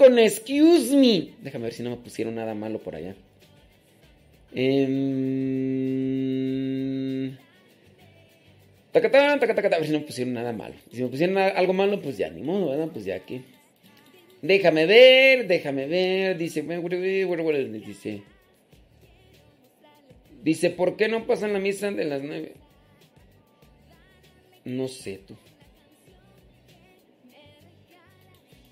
con 0.00 0.18
Excuse 0.18 0.96
Me. 0.96 1.34
Déjame 1.42 1.64
ver 1.64 1.74
si 1.74 1.82
no 1.82 1.90
me 1.90 1.96
pusieron 1.96 2.34
nada 2.34 2.54
malo 2.54 2.78
por 2.78 2.96
allá. 2.96 3.14
Eh... 4.54 5.90
Tacatán, 8.92 9.38
tacatán, 9.38 9.74
a 9.74 9.76
ver 9.76 9.86
si 9.86 9.92
no 9.92 10.00
me 10.00 10.06
pusieron 10.06 10.32
nada 10.32 10.54
malo. 10.54 10.74
Si 10.90 11.02
me 11.02 11.08
pusieron 11.10 11.36
algo 11.36 11.74
malo, 11.74 12.00
pues 12.00 12.16
ya, 12.16 12.30
ni 12.30 12.40
modo, 12.40 12.70
¿verdad? 12.70 12.88
Pues 12.90 13.04
ya 13.04 13.20
que. 13.20 13.42
Déjame 14.40 14.86
ver, 14.86 15.46
déjame 15.46 15.86
ver. 15.86 16.38
Dice, 16.38 16.62
dice. 16.62 18.22
Dice, 20.42 20.70
¿por 20.70 20.96
qué 20.96 21.08
no 21.08 21.26
pasan 21.26 21.52
la 21.52 21.58
misa 21.58 21.90
de 21.90 22.06
las 22.06 22.22
nueve? 22.22 22.54
No 24.64 24.88
sé 24.88 25.20
tú. 25.26 25.36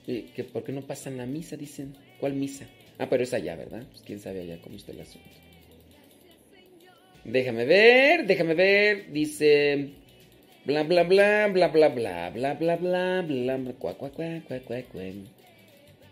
¿Que 0.09 0.43
¿Por 0.43 0.65
qué 0.65 0.73
no 0.73 0.81
pasan 0.81 1.19
la 1.19 1.27
misa? 1.27 1.59
Dicen. 1.59 1.95
¿Cuál 2.19 2.33
misa? 2.33 2.67
Ah, 2.97 3.11
pero 3.11 3.25
es 3.25 3.35
allá, 3.35 3.57
¿verdad? 3.57 3.85
Pues 3.91 4.03
quién 4.07 4.19
sabe 4.21 4.41
allá 4.41 4.59
cómo 4.63 4.77
está 4.77 4.93
el 4.93 5.03
asunto. 5.03 5.29
Déjame 7.25 7.67
ver, 7.67 8.27
déjame 8.27 8.55
ver. 8.55 9.13
Dice. 9.13 9.91
Bla 10.65 10.85
bla 10.85 11.03
bla 11.05 11.49
bla 11.49 11.69
bla 11.69 11.89
bla 11.91 12.29
bla 12.31 12.55
bla 12.55 12.77
bla 12.77 13.23
bla 13.23 13.57
bla 13.59 13.73
cua, 13.75 13.99
cua, 13.99 14.11
cua, 14.11 14.41
cua, 14.61 14.83
cua. 14.83 15.03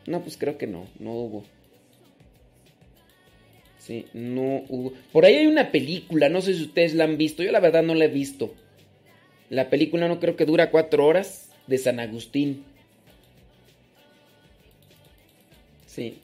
No, 0.06 0.23
pues 0.23 0.37
creo 0.37 0.59
que 0.59 0.66
no, 0.66 0.87
no 0.98 1.12
hubo. 1.15 1.45
Sí, 3.78 4.04
no 4.12 4.62
hubo. 4.68 4.92
Por 5.10 5.24
ahí 5.24 5.37
hay 5.37 5.46
una 5.46 5.73
película, 5.73 6.28
no 6.28 6.42
sé 6.42 6.52
si 6.52 6.65
ustedes 6.65 6.95
la 6.95 7.04
han 7.04 7.16
visto. 7.16 7.42
Yo 7.42 7.51
la 7.51 7.60
verdad 7.60 7.82
no 7.82 7.95
la 7.95 8.04
he 8.04 8.09
visto. 8.09 8.54
La 9.48 9.70
película 9.70 10.06
no 10.06 10.20
creo 10.20 10.37
que 10.37 10.45
dura 10.45 10.70
cuatro 10.70 11.06
horas 11.06 11.51
de 11.66 11.78
San 11.78 11.98
Agustín. 11.98 12.76
Sí. 15.96 16.18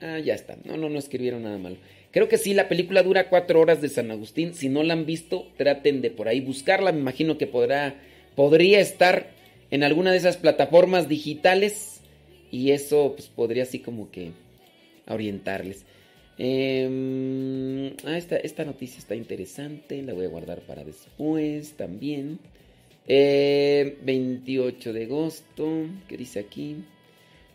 Ah, 0.00 0.20
ya 0.20 0.34
está. 0.34 0.56
No, 0.64 0.76
no, 0.76 0.88
no 0.88 0.98
escribieron 1.00 1.42
nada 1.42 1.58
malo. 1.58 1.76
Creo 2.12 2.28
que 2.28 2.38
sí, 2.38 2.54
la 2.54 2.68
película 2.68 3.02
dura 3.02 3.28
cuatro 3.28 3.60
horas 3.60 3.82
de 3.82 3.88
San 3.88 4.12
Agustín. 4.12 4.54
Si 4.54 4.68
no 4.68 4.84
la 4.84 4.92
han 4.92 5.06
visto, 5.06 5.48
traten 5.56 6.00
de 6.00 6.12
por 6.12 6.28
ahí 6.28 6.40
buscarla. 6.40 6.92
Me 6.92 7.00
imagino 7.00 7.36
que 7.36 7.48
podrá, 7.48 7.96
podría 8.36 8.78
estar 8.78 9.32
en 9.72 9.82
alguna 9.82 10.12
de 10.12 10.18
esas 10.18 10.36
plataformas 10.36 11.08
digitales. 11.08 12.00
Y 12.52 12.70
eso 12.70 13.14
pues, 13.16 13.26
podría 13.26 13.64
así 13.64 13.80
como 13.80 14.08
que 14.12 14.30
orientarles. 15.08 15.84
Em, 16.38 17.88
ah, 18.04 18.16
esta, 18.16 18.64
noticia 18.64 19.00
está 19.00 19.16
interesante. 19.16 20.00
La 20.02 20.14
voy 20.14 20.26
a 20.26 20.28
guardar 20.28 20.60
para 20.60 20.84
después 20.84 21.72
también. 21.72 22.38
28 23.08 23.08
eh, 23.08 24.92
de 24.92 25.04
agosto. 25.04 25.88
¿Qué 26.06 26.16
dice 26.16 26.38
aquí? 26.38 26.76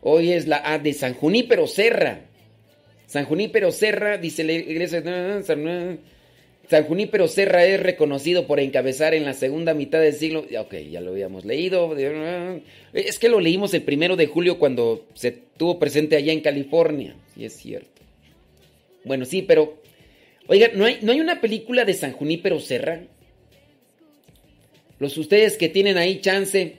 Hoy 0.02 0.32
es 0.32 0.48
la 0.48 0.62
A 0.64 0.80
de 0.80 0.94
San 0.94 1.14
Junípero 1.14 1.68
Serra. 1.68 2.22
San 3.06 3.26
Junípero 3.26 3.72
Serra, 3.72 4.18
dice 4.18 4.44
la 4.44 4.54
iglesia. 4.54 5.04
San 6.70 6.84
Junípero 6.84 7.28
Serra 7.28 7.66
es 7.66 7.82
reconocido 7.82 8.46
por 8.46 8.60
encabezar 8.60 9.14
en 9.14 9.26
la 9.26 9.34
segunda 9.34 9.74
mitad 9.74 10.00
del 10.00 10.14
siglo. 10.14 10.46
Ok, 10.60 10.76
ya 10.90 11.02
lo 11.02 11.12
habíamos 11.12 11.44
leído. 11.44 11.96
Es 12.94 13.20
que 13.20 13.30
lo 13.30 13.40
leímos 13.40 13.74
el 13.74 13.82
primero 13.82 14.16
de 14.16 14.28
julio 14.28 14.60
cuando 14.60 15.06
se 15.16 15.32
tuvo 15.32 15.80
presente 15.80 16.16
allá 16.16 16.32
en 16.32 16.42
California. 16.42 17.16
Sí, 17.34 17.46
es 17.46 17.54
cierto. 17.54 18.02
Bueno, 19.04 19.26
sí, 19.26 19.42
pero. 19.42 19.82
Oiga, 20.48 20.70
¿no 20.74 20.86
hay, 20.86 21.00
¿no 21.02 21.12
hay 21.12 21.20
una 21.20 21.42
película 21.42 21.86
de 21.86 21.94
San 21.94 22.12
Junípero 22.14 22.60
Serra? 22.60 23.02
Los 25.00 25.18
ustedes 25.18 25.58
que 25.58 25.70
tienen 25.70 25.98
ahí 25.98 26.22
chance. 26.22 26.78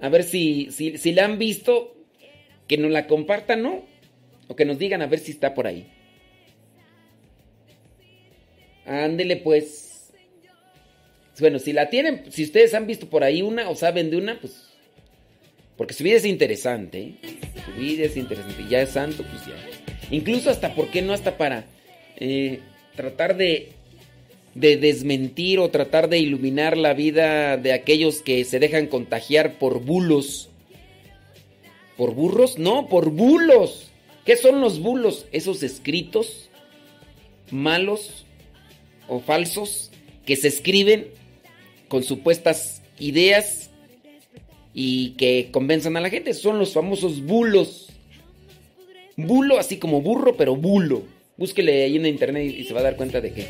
A 0.00 0.08
ver 0.08 0.22
si, 0.24 0.70
si, 0.70 0.98
si 0.98 1.12
la 1.12 1.24
han 1.24 1.38
visto 1.38 1.94
que 2.66 2.78
nos 2.78 2.90
la 2.90 3.06
compartan, 3.06 3.62
¿no? 3.62 3.84
O 4.48 4.56
que 4.56 4.64
nos 4.64 4.78
digan 4.78 5.02
a 5.02 5.06
ver 5.06 5.18
si 5.18 5.32
está 5.32 5.54
por 5.54 5.66
ahí. 5.66 5.86
Ándele 8.86 9.36
pues. 9.36 10.12
Bueno, 11.38 11.58
si 11.58 11.72
la 11.72 11.88
tienen, 11.88 12.30
si 12.30 12.44
ustedes 12.44 12.74
han 12.74 12.86
visto 12.86 13.08
por 13.08 13.24
ahí 13.24 13.40
una 13.40 13.70
o 13.70 13.74
saben 13.74 14.10
de 14.10 14.18
una, 14.18 14.38
pues... 14.38 14.68
Porque 15.76 15.94
su 15.94 16.04
vida 16.04 16.16
es 16.16 16.26
interesante, 16.26 17.00
¿eh? 17.00 17.14
Su 17.64 17.80
vida 17.80 18.04
es 18.04 18.16
interesante. 18.16 18.66
Ya 18.68 18.82
es 18.82 18.90
santo, 18.90 19.24
pues 19.24 19.46
ya. 19.46 19.56
Incluso 20.10 20.50
hasta, 20.50 20.74
¿por 20.74 20.90
qué 20.90 21.00
no? 21.00 21.14
Hasta 21.14 21.38
para 21.38 21.64
eh, 22.16 22.60
tratar 22.94 23.36
de, 23.36 23.72
de 24.54 24.76
desmentir 24.76 25.58
o 25.58 25.70
tratar 25.70 26.08
de 26.08 26.18
iluminar 26.18 26.76
la 26.76 26.94
vida 26.94 27.56
de 27.56 27.72
aquellos 27.72 28.22
que 28.22 28.44
se 28.44 28.58
dejan 28.58 28.86
contagiar 28.86 29.58
por 29.58 29.84
bulos 29.84 30.50
¿Por 32.00 32.14
burros? 32.14 32.58
No, 32.58 32.88
por 32.88 33.10
bulos. 33.10 33.90
¿Qué 34.24 34.34
son 34.38 34.62
los 34.62 34.80
bulos? 34.80 35.26
Esos 35.32 35.62
escritos 35.62 36.48
malos 37.50 38.24
o 39.06 39.20
falsos 39.20 39.90
que 40.24 40.34
se 40.34 40.48
escriben 40.48 41.08
con 41.88 42.02
supuestas 42.02 42.80
ideas 42.98 43.68
y 44.72 45.10
que 45.18 45.50
convenzan 45.52 45.98
a 45.98 46.00
la 46.00 46.08
gente. 46.08 46.32
Son 46.32 46.58
los 46.58 46.72
famosos 46.72 47.20
bulos. 47.20 47.90
Bulo, 49.18 49.58
así 49.58 49.76
como 49.76 50.00
burro, 50.00 50.38
pero 50.38 50.56
bulo. 50.56 51.02
Búsquele 51.36 51.84
ahí 51.84 51.96
en 51.96 52.06
internet 52.06 52.50
y 52.50 52.64
se 52.64 52.72
va 52.72 52.80
a 52.80 52.84
dar 52.84 52.96
cuenta 52.96 53.20
de 53.20 53.34
que. 53.34 53.46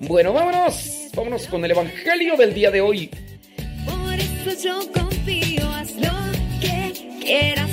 Bueno, 0.00 0.32
vámonos. 0.32 1.08
Vámonos 1.14 1.46
con 1.46 1.64
el 1.64 1.72
evangelio 1.72 2.36
del 2.36 2.54
día 2.54 2.70
de 2.70 2.80
hoy. 2.80 3.10
Por 3.84 4.14
eso 4.14 4.64
yo 4.64 4.92
confío, 4.92 5.68
haz 5.68 5.94
lo 5.96 6.10
que 6.60 7.08
quieras. 7.20 7.70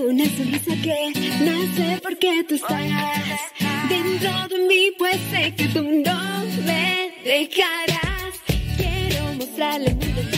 Una 0.00 0.24
sonrisa 0.24 0.74
que 0.82 1.12
nace 1.40 2.00
porque 2.02 2.44
tú 2.48 2.56
estás 2.56 2.80
dentro 3.88 4.48
de 4.48 4.66
mí, 4.66 4.90
pues 4.98 5.16
sé 5.30 5.54
que 5.54 5.68
tú 5.68 5.82
no 5.82 6.44
me 6.66 7.12
dejarás. 7.24 8.32
Quiero 8.76 9.34
mostrarle 9.34 9.90
al 9.90 10.37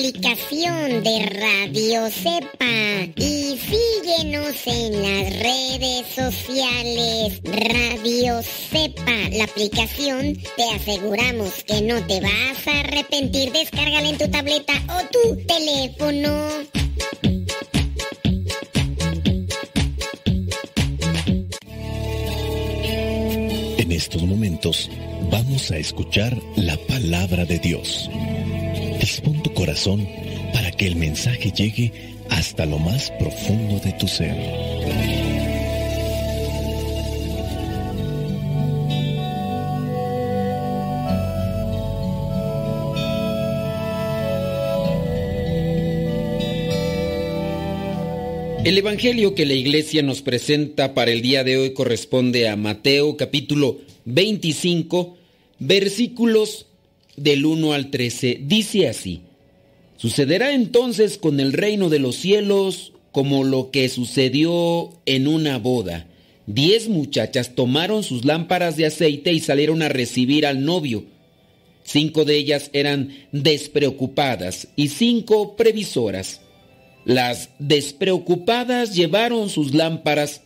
Aplicación 0.00 1.02
de 1.02 1.26
Radio 1.26 2.08
Cepa 2.10 3.04
y 3.16 3.58
síguenos 3.58 4.66
en 4.66 5.02
las 5.02 5.38
redes 5.38 6.06
sociales. 6.14 7.40
Radio 7.44 8.40
Cepa, 8.42 9.12
la 9.32 9.44
aplicación, 9.44 10.38
te 10.56 10.64
aseguramos 10.74 11.64
que 11.64 11.82
no 11.82 12.00
te 12.06 12.20
vas 12.20 12.66
a 12.66 12.80
arrepentir. 12.80 13.52
Descárgala 13.52 14.08
en 14.08 14.16
tu 14.16 14.28
tableta 14.28 14.72
o 14.88 15.02
tu 15.10 15.36
teléfono. 15.44 16.48
En 23.76 23.92
estos 23.92 24.22
momentos 24.22 24.90
vamos 25.30 25.70
a 25.70 25.76
escuchar 25.76 26.38
la 26.56 26.78
palabra 26.86 27.44
de 27.44 27.58
Dios. 27.58 28.08
Dispón 29.00 29.42
tu 29.42 29.52
corazón 29.54 30.06
para 30.52 30.70
que 30.70 30.86
el 30.86 30.96
mensaje 30.96 31.50
llegue 31.50 31.92
hasta 32.28 32.66
lo 32.66 32.78
más 32.78 33.10
profundo 33.12 33.80
de 33.80 33.92
tu 33.92 34.06
ser. 34.06 34.36
El 48.62 48.76
Evangelio 48.76 49.34
que 49.34 49.46
la 49.46 49.54
iglesia 49.54 50.02
nos 50.02 50.20
presenta 50.20 50.92
para 50.92 51.10
el 51.10 51.22
día 51.22 51.42
de 51.42 51.56
hoy 51.56 51.72
corresponde 51.72 52.48
a 52.48 52.56
Mateo 52.56 53.16
capítulo 53.16 53.78
25 54.04 55.16
versículos 55.58 56.66
del 57.16 57.44
1 57.46 57.72
al 57.72 57.90
13 57.90 58.40
dice 58.42 58.88
así, 58.88 59.22
Sucederá 60.00 60.54
entonces 60.54 61.18
con 61.18 61.40
el 61.40 61.52
reino 61.52 61.90
de 61.90 61.98
los 61.98 62.16
cielos 62.16 62.94
como 63.12 63.44
lo 63.44 63.70
que 63.70 63.88
sucedió 63.90 64.90
en 65.04 65.28
una 65.28 65.58
boda. 65.58 66.06
Diez 66.46 66.88
muchachas 66.88 67.54
tomaron 67.54 68.02
sus 68.02 68.24
lámparas 68.24 68.76
de 68.76 68.86
aceite 68.86 69.32
y 69.32 69.40
salieron 69.40 69.82
a 69.82 69.90
recibir 69.90 70.46
al 70.46 70.64
novio. 70.64 71.04
Cinco 71.84 72.24
de 72.24 72.36
ellas 72.36 72.70
eran 72.72 73.10
despreocupadas 73.30 74.68
y 74.74 74.88
cinco 74.88 75.54
previsoras. 75.54 76.40
Las 77.04 77.50
despreocupadas 77.58 78.94
llevaron 78.94 79.50
sus 79.50 79.74
lámparas, 79.74 80.42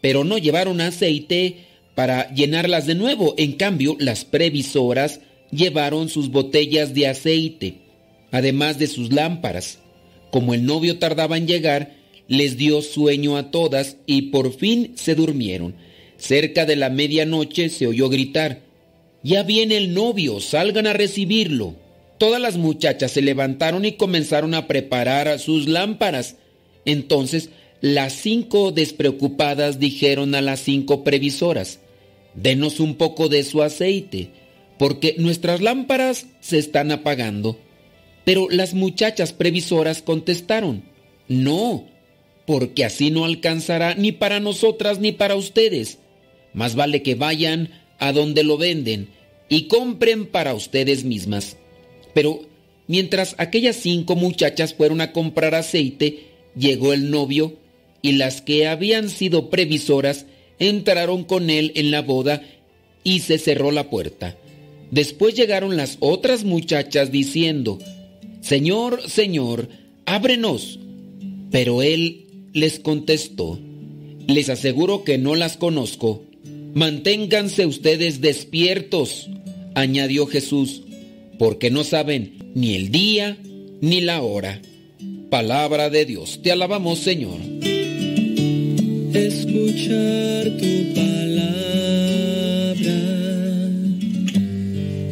pero 0.00 0.22
no 0.22 0.38
llevaron 0.38 0.80
aceite 0.80 1.64
para 1.96 2.32
llenarlas 2.32 2.86
de 2.86 2.94
nuevo. 2.94 3.34
En 3.38 3.54
cambio, 3.54 3.96
las 3.98 4.24
previsoras 4.24 5.20
llevaron 5.54 6.08
sus 6.08 6.30
botellas 6.30 6.94
de 6.94 7.06
aceite, 7.06 7.76
además 8.30 8.78
de 8.78 8.86
sus 8.86 9.12
lámparas. 9.12 9.78
Como 10.30 10.54
el 10.54 10.64
novio 10.64 10.98
tardaba 10.98 11.36
en 11.36 11.46
llegar, 11.46 11.96
les 12.26 12.56
dio 12.56 12.82
sueño 12.82 13.36
a 13.36 13.50
todas 13.50 13.96
y 14.06 14.22
por 14.22 14.52
fin 14.52 14.92
se 14.96 15.14
durmieron. 15.14 15.74
Cerca 16.16 16.64
de 16.64 16.76
la 16.76 16.90
medianoche 16.90 17.68
se 17.68 17.86
oyó 17.86 18.08
gritar, 18.08 18.62
Ya 19.22 19.42
viene 19.42 19.76
el 19.76 19.94
novio, 19.94 20.40
salgan 20.40 20.86
a 20.86 20.92
recibirlo. 20.92 21.76
Todas 22.18 22.40
las 22.40 22.56
muchachas 22.56 23.10
se 23.12 23.22
levantaron 23.22 23.84
y 23.84 23.92
comenzaron 23.92 24.54
a 24.54 24.66
preparar 24.66 25.38
sus 25.38 25.68
lámparas. 25.68 26.36
Entonces 26.84 27.50
las 27.80 28.12
cinco 28.14 28.72
despreocupadas 28.72 29.78
dijeron 29.78 30.34
a 30.34 30.40
las 30.40 30.60
cinco 30.60 31.04
previsoras, 31.04 31.80
Denos 32.34 32.80
un 32.80 32.96
poco 32.96 33.28
de 33.28 33.44
su 33.44 33.62
aceite 33.62 34.30
porque 34.78 35.14
nuestras 35.18 35.60
lámparas 35.60 36.26
se 36.40 36.58
están 36.58 36.90
apagando. 36.90 37.58
Pero 38.24 38.48
las 38.50 38.74
muchachas 38.74 39.32
previsoras 39.32 40.02
contestaron, 40.02 40.84
no, 41.28 41.86
porque 42.46 42.84
así 42.84 43.10
no 43.10 43.24
alcanzará 43.24 43.94
ni 43.94 44.12
para 44.12 44.40
nosotras 44.40 44.98
ni 44.98 45.12
para 45.12 45.36
ustedes. 45.36 45.98
Más 46.52 46.74
vale 46.74 47.02
que 47.02 47.14
vayan 47.14 47.70
a 47.98 48.12
donde 48.12 48.42
lo 48.44 48.56
venden 48.56 49.08
y 49.48 49.64
compren 49.64 50.26
para 50.26 50.54
ustedes 50.54 51.04
mismas. 51.04 51.56
Pero 52.14 52.42
mientras 52.86 53.34
aquellas 53.38 53.76
cinco 53.76 54.16
muchachas 54.16 54.74
fueron 54.74 55.00
a 55.00 55.12
comprar 55.12 55.54
aceite, 55.54 56.26
llegó 56.56 56.92
el 56.92 57.10
novio 57.10 57.56
y 58.02 58.12
las 58.12 58.40
que 58.42 58.66
habían 58.66 59.10
sido 59.10 59.50
previsoras 59.50 60.26
entraron 60.58 61.24
con 61.24 61.50
él 61.50 61.72
en 61.74 61.90
la 61.90 62.02
boda 62.02 62.42
y 63.02 63.20
se 63.20 63.38
cerró 63.38 63.70
la 63.70 63.90
puerta. 63.90 64.36
Después 64.90 65.34
llegaron 65.34 65.76
las 65.76 65.96
otras 66.00 66.44
muchachas 66.44 67.10
diciendo, 67.10 67.78
Señor, 68.40 69.00
Señor, 69.08 69.68
ábrenos. 70.06 70.78
Pero 71.50 71.82
él 71.82 72.26
les 72.52 72.78
contestó, 72.80 73.58
les 74.26 74.48
aseguro 74.48 75.04
que 75.04 75.18
no 75.18 75.34
las 75.34 75.56
conozco. 75.56 76.24
Manténganse 76.74 77.66
ustedes 77.66 78.20
despiertos, 78.20 79.28
añadió 79.74 80.26
Jesús, 80.26 80.82
porque 81.38 81.70
no 81.70 81.84
saben 81.84 82.52
ni 82.54 82.74
el 82.74 82.90
día 82.90 83.38
ni 83.80 84.00
la 84.00 84.22
hora. 84.22 84.60
Palabra 85.30 85.90
de 85.90 86.04
Dios, 86.04 86.40
te 86.42 86.52
alabamos 86.52 86.98
Señor. 86.98 87.40
Escuchar 89.12 90.56
tu 90.58 90.94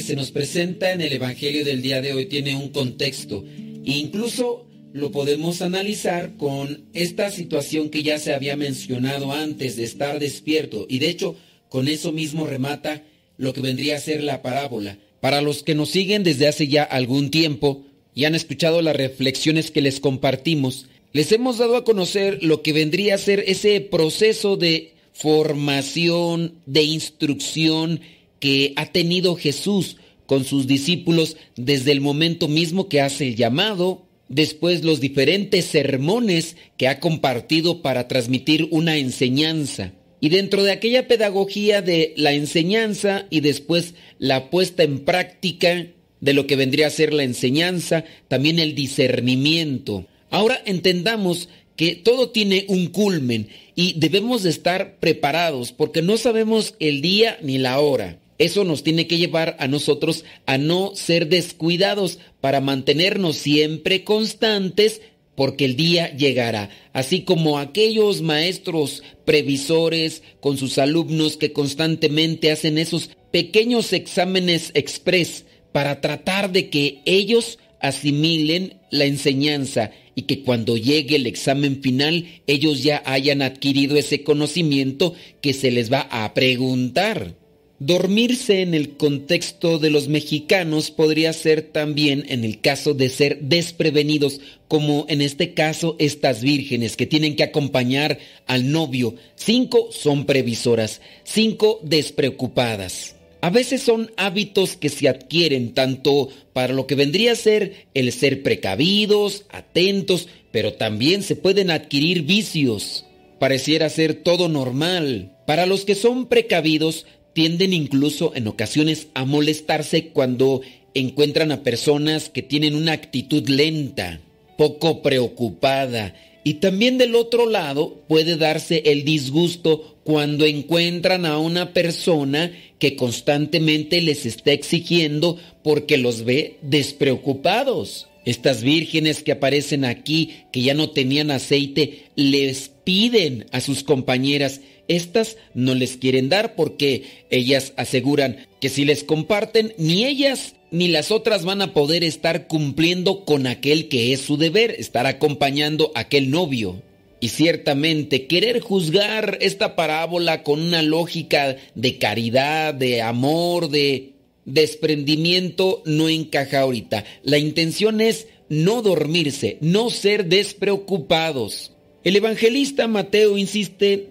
Se 0.00 0.16
nos 0.16 0.30
presenta 0.30 0.92
en 0.92 1.00
el 1.00 1.12
Evangelio 1.12 1.64
del 1.64 1.82
día 1.82 2.00
de 2.00 2.12
hoy 2.12 2.26
tiene 2.26 2.56
un 2.56 2.68
contexto. 2.70 3.44
Incluso 3.84 4.66
lo 4.92 5.10
podemos 5.10 5.60
analizar 5.60 6.36
con 6.36 6.84
esta 6.92 7.30
situación 7.30 7.90
que 7.90 8.02
ya 8.02 8.18
se 8.18 8.32
había 8.32 8.56
mencionado 8.56 9.32
antes 9.32 9.76
de 9.76 9.84
estar 9.84 10.20
despierto. 10.20 10.86
Y 10.88 11.00
de 11.00 11.08
hecho, 11.08 11.36
con 11.68 11.88
eso 11.88 12.12
mismo 12.12 12.46
remata 12.46 13.02
lo 13.36 13.52
que 13.52 13.60
vendría 13.60 13.96
a 13.96 14.00
ser 14.00 14.22
la 14.22 14.40
parábola. 14.42 14.98
Para 15.20 15.40
los 15.40 15.62
que 15.62 15.74
nos 15.74 15.90
siguen 15.90 16.22
desde 16.22 16.46
hace 16.46 16.68
ya 16.68 16.84
algún 16.84 17.30
tiempo 17.30 17.84
y 18.14 18.24
han 18.24 18.34
escuchado 18.34 18.82
las 18.82 18.94
reflexiones 18.94 19.70
que 19.70 19.80
les 19.80 19.98
compartimos, 19.98 20.86
les 21.12 21.32
hemos 21.32 21.58
dado 21.58 21.76
a 21.76 21.84
conocer 21.84 22.42
lo 22.42 22.62
que 22.62 22.72
vendría 22.72 23.16
a 23.16 23.18
ser 23.18 23.42
ese 23.46 23.80
proceso 23.80 24.56
de 24.56 24.92
formación, 25.12 26.54
de 26.66 26.82
instrucción 26.82 28.00
que 28.44 28.74
ha 28.76 28.92
tenido 28.92 29.36
Jesús 29.36 29.96
con 30.26 30.44
sus 30.44 30.66
discípulos 30.66 31.38
desde 31.56 31.92
el 31.92 32.02
momento 32.02 32.46
mismo 32.46 32.90
que 32.90 33.00
hace 33.00 33.28
el 33.28 33.36
llamado, 33.36 34.04
después 34.28 34.84
los 34.84 35.00
diferentes 35.00 35.64
sermones 35.64 36.58
que 36.76 36.86
ha 36.86 37.00
compartido 37.00 37.80
para 37.80 38.06
transmitir 38.06 38.68
una 38.70 38.98
enseñanza. 38.98 39.92
Y 40.20 40.28
dentro 40.28 40.62
de 40.62 40.72
aquella 40.72 41.08
pedagogía 41.08 41.80
de 41.80 42.12
la 42.18 42.34
enseñanza 42.34 43.24
y 43.30 43.40
después 43.40 43.94
la 44.18 44.50
puesta 44.50 44.82
en 44.82 45.06
práctica 45.06 45.86
de 46.20 46.34
lo 46.34 46.46
que 46.46 46.56
vendría 46.56 46.88
a 46.88 46.90
ser 46.90 47.14
la 47.14 47.22
enseñanza, 47.22 48.04
también 48.28 48.58
el 48.58 48.74
discernimiento. 48.74 50.04
Ahora 50.28 50.60
entendamos 50.66 51.48
que 51.76 51.96
todo 51.96 52.28
tiene 52.28 52.66
un 52.68 52.88
culmen 52.88 53.48
y 53.74 53.98
debemos 53.98 54.42
de 54.42 54.50
estar 54.50 54.98
preparados 55.00 55.72
porque 55.72 56.02
no 56.02 56.18
sabemos 56.18 56.74
el 56.78 57.00
día 57.00 57.38
ni 57.40 57.56
la 57.56 57.80
hora. 57.80 58.18
Eso 58.44 58.62
nos 58.64 58.82
tiene 58.82 59.06
que 59.06 59.16
llevar 59.16 59.56
a 59.58 59.68
nosotros 59.68 60.26
a 60.44 60.58
no 60.58 60.92
ser 60.94 61.28
descuidados 61.28 62.18
para 62.42 62.60
mantenernos 62.60 63.36
siempre 63.36 64.04
constantes 64.04 65.00
porque 65.34 65.64
el 65.64 65.76
día 65.76 66.14
llegará, 66.14 66.68
así 66.92 67.22
como 67.22 67.58
aquellos 67.58 68.20
maestros 68.20 69.02
previsores 69.24 70.22
con 70.40 70.58
sus 70.58 70.76
alumnos 70.76 71.38
que 71.38 71.54
constantemente 71.54 72.52
hacen 72.52 72.76
esos 72.76 73.08
pequeños 73.32 73.94
exámenes 73.94 74.72
express 74.74 75.46
para 75.72 76.02
tratar 76.02 76.52
de 76.52 76.68
que 76.68 77.00
ellos 77.06 77.58
asimilen 77.80 78.78
la 78.90 79.06
enseñanza 79.06 79.90
y 80.14 80.22
que 80.22 80.42
cuando 80.42 80.76
llegue 80.76 81.16
el 81.16 81.26
examen 81.26 81.80
final 81.80 82.26
ellos 82.46 82.82
ya 82.82 83.02
hayan 83.06 83.40
adquirido 83.40 83.96
ese 83.96 84.22
conocimiento 84.22 85.14
que 85.40 85.54
se 85.54 85.70
les 85.70 85.90
va 85.90 86.00
a 86.10 86.34
preguntar. 86.34 87.42
Dormirse 87.86 88.62
en 88.62 88.72
el 88.72 88.96
contexto 88.96 89.78
de 89.78 89.90
los 89.90 90.08
mexicanos 90.08 90.90
podría 90.90 91.34
ser 91.34 91.60
también 91.60 92.24
en 92.30 92.42
el 92.42 92.62
caso 92.62 92.94
de 92.94 93.10
ser 93.10 93.40
desprevenidos, 93.42 94.40
como 94.68 95.04
en 95.10 95.20
este 95.20 95.52
caso 95.52 95.94
estas 95.98 96.40
vírgenes 96.40 96.96
que 96.96 97.04
tienen 97.04 97.36
que 97.36 97.42
acompañar 97.42 98.18
al 98.46 98.72
novio. 98.72 99.16
Cinco 99.34 99.88
son 99.92 100.24
previsoras, 100.24 101.02
cinco 101.24 101.78
despreocupadas. 101.82 103.16
A 103.42 103.50
veces 103.50 103.82
son 103.82 104.10
hábitos 104.16 104.78
que 104.78 104.88
se 104.88 105.06
adquieren 105.06 105.74
tanto 105.74 106.30
para 106.54 106.72
lo 106.72 106.86
que 106.86 106.94
vendría 106.94 107.32
a 107.32 107.36
ser 107.36 107.86
el 107.92 108.12
ser 108.12 108.42
precavidos, 108.42 109.44
atentos, 109.50 110.28
pero 110.52 110.72
también 110.72 111.22
se 111.22 111.36
pueden 111.36 111.70
adquirir 111.70 112.22
vicios. 112.22 113.04
Pareciera 113.38 113.90
ser 113.90 114.14
todo 114.14 114.48
normal. 114.48 115.36
Para 115.46 115.66
los 115.66 115.84
que 115.84 115.94
son 115.94 116.28
precavidos, 116.28 117.04
tienden 117.34 117.72
incluso 117.72 118.32
en 118.34 118.48
ocasiones 118.48 119.08
a 119.14 119.24
molestarse 119.24 120.08
cuando 120.08 120.62
encuentran 120.94 121.52
a 121.52 121.62
personas 121.62 122.30
que 122.30 122.42
tienen 122.42 122.74
una 122.74 122.92
actitud 122.92 123.46
lenta, 123.48 124.20
poco 124.56 125.02
preocupada. 125.02 126.14
Y 126.44 126.54
también 126.54 126.98
del 126.98 127.14
otro 127.14 127.48
lado 127.48 128.02
puede 128.06 128.36
darse 128.36 128.82
el 128.86 129.04
disgusto 129.04 129.96
cuando 130.04 130.44
encuentran 130.44 131.26
a 131.26 131.38
una 131.38 131.72
persona 131.72 132.52
que 132.78 132.96
constantemente 132.96 134.00
les 134.02 134.26
está 134.26 134.52
exigiendo 134.52 135.38
porque 135.62 135.96
los 135.96 136.24
ve 136.24 136.58
despreocupados. 136.62 138.08
Estas 138.26 138.62
vírgenes 138.62 139.22
que 139.22 139.32
aparecen 139.32 139.84
aquí, 139.84 140.34
que 140.52 140.62
ya 140.62 140.74
no 140.74 140.90
tenían 140.90 141.30
aceite, 141.30 142.04
les 142.14 142.70
piden 142.84 143.46
a 143.52 143.60
sus 143.60 143.82
compañeras, 143.82 144.60
estas 144.88 145.36
no 145.54 145.74
les 145.74 145.96
quieren 145.96 146.28
dar 146.28 146.54
porque 146.54 147.04
ellas 147.30 147.72
aseguran 147.76 148.46
que 148.60 148.68
si 148.68 148.84
les 148.84 149.04
comparten, 149.04 149.74
ni 149.78 150.04
ellas 150.04 150.54
ni 150.70 150.88
las 150.88 151.10
otras 151.10 151.44
van 151.44 151.62
a 151.62 151.72
poder 151.72 152.02
estar 152.02 152.46
cumpliendo 152.48 153.24
con 153.24 153.46
aquel 153.46 153.88
que 153.88 154.12
es 154.12 154.20
su 154.20 154.36
deber, 154.36 154.72
estar 154.72 155.06
acompañando 155.06 155.92
a 155.94 156.00
aquel 156.00 156.30
novio. 156.30 156.82
Y 157.20 157.28
ciertamente 157.28 158.26
querer 158.26 158.60
juzgar 158.60 159.38
esta 159.40 159.76
parábola 159.76 160.42
con 160.42 160.60
una 160.60 160.82
lógica 160.82 161.56
de 161.74 161.98
caridad, 161.98 162.74
de 162.74 163.00
amor, 163.02 163.70
de 163.70 164.14
desprendimiento 164.44 165.82
no 165.86 166.08
encaja 166.08 166.60
ahorita. 166.60 167.04
La 167.22 167.38
intención 167.38 168.00
es 168.00 168.26
no 168.48 168.82
dormirse, 168.82 169.58
no 169.60 169.90
ser 169.90 170.26
despreocupados. 170.26 171.72
El 172.02 172.16
evangelista 172.16 172.86
Mateo 172.88 173.38
insiste 173.38 174.10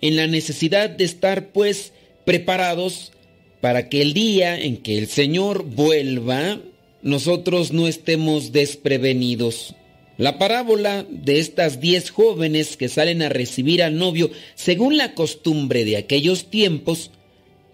en 0.00 0.16
la 0.16 0.26
necesidad 0.26 0.90
de 0.90 1.04
estar 1.04 1.48
pues 1.48 1.92
preparados 2.24 3.12
para 3.60 3.88
que 3.88 4.02
el 4.02 4.12
día 4.12 4.58
en 4.58 4.76
que 4.76 4.98
el 4.98 5.06
Señor 5.06 5.64
vuelva, 5.64 6.60
nosotros 7.02 7.72
no 7.72 7.88
estemos 7.88 8.52
desprevenidos. 8.52 9.74
La 10.18 10.38
parábola 10.38 11.06
de 11.10 11.38
estas 11.38 11.80
diez 11.80 12.10
jóvenes 12.10 12.76
que 12.76 12.88
salen 12.88 13.22
a 13.22 13.28
recibir 13.28 13.82
al 13.82 13.98
novio, 13.98 14.30
según 14.54 14.96
la 14.96 15.14
costumbre 15.14 15.84
de 15.84 15.96
aquellos 15.96 16.46
tiempos, 16.46 17.10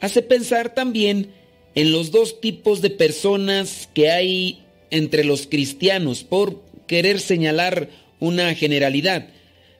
hace 0.00 0.22
pensar 0.22 0.74
también 0.74 1.28
en 1.74 1.92
los 1.92 2.10
dos 2.10 2.40
tipos 2.40 2.82
de 2.82 2.90
personas 2.90 3.88
que 3.94 4.10
hay 4.10 4.62
entre 4.90 5.24
los 5.24 5.46
cristianos, 5.46 6.24
por 6.24 6.60
querer 6.86 7.20
señalar 7.20 7.88
una 8.20 8.54
generalidad, 8.54 9.28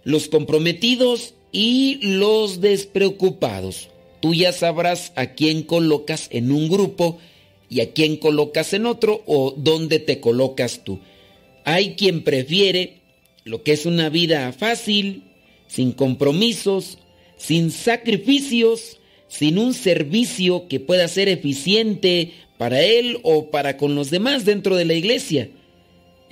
los 0.05 0.29
comprometidos 0.29 1.35
y 1.53 1.99
los 2.03 2.61
despreocupados. 2.61 3.89
Tú 4.21 4.35
ya 4.35 4.53
sabrás 4.53 5.13
a 5.15 5.35
quién 5.35 5.63
colocas 5.63 6.29
en 6.31 6.51
un 6.51 6.69
grupo 6.69 7.19
y 7.69 7.81
a 7.81 7.93
quién 7.93 8.17
colocas 8.17 8.73
en 8.73 8.87
otro 8.87 9.23
o 9.27 9.55
dónde 9.57 9.99
te 9.99 10.21
colocas 10.21 10.83
tú. 10.85 11.01
Hay 11.65 11.95
quien 11.95 12.25
prefiere 12.25 13.03
lo 13.45 13.63
que 13.63 13.73
es 13.73 13.87
una 13.87 14.09
vida 14.09 14.53
fácil, 14.53 15.25
sin 15.67 15.93
compromisos, 15.93 16.99
sin 17.37 17.71
sacrificios, 17.71 18.99
sin 19.29 19.59
un 19.59 19.75
servicio 19.75 20.69
que 20.69 20.81
pueda 20.81 21.09
ser 21.09 21.29
eficiente 21.29 22.33
para 22.59 22.83
él 22.83 23.19
o 23.23 23.51
para 23.51 23.77
con 23.77 23.95
los 23.95 24.11
demás 24.11 24.45
dentro 24.45 24.77
de 24.77 24.85
la 24.85 24.95
iglesia. 24.95 25.49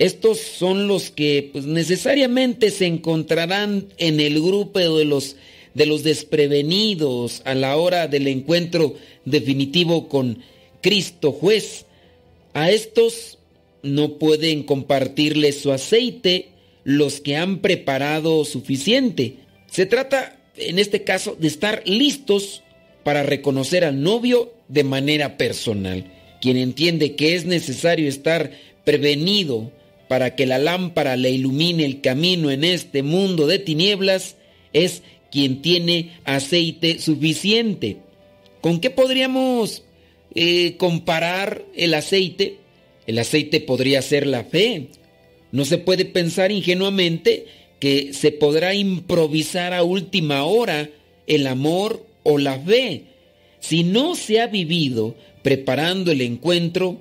Estos 0.01 0.39
son 0.39 0.87
los 0.87 1.11
que 1.11 1.51
pues, 1.53 1.65
necesariamente 1.65 2.71
se 2.71 2.87
encontrarán 2.87 3.85
en 3.99 4.19
el 4.19 4.41
grupo 4.41 4.79
de 4.79 5.05
los, 5.05 5.35
de 5.75 5.85
los 5.85 6.01
desprevenidos 6.01 7.43
a 7.45 7.53
la 7.53 7.77
hora 7.77 8.07
del 8.07 8.27
encuentro 8.27 8.95
definitivo 9.25 10.09
con 10.09 10.39
Cristo 10.81 11.31
juez. 11.31 11.85
A 12.53 12.71
estos 12.71 13.37
no 13.83 14.17
pueden 14.17 14.63
compartirles 14.63 15.61
su 15.61 15.71
aceite 15.71 16.49
los 16.83 17.21
que 17.21 17.35
han 17.35 17.59
preparado 17.59 18.43
suficiente. 18.43 19.35
Se 19.69 19.85
trata, 19.85 20.35
en 20.57 20.79
este 20.79 21.03
caso, 21.03 21.37
de 21.39 21.47
estar 21.47 21.83
listos 21.85 22.63
para 23.03 23.21
reconocer 23.21 23.85
al 23.85 24.01
novio 24.01 24.51
de 24.67 24.83
manera 24.83 25.37
personal. 25.37 26.11
Quien 26.41 26.57
entiende 26.57 27.15
que 27.15 27.35
es 27.35 27.45
necesario 27.45 28.09
estar 28.09 28.49
prevenido 28.83 29.71
para 30.11 30.35
que 30.35 30.45
la 30.45 30.59
lámpara 30.59 31.15
le 31.15 31.31
ilumine 31.31 31.85
el 31.85 32.01
camino 32.01 32.51
en 32.51 32.65
este 32.65 33.01
mundo 33.01 33.47
de 33.47 33.59
tinieblas 33.59 34.35
es 34.73 35.03
quien 35.31 35.61
tiene 35.61 36.11
aceite 36.25 36.99
suficiente. 36.99 37.99
¿Con 38.59 38.81
qué 38.81 38.89
podríamos 38.89 39.83
eh, 40.35 40.75
comparar 40.75 41.63
el 41.77 41.93
aceite? 41.93 42.57
El 43.07 43.19
aceite 43.19 43.61
podría 43.61 44.01
ser 44.01 44.27
la 44.27 44.43
fe. 44.43 44.87
No 45.53 45.63
se 45.63 45.77
puede 45.77 46.03
pensar 46.03 46.51
ingenuamente 46.51 47.45
que 47.79 48.11
se 48.11 48.33
podrá 48.33 48.73
improvisar 48.75 49.73
a 49.73 49.81
última 49.81 50.43
hora 50.43 50.89
el 51.25 51.47
amor 51.47 52.05
o 52.23 52.37
la 52.37 52.59
fe. 52.59 53.03
Si 53.61 53.85
no 53.85 54.15
se 54.15 54.41
ha 54.41 54.47
vivido 54.47 55.15
preparando 55.41 56.11
el 56.11 56.19
encuentro, 56.19 56.97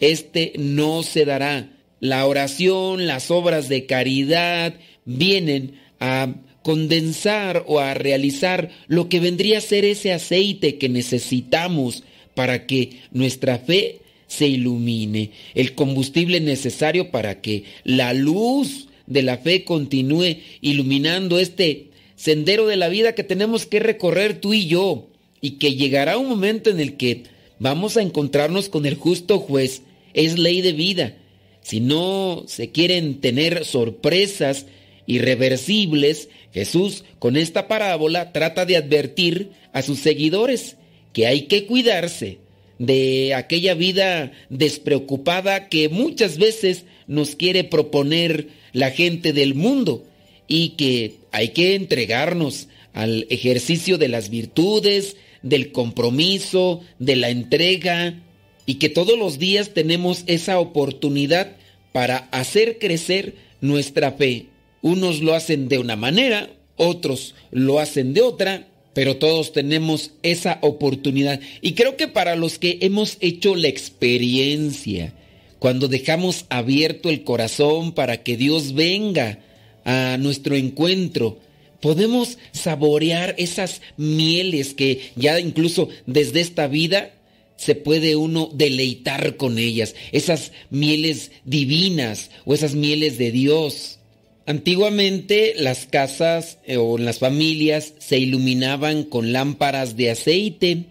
este 0.00 0.54
no 0.56 1.02
se 1.02 1.26
dará 1.26 1.68
la 2.04 2.26
oración, 2.26 3.06
las 3.06 3.30
obras 3.30 3.70
de 3.70 3.86
caridad 3.86 4.74
vienen 5.06 5.80
a 6.00 6.34
condensar 6.60 7.64
o 7.66 7.78
a 7.80 7.94
realizar 7.94 8.68
lo 8.88 9.08
que 9.08 9.20
vendría 9.20 9.56
a 9.56 9.62
ser 9.62 9.86
ese 9.86 10.12
aceite 10.12 10.76
que 10.76 10.90
necesitamos 10.90 12.04
para 12.34 12.66
que 12.66 13.00
nuestra 13.10 13.56
fe 13.56 14.02
se 14.26 14.46
ilumine, 14.46 15.30
el 15.54 15.74
combustible 15.74 16.40
necesario 16.40 17.10
para 17.10 17.40
que 17.40 17.64
la 17.84 18.12
luz 18.12 18.88
de 19.06 19.22
la 19.22 19.38
fe 19.38 19.64
continúe 19.64 20.40
iluminando 20.60 21.38
este 21.38 21.86
sendero 22.16 22.66
de 22.66 22.76
la 22.76 22.90
vida 22.90 23.14
que 23.14 23.24
tenemos 23.24 23.64
que 23.64 23.80
recorrer 23.80 24.42
tú 24.42 24.52
y 24.52 24.66
yo, 24.66 25.08
y 25.40 25.52
que 25.52 25.74
llegará 25.74 26.18
un 26.18 26.28
momento 26.28 26.68
en 26.68 26.80
el 26.80 26.98
que 26.98 27.22
vamos 27.58 27.96
a 27.96 28.02
encontrarnos 28.02 28.68
con 28.68 28.84
el 28.84 28.94
justo 28.94 29.38
juez. 29.38 29.80
Es 30.12 30.38
ley 30.38 30.60
de 30.60 30.74
vida. 30.74 31.16
Si 31.64 31.80
no 31.80 32.44
se 32.46 32.70
quieren 32.72 33.22
tener 33.22 33.64
sorpresas 33.64 34.66
irreversibles, 35.06 36.28
Jesús 36.52 37.04
con 37.18 37.38
esta 37.38 37.68
parábola 37.68 38.32
trata 38.32 38.66
de 38.66 38.76
advertir 38.76 39.48
a 39.72 39.80
sus 39.80 39.98
seguidores 39.98 40.76
que 41.14 41.26
hay 41.26 41.42
que 41.42 41.64
cuidarse 41.64 42.38
de 42.78 43.32
aquella 43.34 43.72
vida 43.72 44.32
despreocupada 44.50 45.70
que 45.70 45.88
muchas 45.88 46.36
veces 46.36 46.84
nos 47.06 47.34
quiere 47.34 47.64
proponer 47.64 48.48
la 48.74 48.90
gente 48.90 49.32
del 49.32 49.54
mundo 49.54 50.04
y 50.46 50.70
que 50.70 51.14
hay 51.32 51.48
que 51.48 51.76
entregarnos 51.76 52.68
al 52.92 53.26
ejercicio 53.30 53.96
de 53.96 54.08
las 54.08 54.28
virtudes, 54.28 55.16
del 55.40 55.72
compromiso, 55.72 56.82
de 56.98 57.16
la 57.16 57.30
entrega 57.30 58.22
y 58.66 58.76
que 58.76 58.88
todos 58.88 59.18
los 59.18 59.38
días 59.38 59.70
tenemos 59.74 60.24
esa 60.26 60.58
oportunidad 60.58 61.56
para 61.92 62.28
hacer 62.32 62.78
crecer 62.78 63.34
nuestra 63.60 64.12
fe. 64.12 64.46
Unos 64.82 65.20
lo 65.20 65.34
hacen 65.34 65.68
de 65.68 65.78
una 65.78 65.96
manera, 65.96 66.50
otros 66.76 67.34
lo 67.50 67.78
hacen 67.78 68.14
de 68.14 68.22
otra, 68.22 68.68
pero 68.94 69.16
todos 69.16 69.52
tenemos 69.52 70.12
esa 70.22 70.58
oportunidad. 70.62 71.40
Y 71.60 71.72
creo 71.72 71.96
que 71.96 72.08
para 72.08 72.36
los 72.36 72.58
que 72.58 72.78
hemos 72.80 73.16
hecho 73.20 73.56
la 73.56 73.68
experiencia, 73.68 75.14
cuando 75.58 75.88
dejamos 75.88 76.46
abierto 76.48 77.10
el 77.10 77.24
corazón 77.24 77.92
para 77.92 78.22
que 78.22 78.36
Dios 78.36 78.74
venga 78.74 79.40
a 79.84 80.16
nuestro 80.18 80.56
encuentro, 80.56 81.38
podemos 81.80 82.38
saborear 82.52 83.34
esas 83.38 83.82
mieles 83.96 84.74
que 84.74 85.10
ya 85.16 85.38
incluso 85.40 85.88
desde 86.06 86.40
esta 86.40 86.66
vida 86.66 87.12
se 87.56 87.74
puede 87.74 88.16
uno 88.16 88.50
deleitar 88.52 89.36
con 89.36 89.58
ellas, 89.58 89.94
esas 90.12 90.52
mieles 90.70 91.30
divinas 91.44 92.30
o 92.44 92.54
esas 92.54 92.74
mieles 92.74 93.18
de 93.18 93.30
Dios. 93.30 93.98
Antiguamente 94.46 95.54
las 95.56 95.86
casas 95.86 96.58
eh, 96.66 96.76
o 96.76 96.98
las 96.98 97.18
familias 97.18 97.94
se 97.98 98.18
iluminaban 98.18 99.04
con 99.04 99.32
lámparas 99.32 99.96
de 99.96 100.10
aceite 100.10 100.84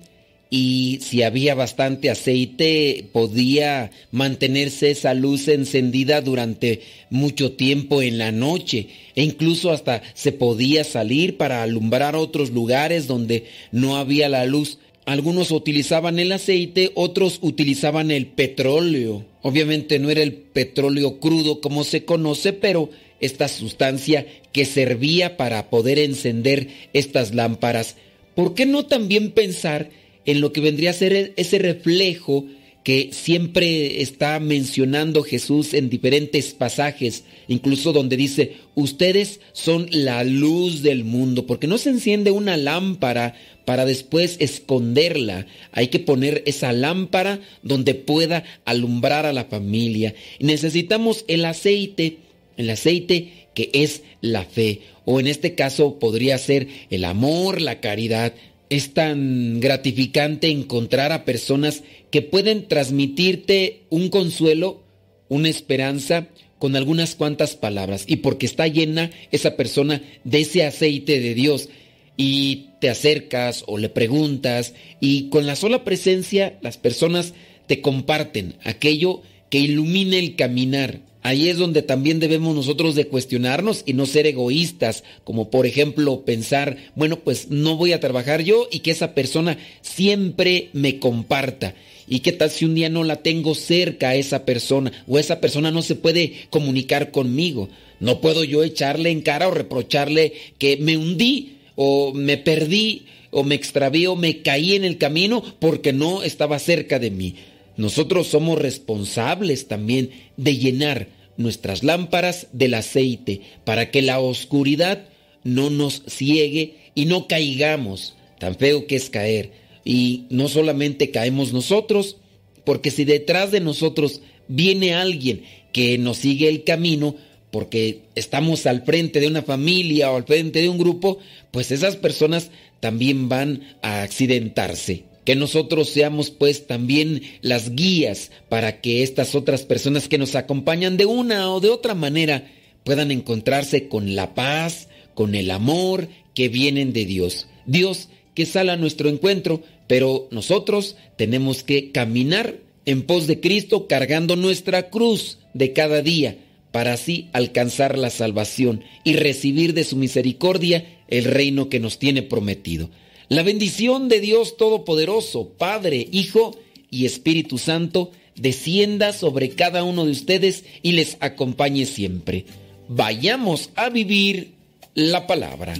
y 0.49 0.99
si 1.01 1.23
había 1.23 1.55
bastante 1.55 2.11
aceite 2.11 3.09
podía 3.11 3.89
mantenerse 4.11 4.91
esa 4.91 5.15
luz 5.15 5.47
encendida 5.47 6.21
durante 6.21 6.81
mucho 7.09 7.53
tiempo 7.53 8.03
en 8.03 8.19
la 8.19 8.31
noche 8.31 8.89
e 9.15 9.23
incluso 9.23 9.71
hasta 9.71 10.03
se 10.13 10.31
podía 10.31 10.83
salir 10.83 11.37
para 11.37 11.63
alumbrar 11.63 12.15
otros 12.15 12.51
lugares 12.51 13.07
donde 13.07 13.45
no 13.71 13.97
había 13.97 14.29
la 14.29 14.45
luz. 14.45 14.77
Algunos 15.05 15.51
utilizaban 15.51 16.17
el 16.17 16.31
aceite, 16.31 16.91
otros 16.95 17.39
utilizaban 17.41 18.09
el 18.09 18.27
petróleo. 18.27 19.25
Obviamente 19.41 19.99
no 19.99 20.09
era 20.09 20.21
el 20.21 20.33
petróleo 20.33 21.19
crudo 21.19 21.59
como 21.59 21.83
se 21.83 22.05
conoce, 22.05 22.53
pero 22.53 22.89
esta 23.19 23.47
sustancia 23.47 24.25
que 24.53 24.65
servía 24.65 25.35
para 25.35 25.69
poder 25.69 25.99
encender 25.99 26.69
estas 26.93 27.33
lámparas. 27.33 27.97
¿Por 28.35 28.53
qué 28.53 28.65
no 28.65 28.85
también 28.85 29.31
pensar 29.31 29.89
en 30.25 30.39
lo 30.39 30.53
que 30.53 30.61
vendría 30.61 30.91
a 30.91 30.93
ser 30.93 31.33
ese 31.35 31.59
reflejo 31.59 32.45
que 32.83 33.09
siempre 33.13 34.01
está 34.01 34.39
mencionando 34.39 35.23
Jesús 35.23 35.73
en 35.73 35.89
diferentes 35.89 36.53
pasajes, 36.53 37.23
incluso 37.47 37.93
donde 37.93 38.17
dice, 38.17 38.57
ustedes 38.75 39.39
son 39.53 39.87
la 39.91 40.23
luz 40.23 40.81
del 40.81 41.03
mundo, 41.03 41.47
porque 41.47 41.67
no 41.67 41.77
se 41.77 41.89
enciende 41.89 42.31
una 42.31 42.57
lámpara 42.57 43.35
para 43.65 43.85
después 43.85 44.35
esconderla, 44.39 45.47
hay 45.71 45.87
que 45.87 45.99
poner 45.99 46.43
esa 46.45 46.73
lámpara 46.73 47.39
donde 47.61 47.95
pueda 47.95 48.43
alumbrar 48.65 49.25
a 49.25 49.31
la 49.33 49.45
familia. 49.45 50.13
Necesitamos 50.39 51.23
el 51.27 51.45
aceite 51.45 52.17
el 52.57 52.69
aceite 52.69 53.47
que 53.53 53.69
es 53.73 54.03
la 54.21 54.43
fe, 54.43 54.81
o 55.05 55.19
en 55.19 55.27
este 55.27 55.55
caso 55.55 55.99
podría 55.99 56.37
ser 56.37 56.67
el 56.89 57.05
amor, 57.05 57.61
la 57.61 57.79
caridad. 57.79 58.33
Es 58.69 58.93
tan 58.93 59.59
gratificante 59.59 60.49
encontrar 60.49 61.11
a 61.11 61.25
personas 61.25 61.83
que 62.13 62.21
pueden 62.21 62.67
transmitirte 62.67 63.87
un 63.89 64.09
consuelo, 64.09 64.83
una 65.29 65.49
esperanza, 65.49 66.27
con 66.59 66.75
algunas 66.75 67.15
cuantas 67.15 67.55
palabras, 67.55 68.03
y 68.05 68.17
porque 68.17 68.45
está 68.45 68.67
llena 68.67 69.09
esa 69.31 69.55
persona 69.55 70.03
de 70.23 70.41
ese 70.41 70.63
aceite 70.63 71.19
de 71.19 71.33
Dios, 71.33 71.69
y 72.15 72.67
te 72.79 72.91
acercas 72.91 73.63
o 73.65 73.79
le 73.79 73.89
preguntas, 73.89 74.75
y 74.99 75.29
con 75.29 75.47
la 75.47 75.55
sola 75.55 75.83
presencia 75.83 76.59
las 76.61 76.77
personas 76.77 77.33
te 77.65 77.81
comparten 77.81 78.57
aquello 78.63 79.23
que 79.49 79.57
ilumina 79.57 80.17
el 80.17 80.35
caminar, 80.35 81.01
Ahí 81.23 81.47
es 81.47 81.57
donde 81.57 81.81
también 81.81 82.19
debemos 82.19 82.53
nosotros 82.53 82.95
de 82.95 83.07
cuestionarnos 83.07 83.83
y 83.85 83.93
no 83.93 84.05
ser 84.05 84.27
egoístas, 84.27 85.05
como 85.23 85.49
por 85.49 85.65
ejemplo 85.65 86.25
pensar, 86.25 86.75
bueno, 86.95 87.19
pues 87.21 87.47
no 87.49 87.77
voy 87.77 87.93
a 87.93 88.01
trabajar 88.01 88.43
yo 88.43 88.67
y 88.69 88.79
que 88.79 88.91
esa 88.91 89.15
persona 89.15 89.57
siempre 89.81 90.69
me 90.73 90.99
comparta. 90.99 91.75
¿Y 92.13 92.19
qué 92.19 92.31
tal 92.31 92.51
si 92.51 92.63
un 92.65 92.75
día 92.75 92.89
no 92.89 93.03
la 93.03 93.23
tengo 93.23 93.55
cerca 93.55 94.09
a 94.09 94.15
esa 94.15 94.45
persona 94.45 94.91
o 95.07 95.17
esa 95.17 95.41
persona 95.41 95.71
no 95.71 95.81
se 95.81 95.95
puede 95.95 96.45
comunicar 96.51 97.09
conmigo? 97.09 97.69
No 97.99 98.21
puedo 98.21 98.43
yo 98.43 98.63
echarle 98.63 99.09
en 99.09 99.21
cara 99.21 99.47
o 99.47 99.51
reprocharle 99.51 100.31
que 100.59 100.77
me 100.77 100.95
hundí 100.95 101.57
o 101.75 102.13
me 102.13 102.37
perdí 102.37 103.07
o 103.31 103.43
me 103.43 103.55
extravío 103.55 104.13
o 104.13 104.15
me 104.15 104.43
caí 104.43 104.75
en 104.75 104.83
el 104.83 104.99
camino 104.99 105.43
porque 105.57 105.91
no 105.91 106.21
estaba 106.21 106.59
cerca 106.59 106.99
de 106.99 107.09
mí. 107.09 107.33
Nosotros 107.77 108.27
somos 108.27 108.59
responsables 108.59 109.67
también 109.67 110.11
de 110.37 110.55
llenar 110.55 111.07
nuestras 111.37 111.81
lámparas 111.81 112.45
del 112.51 112.75
aceite 112.75 113.41
para 113.65 113.89
que 113.89 114.03
la 114.03 114.19
oscuridad 114.19 115.07
no 115.43 115.71
nos 115.71 116.03
ciegue 116.05 116.75
y 116.93 117.05
no 117.05 117.27
caigamos, 117.27 118.13
tan 118.37 118.55
feo 118.55 118.85
que 118.85 118.97
es 118.97 119.09
caer. 119.09 119.62
Y 119.85 120.25
no 120.29 120.47
solamente 120.47 121.11
caemos 121.11 121.53
nosotros, 121.53 122.17
porque 122.65 122.91
si 122.91 123.03
detrás 123.05 123.51
de 123.51 123.59
nosotros 123.59 124.21
viene 124.47 124.93
alguien 124.93 125.43
que 125.71 125.97
nos 125.97 126.17
sigue 126.17 126.47
el 126.47 126.63
camino, 126.63 127.15
porque 127.51 128.01
estamos 128.15 128.65
al 128.65 128.83
frente 128.83 129.19
de 129.19 129.27
una 129.27 129.43
familia 129.43 130.11
o 130.11 130.15
al 130.15 130.23
frente 130.23 130.61
de 130.61 130.69
un 130.69 130.77
grupo, 130.77 131.19
pues 131.51 131.71
esas 131.71 131.95
personas 131.95 132.49
también 132.79 133.29
van 133.29 133.77
a 133.81 134.01
accidentarse 134.01 135.03
que 135.25 135.35
nosotros 135.35 135.89
seamos 135.89 136.31
pues 136.31 136.67
también 136.67 137.21
las 137.41 137.75
guías 137.75 138.31
para 138.49 138.81
que 138.81 139.03
estas 139.03 139.35
otras 139.35 139.63
personas 139.63 140.07
que 140.07 140.17
nos 140.17 140.35
acompañan 140.35 140.97
de 140.97 141.05
una 141.05 141.51
o 141.51 141.59
de 141.59 141.69
otra 141.69 141.95
manera 141.95 142.51
puedan 142.83 143.11
encontrarse 143.11 143.87
con 143.87 144.15
la 144.15 144.33
paz, 144.33 144.89
con 145.13 145.35
el 145.35 145.51
amor 145.51 146.09
que 146.33 146.49
vienen 146.49 146.91
de 146.91 147.05
Dios. 147.05 147.47
Dios 147.65 148.09
que 148.35 148.45
sale 148.45 148.71
a 148.71 148.77
nuestro 148.77 149.09
encuentro, 149.09 149.61
pero 149.87 150.27
nosotros 150.31 150.95
tenemos 151.17 151.63
que 151.63 151.91
caminar 151.91 152.55
en 152.85 153.03
pos 153.03 153.27
de 153.27 153.39
Cristo 153.39 153.87
cargando 153.87 154.35
nuestra 154.35 154.89
cruz 154.89 155.39
de 155.53 155.73
cada 155.73 156.01
día 156.01 156.37
para 156.71 156.93
así 156.93 157.29
alcanzar 157.33 157.97
la 157.97 158.09
salvación 158.09 158.83
y 159.03 159.13
recibir 159.13 159.73
de 159.73 159.83
su 159.83 159.95
misericordia 159.95 160.85
el 161.07 161.25
reino 161.25 161.69
que 161.69 161.79
nos 161.79 161.99
tiene 161.99 162.23
prometido. 162.23 162.89
La 163.29 163.43
bendición 163.43 164.09
de 164.09 164.19
Dios 164.19 164.57
Todopoderoso, 164.57 165.49
Padre, 165.49 166.07
Hijo 166.11 166.57
y 166.89 167.05
Espíritu 167.05 167.57
Santo, 167.57 168.11
descienda 168.35 169.13
sobre 169.13 169.49
cada 169.49 169.83
uno 169.83 170.05
de 170.05 170.11
ustedes 170.11 170.65
y 170.81 170.93
les 170.93 171.17
acompañe 171.19 171.85
siempre. 171.85 172.45
Vayamos 172.89 173.69
a 173.75 173.89
vivir 173.89 174.53
la 174.95 175.27
palabra. 175.27 175.75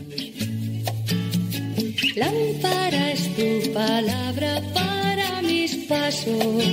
Lámpara 2.15 3.13
tu 3.35 3.73
palabra 3.73 4.61
para 4.71 5.41
mis 5.41 5.73
pasos, 5.87 6.63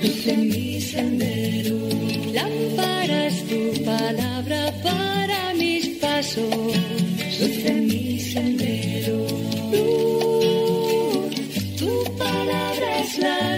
luz 0.00 0.26
en 0.28 0.48
mi 0.48 0.80
sendero. 0.80 1.76
Lámpara 2.32 3.28
tu 3.48 3.84
palabra 3.84 4.72
para 4.84 5.54
mis 5.54 5.88
pasos, 5.98 6.76
luz 7.40 7.64
en 7.64 7.86
mi 7.88 8.20
sendero. 8.20 9.26
Luz, 9.72 11.34
tu 11.80 12.04
palabra 12.16 13.00
es 13.00 13.18
la 13.18 13.55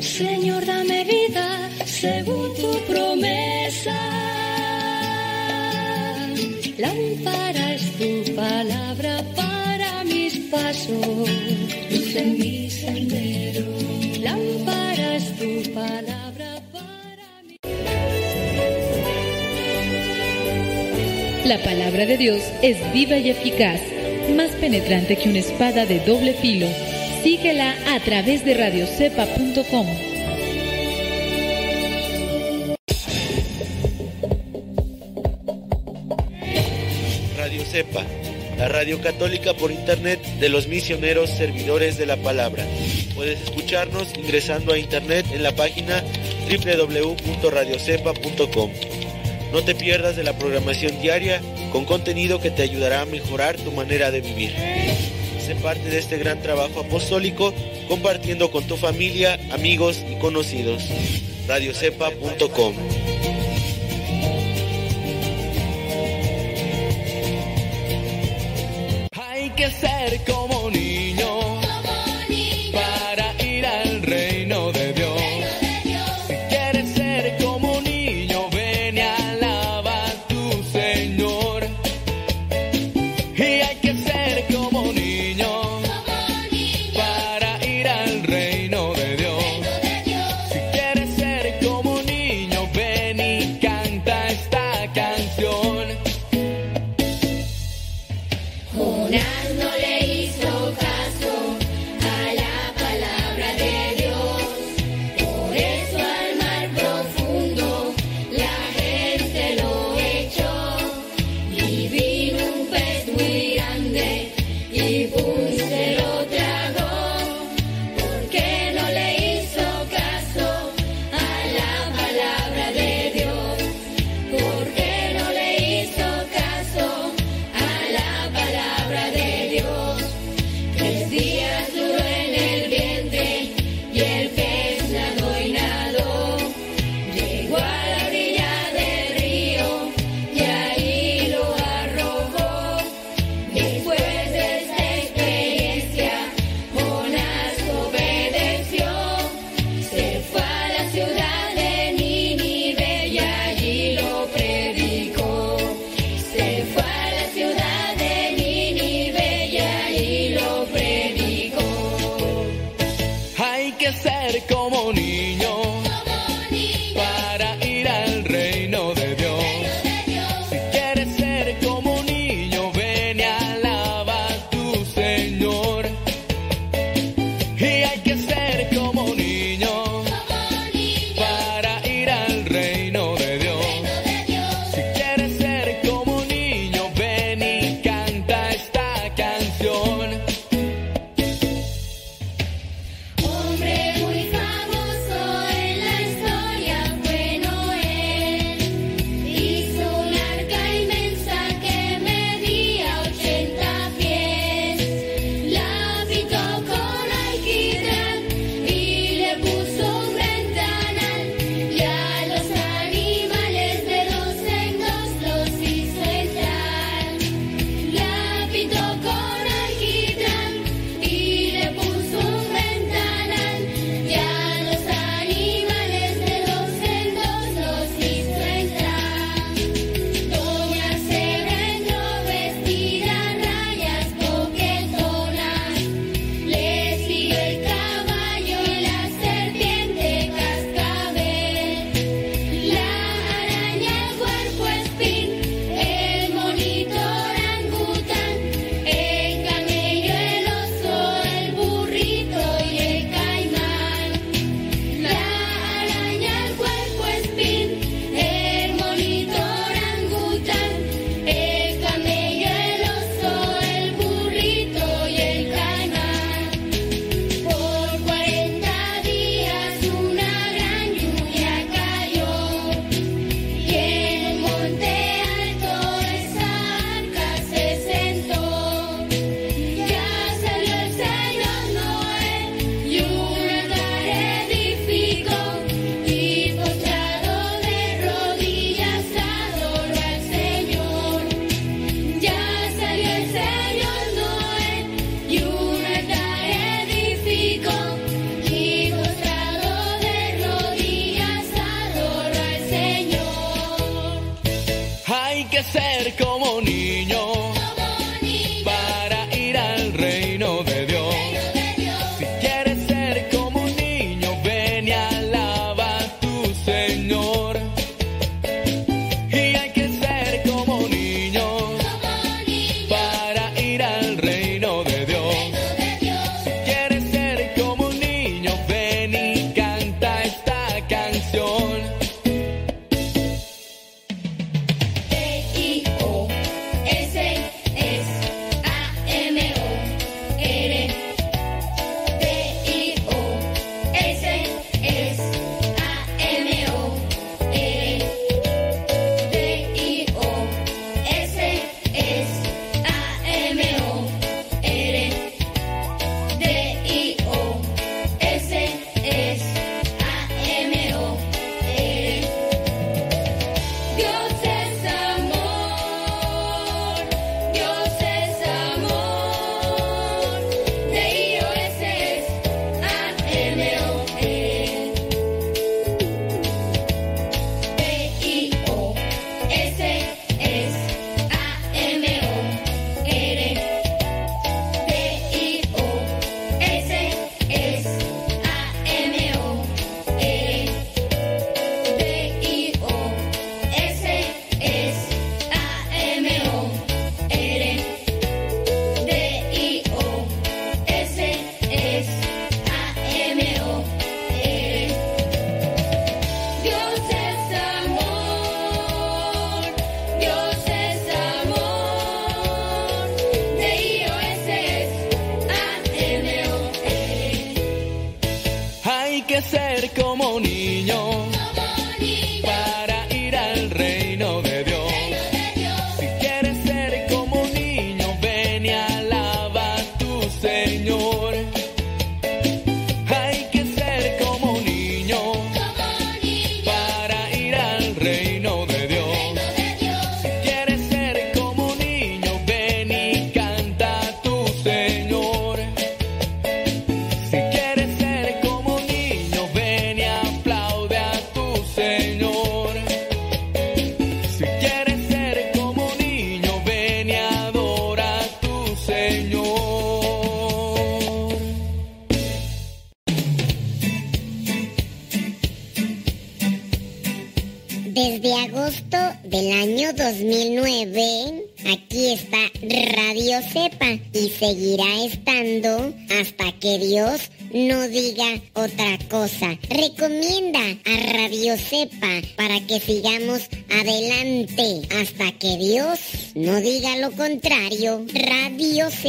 Señor, 0.00 0.64
dame 0.64 1.02
vida 1.02 1.68
según 1.84 2.54
tu 2.54 2.70
promesa. 2.86 3.98
Lámpara 6.78 7.74
es 7.74 7.90
tu 7.98 8.36
palabra 8.36 9.24
para 9.34 10.04
mis 10.04 10.36
pasos, 10.48 11.28
en 12.14 12.38
mi 12.38 12.70
sendero. 12.70 13.66
Lámpara 14.20 15.16
es 15.16 15.36
tu 15.36 15.72
palabra. 15.72 16.62
La 21.44 21.58
palabra 21.64 22.06
de 22.06 22.16
Dios 22.16 22.42
es 22.62 22.76
viva 22.92 23.16
y 23.16 23.30
eficaz 23.30 23.80
más 24.36 24.50
penetrante 24.52 25.16
que 25.16 25.28
una 25.30 25.38
espada 25.38 25.86
de 25.86 26.00
doble 26.00 26.34
filo. 26.34 26.66
Síguela 27.22 27.74
a 27.94 28.00
través 28.00 28.44
de 28.44 28.52
radiocepa.com. 28.54 29.86
Radio 37.38 37.64
Cepa, 37.64 38.04
la 38.58 38.68
radio 38.68 39.00
católica 39.00 39.54
por 39.54 39.72
internet 39.72 40.20
de 40.38 40.50
los 40.50 40.68
misioneros 40.68 41.30
servidores 41.30 41.96
de 41.96 42.04
la 42.06 42.16
palabra. 42.16 42.66
Puedes 43.14 43.40
escucharnos 43.40 44.12
ingresando 44.16 44.74
a 44.74 44.78
internet 44.78 45.24
en 45.32 45.42
la 45.42 45.56
página 45.56 46.04
www.radiocepa.com. 46.48 48.70
No 49.56 49.64
te 49.64 49.74
pierdas 49.74 50.16
de 50.16 50.22
la 50.22 50.36
programación 50.36 51.00
diaria 51.00 51.40
con 51.72 51.86
contenido 51.86 52.42
que 52.42 52.50
te 52.50 52.60
ayudará 52.60 53.00
a 53.00 53.06
mejorar 53.06 53.56
tu 53.56 53.72
manera 53.72 54.10
de 54.10 54.20
vivir. 54.20 54.52
Sé 55.40 55.54
parte 55.54 55.88
de 55.88 55.98
este 55.98 56.18
gran 56.18 56.42
trabajo 56.42 56.80
apostólico 56.80 57.54
compartiendo 57.88 58.50
con 58.50 58.64
tu 58.64 58.76
familia, 58.76 59.40
amigos 59.50 60.04
y 60.10 60.16
conocidos. 60.16 60.84
radiocepa.com 61.48 62.74
Hay 69.12 69.48
que 69.56 69.70
ser 69.70 70.20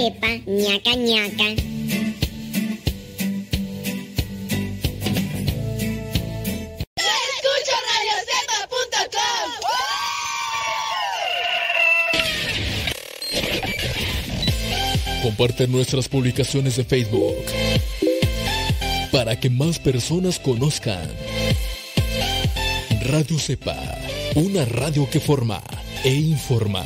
Radio 0.08 0.14
Cepa, 0.14 0.28
ñaca 0.48 0.96
ñaca. 0.96 1.48
Escucha. 7.36 7.78
Comparte 15.24 15.68
nuestras 15.68 16.08
publicaciones 16.08 16.78
de 16.78 16.86
Facebook 16.86 17.36
para 19.12 19.38
que 19.38 19.50
más 19.50 19.80
personas 19.80 20.40
conozcan. 20.40 21.12
Radio 23.02 23.38
Cepa, 23.40 23.76
una 24.36 24.64
radio 24.64 25.10
que 25.10 25.20
forma 25.20 25.62
e 26.06 26.14
informa. 26.14 26.86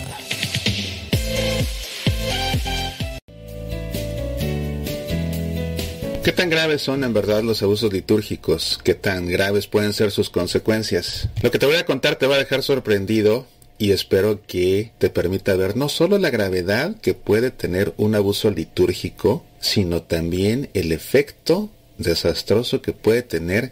Graves 6.51 6.81
son 6.81 7.05
en 7.05 7.13
verdad 7.13 7.43
los 7.43 7.63
abusos 7.63 7.93
litúrgicos? 7.93 8.77
¿Qué 8.83 8.93
tan 8.93 9.25
graves 9.25 9.67
pueden 9.67 9.93
ser 9.93 10.11
sus 10.11 10.29
consecuencias? 10.29 11.29
Lo 11.41 11.49
que 11.49 11.59
te 11.59 11.65
voy 11.65 11.77
a 11.77 11.85
contar 11.85 12.17
te 12.17 12.27
va 12.27 12.35
a 12.35 12.39
dejar 12.39 12.61
sorprendido 12.61 13.47
y 13.77 13.91
espero 13.91 14.41
que 14.45 14.91
te 14.97 15.09
permita 15.09 15.55
ver 15.55 15.77
no 15.77 15.87
solo 15.87 16.17
la 16.17 16.29
gravedad 16.29 16.97
que 17.01 17.13
puede 17.13 17.51
tener 17.51 17.93
un 17.95 18.15
abuso 18.15 18.51
litúrgico, 18.51 19.45
sino 19.61 20.01
también 20.01 20.69
el 20.73 20.91
efecto 20.91 21.69
desastroso 21.97 22.81
que 22.81 22.91
puede 22.91 23.21
tener 23.21 23.71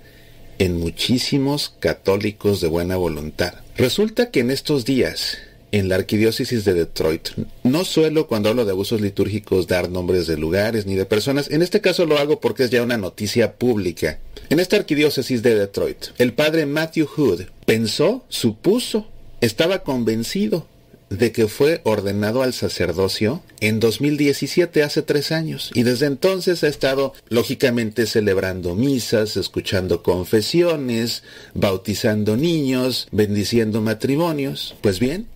en 0.58 0.80
muchísimos 0.80 1.76
católicos 1.82 2.62
de 2.62 2.70
buena 2.70 2.96
voluntad. 2.96 3.56
Resulta 3.76 4.32
que 4.32 4.40
en 4.40 4.52
estos 4.52 4.86
días, 4.86 5.38
en 5.72 5.90
la 5.90 5.96
arquidiócesis 5.96 6.66
de 6.66 6.74
Detroit, 6.74 7.30
no 7.64 7.86
suelo 7.86 8.28
cuando 8.28 8.50
hablo 8.50 8.66
de 8.66 8.72
abusos 8.72 9.02
litúrgicos 9.02 9.68
dar 9.68 9.90
nombres 9.90 10.28
de 10.28 10.38
lugares 10.38 10.86
ni 10.86 10.96
de 10.96 11.06
personas, 11.06 11.50
en 11.52 11.62
este 11.62 11.82
caso 11.82 12.06
lo 12.06 12.18
hago 12.18 12.40
porque 12.40 12.64
es 12.64 12.70
ya 12.70 12.84
una 12.84 12.98
noticia 12.98 13.56
pública. 13.56 14.20
En 14.50 14.60
esta 14.60 14.78
arquidiócesis 14.78 15.44
de 15.44 15.56
Detroit, 15.56 16.08
el 16.18 16.34
padre 16.34 16.66
Matthew 16.66 17.08
Hood 17.08 17.42
pensó, 17.66 18.24
supuso, 18.30 19.08
estaba 19.42 19.84
convencido 19.84 20.68
de 21.10 21.32
que 21.32 21.48
fue 21.48 21.82
ordenado 21.84 22.44
al 22.44 22.54
sacerdocio 22.54 23.42
en 23.60 23.80
2017, 23.80 24.84
hace 24.84 25.02
tres 25.02 25.32
años. 25.32 25.72
Y 25.74 25.84
desde 25.84 26.06
entonces 26.06 26.64
ha 26.64 26.68
estado, 26.68 27.14
lógicamente, 27.30 28.06
celebrando 28.06 28.76
misas, 28.76 29.38
escuchando 29.38 30.04
confesiones, 30.04 31.24
bautizando 31.54 32.38
niños, 32.38 33.08
bendiciendo 33.12 33.82
matrimonios. 33.82 34.76
Pues 34.82 35.00
bien, 35.00 35.28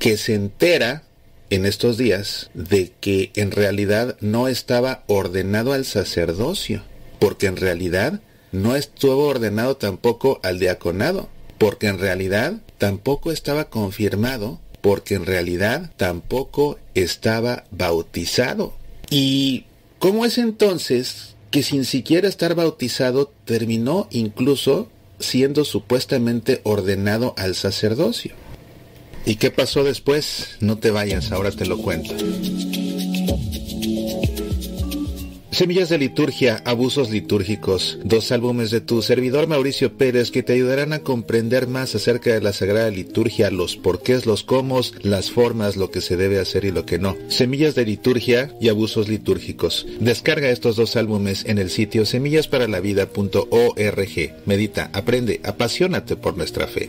que 0.00 0.16
se 0.16 0.34
entera 0.34 1.04
en 1.50 1.66
estos 1.66 1.96
días 1.96 2.50
de 2.54 2.90
que 3.00 3.30
en 3.36 3.52
realidad 3.52 4.16
no 4.20 4.48
estaba 4.48 5.04
ordenado 5.06 5.72
al 5.72 5.84
sacerdocio, 5.84 6.82
porque 7.20 7.46
en 7.46 7.56
realidad 7.56 8.20
no 8.50 8.74
estuvo 8.74 9.26
ordenado 9.26 9.76
tampoco 9.76 10.40
al 10.42 10.58
diaconado, 10.58 11.28
porque 11.58 11.86
en 11.86 11.98
realidad 11.98 12.54
tampoco 12.78 13.30
estaba 13.30 13.68
confirmado 13.68 14.58
porque 14.80 15.14
en 15.14 15.26
realidad 15.26 15.92
tampoco 15.98 16.78
estaba 16.94 17.64
bautizado. 17.70 18.72
¿Y 19.10 19.66
cómo 19.98 20.24
es 20.24 20.38
entonces 20.38 21.36
que 21.50 21.62
sin 21.62 21.84
siquiera 21.84 22.28
estar 22.28 22.54
bautizado 22.54 23.30
terminó 23.44 24.08
incluso 24.10 24.88
siendo 25.18 25.66
supuestamente 25.66 26.62
ordenado 26.64 27.34
al 27.36 27.54
sacerdocio? 27.54 28.34
¿Y 29.26 29.36
qué 29.36 29.50
pasó 29.50 29.84
después? 29.84 30.56
No 30.60 30.78
te 30.78 30.90
vayas, 30.90 31.32
ahora 31.32 31.50
te 31.50 31.66
lo 31.66 31.78
cuento. 31.78 32.14
Semillas 35.60 35.90
de 35.90 35.98
liturgia, 35.98 36.62
abusos 36.64 37.10
litúrgicos, 37.10 37.98
dos 38.02 38.32
álbumes 38.32 38.70
de 38.70 38.80
tu 38.80 39.02
servidor 39.02 39.46
Mauricio 39.46 39.98
Pérez 39.98 40.30
que 40.30 40.42
te 40.42 40.54
ayudarán 40.54 40.94
a 40.94 41.00
comprender 41.00 41.66
más 41.66 41.94
acerca 41.94 42.32
de 42.32 42.40
la 42.40 42.54
Sagrada 42.54 42.88
Liturgia, 42.88 43.50
los 43.50 43.76
porqués, 43.76 44.24
los 44.24 44.42
cómo, 44.42 44.80
las 45.02 45.30
formas, 45.30 45.76
lo 45.76 45.90
que 45.90 46.00
se 46.00 46.16
debe 46.16 46.38
hacer 46.38 46.64
y 46.64 46.70
lo 46.70 46.86
que 46.86 46.98
no. 46.98 47.14
Semillas 47.28 47.74
de 47.74 47.84
liturgia 47.84 48.56
y 48.58 48.70
abusos 48.70 49.10
litúrgicos. 49.10 49.86
Descarga 50.00 50.48
estos 50.48 50.76
dos 50.76 50.96
álbumes 50.96 51.44
en 51.44 51.58
el 51.58 51.68
sitio 51.68 52.06
semillasparalavida.org. 52.06 54.34
Medita, 54.46 54.90
aprende, 54.94 55.42
apasionate 55.44 56.16
por 56.16 56.38
nuestra 56.38 56.68
fe. 56.68 56.88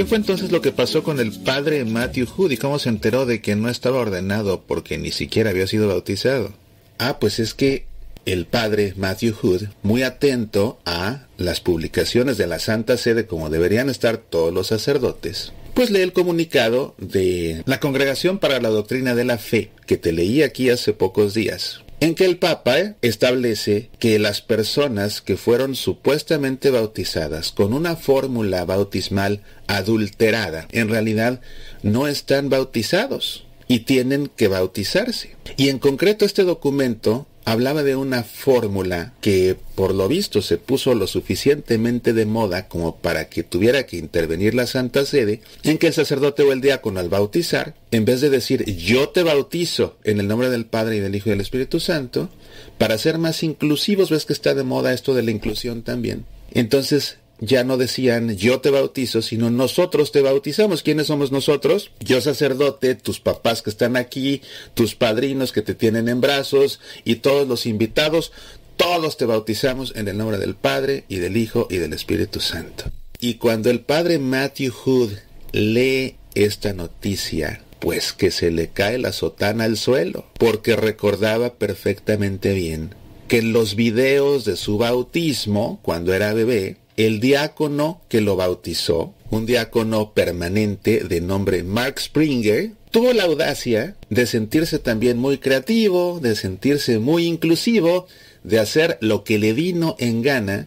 ¿Qué 0.00 0.06
fue 0.06 0.16
entonces 0.16 0.50
lo 0.50 0.62
que 0.62 0.72
pasó 0.72 1.02
con 1.02 1.20
el 1.20 1.30
padre 1.30 1.84
Matthew 1.84 2.26
Hood 2.26 2.52
y 2.52 2.56
cómo 2.56 2.78
se 2.78 2.88
enteró 2.88 3.26
de 3.26 3.42
que 3.42 3.54
no 3.54 3.68
estaba 3.68 3.98
ordenado 3.98 4.62
porque 4.62 4.96
ni 4.96 5.10
siquiera 5.10 5.50
había 5.50 5.66
sido 5.66 5.88
bautizado? 5.88 6.54
Ah, 6.96 7.18
pues 7.20 7.38
es 7.38 7.52
que 7.52 7.84
el 8.24 8.46
padre 8.46 8.94
Matthew 8.96 9.34
Hood, 9.34 9.64
muy 9.82 10.02
atento 10.02 10.80
a 10.86 11.26
las 11.36 11.60
publicaciones 11.60 12.38
de 12.38 12.46
la 12.46 12.60
Santa 12.60 12.96
Sede 12.96 13.26
como 13.26 13.50
deberían 13.50 13.90
estar 13.90 14.16
todos 14.16 14.54
los 14.54 14.68
sacerdotes, 14.68 15.52
pues 15.74 15.90
lee 15.90 16.00
el 16.00 16.14
comunicado 16.14 16.94
de 16.96 17.62
la 17.66 17.78
Congregación 17.78 18.38
para 18.38 18.58
la 18.58 18.70
Doctrina 18.70 19.14
de 19.14 19.24
la 19.26 19.36
Fe, 19.36 19.70
que 19.84 19.98
te 19.98 20.12
leí 20.12 20.42
aquí 20.42 20.70
hace 20.70 20.94
pocos 20.94 21.34
días 21.34 21.82
en 22.00 22.14
que 22.14 22.24
el 22.24 22.38
Papa 22.38 22.94
establece 23.02 23.90
que 23.98 24.18
las 24.18 24.40
personas 24.40 25.20
que 25.20 25.36
fueron 25.36 25.76
supuestamente 25.76 26.70
bautizadas 26.70 27.52
con 27.52 27.74
una 27.74 27.94
fórmula 27.94 28.64
bautismal 28.64 29.42
adulterada, 29.66 30.66
en 30.72 30.88
realidad 30.88 31.40
no 31.82 32.08
están 32.08 32.48
bautizados 32.48 33.44
y 33.68 33.80
tienen 33.80 34.30
que 34.34 34.48
bautizarse. 34.48 35.36
Y 35.56 35.68
en 35.68 35.78
concreto 35.78 36.24
este 36.24 36.42
documento 36.42 37.26
hablaba 37.50 37.82
de 37.82 37.96
una 37.96 38.22
fórmula 38.22 39.12
que 39.20 39.56
por 39.74 39.92
lo 39.92 40.06
visto 40.06 40.40
se 40.40 40.56
puso 40.56 40.94
lo 40.94 41.06
suficientemente 41.06 42.12
de 42.12 42.24
moda 42.24 42.68
como 42.68 42.96
para 42.96 43.28
que 43.28 43.42
tuviera 43.42 43.86
que 43.86 43.96
intervenir 43.96 44.54
la 44.54 44.66
Santa 44.66 45.04
Sede, 45.04 45.40
en 45.64 45.78
que 45.78 45.88
el 45.88 45.92
sacerdote 45.92 46.44
o 46.44 46.52
el 46.52 46.60
diácono 46.60 47.00
al 47.00 47.08
bautizar, 47.08 47.74
en 47.90 48.04
vez 48.04 48.20
de 48.20 48.30
decir 48.30 48.64
yo 48.76 49.08
te 49.08 49.24
bautizo 49.24 49.96
en 50.04 50.20
el 50.20 50.28
nombre 50.28 50.48
del 50.48 50.66
Padre 50.66 50.96
y 50.96 51.00
del 51.00 51.16
Hijo 51.16 51.28
y 51.28 51.32
del 51.32 51.40
Espíritu 51.40 51.80
Santo, 51.80 52.30
para 52.78 52.98
ser 52.98 53.18
más 53.18 53.42
inclusivos, 53.42 54.10
ves 54.10 54.26
que 54.26 54.32
está 54.32 54.54
de 54.54 54.62
moda 54.62 54.92
esto 54.92 55.14
de 55.14 55.22
la 55.22 55.32
inclusión 55.32 55.82
también, 55.82 56.26
entonces 56.52 57.18
ya 57.40 57.64
no 57.64 57.76
decían 57.76 58.36
yo 58.36 58.60
te 58.60 58.70
bautizo, 58.70 59.22
sino 59.22 59.50
nosotros 59.50 60.12
te 60.12 60.20
bautizamos. 60.20 60.82
¿Quiénes 60.82 61.08
somos 61.08 61.32
nosotros? 61.32 61.90
Yo 62.00 62.20
sacerdote, 62.20 62.94
tus 62.94 63.20
papás 63.20 63.62
que 63.62 63.70
están 63.70 63.96
aquí, 63.96 64.42
tus 64.74 64.94
padrinos 64.94 65.52
que 65.52 65.62
te 65.62 65.74
tienen 65.74 66.08
en 66.08 66.20
brazos 66.20 66.80
y 67.04 67.16
todos 67.16 67.48
los 67.48 67.66
invitados, 67.66 68.32
todos 68.76 69.16
te 69.16 69.26
bautizamos 69.26 69.92
en 69.96 70.08
el 70.08 70.16
nombre 70.16 70.38
del 70.38 70.54
Padre 70.54 71.04
y 71.08 71.16
del 71.16 71.36
Hijo 71.36 71.66
y 71.70 71.76
del 71.76 71.92
Espíritu 71.92 72.40
Santo. 72.40 72.84
Y 73.20 73.34
cuando 73.34 73.68
el 73.70 73.80
padre 73.80 74.18
Matthew 74.18 74.72
Hood 74.72 75.10
lee 75.52 76.16
esta 76.34 76.72
noticia, 76.72 77.62
pues 77.78 78.12
que 78.12 78.30
se 78.30 78.50
le 78.50 78.68
cae 78.68 78.98
la 78.98 79.12
sotana 79.12 79.64
al 79.64 79.76
suelo, 79.76 80.26
porque 80.38 80.76
recordaba 80.76 81.54
perfectamente 81.54 82.54
bien 82.54 82.94
que 83.28 83.38
en 83.38 83.52
los 83.52 83.74
videos 83.74 84.44
de 84.44 84.56
su 84.56 84.78
bautismo, 84.78 85.78
cuando 85.82 86.14
era 86.14 86.32
bebé, 86.32 86.78
el 87.06 87.20
diácono 87.20 88.02
que 88.08 88.20
lo 88.20 88.36
bautizó, 88.36 89.14
un 89.30 89.46
diácono 89.46 90.12
permanente 90.12 91.04
de 91.04 91.20
nombre 91.20 91.62
Mark 91.62 92.00
Springer, 92.00 92.72
tuvo 92.90 93.12
la 93.12 93.24
audacia 93.24 93.96
de 94.10 94.26
sentirse 94.26 94.78
también 94.78 95.16
muy 95.18 95.38
creativo, 95.38 96.18
de 96.20 96.34
sentirse 96.34 96.98
muy 96.98 97.26
inclusivo, 97.26 98.06
de 98.42 98.58
hacer 98.58 98.98
lo 99.00 99.24
que 99.24 99.38
le 99.38 99.52
vino 99.52 99.96
en 99.98 100.22
gana 100.22 100.66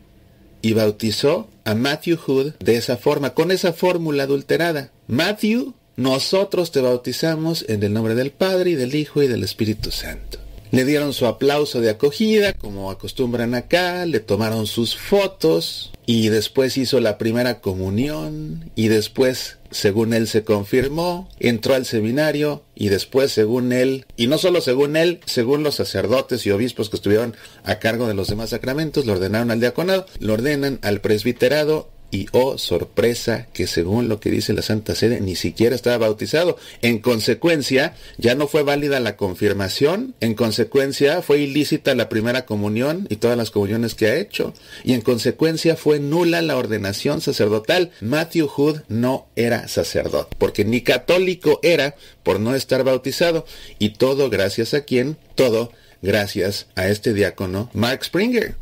y 0.62 0.74
bautizó 0.74 1.50
a 1.66 1.76
Matthew 1.76 2.18
Hood 2.18 2.54
de 2.60 2.78
esa 2.78 2.98
forma, 2.98 3.34
con 3.34 3.52
esa 3.52 3.74
fórmula 3.74 4.24
adulterada. 4.24 4.92
Matthew, 5.08 5.74
nosotros 5.98 6.72
te 6.72 6.82
bautizamos 6.82 7.66
en 7.68 7.84
el 7.84 7.94
nombre 7.94 8.16
del 8.16 8.32
Padre 8.32 8.72
y 8.72 8.76
del 8.76 8.96
Hijo 8.96 9.22
y 9.22 9.28
del 9.28 9.44
Espíritu 9.44 9.92
Santo. 9.92 10.40
Le 10.72 10.86
dieron 10.86 11.14
su 11.14 11.28
aplauso 11.28 11.82
de 11.82 11.92
acogida, 11.92 12.54
como 12.54 12.90
acostumbran 12.90 13.54
acá, 13.54 14.08
le 14.08 14.20
tomaron 14.20 14.66
sus 14.66 14.96
fotos 14.96 15.93
y 16.06 16.30
después 16.30 16.78
hizo 16.78 17.00
la 17.00 17.18
primera 17.18 17.62
comunión 17.62 18.72
y 18.76 18.88
después, 18.90 19.58
según 19.72 20.14
él 20.14 20.28
se 20.28 20.44
confirmó, 20.44 21.30
entró 21.40 21.76
al 21.76 21.86
seminario 21.86 22.64
y 22.76 22.90
después, 22.90 23.32
según 23.32 23.72
él, 23.72 24.06
y 24.18 24.28
no 24.28 24.38
solo 24.38 24.62
según 24.62 24.96
él, 24.96 25.22
según 25.26 25.64
los 25.64 25.76
sacerdotes 25.76 26.46
y 26.46 26.52
obispos 26.52 26.90
que 26.90 26.98
estuvieron 26.98 27.36
a 27.64 27.80
cargo 27.80 28.08
de 28.08 28.14
los 28.14 28.28
demás 28.28 28.50
sacramentos, 28.50 29.06
lo 29.06 29.14
ordenaron 29.14 29.52
al 29.52 29.60
diaconado, 29.60 30.06
lo 30.20 30.34
ordenan 30.34 30.80
al 30.82 31.02
presbiterado 31.02 31.90
y 32.14 32.28
oh 32.32 32.60
sorpresa 32.60 33.48
que 33.54 33.66
según 33.66 34.08
lo 34.08 34.20
que 34.20 34.30
dice 34.30 34.54
la 34.54 34.62
Santa 34.62 34.94
Sede 34.94 35.20
ni 35.20 35.36
siquiera 35.36 35.76
estaba 35.76 35.98
bautizado. 35.98 36.58
En 36.84 37.00
consecuencia, 37.00 37.96
ya 38.20 38.36
no 38.36 38.48
fue 38.48 38.62
válida 38.62 39.00
la 39.00 39.18
confirmación, 39.18 40.14
en 40.20 40.36
consecuencia 40.36 41.24
fue 41.24 41.40
ilícita 41.40 41.96
la 41.96 42.10
primera 42.10 42.46
comunión 42.46 43.08
y 43.10 43.16
todas 43.16 43.36
las 43.36 43.50
comuniones 43.50 43.96
que 43.96 44.06
ha 44.08 44.16
hecho, 44.16 44.54
y 44.84 44.94
en 44.94 45.02
consecuencia 45.02 45.76
fue 45.76 46.00
nula 46.00 46.44
la 46.44 46.56
ordenación 46.56 47.20
sacerdotal. 47.20 47.90
Matthew 48.00 48.48
Hood 48.48 48.82
no 48.90 49.26
era 49.36 49.68
sacerdote, 49.68 50.36
porque 50.38 50.66
ni 50.66 50.82
católico 50.82 51.60
era 51.64 51.96
por 52.22 52.40
no 52.40 52.54
estar 52.54 52.84
bautizado, 52.84 53.44
y 53.80 53.90
todo 53.92 54.30
gracias 54.30 54.76
a 54.76 54.82
quién, 54.82 55.18
todo 55.34 55.72
gracias 56.04 56.68
a 56.76 56.90
este 56.90 57.14
diácono 57.14 57.72
Mark 57.74 58.04
Springer. 58.06 58.56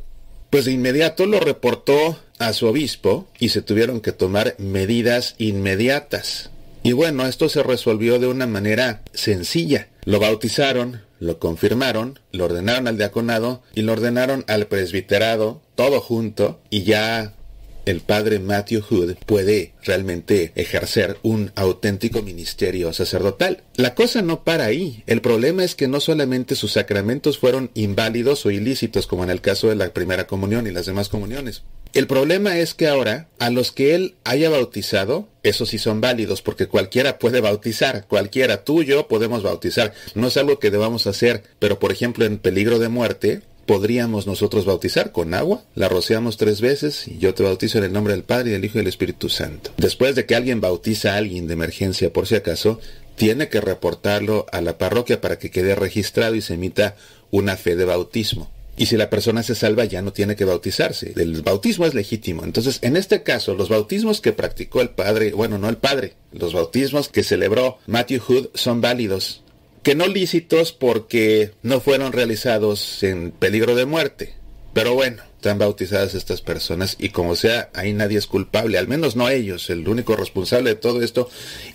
Pues 0.49 0.65
de 0.65 0.73
inmediato 0.73 1.25
lo 1.25 1.39
reportó 1.39 2.19
a 2.41 2.53
su 2.53 2.67
obispo 2.67 3.27
y 3.39 3.49
se 3.49 3.61
tuvieron 3.61 4.01
que 4.01 4.11
tomar 4.11 4.55
medidas 4.57 5.35
inmediatas. 5.37 6.49
Y 6.83 6.93
bueno, 6.93 7.27
esto 7.27 7.47
se 7.47 7.61
resolvió 7.63 8.19
de 8.19 8.27
una 8.27 8.47
manera 8.47 9.03
sencilla. 9.13 9.89
Lo 10.05 10.19
bautizaron, 10.19 11.01
lo 11.19 11.37
confirmaron, 11.37 12.19
lo 12.31 12.45
ordenaron 12.45 12.87
al 12.87 12.97
diaconado 12.97 13.61
y 13.75 13.83
lo 13.83 13.93
ordenaron 13.93 14.43
al 14.47 14.65
presbiterado, 14.65 15.61
todo 15.75 16.01
junto, 16.01 16.59
y 16.71 16.83
ya 16.83 17.35
el 17.85 18.01
padre 18.01 18.39
Matthew 18.39 18.81
Hood 18.81 19.15
puede 19.25 19.73
realmente 19.83 20.51
ejercer 20.55 21.17
un 21.23 21.51
auténtico 21.55 22.21
ministerio 22.21 22.93
sacerdotal. 22.93 23.63
La 23.75 23.95
cosa 23.95 24.21
no 24.21 24.43
para 24.43 24.65
ahí. 24.65 25.03
El 25.07 25.21
problema 25.21 25.63
es 25.63 25.75
que 25.75 25.87
no 25.87 25.99
solamente 25.99 26.55
sus 26.55 26.73
sacramentos 26.73 27.37
fueron 27.37 27.71
inválidos 27.73 28.45
o 28.45 28.51
ilícitos, 28.51 29.07
como 29.07 29.23
en 29.23 29.29
el 29.29 29.41
caso 29.41 29.69
de 29.69 29.75
la 29.75 29.93
primera 29.93 30.27
comunión 30.27 30.67
y 30.67 30.71
las 30.71 30.85
demás 30.85 31.09
comuniones. 31.09 31.63
El 31.93 32.07
problema 32.07 32.57
es 32.57 32.73
que 32.73 32.87
ahora, 32.87 33.27
a 33.37 33.49
los 33.49 33.73
que 33.73 33.95
él 33.95 34.15
haya 34.23 34.49
bautizado, 34.49 35.27
esos 35.43 35.69
sí 35.69 35.77
son 35.77 35.99
válidos, 35.99 36.41
porque 36.41 36.67
cualquiera 36.67 37.19
puede 37.19 37.41
bautizar, 37.41 38.07
cualquiera, 38.07 38.63
tú 38.63 38.81
y 38.81 38.85
yo 38.85 39.09
podemos 39.09 39.43
bautizar. 39.43 39.93
No 40.15 40.27
es 40.27 40.37
algo 40.37 40.57
que 40.57 40.71
debamos 40.71 41.05
hacer, 41.05 41.43
pero 41.59 41.79
por 41.79 41.91
ejemplo 41.91 42.23
en 42.23 42.37
peligro 42.37 42.79
de 42.79 42.87
muerte, 42.87 43.41
podríamos 43.71 44.27
nosotros 44.27 44.65
bautizar 44.65 45.13
con 45.13 45.33
agua. 45.33 45.63
La 45.75 45.87
rociamos 45.87 46.35
tres 46.35 46.59
veces 46.59 47.07
y 47.07 47.19
yo 47.19 47.33
te 47.33 47.43
bautizo 47.43 47.77
en 47.77 47.85
el 47.85 47.93
nombre 47.93 48.11
del 48.11 48.25
Padre 48.25 48.49
y 48.49 48.51
del 48.51 48.65
Hijo 48.65 48.77
y 48.77 48.81
del 48.81 48.89
Espíritu 48.89 49.29
Santo. 49.29 49.71
Después 49.77 50.13
de 50.13 50.25
que 50.25 50.35
alguien 50.35 50.59
bautiza 50.59 51.13
a 51.13 51.15
alguien 51.15 51.47
de 51.47 51.53
emergencia, 51.53 52.11
por 52.11 52.27
si 52.27 52.35
acaso, 52.35 52.81
tiene 53.15 53.47
que 53.47 53.61
reportarlo 53.61 54.45
a 54.51 54.59
la 54.59 54.77
parroquia 54.77 55.21
para 55.21 55.39
que 55.39 55.51
quede 55.51 55.73
registrado 55.75 56.35
y 56.35 56.41
se 56.41 56.55
emita 56.55 56.97
una 57.29 57.55
fe 57.55 57.77
de 57.77 57.85
bautismo. 57.85 58.51
Y 58.75 58.87
si 58.87 58.97
la 58.97 59.09
persona 59.09 59.41
se 59.41 59.55
salva 59.55 59.85
ya 59.85 60.01
no 60.01 60.11
tiene 60.11 60.35
que 60.35 60.43
bautizarse. 60.43 61.13
El 61.15 61.41
bautismo 61.41 61.85
es 61.85 61.93
legítimo. 61.93 62.43
Entonces, 62.43 62.79
en 62.81 62.97
este 62.97 63.23
caso, 63.23 63.55
los 63.55 63.69
bautismos 63.69 64.19
que 64.19 64.33
practicó 64.33 64.81
el 64.81 64.89
padre, 64.89 65.31
bueno, 65.31 65.57
no 65.57 65.69
el 65.69 65.77
padre, 65.77 66.15
los 66.33 66.53
bautismos 66.53 67.07
que 67.07 67.23
celebró 67.23 67.77
Matthew 67.87 68.19
Hood 68.19 68.47
son 68.53 68.81
válidos. 68.81 69.40
Que 69.83 69.95
no 69.95 70.07
lícitos 70.07 70.73
porque 70.73 71.51
no 71.63 71.79
fueron 71.79 72.11
realizados 72.13 73.01
en 73.03 73.31
peligro 73.31 73.75
de 73.75 73.85
muerte. 73.85 74.35
Pero 74.73 74.93
bueno, 74.93 75.23
están 75.35 75.57
bautizadas 75.57 76.13
estas 76.13 76.41
personas 76.41 76.95
y 76.99 77.09
como 77.09 77.35
sea, 77.35 77.71
ahí 77.73 77.93
nadie 77.93 78.17
es 78.17 78.27
culpable, 78.27 78.77
al 78.77 78.87
menos 78.87 79.15
no 79.15 79.27
ellos, 79.27 79.69
el 79.69 79.87
único 79.87 80.15
responsable 80.15 80.69
de 80.69 80.75
todo 80.75 81.01
esto. 81.01 81.29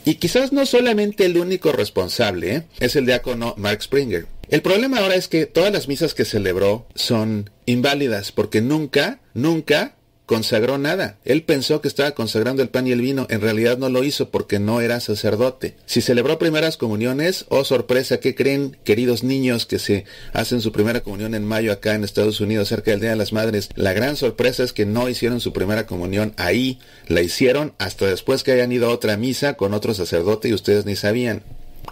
Y 0.05 0.15
quizás 0.15 0.53
no 0.53 0.65
solamente 0.65 1.27
el 1.27 1.37
único 1.37 1.73
responsable, 1.73 2.55
¿eh? 2.55 2.63
es 2.79 2.97
el 2.97 3.05
diácono 3.05 3.55
Mark 3.59 3.83
Springer. 3.83 4.27
El 4.49 4.63
problema 4.63 5.01
ahora 5.01 5.17
es 5.17 5.27
que 5.27 5.47
todas 5.47 5.73
las 5.73 5.89
misas 5.89 6.15
que 6.15 6.25
celebró 6.25 6.87
son 6.95 7.51
inválidas 7.67 8.31
porque 8.31 8.61
nunca, 8.61 9.21
nunca 9.35 9.97
consagró 10.27 10.77
nada. 10.77 11.19
Él 11.25 11.43
pensó 11.45 11.81
que 11.81 11.89
estaba 11.89 12.11
consagrando 12.11 12.63
el 12.63 12.69
pan 12.69 12.87
y 12.87 12.93
el 12.93 13.01
vino. 13.01 13.27
En 13.31 13.41
realidad 13.41 13.79
no 13.79 13.89
lo 13.89 14.05
hizo 14.05 14.31
porque 14.31 14.59
no 14.59 14.81
era 14.81 15.01
sacerdote. 15.01 15.77
Si 15.87 16.01
celebró 16.01 16.39
primeras 16.39 16.77
comuniones, 16.77 17.47
oh 17.49 17.65
sorpresa, 17.65 18.19
¿qué 18.19 18.35
creen, 18.35 18.77
queridos 18.85 19.23
niños 19.23 19.67
que 19.67 19.79
se 19.79 20.05
hacen 20.33 20.61
su 20.61 20.73
primera 20.73 21.01
comunión 21.01 21.35
en 21.35 21.45
mayo 21.45 21.73
acá 21.73 21.95
en 21.95 22.05
Estados 22.05 22.41
Unidos, 22.41 22.69
cerca 22.69 22.91
del 22.91 23.01
Día 23.01 23.11
de 23.11 23.17
las 23.17 23.33
Madres? 23.33 23.71
La 23.77 23.93
gran 23.93 24.17
sorpresa 24.17 24.65
es 24.65 24.73
que 24.73 24.85
no 24.85 25.09
hicieron 25.09 25.41
su 25.41 25.53
primera 25.53 25.87
comunión 25.87 26.35
ahí. 26.37 26.81
La 27.07 27.23
hicieron 27.23 27.73
hasta 27.79 28.07
después 28.07 28.43
que 28.43 28.53
hayan 28.53 28.73
ido 28.73 28.89
a 28.89 28.95
otra 28.95 29.17
misa 29.17 29.55
con 29.55 29.75
otro 29.75 29.95
sacerdote 29.95 30.49
y 30.49 30.55
ustedes 30.55 30.85
ni 30.85 30.97
sabían. 30.97 31.43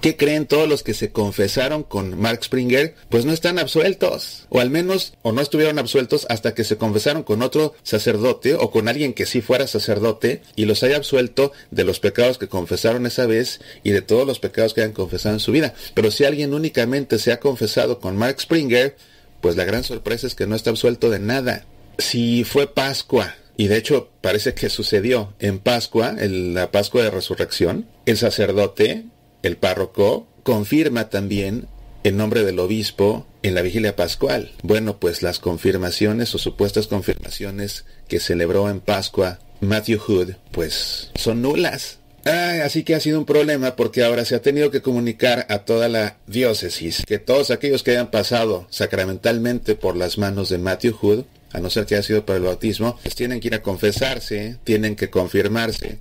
¿Qué 0.01 0.17
creen 0.17 0.47
todos 0.47 0.69
los 0.69 0.83
que 0.83 0.93
se 0.93 1.13
confesaron 1.13 1.83
con 1.83 2.21
Mark 2.21 2.45
Springer? 2.45 2.95
Pues 3.09 3.25
no 3.25 3.33
están 3.33 3.59
absueltos, 3.59 4.47
o 4.51 4.61
al 4.61 4.71
menos, 4.71 5.15
o 5.23 5.33
no 5.33 5.41
estuvieron 5.41 5.79
absueltos 5.79 6.27
hasta 6.29 6.55
que 6.55 6.65
se 6.65 6.77
confesaron 6.77 7.23
con 7.23 7.43
otro 7.43 7.75
sacerdote 7.83 8.55
o 8.55 8.71
con 8.71 8.89
alguien 8.89 9.15
que 9.15 9.27
sí 9.27 9.41
fuera 9.41 9.67
sacerdote 9.67 10.43
y 10.57 10.67
los 10.67 10.83
haya 10.83 10.97
absuelto 10.97 11.53
de 11.71 11.85
los 11.85 12.01
pecados 12.01 12.39
que 12.39 12.49
confesaron 12.49 13.07
esa 13.07 13.27
vez 13.27 13.61
y 13.83 13.91
de 13.93 14.03
todos 14.03 14.27
los 14.27 14.41
pecados 14.41 14.75
que 14.75 14.83
hayan 14.83 14.93
confesado 14.93 15.35
en 15.35 15.41
su 15.41 15.53
vida. 15.53 15.75
Pero 15.95 16.11
si 16.11 16.25
alguien 16.25 16.53
únicamente 16.53 17.19
se 17.19 17.33
ha 17.33 17.41
confesado 17.41 17.99
con 17.99 18.17
Mark 18.17 18.41
Springer, 18.41 18.97
pues 19.41 19.57
la 19.57 19.65
gran 19.65 19.85
sorpresa 19.85 20.27
es 20.27 20.35
que 20.35 20.47
no 20.47 20.57
está 20.57 20.71
absuelto 20.71 21.11
de 21.11 21.19
nada. 21.19 21.65
Si 21.99 22.45
fue 22.45 22.67
Pascua, 22.67 23.35
y 23.57 23.69
de 23.69 23.77
hecho 23.77 24.11
parece 24.21 24.55
que 24.55 24.69
sucedió 24.69 25.35
en 25.39 25.59
Pascua, 25.59 26.15
en 26.19 26.55
la 26.55 26.71
Pascua 26.71 27.03
de 27.03 27.11
Resurrección, 27.11 27.87
el 28.07 28.17
sacerdote 28.17 29.05
el 29.47 29.57
párroco 29.57 30.27
confirma 30.43 31.11
también 31.11 31.69
el 32.03 32.17
nombre 32.17 32.45
del 32.45 32.59
obispo 32.59 33.27
en 33.43 33.55
la 33.55 33.63
vigilia 33.63 33.97
pascual. 33.97 34.53
Bueno, 34.63 34.99
pues 34.99 35.23
las 35.23 35.39
confirmaciones 35.39 36.35
o 36.35 36.39
supuestas 36.39 36.87
confirmaciones 36.87 37.85
que 38.09 38.21
celebró 38.21 38.69
en 38.69 38.81
Pascua 38.81 39.41
Matthew 39.61 39.99
Hood, 39.99 40.31
pues 40.51 41.11
son 41.15 41.43
nulas. 41.43 41.99
así 42.25 42.85
que 42.85 42.95
ha 42.95 43.01
sido 43.01 43.19
un 43.19 43.25
problema 43.25 43.77
porque 43.77 44.05
ahora 44.05 44.25
se 44.25 44.35
ha 44.35 44.43
tenido 44.43 44.71
que 44.71 44.83
comunicar 44.83 45.47
a 45.49 45.61
toda 45.61 45.89
la 45.89 46.19
diócesis 46.27 47.03
que 47.07 47.19
todos 47.19 47.51
aquellos 47.51 47.83
que 47.83 47.93
hayan 47.93 48.11
pasado 48.11 48.67
sacramentalmente 48.71 49.75
por 49.75 49.97
las 49.97 50.19
manos 50.19 50.49
de 50.49 50.59
Matthew 50.59 50.95
Hood, 50.95 51.25
a 51.53 51.61
no 51.61 51.71
ser 51.71 51.87
que 51.87 51.95
haya 51.95 52.03
sido 52.03 52.27
para 52.27 52.39
el 52.39 52.45
bautismo, 52.45 52.99
pues 53.03 53.15
tienen 53.15 53.41
que 53.41 53.49
ir 53.49 53.55
a 53.55 53.63
confesarse, 53.63 54.59
tienen 54.65 54.97
que 54.97 55.11
confirmarse 55.11 56.01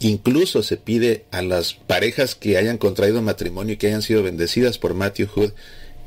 Incluso 0.00 0.62
se 0.62 0.76
pide 0.76 1.24
a 1.30 1.42
las 1.42 1.74
parejas 1.74 2.34
que 2.34 2.56
hayan 2.56 2.78
contraído 2.78 3.22
matrimonio 3.22 3.74
y 3.74 3.76
que 3.76 3.88
hayan 3.88 4.02
sido 4.02 4.22
bendecidas 4.22 4.78
por 4.78 4.94
Matthew 4.94 5.28
Hood 5.34 5.52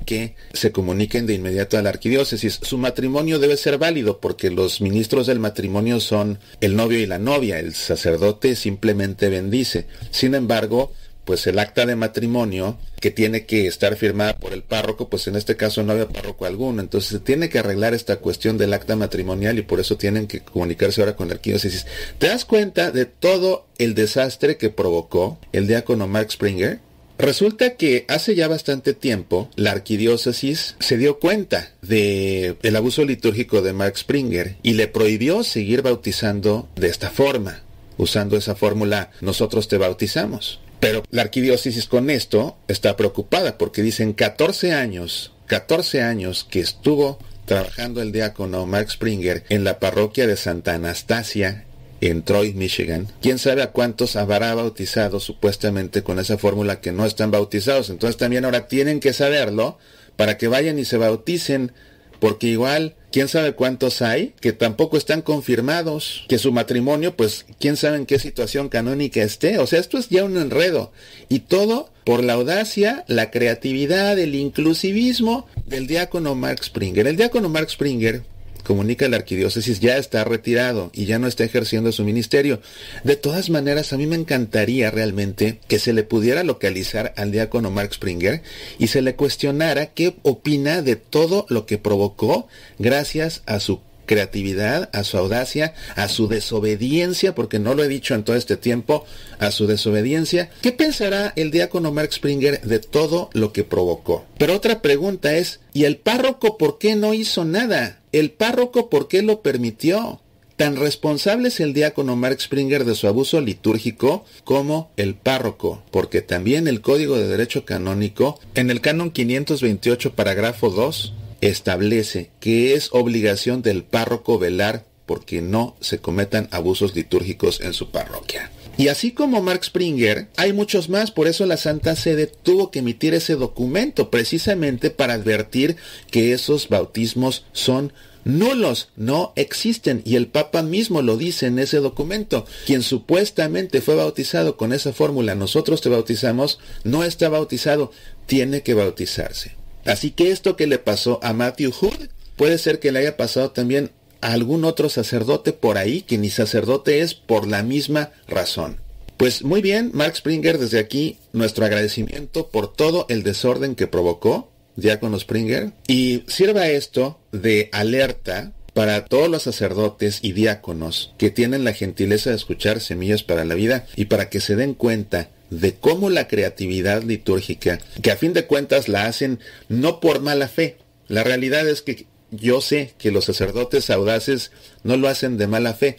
que 0.05 0.35
se 0.53 0.71
comuniquen 0.71 1.25
de 1.25 1.33
inmediato 1.33 1.77
a 1.77 1.81
la 1.81 1.89
arquidiócesis. 1.89 2.59
Su 2.61 2.77
matrimonio 2.77 3.39
debe 3.39 3.57
ser 3.57 3.77
válido 3.77 4.19
porque 4.19 4.49
los 4.49 4.79
ministros 4.79 5.27
del 5.27 5.39
matrimonio 5.39 5.99
son 5.99 6.39
el 6.61 6.75
novio 6.75 6.99
y 6.99 7.05
la 7.05 7.19
novia. 7.19 7.59
El 7.59 7.73
sacerdote 7.73 8.55
simplemente 8.55 9.29
bendice. 9.29 9.85
Sin 10.11 10.35
embargo, 10.35 10.93
pues 11.27 11.45
el 11.45 11.59
acta 11.59 11.85
de 11.85 11.97
matrimonio 11.97 12.77
que 13.01 13.11
tiene 13.11 13.45
que 13.45 13.67
estar 13.67 13.97
firmada 13.97 14.37
por 14.37 14.53
el 14.53 14.63
párroco, 14.63 15.09
pues 15.09 15.27
en 15.27 15.35
este 15.35 15.57
caso 15.57 15.83
no 15.83 15.91
había 15.91 16.07
párroco 16.07 16.45
alguno. 16.45 16.81
Entonces 16.81 17.09
se 17.09 17.19
tiene 17.19 17.49
que 17.49 17.59
arreglar 17.59 17.93
esta 17.93 18.15
cuestión 18.15 18.57
del 18.57 18.73
acta 18.73 18.95
matrimonial 18.95 19.59
y 19.59 19.61
por 19.61 19.81
eso 19.81 19.97
tienen 19.97 20.27
que 20.27 20.39
comunicarse 20.39 21.01
ahora 21.01 21.17
con 21.17 21.27
la 21.27 21.33
arquidiócesis. 21.33 21.85
¿Te 22.17 22.29
das 22.29 22.45
cuenta 22.45 22.91
de 22.91 23.05
todo 23.05 23.67
el 23.77 23.93
desastre 23.93 24.55
que 24.55 24.69
provocó 24.69 25.37
el 25.51 25.67
diácono 25.67 26.07
Mark 26.07 26.31
Springer? 26.31 26.79
Resulta 27.17 27.75
que 27.75 28.05
hace 28.07 28.33
ya 28.33 28.47
bastante 28.47 28.93
tiempo 28.93 29.49
la 29.57 29.71
arquidiócesis 29.71 30.77
se 30.79 30.95
dio 30.95 31.19
cuenta 31.19 31.73
de 31.81 32.55
el 32.63 32.75
abuso 32.77 33.03
litúrgico 33.03 33.61
de 33.61 33.73
Mark 33.73 33.97
Springer 33.97 34.55
y 34.63 34.75
le 34.75 34.87
prohibió 34.87 35.43
seguir 35.43 35.81
bautizando 35.81 36.69
de 36.77 36.87
esta 36.87 37.09
forma, 37.09 37.63
usando 37.97 38.37
esa 38.37 38.55
fórmula 38.55 39.11
nosotros 39.19 39.67
te 39.67 39.77
bautizamos. 39.77 40.61
Pero 40.79 41.03
la 41.09 41.23
arquidiócesis 41.23 41.87
con 41.87 42.09
esto 42.09 42.57
está 42.67 42.95
preocupada 42.95 43.57
porque 43.57 43.81
dicen 43.81 44.13
14 44.13 44.73
años, 44.73 45.33
14 45.47 46.01
años 46.01 46.45
que 46.49 46.59
estuvo 46.59 47.19
trabajando 47.45 48.01
el 48.01 48.11
diácono 48.11 48.65
Mark 48.65 48.91
Springer 48.91 49.43
en 49.49 49.63
la 49.63 49.79
parroquia 49.79 50.27
de 50.27 50.37
Santa 50.37 50.73
Anastasia 50.73 51.63
en 52.01 52.21
Troy, 52.21 52.53
Michigan. 52.53 53.07
¿Quién 53.21 53.39
sabe 53.39 53.63
a 53.63 53.71
cuántos 53.71 54.15
habrá 54.15 54.53
bautizado 54.53 55.19
supuestamente 55.19 56.03
con 56.03 56.19
esa 56.19 56.37
fórmula 56.37 56.79
que 56.79 56.91
no 56.91 57.05
están 57.05 57.31
bautizados? 57.31 57.89
Entonces 57.89 58.17
también 58.17 58.45
ahora 58.45 58.67
tienen 58.67 58.99
que 58.99 59.13
saberlo 59.13 59.79
para 60.15 60.37
que 60.37 60.47
vayan 60.47 60.77
y 60.77 60.85
se 60.85 60.97
bauticen 60.97 61.71
porque 62.19 62.47
igual, 62.47 62.95
quién 63.17 63.27
sabe 63.27 63.53
cuántos 63.53 64.03
hay 64.03 64.35
que 64.39 64.53
tampoco 64.53 64.95
están 64.95 65.23
confirmados, 65.23 66.23
que 66.29 66.37
su 66.37 66.51
matrimonio, 66.51 67.15
pues, 67.15 67.47
quién 67.59 67.75
sabe 67.75 67.97
en 67.97 68.05
qué 68.05 68.19
situación 68.19 68.69
canónica 68.69 69.23
esté. 69.23 69.57
O 69.57 69.65
sea, 69.65 69.79
esto 69.79 69.97
es 69.97 70.09
ya 70.09 70.23
un 70.23 70.37
enredo. 70.37 70.91
Y 71.27 71.39
todo 71.39 71.89
por 72.03 72.23
la 72.23 72.33
audacia, 72.33 73.05
la 73.07 73.31
creatividad, 73.31 74.19
el 74.19 74.35
inclusivismo 74.35 75.47
del 75.65 75.87
diácono 75.87 76.35
Mark 76.35 76.63
Springer. 76.63 77.07
El 77.07 77.17
diácono 77.17 77.49
Mark 77.49 77.71
Springer 77.71 78.21
comunica 78.67 79.07
la 79.07 79.15
arquidiócesis 79.15 79.79
ya 79.79 79.95
está 79.95 80.25
retirado 80.25 80.91
y 80.93 81.05
ya 81.05 81.19
no 81.19 81.27
está 81.27 81.45
ejerciendo 81.45 81.93
su 81.93 82.03
ministerio. 82.03 82.61
De 83.05 83.15
todas 83.15 83.49
maneras, 83.49 83.93
a 83.93 83.97
mí 83.97 84.07
me 84.07 84.17
encantaría 84.17 84.91
realmente 84.91 85.61
que 85.69 85.79
se 85.79 85.93
le 85.93 86.03
pudiera 86.03 86.43
localizar 86.43 87.13
al 87.15 87.31
diácono 87.31 87.71
Mark 87.71 87.93
Springer 87.93 88.43
y 88.77 88.87
se 88.87 89.01
le 89.01 89.15
cuestionara 89.15 89.85
qué 89.85 90.17
opina 90.21 90.81
de 90.81 90.97
todo 90.97 91.45
lo 91.47 91.65
que 91.65 91.77
provocó 91.77 92.49
gracias 92.77 93.41
a 93.45 93.61
su 93.61 93.79
creatividad, 94.05 94.89
a 94.91 95.03
su 95.03 95.17
audacia, 95.17 95.73
a 95.95 96.07
su 96.07 96.27
desobediencia, 96.27 97.35
porque 97.35 97.59
no 97.59 97.73
lo 97.73 97.83
he 97.83 97.87
dicho 97.87 98.15
en 98.15 98.23
todo 98.23 98.35
este 98.35 98.57
tiempo, 98.57 99.05
a 99.39 99.51
su 99.51 99.67
desobediencia. 99.67 100.49
¿Qué 100.61 100.73
pensará 100.73 101.31
el 101.37 101.51
diácono 101.51 101.91
Mark 101.91 102.11
Springer 102.11 102.59
de 102.61 102.79
todo 102.79 103.29
lo 103.33 103.53
que 103.53 103.63
provocó? 103.63 104.25
Pero 104.37 104.55
otra 104.55 104.81
pregunta 104.81 105.35
es, 105.35 105.59
¿y 105.73 105.85
el 105.85 105.97
párroco 105.97 106.57
por 106.57 106.79
qué 106.79 106.95
no 106.95 107.13
hizo 107.13 107.45
nada? 107.45 107.96
¿El 108.11 108.31
párroco 108.31 108.89
por 108.89 109.07
qué 109.07 109.21
lo 109.21 109.41
permitió? 109.41 110.21
Tan 110.55 110.75
responsable 110.75 111.49
es 111.49 111.59
el 111.59 111.73
diácono 111.73 112.15
Mark 112.15 112.41
Springer 112.41 112.83
de 112.83 112.95
su 112.95 113.07
abuso 113.07 113.41
litúrgico 113.41 114.25
como 114.43 114.89
el 114.97 115.13
párroco, 115.13 115.83
porque 115.91 116.21
también 116.21 116.67
el 116.67 116.81
Código 116.81 117.15
de 117.15 117.27
Derecho 117.27 117.63
Canónico, 117.63 118.39
en 118.55 118.71
el 118.71 118.81
canon 118.81 119.11
528, 119.11 120.13
parágrafo 120.13 120.71
2, 120.71 121.13
establece 121.41 122.31
que 122.39 122.73
es 122.73 122.89
obligación 122.91 123.61
del 123.61 123.83
párroco 123.83 124.39
velar 124.39 124.85
porque 125.05 125.41
no 125.41 125.75
se 125.79 125.99
cometan 125.99 126.49
abusos 126.51 126.95
litúrgicos 126.95 127.61
en 127.61 127.73
su 127.73 127.91
parroquia. 127.91 128.51
Y 128.77 128.89
así 128.89 129.11
como 129.11 129.41
Mark 129.41 129.65
Springer, 129.65 130.27
hay 130.37 130.53
muchos 130.53 130.87
más, 130.87 131.09
por 131.09 131.27
eso 131.27 131.47
la 131.47 131.57
Santa 131.57 131.95
Sede 131.95 132.27
tuvo 132.27 132.69
que 132.69 132.79
emitir 132.79 133.15
ese 133.15 133.35
documento 133.35 134.11
precisamente 134.11 134.91
para 134.91 135.15
advertir 135.15 135.77
que 136.11 136.31
esos 136.31 136.69
bautismos 136.69 137.45
son 137.53 137.91
nulos, 138.23 138.89
no 138.95 139.33
existen. 139.35 140.03
Y 140.05 140.15
el 140.15 140.27
Papa 140.27 140.61
mismo 140.61 141.01
lo 141.01 141.17
dice 141.17 141.47
en 141.47 141.57
ese 141.57 141.77
documento. 141.77 142.45
Quien 142.67 142.83
supuestamente 142.83 143.81
fue 143.81 143.95
bautizado 143.95 144.57
con 144.57 144.73
esa 144.73 144.93
fórmula, 144.93 145.33
nosotros 145.33 145.81
te 145.81 145.89
bautizamos, 145.89 146.59
no 146.83 147.03
está 147.03 147.29
bautizado, 147.29 147.91
tiene 148.27 148.61
que 148.61 148.75
bautizarse. 148.75 149.55
Así 149.85 150.11
que 150.11 150.31
esto 150.31 150.55
que 150.55 150.67
le 150.67 150.77
pasó 150.77 151.19
a 151.23 151.33
Matthew 151.33 151.71
Hood 151.71 152.09
puede 152.35 152.57
ser 152.59 152.79
que 152.79 152.91
le 152.91 152.99
haya 152.99 153.17
pasado 153.17 153.51
también 153.51 153.91
a 154.21 154.33
algún 154.33 154.65
otro 154.65 154.89
sacerdote 154.89 155.53
por 155.53 155.77
ahí 155.77 156.01
que 156.01 156.17
ni 156.17 156.29
sacerdote 156.29 157.01
es 157.01 157.13
por 157.13 157.47
la 157.47 157.63
misma 157.63 158.11
razón. 158.27 158.77
Pues 159.17 159.43
muy 159.43 159.61
bien, 159.61 159.91
Mark 159.93 160.15
Springer, 160.15 160.59
desde 160.59 160.79
aquí 160.79 161.17
nuestro 161.33 161.65
agradecimiento 161.65 162.49
por 162.49 162.73
todo 162.73 163.07
el 163.09 163.23
desorden 163.23 163.75
que 163.75 163.87
provocó 163.87 164.51
Diácono 164.75 165.19
Springer 165.19 165.71
y 165.87 166.23
sirva 166.27 166.67
esto 166.67 167.19
de 167.31 167.69
alerta 167.71 168.53
para 168.73 169.05
todos 169.05 169.27
los 169.27 169.41
sacerdotes 169.41 170.19
y 170.21 170.33
diáconos 170.33 171.15
que 171.17 171.31
tienen 171.31 171.63
la 171.63 171.73
gentileza 171.73 172.29
de 172.29 172.35
escuchar 172.35 172.79
Semillas 172.79 173.23
para 173.23 173.43
la 173.43 173.55
Vida 173.55 173.87
y 173.95 174.05
para 174.05 174.29
que 174.29 174.39
se 174.39 174.55
den 174.55 174.75
cuenta 174.75 175.31
de 175.49 175.73
cómo 175.73 176.11
la 176.11 176.27
creatividad 176.27 177.01
litúrgica, 177.01 177.79
que 178.03 178.11
a 178.11 178.17
fin 178.17 178.33
de 178.33 178.45
cuentas 178.45 178.87
la 178.87 179.05
hacen 179.05 179.39
no 179.67 179.99
por 179.99 180.21
mala 180.21 180.47
fe, 180.47 180.77
la 181.07 181.23
realidad 181.23 181.67
es 181.67 181.81
que 181.81 182.05
yo 182.31 182.61
sé 182.61 182.93
que 182.97 183.11
los 183.11 183.25
sacerdotes 183.25 183.89
audaces 183.89 184.51
no 184.83 184.97
lo 184.97 185.07
hacen 185.07 185.37
de 185.37 185.47
mala 185.47 185.73
fe, 185.73 185.97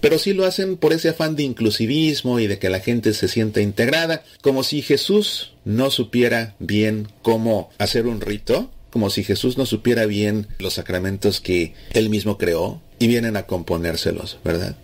pero 0.00 0.18
sí 0.18 0.32
lo 0.32 0.44
hacen 0.44 0.76
por 0.76 0.92
ese 0.92 1.08
afán 1.08 1.36
de 1.36 1.42
inclusivismo 1.42 2.38
y 2.38 2.46
de 2.46 2.58
que 2.58 2.70
la 2.70 2.80
gente 2.80 3.12
se 3.14 3.28
sienta 3.28 3.60
integrada, 3.60 4.22
como 4.42 4.62
si 4.62 4.82
Jesús 4.82 5.52
no 5.64 5.90
supiera 5.90 6.54
bien 6.58 7.08
cómo 7.22 7.70
hacer 7.78 8.06
un 8.06 8.20
rito, 8.20 8.70
como 8.90 9.10
si 9.10 9.24
Jesús 9.24 9.56
no 9.56 9.66
supiera 9.66 10.06
bien 10.06 10.48
los 10.58 10.74
sacramentos 10.74 11.40
que 11.40 11.74
él 11.92 12.10
mismo 12.10 12.38
creó 12.38 12.80
y 12.98 13.06
vienen 13.06 13.36
a 13.36 13.46
componérselos, 13.46 14.38
¿verdad? 14.44 14.76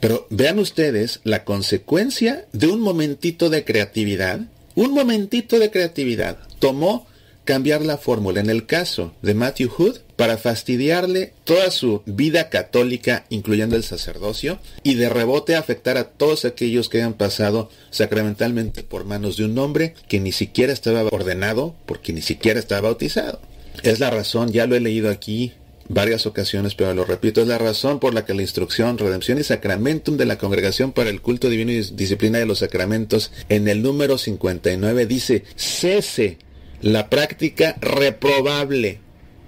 Pero 0.00 0.26
vean 0.30 0.58
ustedes 0.58 1.20
la 1.22 1.44
consecuencia 1.44 2.46
de 2.52 2.66
un 2.66 2.80
momentito 2.80 3.50
de 3.50 3.64
creatividad. 3.64 4.40
Un 4.74 4.92
momentito 4.92 5.60
de 5.60 5.70
creatividad 5.70 6.38
tomó 6.58 7.06
cambiar 7.44 7.82
la 7.82 7.98
fórmula 7.98 8.40
en 8.40 8.50
el 8.50 8.66
caso 8.66 9.14
de 9.22 9.34
Matthew 9.34 9.68
Hood 9.70 9.98
para 10.22 10.38
fastidiarle 10.38 11.32
toda 11.42 11.72
su 11.72 12.02
vida 12.06 12.48
católica, 12.48 13.24
incluyendo 13.28 13.74
el 13.74 13.82
sacerdocio, 13.82 14.60
y 14.84 14.94
de 14.94 15.08
rebote 15.08 15.56
afectar 15.56 15.96
a 15.96 16.04
todos 16.04 16.44
aquellos 16.44 16.88
que 16.88 16.98
hayan 16.98 17.14
pasado 17.14 17.70
sacramentalmente 17.90 18.84
por 18.84 19.04
manos 19.04 19.36
de 19.36 19.46
un 19.46 19.58
hombre 19.58 19.94
que 20.06 20.20
ni 20.20 20.30
siquiera 20.30 20.72
estaba 20.72 21.02
ordenado, 21.10 21.74
porque 21.86 22.12
ni 22.12 22.22
siquiera 22.22 22.60
estaba 22.60 22.82
bautizado. 22.82 23.40
Es 23.82 23.98
la 23.98 24.10
razón, 24.10 24.52
ya 24.52 24.68
lo 24.68 24.76
he 24.76 24.80
leído 24.80 25.10
aquí 25.10 25.54
varias 25.88 26.24
ocasiones, 26.24 26.76
pero 26.76 26.94
lo 26.94 27.04
repito, 27.04 27.42
es 27.42 27.48
la 27.48 27.58
razón 27.58 27.98
por 27.98 28.14
la 28.14 28.24
que 28.24 28.34
la 28.34 28.42
instrucción, 28.42 28.98
redención 28.98 29.40
y 29.40 29.42
sacramentum 29.42 30.16
de 30.16 30.26
la 30.26 30.38
Congregación 30.38 30.92
para 30.92 31.10
el 31.10 31.20
Culto 31.20 31.50
Divino 31.50 31.72
y 31.72 31.80
Disciplina 31.80 32.38
de 32.38 32.46
los 32.46 32.60
Sacramentos 32.60 33.32
en 33.48 33.66
el 33.66 33.82
número 33.82 34.18
59 34.18 35.04
dice, 35.06 35.42
cese 35.56 36.38
la 36.80 37.10
práctica 37.10 37.76
reprobable 37.80 39.00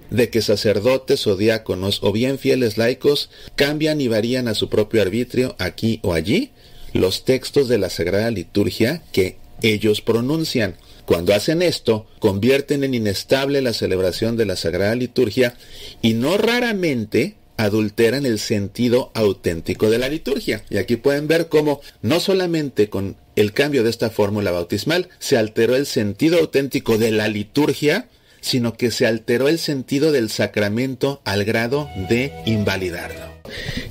de 0.09 0.29
que 0.29 0.41
sacerdotes 0.41 1.27
o 1.27 1.35
diáconos 1.35 1.99
o 2.01 2.11
bien 2.11 2.39
fieles 2.39 2.77
laicos 2.77 3.29
cambian 3.55 4.01
y 4.01 4.07
varían 4.07 4.47
a 4.47 4.55
su 4.55 4.69
propio 4.69 5.01
arbitrio 5.01 5.55
aquí 5.59 5.99
o 6.03 6.13
allí 6.13 6.51
los 6.93 7.25
textos 7.25 7.67
de 7.67 7.77
la 7.77 7.89
Sagrada 7.89 8.31
Liturgia 8.31 9.03
que 9.11 9.37
ellos 9.61 10.01
pronuncian. 10.01 10.75
Cuando 11.05 11.33
hacen 11.33 11.61
esto, 11.61 12.07
convierten 12.19 12.83
en 12.83 12.93
inestable 12.93 13.61
la 13.61 13.73
celebración 13.73 14.37
de 14.37 14.45
la 14.45 14.55
Sagrada 14.55 14.95
Liturgia 14.95 15.55
y 16.01 16.13
no 16.13 16.37
raramente 16.37 17.35
adulteran 17.57 18.25
el 18.25 18.39
sentido 18.39 19.11
auténtico 19.13 19.89
de 19.89 19.97
la 19.97 20.09
liturgia. 20.09 20.63
Y 20.69 20.77
aquí 20.77 20.95
pueden 20.97 21.27
ver 21.27 21.47
cómo 21.47 21.81
no 22.01 22.19
solamente 22.19 22.89
con 22.89 23.15
el 23.35 23.53
cambio 23.53 23.83
de 23.83 23.89
esta 23.89 24.09
fórmula 24.09 24.51
bautismal 24.51 25.09
se 25.19 25.37
alteró 25.37 25.75
el 25.75 25.85
sentido 25.85 26.39
auténtico 26.39 26.97
de 26.97 27.11
la 27.11 27.27
liturgia, 27.27 28.07
sino 28.45 28.73
que 28.73 28.91
se 28.91 29.07
alteró 29.07 29.47
el 29.47 29.57
sentido 29.57 30.11
del 30.11 30.29
sacramento 30.29 31.19
al 31.25 31.45
grado 31.45 31.89
de 32.09 32.31
invalidarlo. 32.45 33.34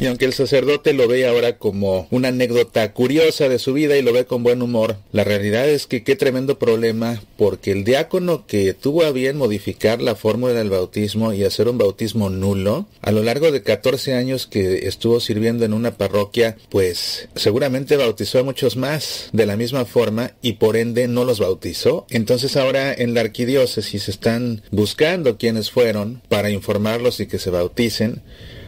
Y 0.01 0.07
aunque 0.07 0.25
el 0.25 0.33
sacerdote 0.33 0.93
lo 0.93 1.09
ve 1.09 1.27
ahora 1.27 1.59
como 1.59 2.09
una 2.11 2.29
anécdota 2.29 2.93
curiosa 2.93 3.49
de 3.49 3.59
su 3.59 3.73
vida 3.73 3.97
y 3.97 4.03
lo 4.03 4.13
ve 4.13 4.25
con 4.25 4.43
buen 4.43 4.63
humor, 4.63 4.97
la 5.13 5.25
realidad 5.25 5.69
es 5.69 5.87
que 5.87 6.03
qué 6.03 6.17
tremendo 6.17 6.59
problema 6.59 7.23
porque 7.37 7.73
el 7.73 7.85
diácono 7.85 8.47
que 8.47 8.75
tuvo 8.75 9.05
a 9.05 9.13
bien 9.13 9.37
modificar 9.37 10.01
la 10.01 10.15
fórmula 10.15 10.55
del 10.55 10.71
bautismo 10.71 11.33
y 11.33 11.45
hacer 11.45 11.69
un 11.69 11.79
bautismo 11.79 12.31
nulo, 12.31 12.87
a 13.01 13.13
lo 13.13 13.23
largo 13.23 13.51
de 13.53 13.63
14 13.63 14.15
años 14.15 14.47
que 14.47 14.87
estuvo 14.87 15.21
sirviendo 15.21 15.65
en 15.65 15.73
una 15.73 15.97
parroquia, 15.97 16.57
pues 16.71 17.29
seguramente 17.35 17.97
bautizó 17.97 18.39
a 18.39 18.45
muchos 18.45 18.77
más 18.77 19.29
de 19.33 19.47
la 19.47 19.57
misma 19.57 19.85
forma 19.85 20.33
y 20.43 20.55
por 20.55 20.77
ende 20.77 21.09
no 21.09 21.25
los 21.25 21.41
bautizó. 21.41 22.07
Entonces 22.11 22.57
ahora 22.57 22.93
en 22.93 23.15
la 23.15 23.21
arquidiócesis 23.21 24.09
están 24.09 24.63
buscando 24.71 25.37
quienes 25.39 25.71
fueron 25.71 26.23
para 26.29 26.51
informarlos 26.51 27.21
y 27.21 27.27
que 27.27 27.39
se 27.39 27.51
bauticen 27.51 28.23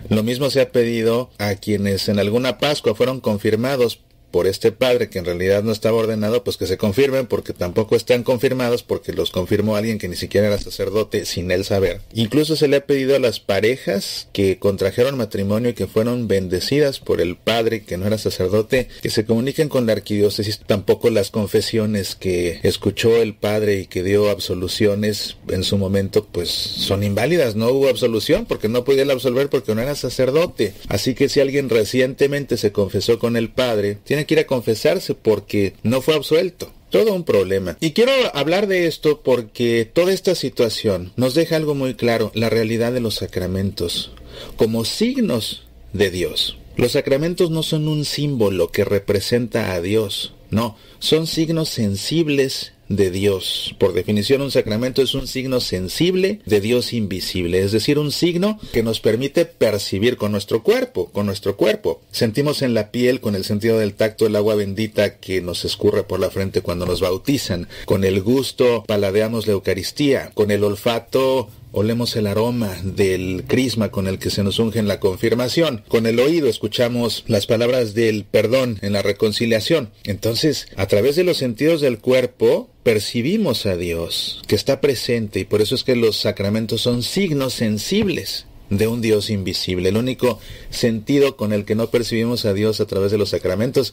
lo 0.09 0.22
mismo 0.22 0.50
se 0.50 0.61
ha 0.61 0.70
pedido 0.70 1.30
a 1.38 1.54
quienes 1.54 2.09
en 2.09 2.18
alguna 2.18 2.59
Pascua 2.59 2.94
fueron 2.94 3.20
confirmados 3.20 4.00
por 4.31 4.47
este 4.47 4.72
padre 4.72 5.09
que 5.09 5.18
en 5.18 5.24
realidad 5.24 5.62
no 5.62 5.72
estaba 5.72 5.97
ordenado, 5.97 6.45
pues 6.45 6.57
que 6.57 6.66
se 6.66 6.77
confirmen 6.77 7.27
porque 7.27 7.53
tampoco 7.53 7.97
están 7.97 8.22
confirmados 8.22 8.83
porque 8.83 9.12
los 9.12 9.31
confirmó 9.31 9.77
alguien 9.77 9.99
que 9.99 10.09
ni 10.09 10.16
siquiera 10.16 10.49
era 10.49 10.59
sacerdote 10.59 11.24
sin 11.24 11.51
él 11.51 11.64
saber. 11.64 12.01
Incluso 12.12 12.57
se 12.57 12.68
le 12.68 12.77
ha 12.77 12.87
pedido 12.87 13.16
a 13.16 13.20
las 13.20 13.41
parejas 13.41 14.29
que 14.33 14.59
contrajeron 14.59 15.16
matrimonio 15.16 15.70
y 15.70 15.74
que 15.74 15.87
fueron 15.87 16.29
bendecidas 16.29 17.01
por 17.01 17.20
el 17.20 17.37
padre 17.37 17.85
que 17.85 17.97
no 17.97 18.07
era 18.07 18.18
sacerdote 18.18 18.89
que 19.03 19.11
se 19.11 19.24
comuniquen 19.24 19.68
con 19.68 19.87
la 19.87 19.93
arquidiócesis. 19.93 20.61
Tampoco 20.66 21.11
las 21.11 21.31
confesiones 21.31 22.14
que 22.14 22.61
escuchó 22.62 23.16
el 23.16 23.35
padre 23.35 23.81
y 23.81 23.87
que 23.87 24.03
dio 24.03 24.29
absoluciones 24.29 25.37
en 25.49 25.64
su 25.64 25.79
momento 25.79 26.27
pues 26.31 26.51
son 26.51 27.03
inválidas. 27.03 27.57
No 27.57 27.68
hubo 27.68 27.89
absolución 27.89 28.45
porque 28.47 28.68
no 28.68 28.85
podía 28.85 29.05
absolver 29.11 29.49
porque 29.49 29.74
no 29.74 29.83
era 29.83 29.95
sacerdote. 29.95 30.74
Así 30.89 31.14
que 31.14 31.29
si 31.29 31.41
alguien 31.41 31.68
recientemente 31.68 32.57
se 32.57 32.72
confesó 32.72 33.18
con 33.18 33.37
el 33.37 33.51
padre, 33.51 33.99
tiene 34.05 34.26
que 34.27 34.47
confesarse 34.47 35.14
porque 35.14 35.74
no 35.83 36.01
fue 36.03 36.14
absuelto. 36.14 36.72
Todo 36.91 37.14
un 37.14 37.24
problema. 37.24 37.77
Y 37.81 37.91
quiero 37.91 38.12
hablar 38.33 38.68
de 38.68 38.87
esto 38.87 39.20
porque 39.22 39.91
toda 39.93 40.12
esta 40.12 40.35
situación 40.35 41.12
nos 41.16 41.35
deja 41.35 41.57
algo 41.57 41.74
muy 41.74 41.95
claro, 41.95 42.31
la 42.35 42.49
realidad 42.49 42.93
de 42.93 43.01
los 43.01 43.16
sacramentos, 43.16 44.12
como 44.57 44.85
signos 44.85 45.66
de 45.93 46.11
Dios. 46.11 46.59
Los 46.77 46.93
sacramentos 46.93 47.51
no 47.51 47.62
son 47.62 47.89
un 47.89 48.05
símbolo 48.05 48.70
que 48.70 48.85
representa 48.85 49.72
a 49.72 49.81
Dios, 49.81 50.35
no, 50.51 50.77
son 51.01 51.27
signos 51.27 51.68
sensibles 51.70 52.72
de 52.89 53.11
Dios. 53.11 53.74
Por 53.78 53.93
definición, 53.93 54.43
un 54.43 54.51
sacramento 54.51 55.03
es 55.03 55.14
un 55.14 55.26
signo 55.26 55.61
sensible 55.61 56.41
de 56.47 56.61
Dios 56.61 56.93
invisible, 56.93 57.61
es 57.61 57.72
decir, 57.72 57.99
un 57.99 58.12
signo 58.12 58.59
que 58.72 58.82
nos 58.82 59.01
permite 59.01 59.45
percibir 59.45 60.16
con 60.16 60.32
nuestro 60.32 60.62
cuerpo, 60.62 61.11
con 61.11 61.26
nuestro 61.26 61.57
cuerpo. 61.57 62.01
Sentimos 62.11 62.62
en 62.62 62.74
la 62.74 62.91
piel, 62.91 63.20
con 63.20 63.34
el 63.34 63.45
sentido 63.45 63.78
del 63.78 63.95
tacto, 63.95 64.26
el 64.26 64.37
agua 64.37 64.55
bendita 64.55 65.18
que 65.18 65.41
nos 65.41 65.64
escurre 65.64 66.05
por 66.05 66.20
la 66.20 66.30
frente 66.30 66.61
cuando 66.61 66.87
nos 66.87 67.01
bautizan. 67.01 67.68
Con 67.84 68.05
el 68.05 68.22
gusto 68.22 68.84
paladeamos 68.87 69.47
la 69.47 69.55
Eucaristía. 69.55 70.30
Con 70.34 70.51
el 70.51 70.64
olfato 70.64 71.49
olemos 71.77 72.16
el 72.16 72.27
aroma 72.27 72.74
del 72.83 73.45
crisma 73.47 73.91
con 73.91 74.07
el 74.07 74.18
que 74.18 74.31
se 74.31 74.43
nos 74.43 74.59
unge 74.59 74.79
en 74.79 74.89
la 74.89 74.99
confirmación. 74.99 75.85
Con 75.89 76.07
el 76.07 76.18
oído 76.20 76.49
escuchamos 76.49 77.22
las 77.27 77.47
palabras 77.47 77.93
del 77.93 78.24
perdón 78.24 78.79
en 78.81 78.95
la 78.95 79.03
reconciliación. 79.03 79.91
Entonces, 80.05 80.68
a 80.77 80.87
través 80.87 81.16
de 81.16 81.24
los 81.24 81.37
sentidos 81.37 81.83
del 81.83 81.99
cuerpo, 81.99 82.70
percibimos 82.83 83.66
a 83.66 83.77
Dios, 83.77 84.43
que 84.47 84.55
está 84.55 84.81
presente, 84.81 85.41
y 85.41 85.45
por 85.45 85.61
eso 85.61 85.74
es 85.74 85.85
que 85.85 85.97
los 85.97 86.16
sacramentos 86.16 86.81
son 86.81 87.03
signos 87.03 87.53
sensibles 87.53 88.47
de 88.70 88.87
un 88.87 89.03
Dios 89.03 89.29
invisible. 89.29 89.91
El 89.91 89.99
único 89.99 90.41
sentido 90.70 91.37
con 91.37 91.53
el 91.53 91.66
que 91.66 91.74
no 91.74 91.91
percibimos 91.91 92.47
a 92.47 92.55
Dios 92.55 92.81
a 92.81 92.87
través 92.87 93.12
de 93.12 93.18
los 93.18 93.29
sacramentos 93.29 93.93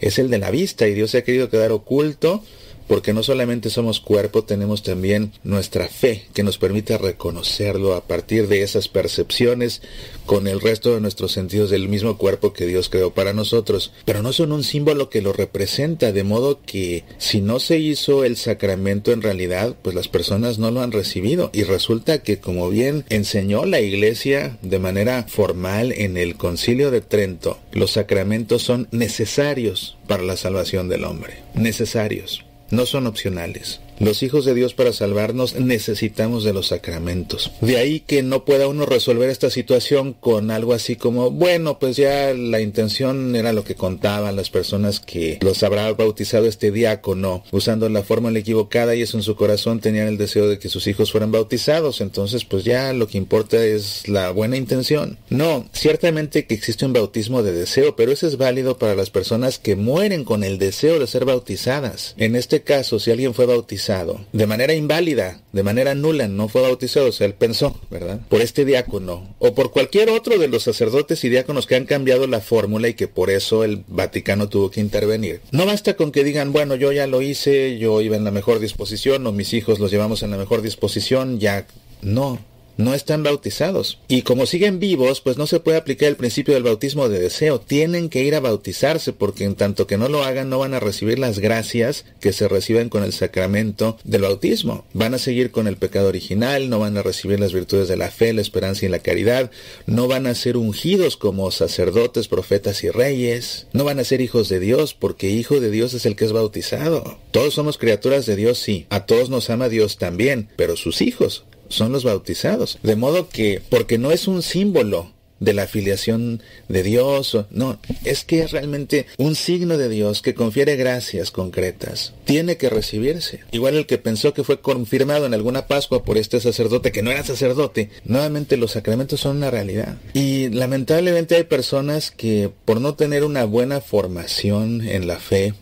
es 0.00 0.20
el 0.20 0.30
de 0.30 0.38
la 0.38 0.52
vista, 0.52 0.86
y 0.86 0.94
Dios 0.94 1.10
se 1.10 1.18
ha 1.18 1.24
querido 1.24 1.50
quedar 1.50 1.72
oculto 1.72 2.44
porque 2.86 3.12
no 3.12 3.22
solamente 3.22 3.70
somos 3.70 4.00
cuerpo, 4.00 4.44
tenemos 4.44 4.82
también 4.82 5.32
nuestra 5.42 5.88
fe 5.88 6.26
que 6.34 6.42
nos 6.42 6.58
permite 6.58 6.98
reconocerlo 6.98 7.94
a 7.94 8.04
partir 8.04 8.48
de 8.48 8.62
esas 8.62 8.88
percepciones 8.88 9.82
con 10.26 10.48
el 10.48 10.60
resto 10.60 10.94
de 10.94 11.00
nuestros 11.00 11.32
sentidos 11.32 11.70
del 11.70 11.88
mismo 11.88 12.16
cuerpo 12.18 12.52
que 12.52 12.66
Dios 12.66 12.88
creó 12.88 13.12
para 13.12 13.32
nosotros, 13.32 13.92
pero 14.04 14.22
no 14.22 14.32
son 14.32 14.52
un 14.52 14.64
símbolo 14.64 15.10
que 15.10 15.22
lo 15.22 15.32
representa, 15.32 16.12
de 16.12 16.24
modo 16.24 16.60
que 16.64 17.04
si 17.18 17.40
no 17.40 17.60
se 17.60 17.78
hizo 17.78 18.24
el 18.24 18.36
sacramento 18.36 19.12
en 19.12 19.22
realidad, 19.22 19.76
pues 19.82 19.94
las 19.94 20.08
personas 20.08 20.58
no 20.58 20.70
lo 20.70 20.80
han 20.80 20.92
recibido. 20.92 21.50
Y 21.52 21.64
resulta 21.64 22.22
que 22.22 22.38
como 22.38 22.68
bien 22.68 23.04
enseñó 23.08 23.64
la 23.64 23.80
iglesia 23.80 24.58
de 24.62 24.78
manera 24.78 25.24
formal 25.28 25.92
en 25.92 26.16
el 26.16 26.36
concilio 26.36 26.90
de 26.90 27.00
Trento, 27.00 27.58
los 27.72 27.92
sacramentos 27.92 28.62
son 28.62 28.88
necesarios 28.90 29.96
para 30.06 30.22
la 30.22 30.36
salvación 30.36 30.88
del 30.88 31.04
hombre, 31.04 31.42
necesarios 31.54 32.44
no 32.70 32.86
son 32.86 33.06
opcionales. 33.06 33.80
Los 34.00 34.22
hijos 34.22 34.44
de 34.44 34.54
Dios 34.54 34.74
para 34.74 34.92
salvarnos 34.92 35.54
necesitamos 35.54 36.44
de 36.44 36.52
los 36.52 36.68
sacramentos. 36.68 37.52
De 37.60 37.76
ahí 37.76 38.00
que 38.00 38.22
no 38.22 38.44
pueda 38.44 38.66
uno 38.66 38.86
resolver 38.86 39.30
esta 39.30 39.50
situación 39.50 40.12
con 40.12 40.50
algo 40.50 40.72
así 40.72 40.96
como, 40.96 41.30
bueno, 41.30 41.78
pues 41.78 41.96
ya 41.96 42.34
la 42.34 42.60
intención 42.60 43.36
era 43.36 43.52
lo 43.52 43.64
que 43.64 43.76
contaban 43.76 44.36
las 44.36 44.50
personas 44.50 45.00
que 45.00 45.38
los 45.42 45.62
habrá 45.62 45.92
bautizado 45.92 46.46
este 46.46 46.72
diácono, 46.72 47.44
usando 47.52 47.88
la 47.88 48.02
fórmula 48.02 48.38
equivocada 48.38 48.94
y 48.94 49.02
eso 49.02 49.16
en 49.16 49.22
su 49.22 49.36
corazón 49.36 49.80
tenían 49.80 50.08
el 50.08 50.18
deseo 50.18 50.48
de 50.48 50.58
que 50.58 50.68
sus 50.68 50.86
hijos 50.86 51.12
fueran 51.12 51.30
bautizados. 51.30 52.00
Entonces, 52.00 52.44
pues 52.44 52.64
ya 52.64 52.92
lo 52.92 53.06
que 53.06 53.18
importa 53.18 53.64
es 53.64 54.08
la 54.08 54.30
buena 54.30 54.56
intención. 54.56 55.18
No, 55.30 55.66
ciertamente 55.72 56.46
que 56.46 56.54
existe 56.54 56.84
un 56.84 56.92
bautismo 56.92 57.42
de 57.42 57.52
deseo, 57.52 57.94
pero 57.94 58.12
eso 58.12 58.26
es 58.26 58.38
válido 58.38 58.76
para 58.78 58.96
las 58.96 59.10
personas 59.10 59.58
que 59.58 59.76
mueren 59.76 60.24
con 60.24 60.42
el 60.42 60.58
deseo 60.58 60.98
de 60.98 61.06
ser 61.06 61.24
bautizadas. 61.24 62.14
En 62.16 62.34
este 62.34 62.62
caso, 62.62 62.98
si 62.98 63.10
alguien 63.10 63.34
fue 63.34 63.46
bautizado, 63.46 63.83
de 64.32 64.46
manera 64.46 64.74
inválida, 64.74 65.40
de 65.52 65.62
manera 65.62 65.94
nula, 65.94 66.28
no 66.28 66.48
fue 66.48 66.62
bautizado, 66.62 67.08
o 67.08 67.12
sea, 67.12 67.26
él 67.26 67.34
pensó, 67.34 67.78
¿verdad? 67.90 68.20
Por 68.28 68.40
este 68.40 68.64
diácono 68.64 69.34
o 69.38 69.54
por 69.54 69.70
cualquier 69.72 70.10
otro 70.10 70.38
de 70.38 70.48
los 70.48 70.62
sacerdotes 70.62 71.24
y 71.24 71.28
diáconos 71.28 71.66
que 71.66 71.76
han 71.76 71.84
cambiado 71.84 72.26
la 72.26 72.40
fórmula 72.40 72.88
y 72.88 72.94
que 72.94 73.08
por 73.08 73.30
eso 73.30 73.64
el 73.64 73.84
Vaticano 73.86 74.48
tuvo 74.48 74.70
que 74.70 74.80
intervenir. 74.80 75.40
No 75.50 75.66
basta 75.66 75.94
con 75.94 76.12
que 76.12 76.24
digan, 76.24 76.52
bueno, 76.52 76.76
yo 76.76 76.92
ya 76.92 77.06
lo 77.06 77.20
hice, 77.22 77.78
yo 77.78 78.00
iba 78.00 78.16
en 78.16 78.24
la 78.24 78.30
mejor 78.30 78.58
disposición 78.58 79.26
o 79.26 79.32
mis 79.32 79.52
hijos 79.52 79.78
los 79.78 79.90
llevamos 79.90 80.22
en 80.22 80.30
la 80.30 80.36
mejor 80.36 80.62
disposición, 80.62 81.38
ya 81.38 81.66
no. 82.02 82.38
No 82.76 82.94
están 82.94 83.22
bautizados. 83.22 83.98
Y 84.08 84.22
como 84.22 84.46
siguen 84.46 84.78
vivos, 84.78 85.20
pues 85.20 85.36
no 85.36 85.46
se 85.46 85.60
puede 85.60 85.78
aplicar 85.78 86.08
el 86.08 86.16
principio 86.16 86.54
del 86.54 86.62
bautismo 86.62 87.08
de 87.08 87.20
deseo. 87.20 87.60
Tienen 87.60 88.08
que 88.08 88.22
ir 88.22 88.34
a 88.34 88.40
bautizarse 88.40 89.12
porque 89.12 89.44
en 89.44 89.54
tanto 89.54 89.86
que 89.86 89.98
no 89.98 90.08
lo 90.08 90.24
hagan 90.24 90.48
no 90.48 90.58
van 90.58 90.74
a 90.74 90.80
recibir 90.80 91.18
las 91.18 91.38
gracias 91.38 92.04
que 92.20 92.32
se 92.32 92.48
reciben 92.48 92.88
con 92.88 93.02
el 93.02 93.12
sacramento 93.12 93.98
del 94.04 94.22
bautismo. 94.22 94.84
Van 94.92 95.14
a 95.14 95.18
seguir 95.18 95.50
con 95.50 95.66
el 95.66 95.76
pecado 95.76 96.08
original, 96.08 96.68
no 96.68 96.78
van 96.78 96.96
a 96.96 97.02
recibir 97.02 97.40
las 97.40 97.52
virtudes 97.52 97.88
de 97.88 97.96
la 97.96 98.10
fe, 98.10 98.32
la 98.32 98.42
esperanza 98.42 98.86
y 98.86 98.88
la 98.88 98.98
caridad, 98.98 99.50
no 99.86 100.08
van 100.08 100.26
a 100.26 100.34
ser 100.34 100.56
ungidos 100.56 101.16
como 101.16 101.50
sacerdotes, 101.50 102.28
profetas 102.28 102.84
y 102.84 102.90
reyes, 102.90 103.66
no 103.72 103.84
van 103.84 103.98
a 103.98 104.04
ser 104.04 104.20
hijos 104.20 104.48
de 104.48 104.60
Dios 104.60 104.94
porque 104.94 105.30
hijo 105.30 105.60
de 105.60 105.70
Dios 105.70 105.94
es 105.94 106.06
el 106.06 106.16
que 106.16 106.24
es 106.24 106.32
bautizado. 106.32 107.18
Todos 107.30 107.54
somos 107.54 107.78
criaturas 107.78 108.26
de 108.26 108.36
Dios, 108.36 108.58
sí, 108.58 108.86
a 108.90 109.06
todos 109.06 109.30
nos 109.30 109.50
ama 109.50 109.68
Dios 109.68 109.98
también, 109.98 110.48
pero 110.56 110.76
sus 110.76 111.00
hijos 111.02 111.44
son 111.68 111.92
los 111.92 112.04
bautizados. 112.04 112.78
De 112.82 112.96
modo 112.96 113.28
que, 113.28 113.62
porque 113.68 113.98
no 113.98 114.10
es 114.10 114.28
un 114.28 114.42
símbolo 114.42 115.14
de 115.40 115.52
la 115.52 115.64
afiliación 115.64 116.42
de 116.68 116.82
Dios, 116.82 117.36
no, 117.50 117.78
es 118.04 118.24
que 118.24 118.40
es 118.40 118.52
realmente 118.52 119.06
un 119.18 119.34
signo 119.34 119.76
de 119.76 119.88
Dios 119.88 120.22
que 120.22 120.34
confiere 120.34 120.76
gracias 120.76 121.30
concretas. 121.30 122.14
Tiene 122.24 122.56
que 122.56 122.70
recibirse. 122.70 123.40
Igual 123.52 123.76
el 123.76 123.86
que 123.86 123.98
pensó 123.98 124.32
que 124.32 124.44
fue 124.44 124.60
confirmado 124.60 125.26
en 125.26 125.34
alguna 125.34 125.66
Pascua 125.66 126.04
por 126.04 126.18
este 126.18 126.40
sacerdote 126.40 126.92
que 126.92 127.02
no 127.02 127.10
era 127.10 127.24
sacerdote, 127.24 127.90
nuevamente 128.04 128.56
los 128.56 128.72
sacramentos 128.72 129.20
son 129.20 129.38
una 129.38 129.50
realidad. 129.50 129.96
Y 130.14 130.48
lamentablemente 130.48 131.36
hay 131.36 131.44
personas 131.44 132.10
que 132.10 132.50
por 132.64 132.80
no 132.80 132.94
tener 132.94 133.24
una 133.24 133.44
buena 133.44 133.80
formación 133.80 134.86
en 134.86 135.06
la 135.06 135.18
fe, 135.18 135.54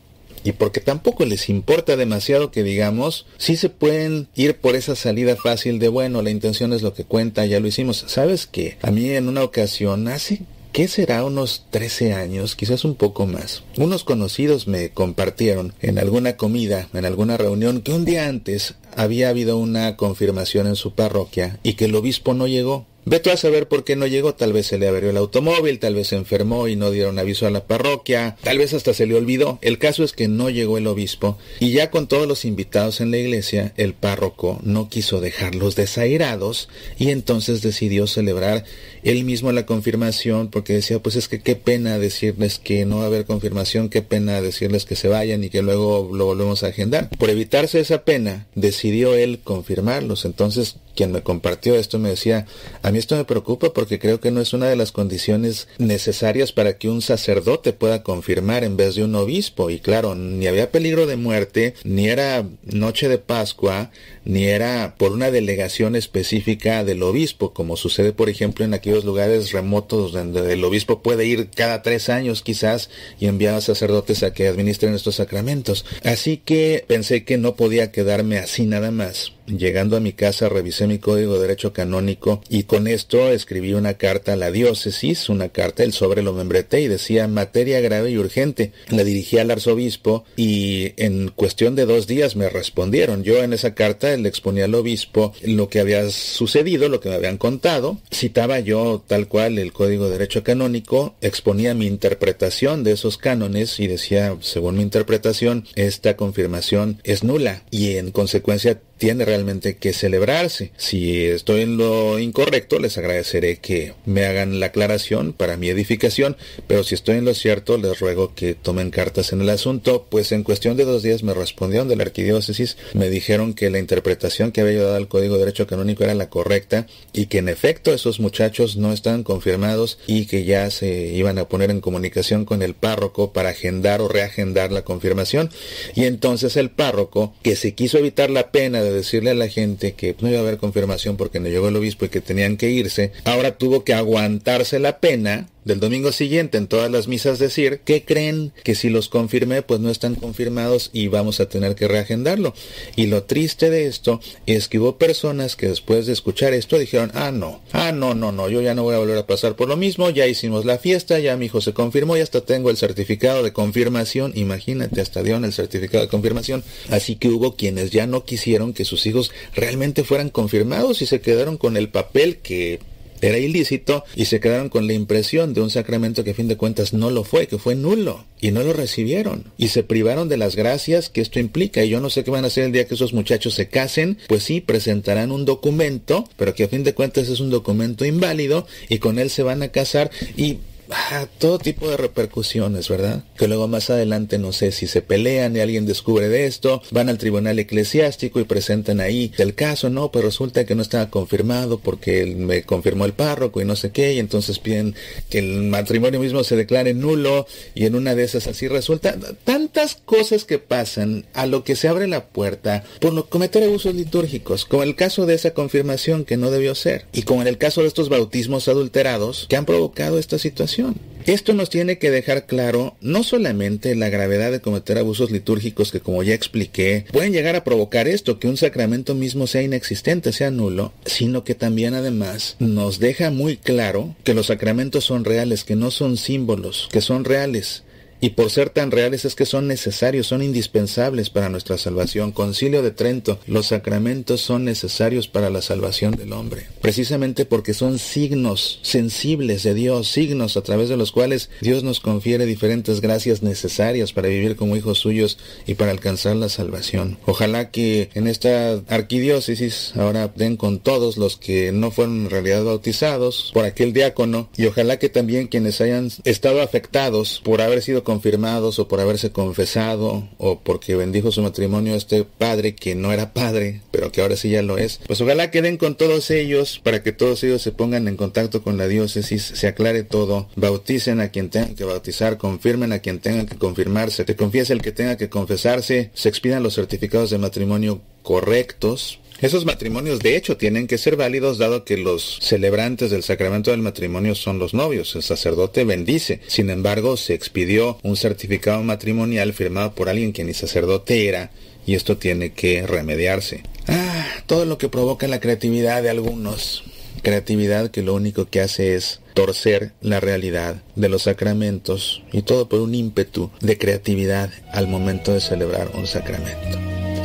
y 0.44 0.52
porque 0.52 0.80
tampoco 0.80 1.24
les 1.24 1.48
importa 1.48 1.96
demasiado 1.96 2.50
que 2.50 2.62
digamos, 2.62 3.26
sí 3.38 3.56
se 3.56 3.68
pueden 3.68 4.28
ir 4.34 4.56
por 4.56 4.76
esa 4.76 4.96
salida 4.96 5.36
fácil 5.36 5.78
de 5.78 5.88
bueno, 5.88 6.22
la 6.22 6.30
intención 6.30 6.72
es 6.72 6.82
lo 6.82 6.94
que 6.94 7.04
cuenta, 7.04 7.46
ya 7.46 7.60
lo 7.60 7.68
hicimos. 7.68 8.04
¿Sabes 8.08 8.46
qué? 8.46 8.78
A 8.82 8.90
mí 8.90 9.10
en 9.10 9.28
una 9.28 9.42
ocasión, 9.42 10.08
hace 10.08 10.42
¿Qué 10.72 10.88
será 10.88 11.22
unos 11.22 11.66
13 11.68 12.14
años, 12.14 12.56
quizás 12.56 12.86
un 12.86 12.94
poco 12.94 13.26
más? 13.26 13.62
Unos 13.76 14.04
conocidos 14.04 14.66
me 14.66 14.88
compartieron 14.88 15.74
en 15.82 15.98
alguna 15.98 16.38
comida, 16.38 16.88
en 16.94 17.04
alguna 17.04 17.36
reunión, 17.36 17.82
que 17.82 17.92
un 17.92 18.06
día 18.06 18.26
antes 18.26 18.76
había 18.96 19.28
habido 19.28 19.58
una 19.58 19.98
confirmación 19.98 20.66
en 20.66 20.76
su 20.76 20.94
parroquia 20.94 21.58
y 21.62 21.74
que 21.74 21.84
el 21.84 21.94
obispo 21.94 22.32
no 22.32 22.46
llegó. 22.46 22.86
Vete 23.04 23.32
a 23.32 23.36
saber 23.36 23.66
por 23.66 23.82
qué 23.82 23.96
no 23.96 24.06
llegó, 24.06 24.34
tal 24.34 24.52
vez 24.52 24.66
se 24.66 24.78
le 24.78 24.86
averió 24.86 25.10
el 25.10 25.16
automóvil, 25.16 25.80
tal 25.80 25.96
vez 25.96 26.08
se 26.08 26.16
enfermó 26.16 26.68
y 26.68 26.76
no 26.76 26.92
dieron 26.92 27.18
aviso 27.18 27.46
a 27.46 27.50
la 27.50 27.66
parroquia, 27.66 28.36
tal 28.42 28.58
vez 28.58 28.74
hasta 28.74 28.94
se 28.94 29.06
le 29.06 29.16
olvidó. 29.16 29.58
El 29.60 29.78
caso 29.78 30.04
es 30.04 30.12
que 30.12 30.28
no 30.28 30.50
llegó 30.50 30.78
el 30.78 30.86
obispo 30.86 31.36
y 31.58 31.72
ya 31.72 31.90
con 31.90 32.06
todos 32.06 32.28
los 32.28 32.44
invitados 32.44 33.00
en 33.00 33.10
la 33.10 33.18
iglesia, 33.18 33.72
el 33.76 33.94
párroco 33.94 34.60
no 34.62 34.88
quiso 34.88 35.20
dejarlos 35.20 35.74
desairados 35.74 36.68
y 36.96 37.10
entonces 37.10 37.60
decidió 37.60 38.06
celebrar 38.06 38.64
él 39.02 39.24
mismo 39.24 39.50
la 39.50 39.66
confirmación 39.66 40.48
porque 40.48 40.74
decía, 40.74 41.00
pues 41.00 41.16
es 41.16 41.26
que 41.26 41.40
qué 41.40 41.56
pena 41.56 41.98
decirles 41.98 42.60
que 42.60 42.84
no 42.84 42.98
va 42.98 43.04
a 43.04 43.06
haber 43.06 43.24
confirmación, 43.24 43.88
qué 43.88 44.02
pena 44.02 44.40
decirles 44.40 44.84
que 44.84 44.94
se 44.94 45.08
vayan 45.08 45.42
y 45.42 45.50
que 45.50 45.62
luego 45.62 46.10
lo 46.14 46.26
volvemos 46.26 46.62
a 46.62 46.68
agendar. 46.68 47.10
Por 47.18 47.30
evitarse 47.30 47.80
esa 47.80 48.04
pena, 48.04 48.46
decidió 48.54 49.14
él 49.14 49.40
confirmarlos. 49.42 50.24
Entonces, 50.24 50.76
quien 50.94 51.12
me 51.12 51.22
compartió 51.22 51.74
esto 51.74 51.98
me 51.98 52.10
decía, 52.10 52.46
a 52.82 52.90
mí 52.90 52.98
esto 52.98 53.16
me 53.16 53.24
preocupa 53.24 53.72
porque 53.72 53.98
creo 53.98 54.20
que 54.20 54.30
no 54.30 54.40
es 54.40 54.52
una 54.52 54.68
de 54.68 54.76
las 54.76 54.92
condiciones 54.92 55.68
necesarias 55.78 56.52
para 56.52 56.78
que 56.78 56.88
un 56.88 57.02
sacerdote 57.02 57.72
pueda 57.72 58.02
confirmar 58.02 58.64
en 58.64 58.76
vez 58.76 58.94
de 58.94 59.04
un 59.04 59.14
obispo. 59.14 59.70
Y 59.70 59.80
claro, 59.80 60.14
ni 60.14 60.46
había 60.46 60.70
peligro 60.70 61.06
de 61.06 61.16
muerte, 61.16 61.74
ni 61.84 62.08
era 62.08 62.46
noche 62.64 63.08
de 63.08 63.18
Pascua, 63.18 63.90
ni 64.24 64.44
era 64.44 64.94
por 64.98 65.12
una 65.12 65.30
delegación 65.30 65.96
específica 65.96 66.84
del 66.84 67.02
obispo, 67.02 67.52
como 67.52 67.76
sucede 67.76 68.12
por 68.12 68.28
ejemplo 68.28 68.64
en 68.64 68.74
aquellos 68.74 69.04
lugares 69.04 69.52
remotos 69.52 70.12
donde 70.12 70.52
el 70.52 70.64
obispo 70.64 71.02
puede 71.02 71.26
ir 71.26 71.48
cada 71.50 71.82
tres 71.82 72.08
años 72.08 72.42
quizás 72.42 72.90
y 73.18 73.26
enviar 73.26 73.54
a 73.54 73.60
sacerdotes 73.60 74.22
a 74.22 74.32
que 74.32 74.48
administren 74.48 74.94
estos 74.94 75.16
sacramentos. 75.16 75.84
Así 76.04 76.36
que 76.36 76.84
pensé 76.86 77.24
que 77.24 77.38
no 77.38 77.56
podía 77.56 77.92
quedarme 77.92 78.38
así 78.38 78.66
nada 78.66 78.90
más 78.90 79.32
Llegando 79.46 79.96
a 79.96 80.00
mi 80.00 80.12
casa 80.12 80.48
revisé 80.48 80.86
mi 80.86 80.98
código 80.98 81.34
de 81.34 81.42
derecho 81.42 81.72
canónico 81.72 82.42
y 82.48 82.64
con 82.64 82.86
esto 82.86 83.30
escribí 83.30 83.74
una 83.74 83.94
carta 83.94 84.34
a 84.34 84.36
la 84.36 84.50
diócesis, 84.50 85.28
una 85.28 85.48
carta, 85.48 85.82
el 85.82 85.92
sobre 85.92 86.22
lo 86.22 86.32
membreté 86.32 86.80
y 86.80 86.88
decía 86.88 87.26
materia 87.28 87.80
grave 87.80 88.10
y 88.10 88.18
urgente. 88.18 88.72
La 88.88 89.04
dirigí 89.04 89.38
al 89.38 89.50
arzobispo 89.50 90.24
y 90.36 90.92
en 90.96 91.28
cuestión 91.28 91.74
de 91.74 91.86
dos 91.86 92.06
días 92.06 92.36
me 92.36 92.48
respondieron. 92.48 93.24
Yo 93.24 93.42
en 93.42 93.52
esa 93.52 93.74
carta 93.74 94.16
le 94.16 94.28
exponía 94.28 94.66
al 94.66 94.74
obispo 94.74 95.32
lo 95.42 95.68
que 95.68 95.80
había 95.80 96.08
sucedido, 96.10 96.88
lo 96.88 97.00
que 97.00 97.08
me 97.08 97.16
habían 97.16 97.38
contado. 97.38 97.98
Citaba 98.12 98.60
yo 98.60 99.02
tal 99.06 99.28
cual 99.28 99.58
el 99.58 99.72
código 99.72 100.06
de 100.06 100.12
derecho 100.12 100.44
canónico, 100.44 101.14
exponía 101.20 101.74
mi 101.74 101.86
interpretación 101.86 102.84
de 102.84 102.92
esos 102.92 103.18
cánones 103.18 103.80
y 103.80 103.86
decía, 103.86 104.36
según 104.40 104.76
mi 104.76 104.82
interpretación, 104.82 105.66
esta 105.74 106.16
confirmación 106.16 107.00
es 107.04 107.24
nula 107.24 107.62
y 107.70 107.96
en 107.96 108.10
consecuencia 108.10 108.80
tiene 109.02 109.24
realmente 109.24 109.78
que 109.78 109.92
celebrarse. 109.92 110.70
Si 110.76 111.24
estoy 111.24 111.62
en 111.62 111.76
lo 111.76 112.20
incorrecto, 112.20 112.78
les 112.78 112.98
agradeceré 112.98 113.56
que 113.56 113.94
me 114.06 114.26
hagan 114.26 114.60
la 114.60 114.66
aclaración 114.66 115.32
para 115.32 115.56
mi 115.56 115.68
edificación, 115.70 116.36
pero 116.68 116.84
si 116.84 116.94
estoy 116.94 117.16
en 117.16 117.24
lo 117.24 117.34
cierto, 117.34 117.78
les 117.78 117.98
ruego 117.98 118.32
que 118.36 118.54
tomen 118.54 118.90
cartas 118.92 119.32
en 119.32 119.40
el 119.40 119.50
asunto, 119.50 120.06
pues 120.08 120.30
en 120.30 120.44
cuestión 120.44 120.76
de 120.76 120.84
dos 120.84 121.02
días 121.02 121.24
me 121.24 121.34
respondieron 121.34 121.88
de 121.88 121.96
la 121.96 122.04
arquidiócesis, 122.04 122.76
me 122.94 123.10
dijeron 123.10 123.54
que 123.54 123.70
la 123.70 123.80
interpretación 123.80 124.52
que 124.52 124.60
había 124.60 124.84
dado 124.84 124.94
al 124.94 125.08
Código 125.08 125.34
de 125.34 125.40
Derecho 125.40 125.66
Canónico 125.66 126.04
era 126.04 126.14
la 126.14 126.30
correcta 126.30 126.86
y 127.12 127.26
que 127.26 127.38
en 127.38 127.48
efecto 127.48 127.92
esos 127.92 128.20
muchachos 128.20 128.76
no 128.76 128.92
estaban 128.92 129.24
confirmados 129.24 129.98
y 130.06 130.26
que 130.26 130.44
ya 130.44 130.70
se 130.70 131.08
iban 131.08 131.38
a 131.38 131.48
poner 131.48 131.72
en 131.72 131.80
comunicación 131.80 132.44
con 132.44 132.62
el 132.62 132.74
párroco 132.74 133.32
para 133.32 133.48
agendar 133.48 134.00
o 134.00 134.06
reagendar 134.06 134.70
la 134.70 134.82
confirmación. 134.82 135.50
Y 135.96 136.04
entonces 136.04 136.56
el 136.56 136.70
párroco, 136.70 137.34
que 137.42 137.56
se 137.56 137.74
quiso 137.74 137.98
evitar 137.98 138.30
la 138.30 138.52
pena 138.52 138.80
de 138.80 138.91
decirle 138.92 139.30
a 139.30 139.34
la 139.34 139.48
gente 139.48 139.92
que 139.92 140.14
no 140.20 140.28
iba 140.28 140.38
a 140.38 140.42
haber 140.42 140.58
confirmación 140.58 141.16
porque 141.16 141.40
no 141.40 141.48
llegó 141.48 141.68
el 141.68 141.76
obispo 141.76 142.04
y 142.04 142.08
que 142.08 142.20
tenían 142.20 142.56
que 142.56 142.70
irse, 142.70 143.12
ahora 143.24 143.56
tuvo 143.56 143.84
que 143.84 143.94
aguantarse 143.94 144.78
la 144.78 144.98
pena 144.98 145.48
del 145.64 145.80
domingo 145.80 146.12
siguiente 146.12 146.58
en 146.58 146.66
todas 146.66 146.90
las 146.90 147.08
misas 147.08 147.38
decir 147.38 147.80
que 147.84 148.04
creen 148.04 148.52
que 148.64 148.74
si 148.74 148.90
los 148.90 149.08
confirmé 149.08 149.62
pues 149.62 149.80
no 149.80 149.90
están 149.90 150.14
confirmados 150.14 150.90
y 150.92 151.08
vamos 151.08 151.40
a 151.40 151.48
tener 151.48 151.74
que 151.74 151.88
reagendarlo. 151.88 152.54
Y 152.96 153.06
lo 153.06 153.24
triste 153.24 153.70
de 153.70 153.86
esto 153.86 154.20
es 154.46 154.68
que 154.68 154.78
hubo 154.78 154.98
personas 154.98 155.56
que 155.56 155.68
después 155.68 156.06
de 156.06 156.12
escuchar 156.12 156.52
esto 156.52 156.78
dijeron, 156.78 157.10
ah 157.14 157.30
no, 157.30 157.62
ah 157.72 157.92
no, 157.92 158.14
no, 158.14 158.32
no, 158.32 158.48
yo 158.48 158.60
ya 158.60 158.74
no 158.74 158.82
voy 158.82 158.94
a 158.94 158.98
volver 158.98 159.18
a 159.18 159.26
pasar 159.26 159.56
por 159.56 159.68
lo 159.68 159.76
mismo, 159.76 160.10
ya 160.10 160.26
hicimos 160.26 160.64
la 160.64 160.78
fiesta, 160.78 161.18
ya 161.18 161.36
mi 161.36 161.46
hijo 161.46 161.60
se 161.60 161.72
confirmó 161.72 162.16
y 162.16 162.20
hasta 162.20 162.40
tengo 162.42 162.70
el 162.70 162.76
certificado 162.76 163.42
de 163.42 163.52
confirmación, 163.52 164.32
imagínate, 164.34 165.00
hasta 165.00 165.22
dieron 165.22 165.44
el 165.44 165.52
certificado 165.52 166.02
de 166.02 166.08
confirmación. 166.08 166.64
Así 166.90 167.16
que 167.16 167.28
hubo 167.28 167.56
quienes 167.56 167.90
ya 167.90 168.06
no 168.06 168.24
quisieron 168.24 168.72
que 168.72 168.84
sus 168.84 169.06
hijos 169.06 169.30
realmente 169.54 170.04
fueran 170.04 170.30
confirmados 170.30 171.02
y 171.02 171.06
se 171.06 171.20
quedaron 171.20 171.56
con 171.56 171.76
el 171.76 171.88
papel 171.88 172.38
que 172.38 172.80
era 173.22 173.38
ilícito 173.38 174.04
y 174.14 174.26
se 174.26 174.40
quedaron 174.40 174.68
con 174.68 174.86
la 174.86 174.92
impresión 174.92 175.54
de 175.54 175.62
un 175.62 175.70
sacramento 175.70 176.24
que 176.24 176.32
a 176.32 176.34
fin 176.34 176.48
de 176.48 176.56
cuentas 176.56 176.92
no 176.92 177.10
lo 177.10 177.24
fue, 177.24 177.46
que 177.46 177.56
fue 177.56 177.74
nulo 177.74 178.26
y 178.40 178.50
no 178.50 178.62
lo 178.62 178.72
recibieron. 178.72 179.44
Y 179.56 179.68
se 179.68 179.84
privaron 179.84 180.28
de 180.28 180.36
las 180.36 180.56
gracias 180.56 181.08
que 181.08 181.20
esto 181.20 181.38
implica. 181.38 181.84
Y 181.84 181.88
yo 181.88 182.00
no 182.00 182.10
sé 182.10 182.24
qué 182.24 182.30
van 182.30 182.44
a 182.44 182.48
hacer 182.48 182.64
el 182.64 182.72
día 182.72 182.86
que 182.86 182.94
esos 182.94 183.14
muchachos 183.14 183.54
se 183.54 183.68
casen, 183.68 184.18
pues 184.28 184.42
sí, 184.42 184.60
presentarán 184.60 185.30
un 185.30 185.44
documento, 185.44 186.28
pero 186.36 186.54
que 186.54 186.64
a 186.64 186.68
fin 186.68 186.84
de 186.84 186.94
cuentas 186.94 187.28
es 187.28 187.40
un 187.40 187.50
documento 187.50 188.04
inválido 188.04 188.66
y 188.88 188.98
con 188.98 189.18
él 189.18 189.30
se 189.30 189.44
van 189.44 189.62
a 189.62 189.68
casar. 189.68 190.10
Y 190.36 190.58
Ah, 190.94 191.26
todo 191.38 191.58
tipo 191.58 191.88
de 191.88 191.96
repercusiones, 191.96 192.88
¿verdad? 192.88 193.24
Que 193.36 193.48
luego 193.48 193.66
más 193.66 193.88
adelante 193.88 194.38
no 194.38 194.52
sé 194.52 194.72
si 194.72 194.86
se 194.86 195.00
pelean 195.00 195.56
y 195.56 195.60
alguien 195.60 195.86
descubre 195.86 196.28
de 196.28 196.46
esto, 196.46 196.82
van 196.90 197.08
al 197.08 197.16
tribunal 197.16 197.58
eclesiástico 197.58 198.40
y 198.40 198.44
presentan 198.44 199.00
ahí 199.00 199.32
el 199.38 199.54
caso, 199.54 199.88
no, 199.88 200.12
pero 200.12 200.26
resulta 200.26 200.66
que 200.66 200.74
no 200.74 200.82
estaba 200.82 201.08
confirmado 201.08 201.78
porque 201.78 202.26
me 202.36 202.64
confirmó 202.64 203.06
el 203.06 203.14
párroco 203.14 203.60
y 203.60 203.64
no 203.64 203.74
sé 203.74 203.90
qué, 203.90 204.12
y 204.14 204.18
entonces 204.18 204.58
piden 204.58 204.94
que 205.30 205.38
el 205.38 205.62
matrimonio 205.62 206.20
mismo 206.20 206.44
se 206.44 206.56
declare 206.56 206.92
nulo 206.92 207.46
y 207.74 207.86
en 207.86 207.94
una 207.94 208.14
de 208.14 208.24
esas 208.24 208.46
así 208.46 208.68
resulta 208.68 209.16
tantas 209.44 209.94
cosas 209.94 210.44
que 210.44 210.58
pasan 210.58 211.24
a 211.32 211.46
lo 211.46 211.64
que 211.64 211.76
se 211.76 211.88
abre 211.88 212.06
la 212.06 212.26
puerta 212.26 212.84
por 213.00 213.14
no 213.14 213.26
cometer 213.26 213.64
abusos 213.64 213.94
litúrgicos, 213.94 214.66
como 214.66 214.82
el 214.82 214.94
caso 214.94 215.24
de 215.24 215.34
esa 215.34 215.54
confirmación 215.54 216.24
que 216.24 216.36
no 216.36 216.50
debió 216.50 216.74
ser 216.74 217.06
y 217.12 217.22
como 217.22 217.40
en 217.40 217.48
el 217.48 217.58
caso 217.58 217.80
de 217.80 217.88
estos 217.88 218.10
bautismos 218.10 218.68
adulterados 218.68 219.46
que 219.48 219.56
han 219.56 219.64
provocado 219.64 220.18
esta 220.18 220.38
situación. 220.38 220.81
Esto 221.26 221.52
nos 221.54 221.70
tiene 221.70 221.98
que 221.98 222.10
dejar 222.10 222.46
claro 222.46 222.96
no 223.00 223.22
solamente 223.22 223.94
la 223.94 224.08
gravedad 224.08 224.50
de 224.50 224.60
cometer 224.60 224.98
abusos 224.98 225.30
litúrgicos 225.30 225.92
que 225.92 226.00
como 226.00 226.24
ya 226.24 226.34
expliqué 226.34 227.04
pueden 227.12 227.32
llegar 227.32 227.54
a 227.54 227.62
provocar 227.62 228.08
esto, 228.08 228.40
que 228.40 228.48
un 228.48 228.56
sacramento 228.56 229.14
mismo 229.14 229.46
sea 229.46 229.62
inexistente, 229.62 230.32
sea 230.32 230.50
nulo, 230.50 230.92
sino 231.06 231.44
que 231.44 231.54
también 231.54 231.94
además 231.94 232.56
nos 232.58 232.98
deja 232.98 233.30
muy 233.30 233.56
claro 233.56 234.16
que 234.24 234.34
los 234.34 234.46
sacramentos 234.46 235.04
son 235.04 235.24
reales, 235.24 235.62
que 235.62 235.76
no 235.76 235.92
son 235.92 236.16
símbolos, 236.16 236.88
que 236.90 237.00
son 237.00 237.24
reales 237.24 237.84
y 238.22 238.30
por 238.30 238.50
ser 238.50 238.70
tan 238.70 238.92
reales 238.92 239.24
es 239.24 239.34
que 239.34 239.46
son 239.46 239.66
necesarios, 239.66 240.28
son 240.28 240.42
indispensables 240.42 241.28
para 241.28 241.48
nuestra 241.48 241.76
salvación. 241.76 242.30
Concilio 242.30 242.80
de 242.80 242.92
Trento, 242.92 243.40
los 243.48 243.66
sacramentos 243.66 244.40
son 244.40 244.64
necesarios 244.64 245.26
para 245.26 245.50
la 245.50 245.60
salvación 245.60 246.14
del 246.14 246.32
hombre, 246.32 246.68
precisamente 246.80 247.44
porque 247.44 247.74
son 247.74 247.98
signos 247.98 248.78
sensibles 248.82 249.64
de 249.64 249.74
Dios, 249.74 250.06
signos 250.06 250.56
a 250.56 250.62
través 250.62 250.88
de 250.88 250.96
los 250.96 251.10
cuales 251.10 251.50
Dios 251.62 251.82
nos 251.82 251.98
confiere 251.98 252.46
diferentes 252.46 253.00
gracias 253.00 253.42
necesarias 253.42 254.12
para 254.12 254.28
vivir 254.28 254.54
como 254.54 254.76
hijos 254.76 255.00
suyos 255.00 255.36
y 255.66 255.74
para 255.74 255.90
alcanzar 255.90 256.36
la 256.36 256.48
salvación. 256.48 257.18
Ojalá 257.26 257.72
que 257.72 258.08
en 258.14 258.28
esta 258.28 258.74
arquidiócesis 258.86 259.94
ahora 259.96 260.28
den 260.28 260.56
con 260.56 260.78
todos 260.78 261.16
los 261.16 261.36
que 261.36 261.72
no 261.72 261.90
fueron 261.90 262.22
en 262.22 262.30
realidad 262.30 262.62
bautizados 262.62 263.50
por 263.52 263.64
aquel 263.64 263.92
diácono 263.92 264.48
y 264.56 264.66
ojalá 264.66 265.00
que 265.00 265.08
también 265.08 265.48
quienes 265.48 265.80
hayan 265.80 266.08
estado 266.22 266.62
afectados 266.62 267.42
por 267.44 267.60
haber 267.60 267.82
sido 267.82 268.04
confirmados 268.12 268.78
o 268.78 268.88
por 268.88 269.00
haberse 269.00 269.32
confesado 269.32 270.28
o 270.36 270.60
porque 270.60 270.94
bendijo 270.96 271.32
su 271.32 271.40
matrimonio 271.40 271.94
este 271.94 272.24
padre 272.24 272.74
que 272.74 272.94
no 272.94 273.10
era 273.10 273.32
padre 273.32 273.80
pero 273.90 274.12
que 274.12 274.20
ahora 274.20 274.36
sí 274.36 274.50
ya 274.50 274.60
lo 274.60 274.76
es 274.76 275.00
pues 275.06 275.22
ojalá 275.22 275.50
que 275.50 275.62
den 275.62 275.78
con 275.78 275.94
todos 275.94 276.30
ellos 276.30 276.78
para 276.84 277.02
que 277.02 277.12
todos 277.12 277.42
ellos 277.42 277.62
se 277.62 277.72
pongan 277.72 278.08
en 278.08 278.16
contacto 278.16 278.62
con 278.62 278.76
la 278.76 278.86
diócesis 278.86 279.42
se 279.42 279.66
aclare 279.66 280.02
todo 280.02 280.46
bauticen 280.56 281.20
a 281.20 281.30
quien 281.30 281.48
tengan 281.48 281.74
que 281.74 281.84
bautizar 281.84 282.36
confirmen 282.36 282.92
a 282.92 282.98
quien 282.98 283.18
tengan 283.18 283.46
que 283.46 283.56
confirmarse 283.56 284.26
te 284.26 284.36
confiese 284.36 284.74
el 284.74 284.82
que 284.82 284.92
tenga 284.92 285.16
que 285.16 285.30
confesarse 285.30 286.10
se 286.12 286.28
expidan 286.28 286.62
los 286.62 286.74
certificados 286.74 287.30
de 287.30 287.38
matrimonio 287.38 288.02
correctos 288.22 289.20
esos 289.42 289.64
matrimonios 289.64 290.20
de 290.20 290.36
hecho 290.36 290.56
tienen 290.56 290.86
que 290.86 290.98
ser 290.98 291.16
válidos 291.16 291.58
dado 291.58 291.84
que 291.84 291.96
los 291.96 292.38
celebrantes 292.40 293.10
del 293.10 293.24
sacramento 293.24 293.72
del 293.72 293.80
matrimonio 293.80 294.36
son 294.36 294.60
los 294.60 294.72
novios. 294.72 295.16
El 295.16 295.24
sacerdote 295.24 295.84
bendice. 295.84 296.40
Sin 296.46 296.70
embargo, 296.70 297.16
se 297.16 297.34
expidió 297.34 297.98
un 298.04 298.16
certificado 298.16 298.84
matrimonial 298.84 299.52
firmado 299.52 299.96
por 299.96 300.08
alguien 300.08 300.32
que 300.32 300.44
ni 300.44 300.54
sacerdote 300.54 301.28
era 301.28 301.50
y 301.84 301.96
esto 301.96 302.18
tiene 302.18 302.52
que 302.52 302.86
remediarse. 302.86 303.64
Ah, 303.88 304.24
todo 304.46 304.64
lo 304.64 304.78
que 304.78 304.88
provoca 304.88 305.26
la 305.26 305.40
creatividad 305.40 306.04
de 306.04 306.10
algunos. 306.10 306.84
Creatividad 307.22 307.90
que 307.90 308.02
lo 308.02 308.14
único 308.14 308.46
que 308.46 308.60
hace 308.60 308.94
es 308.94 309.20
torcer 309.34 309.92
la 310.00 310.20
realidad 310.20 310.82
de 310.94 311.08
los 311.08 311.22
sacramentos 311.22 312.22
y 312.32 312.42
todo 312.42 312.68
por 312.68 312.80
un 312.80 312.94
ímpetu 312.94 313.50
de 313.60 313.76
creatividad 313.76 314.50
al 314.72 314.86
momento 314.86 315.32
de 315.32 315.40
celebrar 315.40 315.90
un 315.94 316.06
sacramento. 316.06 316.78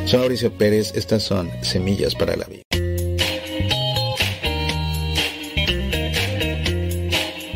Soy 0.07 0.19
Mauricio 0.19 0.53
Pérez, 0.53 0.93
estas 0.95 1.21
son 1.23 1.51
Semillas 1.63 2.15
para 2.15 2.37
la 2.37 2.45
Vida. 2.45 2.61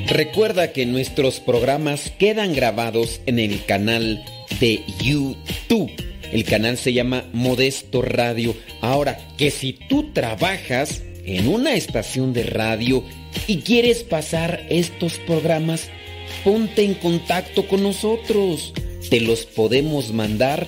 Recuerda 0.08 0.74
que 0.74 0.86
nuestros 0.86 1.40
programas 1.40 2.12
quedan 2.20 2.54
grabados 2.54 3.22
en 3.26 3.40
el 3.40 3.64
canal 3.66 4.22
de 4.60 4.84
YouTube. 5.02 5.90
El 6.34 6.44
canal 6.44 6.78
se 6.78 6.92
llama 6.92 7.24
Modesto 7.32 8.02
Radio. 8.02 8.54
Ahora, 8.82 9.18
que 9.38 9.50
si 9.50 9.72
tú 9.72 10.12
trabajas 10.12 11.04
en 11.24 11.48
una 11.48 11.76
estación 11.76 12.34
de 12.34 12.44
radio 12.44 13.06
y 13.48 13.60
quieres 13.60 14.04
pasar 14.04 14.66
estos 14.70 15.20
programas, 15.20 15.88
ponte 16.44 16.84
en 16.84 16.96
contacto 16.96 17.66
con 17.70 17.82
nosotros. 17.82 18.74
Te 19.10 19.22
los 19.22 19.46
podemos 19.46 20.12
mandar 20.12 20.68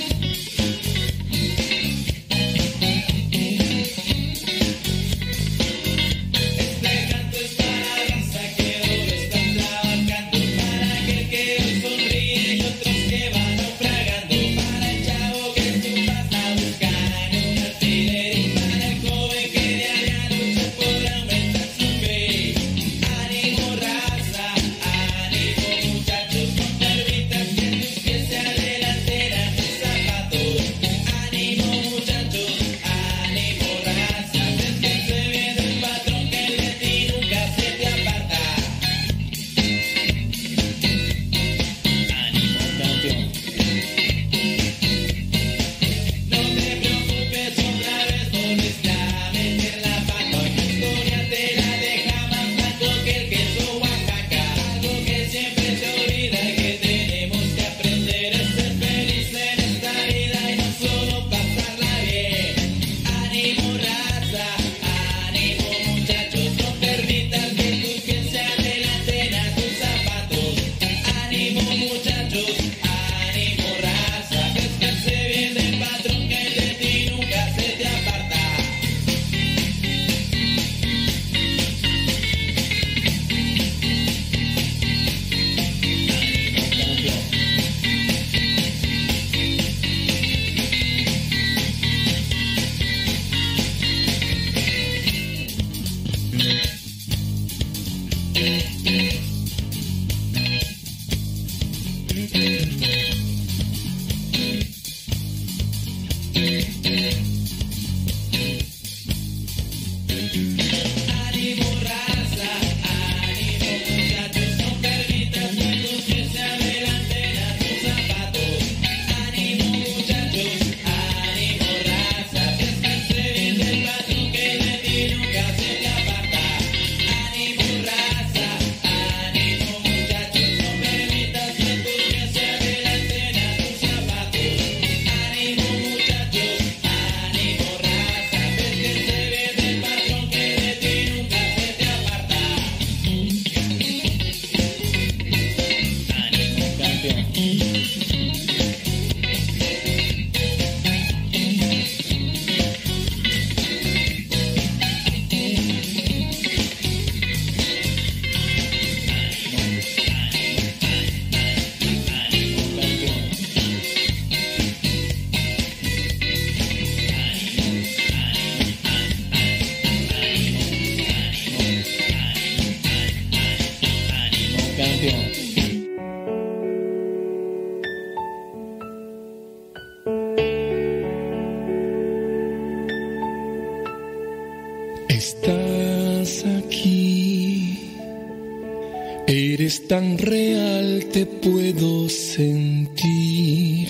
Tan 189.91 190.17
real, 190.17 191.03
te 191.11 191.25
puedo 191.25 192.07
sentir. 192.07 193.89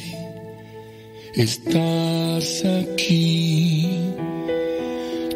Estás 1.35 2.65
aquí, 2.65 3.87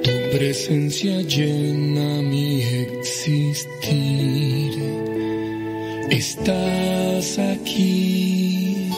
tu 0.02 0.10
presencia 0.36 1.22
llena 1.22 2.24
mi 2.24 2.64
existir. 2.64 4.74
Estás 6.10 7.38
aquí, 7.38 8.90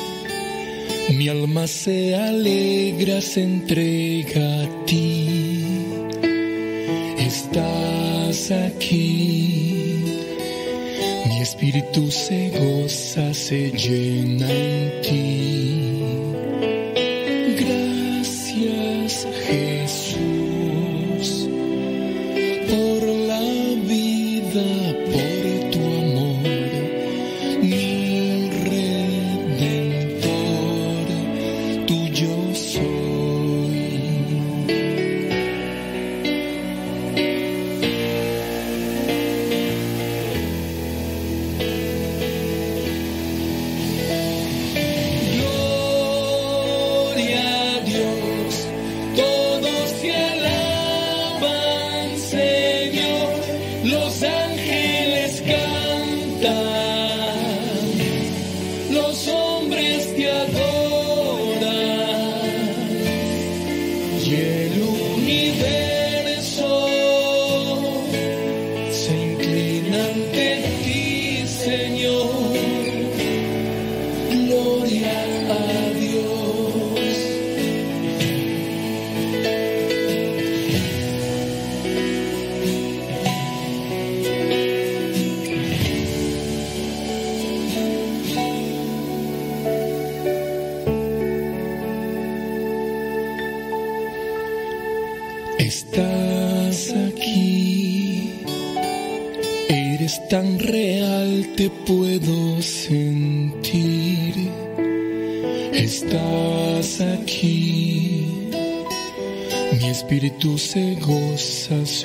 mi 1.18 1.28
alma 1.28 1.68
se 1.68 2.16
alegra, 2.16 3.20
se 3.20 3.44
espíritu 11.88 12.12
se 12.12 12.50
goza, 12.50 13.34
se 13.34 13.72
llena 13.72 14.77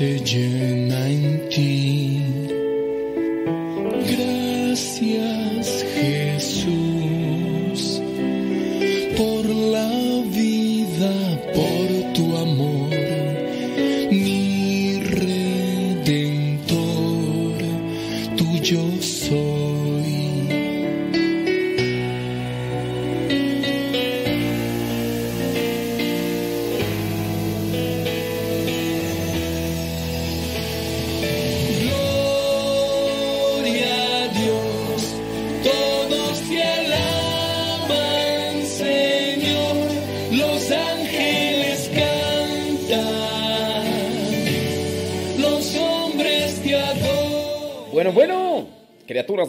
messages. 0.01 0.52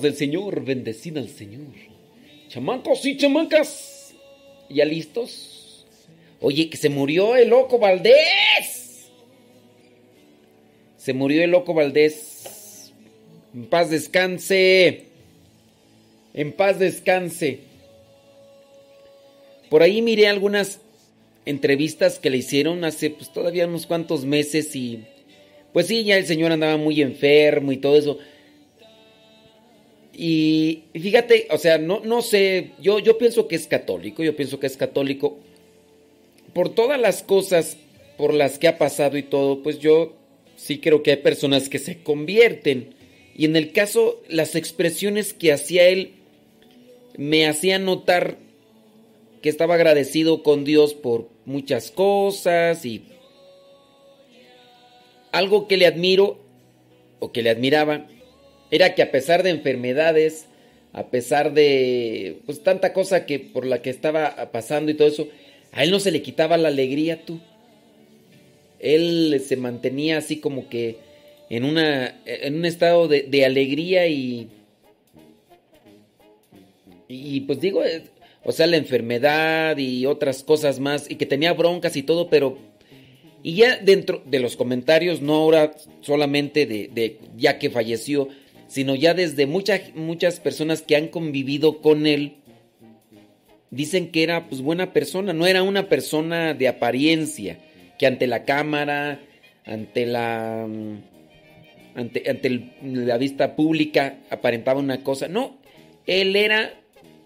Del 0.04 0.16
Señor, 0.16 0.64
bendecida 0.64 1.20
al 1.20 1.30
Señor. 1.30 1.74
Chamacos 2.50 3.04
y 3.06 3.18
chamacas, 3.18 4.14
¿ya 4.70 4.86
listos? 4.86 5.86
Oye, 6.40 6.70
que 6.70 6.78
se 6.78 6.90
murió 6.90 7.36
el 7.36 7.50
loco 7.50 7.80
Valdés. 7.80 9.08
Se 10.98 11.14
murió 11.14 11.44
el 11.44 11.52
loco 11.52 11.74
Valdés. 11.74 12.92
En 13.56 13.66
paz 13.66 13.90
descanse. 13.90 15.06
En 16.34 16.52
paz 16.52 16.80
descanse. 16.80 17.62
Por 19.70 19.82
ahí 19.82 20.02
miré 20.02 20.28
algunas 20.28 20.80
entrevistas 21.46 22.20
que 22.20 22.30
le 22.30 22.38
hicieron 22.38 22.84
hace 22.84 23.10
pues 23.10 23.34
todavía 23.34 23.68
unos 23.68 23.86
cuantos 23.86 24.24
meses 24.24 24.76
y 24.76 25.04
pues 25.74 25.88
sí, 25.88 26.04
ya 26.04 26.18
el 26.18 26.28
señor 26.28 26.52
andaba 26.52 26.78
muy 26.78 27.02
enfermo 27.02 27.72
y 27.72 27.78
todo 27.78 27.98
eso. 27.98 28.20
Y 30.16 30.84
fíjate, 30.94 31.48
o 31.50 31.58
sea, 31.58 31.80
no, 31.80 32.02
no 32.02 32.22
sé, 32.22 32.72
yo, 32.80 33.00
yo 33.00 33.18
pienso 33.18 33.48
que 33.48 33.56
es 33.56 33.68
católico, 33.68 34.24
yo 34.24 34.36
pienso 34.36 34.60
que 34.60 34.68
es 34.68 34.78
católico. 34.78 35.40
Por 36.54 36.70
todas 36.70 37.00
las 37.00 37.24
cosas 37.24 37.78
por 38.18 38.34
las 38.34 38.60
que 38.60 38.68
ha 38.68 38.78
pasado 38.78 39.18
y 39.18 39.24
todo, 39.24 39.64
pues 39.64 39.80
yo 39.80 40.14
sí 40.56 40.78
creo 40.78 41.02
que 41.02 41.12
hay 41.12 41.18
personas 41.18 41.68
que 41.68 41.80
se 41.80 42.04
convierten. 42.04 42.94
Y 43.36 43.46
en 43.46 43.56
el 43.56 43.72
caso, 43.72 44.22
las 44.28 44.56
expresiones 44.56 45.34
que 45.34 45.52
hacía 45.52 45.88
él 45.88 46.14
me 47.18 47.48
hacían 47.48 47.86
notar 47.86 48.38
que 49.42 49.50
estaba 49.50 49.74
agradecido 49.74 50.44
con 50.44 50.64
Dios 50.64 50.94
por 50.94 51.30
muchas 51.46 51.92
cosas 51.92 52.86
y 52.86 53.04
algo 55.32 55.68
que 55.68 55.78
le 55.78 55.88
admiro 55.88 56.40
o 57.20 57.32
que 57.32 57.42
le 57.42 57.50
admiraba 57.50 58.08
era 58.74 58.96
que 58.96 59.04
a 59.04 59.12
pesar 59.12 59.44
de 59.44 59.52
enfermedades, 59.52 60.48
a 60.94 61.12
pesar 61.12 61.54
de 61.54 62.40
pues 62.48 62.64
tanta 62.64 62.92
cosa 62.92 63.28
que 63.28 63.38
por 63.38 63.68
la 63.68 63.84
que 63.84 63.92
estaba 63.92 64.50
pasando 64.52 64.90
y 64.90 64.96
todo 64.96 65.08
eso, 65.08 65.28
a 65.74 65.84
él 65.84 65.92
no 65.92 66.00
se 66.00 66.10
le 66.10 66.24
quitaba 66.24 66.58
la 66.58 66.70
alegría 66.70 67.24
tú. 67.24 67.40
Él 68.80 69.40
se 69.46 69.58
mantenía 69.58 70.18
así 70.18 70.38
como 70.38 70.70
que 70.70 70.98
en 71.52 71.66
una 71.66 72.20
en 72.26 72.56
un 72.56 72.66
estado 72.66 73.08
de, 73.08 73.46
alegría 73.46 74.08
y 74.08 74.50
y 77.08 77.42
pues 77.42 77.62
digo, 77.62 77.86
eh, 77.86 78.02
o 78.44 78.52
sea, 78.52 78.66
la 78.66 78.78
enfermedad 78.78 79.78
y 79.78 80.08
otras 80.08 80.42
cosas 80.42 80.80
más 80.80 81.12
y 81.12 81.16
que 81.18 81.28
tenía 81.28 81.54
broncas 81.54 81.96
y 81.96 82.02
todo, 82.02 82.28
pero 82.28 82.58
y 83.44 83.54
ya 83.54 83.78
dentro 83.78 84.24
de 84.26 84.40
los 84.40 84.56
comentarios, 84.56 85.22
no 85.22 85.36
ahora 85.36 85.76
solamente 86.02 86.66
de 86.66 87.20
ya 87.38 87.60
que 87.60 87.70
falleció, 87.70 88.30
sino 88.74 88.96
ya 88.96 89.14
desde 89.14 89.46
muchas, 89.46 89.94
muchas 89.94 90.40
personas 90.40 90.82
que 90.82 90.96
han 90.96 91.08
convivido 91.10 91.80
con 91.80 92.08
él, 92.08 92.38
dicen 93.70 94.10
que 94.10 94.24
era 94.24 94.50
pues 94.50 94.62
buena 94.64 94.94
persona, 94.94 95.32
no 95.32 95.46
era 95.46 95.62
una 95.62 95.90
persona 95.90 96.56
de 96.56 96.68
apariencia, 96.68 97.60
que 98.00 98.08
ante 98.08 98.26
la 98.26 98.46
cámara, 98.46 99.20
ante 99.64 100.08
la 100.08 100.66
mm, 100.68 100.98
ante, 101.94 102.28
ante 102.28 102.48
el- 102.48 102.72
la 102.82 103.20
vista 103.20 103.56
pública 103.56 104.18
aparentaba 104.32 104.80
una 104.80 105.04
cosa, 105.04 105.28
no, 105.28 105.56
él 106.08 106.36
era 106.36 106.74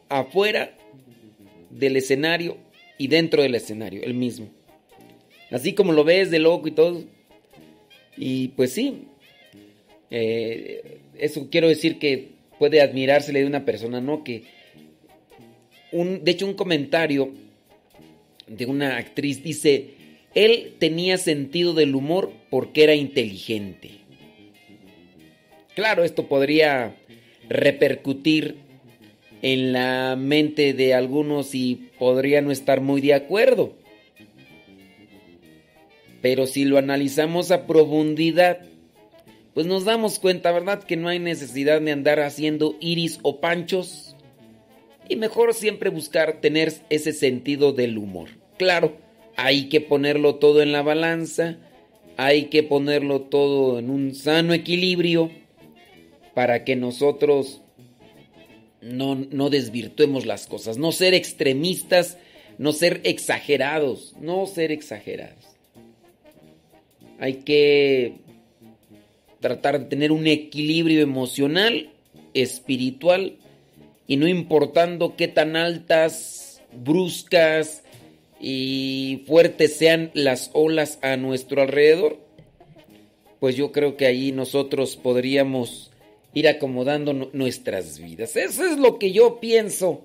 afuera 0.10 0.74
del 1.70 1.96
escenario 1.96 2.58
y 2.98 3.08
dentro 3.08 3.42
del 3.42 3.56
escenario, 3.56 4.04
él 4.04 4.16
mismo. 4.16 4.50
Así 5.50 5.72
como 5.72 5.94
lo 5.94 6.04
ves 6.04 6.30
de 6.30 6.40
loco 6.40 6.68
y 6.68 6.72
todo. 6.72 7.06
Y 8.18 8.50
pues 8.50 8.74
sí, 8.74 9.04
eh, 10.12 11.00
eso 11.20 11.48
quiero 11.50 11.68
decir 11.68 12.00
que 12.00 12.30
puede 12.60 12.82
admirársele 12.82 13.42
de 13.42 13.46
una 13.46 13.66
persona, 13.66 14.02
¿no? 14.02 14.24
Que 14.24 14.44
un, 15.92 16.24
de 16.24 16.32
hecho 16.32 16.46
un 16.46 16.54
comentario 16.54 17.32
de 18.48 18.66
una 18.66 18.98
actriz 18.98 19.44
dice, 19.44 19.92
él 20.34 20.76
tenía 20.80 21.18
sentido 21.18 21.74
del 21.74 21.96
humor 21.96 22.32
porque 22.50 22.84
era 22.84 22.96
inteligente. 22.96 23.92
Claro, 25.76 26.04
esto 26.04 26.28
podría 26.28 26.96
repercutir 27.50 28.56
en 29.42 29.74
la 29.74 30.16
mente 30.18 30.74
de 30.74 30.94
algunos 30.94 31.54
y 31.54 31.90
podría 32.00 32.42
no 32.42 32.52
estar 32.52 32.82
muy 32.82 33.02
de 33.02 33.14
acuerdo. 33.14 33.76
Pero 36.22 36.48
si 36.48 36.66
lo 36.66 36.78
analizamos 36.78 37.52
a 37.52 37.68
profundidad, 37.68 38.62
pues 39.58 39.66
nos 39.66 39.86
damos 39.86 40.20
cuenta, 40.20 40.52
¿verdad? 40.52 40.84
Que 40.84 40.98
no 40.98 41.10
hay 41.10 41.18
necesidad 41.18 41.82
de 41.82 41.92
andar 41.92 42.20
haciendo 42.20 42.76
iris 42.80 43.18
o 43.24 43.42
panchos. 43.42 44.16
Y 45.10 45.16
mejor 45.16 45.56
siempre 45.56 45.90
buscar 45.90 46.42
tener 46.42 46.72
ese 46.92 47.12
sentido 47.12 47.74
del 47.74 47.98
humor. 47.98 48.30
Claro, 48.60 48.98
hay 49.36 49.68
que 49.68 49.82
ponerlo 49.82 50.36
todo 50.36 50.62
en 50.62 50.72
la 50.72 50.84
balanza, 50.84 51.58
hay 52.18 52.50
que 52.50 52.62
ponerlo 52.62 53.22
todo 53.22 53.80
en 53.80 53.90
un 53.90 54.14
sano 54.14 54.54
equilibrio 54.54 55.32
para 56.36 56.64
que 56.64 56.76
nosotros 56.76 57.64
no, 58.80 59.16
no 59.16 59.50
desvirtuemos 59.50 60.28
las 60.28 60.46
cosas, 60.46 60.78
no 60.78 60.92
ser 60.92 61.16
extremistas, 61.16 62.20
no 62.60 62.74
ser 62.74 63.02
exagerados, 63.06 64.14
no 64.22 64.46
ser 64.46 64.72
exagerados. 64.72 65.48
Hay 67.18 67.38
que 67.38 68.27
tratar 69.48 69.80
de 69.80 69.86
tener 69.86 70.12
un 70.12 70.28
equilibrio 70.28 71.02
emocional, 71.02 71.90
espiritual, 72.34 73.38
y 74.08 74.18
no 74.18 74.28
importando 74.28 75.16
qué 75.16 75.28
tan 75.28 75.56
altas, 75.56 76.62
bruscas 76.74 77.84
y 78.40 79.24
fuertes 79.26 79.76
sean 79.76 80.12
las 80.14 80.50
olas 80.54 81.00
a 81.02 81.16
nuestro 81.18 81.62
alrededor, 81.62 82.20
pues 83.40 83.56
yo 83.56 83.72
creo 83.72 83.96
que 83.96 84.06
ahí 84.06 84.32
nosotros 84.32 84.98
podríamos 84.98 85.92
ir 86.34 86.48
acomodando 86.48 87.14
nuestras 87.14 88.00
vidas. 88.00 88.36
Eso 88.36 88.66
es 88.66 88.78
lo 88.78 89.00
que 89.00 89.12
yo 89.12 89.40
pienso. 89.40 90.02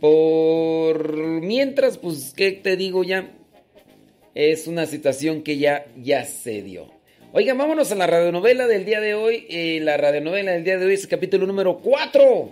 Por 0.00 1.40
mientras, 1.42 1.98
pues, 1.98 2.32
¿qué 2.34 2.52
te 2.52 2.76
digo 2.76 3.04
ya? 3.04 3.30
Es 4.34 4.66
una 4.66 4.86
situación 4.86 5.42
que 5.42 5.58
ya, 5.58 5.86
ya 6.02 6.24
se 6.24 6.62
dio. 6.62 7.01
Oigan, 7.34 7.56
vámonos 7.56 7.90
a 7.90 7.94
la 7.94 8.06
radionovela 8.06 8.66
del 8.66 8.84
día 8.84 9.00
de 9.00 9.14
hoy. 9.14 9.46
Eh, 9.48 9.80
la 9.80 9.96
radionovela 9.96 10.52
del 10.52 10.64
día 10.64 10.76
de 10.76 10.84
hoy 10.84 10.92
es 10.92 11.04
el 11.04 11.08
capítulo 11.08 11.46
número 11.46 11.78
4. 11.78 12.50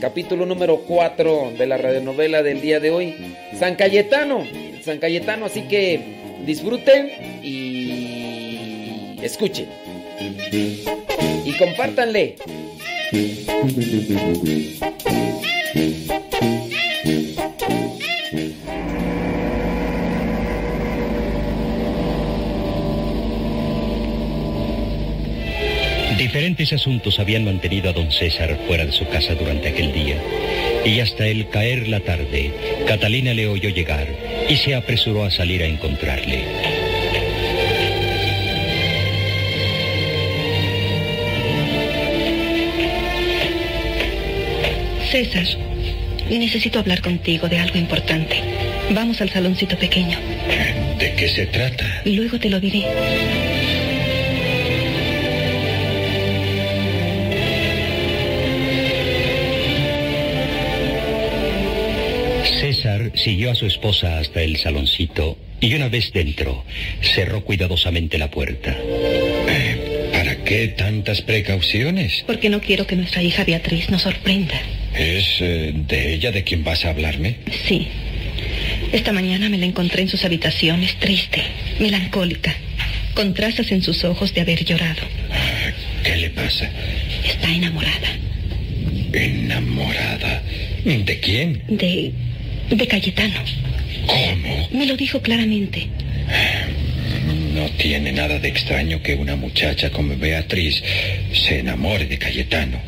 Capítulo 0.00 0.46
número 0.46 0.78
4 0.78 1.52
de 1.56 1.66
la 1.66 1.76
radionovela 1.76 2.42
del 2.42 2.60
día 2.60 2.80
de 2.80 2.90
hoy. 2.90 3.14
San 3.56 3.76
Cayetano. 3.76 4.44
San 4.82 4.98
Cayetano, 4.98 5.46
así 5.46 5.62
que 5.68 6.00
disfruten 6.44 7.08
y 7.44 9.16
escuchen. 9.22 9.68
Y 11.44 11.52
compártanle. 11.56 12.34
Diferentes 26.30 26.72
asuntos 26.72 27.18
habían 27.18 27.44
mantenido 27.44 27.90
a 27.90 27.92
don 27.92 28.12
César 28.12 28.56
fuera 28.68 28.86
de 28.86 28.92
su 28.92 29.04
casa 29.08 29.34
durante 29.34 29.66
aquel 29.66 29.92
día. 29.92 30.14
Y 30.84 31.00
hasta 31.00 31.26
el 31.26 31.48
caer 31.48 31.88
la 31.88 31.98
tarde, 31.98 32.52
Catalina 32.86 33.34
le 33.34 33.48
oyó 33.48 33.68
llegar 33.68 34.06
y 34.48 34.54
se 34.54 34.76
apresuró 34.76 35.24
a 35.24 35.32
salir 35.32 35.60
a 35.64 35.66
encontrarle. 35.66 36.44
César, 45.10 45.46
necesito 46.30 46.78
hablar 46.78 47.00
contigo 47.00 47.48
de 47.48 47.58
algo 47.58 47.76
importante. 47.76 48.36
Vamos 48.90 49.20
al 49.20 49.30
saloncito 49.30 49.76
pequeño. 49.76 50.16
¿De 50.96 51.12
qué 51.14 51.28
se 51.28 51.46
trata? 51.46 52.02
Luego 52.04 52.38
te 52.38 52.48
lo 52.48 52.60
diré. 52.60 53.49
Siguió 63.20 63.50
a 63.50 63.54
su 63.54 63.66
esposa 63.66 64.18
hasta 64.18 64.42
el 64.42 64.56
saloncito 64.56 65.38
y 65.60 65.74
una 65.74 65.88
vez 65.88 66.12
dentro 66.12 66.64
cerró 67.02 67.44
cuidadosamente 67.44 68.18
la 68.18 68.30
puerta. 68.30 68.76
¿Para 70.12 70.42
qué 70.44 70.68
tantas 70.68 71.20
precauciones? 71.22 72.24
Porque 72.26 72.48
no 72.48 72.60
quiero 72.60 72.86
que 72.86 72.96
nuestra 72.96 73.22
hija 73.22 73.44
Beatriz 73.44 73.90
nos 73.90 74.02
sorprenda. 74.02 74.54
¿Es 74.94 75.36
eh, 75.40 75.72
de 75.74 76.14
ella 76.14 76.32
de 76.32 76.44
quien 76.44 76.64
vas 76.64 76.84
a 76.84 76.90
hablarme? 76.90 77.36
Sí. 77.66 77.88
Esta 78.92 79.12
mañana 79.12 79.48
me 79.48 79.58
la 79.58 79.66
encontré 79.66 80.02
en 80.02 80.08
sus 80.08 80.24
habitaciones 80.24 80.96
triste, 80.96 81.42
melancólica, 81.78 82.54
con 83.14 83.34
trazas 83.34 83.70
en 83.70 83.82
sus 83.82 84.02
ojos 84.04 84.34
de 84.34 84.40
haber 84.40 84.64
llorado. 84.64 85.02
¿Qué 86.02 86.16
le 86.16 86.30
pasa? 86.30 86.70
Está 87.24 87.52
enamorada. 87.52 88.08
¿Enamorada? 89.12 90.42
¿De 90.84 91.20
quién? 91.20 91.62
De... 91.68 92.12
de 92.70 92.86
Cayetano. 92.86 93.40
¿Cómo? 94.06 94.68
Me 94.72 94.86
lo 94.86 94.96
dijo 94.96 95.20
claramente. 95.20 95.88
No 97.54 97.68
tiene 97.70 98.12
nada 98.12 98.38
de 98.38 98.48
extraño 98.48 99.02
que 99.02 99.14
una 99.14 99.36
muchacha 99.36 99.90
como 99.90 100.16
Beatriz 100.16 100.82
se 101.32 101.58
enamore 101.58 102.06
de 102.06 102.18
Cayetano. 102.18 102.80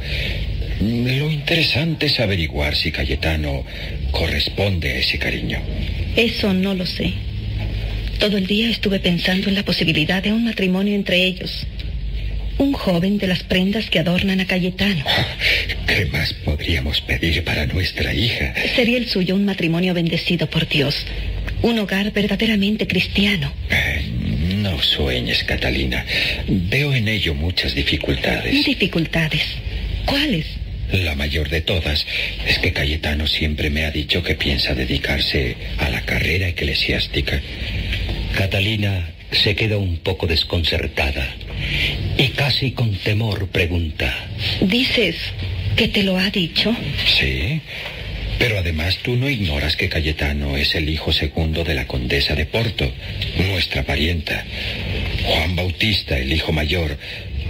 Lo 0.81 1.31
interesante 1.31 2.07
es 2.07 2.19
averiguar 2.19 2.75
si 2.75 2.91
Cayetano 2.91 3.65
corresponde 4.11 4.91
a 4.91 4.97
ese 4.97 5.19
cariño. 5.19 5.61
Eso 6.17 6.53
no 6.55 6.75
lo 6.75 6.87
sé. 6.87 7.13
Todo 8.19 8.37
el 8.37 8.47
día 8.47 8.71
estuve 8.71 9.01
pensando 9.01 9.49
en 9.49 9.57
la 9.57 9.65
posibilidad 9.65 10.23
de 10.23 10.33
un 10.33 10.45
matrimonio 10.45 10.95
entre 10.95 11.25
ellos. 11.25 11.67
Un 12.63 12.75
joven 12.75 13.19
de 13.19 13.27
las 13.27 13.43
prendas 13.43 13.91
que 13.91 13.99
adornan 13.99 14.39
a 14.39 14.47
Cayetano. 14.47 15.05
¿Qué 15.85 16.07
más 16.07 16.33
podríamos 16.33 17.01
pedir 17.01 17.43
para 17.43 17.67
nuestra 17.67 18.15
hija? 18.15 18.55
Sería 18.77 18.99
el 18.99 19.09
suyo 19.09 19.35
un 19.35 19.45
matrimonio 19.45 19.95
bendecido 19.95 20.49
por 20.49 20.69
Dios. 20.69 21.05
Un 21.63 21.81
hogar 21.81 22.13
verdaderamente 22.13 22.87
cristiano. 22.87 23.53
Eh, 23.69 24.05
no 24.59 24.81
sueñes, 24.81 25.43
Catalina. 25.43 26.07
Veo 26.47 26.95
en 26.95 27.09
ello 27.09 27.35
muchas 27.35 27.75
dificultades. 27.75 28.65
Dificultades. 28.65 29.43
¿Cuáles? 30.07 30.47
La 30.93 31.17
mayor 31.17 31.49
de 31.49 31.63
todas 31.63 32.07
es 32.47 32.61
que 32.61 32.73
Cayetano 32.73 33.27
siempre 33.27 33.71
me 33.71 33.87
ha 33.87 33.91
dicho 33.91 34.23
que 34.23 34.37
piensa 34.37 34.73
dedicarse 34.73 35.57
a 35.79 35.89
la 35.89 36.03
carrera 36.03 36.47
eclesiástica. 36.47 37.43
Catalina 38.37 39.11
se 39.33 39.57
queda 39.57 39.79
un 39.79 39.97
poco 39.97 40.29
desconcertada 40.29 41.35
y 42.17 42.29
casi 42.29 42.73
con 42.73 42.95
temor 42.97 43.49
pregunta. 43.49 44.13
¿Dices 44.61 45.17
que 45.77 45.89
te 45.89 46.03
lo 46.03 46.19
ha 46.19 46.31
dicho? 46.31 46.75
Sí. 47.19 47.61
Pero 48.39 48.59
además 48.59 48.99
tú 49.03 49.17
no 49.17 49.29
ignoras 49.29 49.77
que 49.77 49.89
Cayetano 49.89 50.57
es 50.57 50.75
el 50.75 50.89
hijo 50.89 51.13
segundo 51.13 51.63
de 51.65 51.75
la 51.75 51.87
condesa 51.87 52.35
de 52.35 52.47
Porto, 52.47 52.91
nuestra 53.49 53.85
parienta. 53.85 54.45
Juan 55.25 55.55
Bautista, 55.55 56.19
el 56.19 56.33
hijo 56.33 56.53
mayor, 56.53 56.99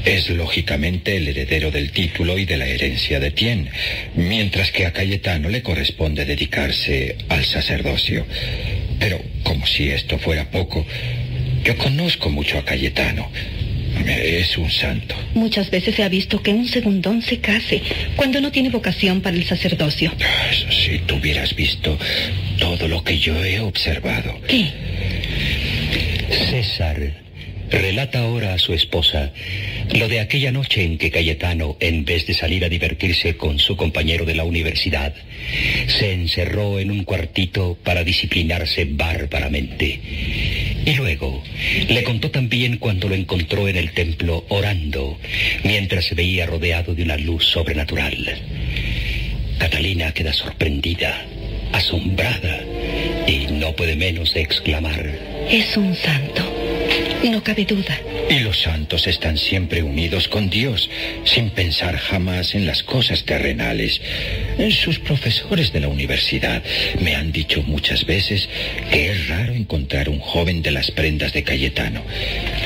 es 0.04 0.28
lógicamente 0.30 1.16
el 1.16 1.28
heredero 1.28 1.70
del 1.70 1.92
título 1.92 2.36
y 2.36 2.44
de 2.44 2.56
la 2.56 2.66
herencia 2.66 3.20
de 3.20 3.30
Tien, 3.30 3.70
mientras 4.16 4.70
que 4.72 4.84
a 4.84 4.92
Cayetano 4.92 5.48
le 5.48 5.62
corresponde 5.62 6.24
dedicarse 6.24 7.16
al 7.28 7.44
sacerdocio. 7.44 8.26
Pero 8.98 9.20
como 9.44 9.66
si 9.66 9.88
esto 9.88 10.18
fuera 10.18 10.50
poco, 10.50 10.86
yo 11.64 11.76
conozco 11.78 12.30
mucho 12.30 12.58
a 12.58 12.64
Cayetano. 12.64 13.30
Es 14.06 14.56
un 14.58 14.70
santo. 14.70 15.14
Muchas 15.34 15.70
veces 15.70 15.94
se 15.94 16.02
ha 16.02 16.08
visto 16.08 16.42
que 16.42 16.52
un 16.52 16.66
segundón 16.66 17.22
se 17.22 17.38
case 17.38 17.82
cuando 18.16 18.40
no 18.40 18.50
tiene 18.50 18.70
vocación 18.70 19.20
para 19.20 19.36
el 19.36 19.44
sacerdocio. 19.44 20.12
Si 20.70 20.98
tú 21.00 21.16
hubieras 21.16 21.54
visto 21.54 21.98
todo 22.58 22.88
lo 22.88 23.02
que 23.04 23.18
yo 23.18 23.44
he 23.44 23.60
observado. 23.60 24.40
¿Qué? 24.48 24.66
César 26.50 27.22
relata 27.70 28.20
ahora 28.20 28.54
a 28.54 28.58
su 28.58 28.74
esposa 28.74 29.32
lo 29.94 30.08
de 30.08 30.20
aquella 30.20 30.52
noche 30.52 30.84
en 30.84 30.98
que 30.98 31.10
Cayetano, 31.10 31.76
en 31.80 32.04
vez 32.04 32.26
de 32.26 32.34
salir 32.34 32.64
a 32.64 32.68
divertirse 32.68 33.36
con 33.36 33.58
su 33.58 33.76
compañero 33.76 34.24
de 34.24 34.34
la 34.34 34.44
universidad, 34.44 35.14
se 35.86 36.12
encerró 36.12 36.78
en 36.78 36.90
un 36.90 37.04
cuartito 37.04 37.76
para 37.82 38.04
disciplinarse 38.04 38.86
bárbaramente. 38.86 40.00
Y 40.84 40.94
luego 40.94 41.42
le 41.88 42.02
contó 42.02 42.30
también 42.30 42.78
cuando 42.78 43.08
lo 43.08 43.14
encontró 43.14 43.68
en 43.68 43.76
el 43.76 43.92
templo 43.92 44.44
orando, 44.48 45.18
mientras 45.62 46.06
se 46.06 46.14
veía 46.14 46.46
rodeado 46.46 46.94
de 46.94 47.04
una 47.04 47.16
luz 47.16 47.44
sobrenatural. 47.46 48.16
Catalina 49.58 50.12
queda 50.12 50.32
sorprendida, 50.32 51.24
asombrada, 51.72 52.64
y 53.26 53.46
no 53.52 53.72
puede 53.76 53.94
menos 53.94 54.34
de 54.34 54.42
exclamar. 54.42 55.18
Es 55.48 55.76
un 55.76 55.94
santo. 55.94 56.51
No 57.24 57.42
cabe 57.42 57.64
duda. 57.64 57.98
Y 58.28 58.40
los 58.40 58.60
santos 58.60 59.06
están 59.06 59.38
siempre 59.38 59.82
unidos 59.82 60.26
con 60.26 60.50
Dios, 60.50 60.90
sin 61.24 61.50
pensar 61.50 61.96
jamás 61.96 62.54
en 62.54 62.66
las 62.66 62.82
cosas 62.82 63.24
terrenales. 63.24 64.00
Sus 64.70 64.98
profesores 64.98 65.72
de 65.72 65.80
la 65.80 65.88
universidad 65.88 66.62
me 67.00 67.14
han 67.14 67.30
dicho 67.30 67.62
muchas 67.62 68.06
veces 68.06 68.48
que 68.90 69.10
es 69.10 69.28
raro 69.28 69.52
encontrar 69.52 70.08
un 70.08 70.18
joven 70.18 70.62
de 70.62 70.72
las 70.72 70.90
prendas 70.90 71.32
de 71.32 71.44
Cayetano. 71.44 72.02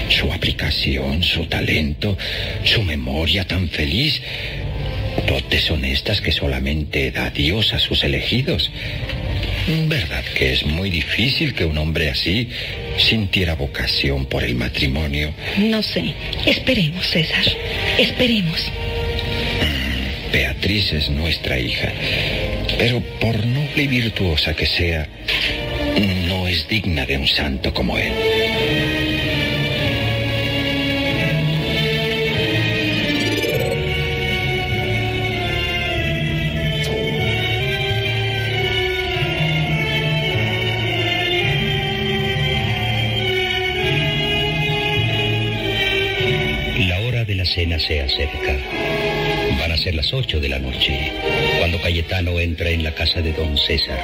Su 0.08 0.32
aplicación, 0.32 1.22
su 1.22 1.46
talento, 1.46 2.16
su 2.64 2.82
memoria 2.82 3.46
tan 3.46 3.68
feliz, 3.68 4.22
dotes 5.26 5.70
honestas 5.70 6.20
que 6.20 6.32
solamente 6.32 7.10
da 7.10 7.30
Dios 7.30 7.72
a 7.72 7.78
sus 7.78 8.04
elegidos. 8.04 8.70
¿Verdad 9.88 10.24
que 10.36 10.52
es 10.52 10.64
muy 10.64 10.90
difícil 10.90 11.52
que 11.54 11.64
un 11.64 11.76
hombre 11.78 12.10
así 12.10 12.48
sintiera 12.98 13.54
vocación 13.54 14.26
por 14.26 14.44
el 14.44 14.54
matrimonio? 14.54 15.32
No 15.58 15.82
sé. 15.82 16.14
Esperemos, 16.46 17.06
César. 17.06 17.44
Esperemos. 17.98 18.70
Beatriz 20.32 20.92
es 20.92 21.08
nuestra 21.10 21.58
hija, 21.58 21.92
pero 22.78 23.00
por 23.20 23.44
noble 23.46 23.82
y 23.82 23.86
virtuosa 23.86 24.54
que 24.54 24.66
sea, 24.66 25.08
no 26.28 26.46
es 26.46 26.68
digna 26.68 27.06
de 27.06 27.16
un 27.16 27.26
santo 27.26 27.72
como 27.72 27.96
él. 27.96 28.12
Cena 47.56 47.78
se 47.78 48.02
acerca. 48.02 48.54
Van 49.58 49.72
a 49.72 49.78
ser 49.78 49.94
las 49.94 50.12
ocho 50.12 50.38
de 50.40 50.50
la 50.50 50.58
noche, 50.58 51.10
cuando 51.58 51.80
Cayetano 51.80 52.38
entra 52.38 52.68
en 52.68 52.84
la 52.84 52.94
casa 52.94 53.22
de 53.22 53.32
don 53.32 53.56
César. 53.56 53.98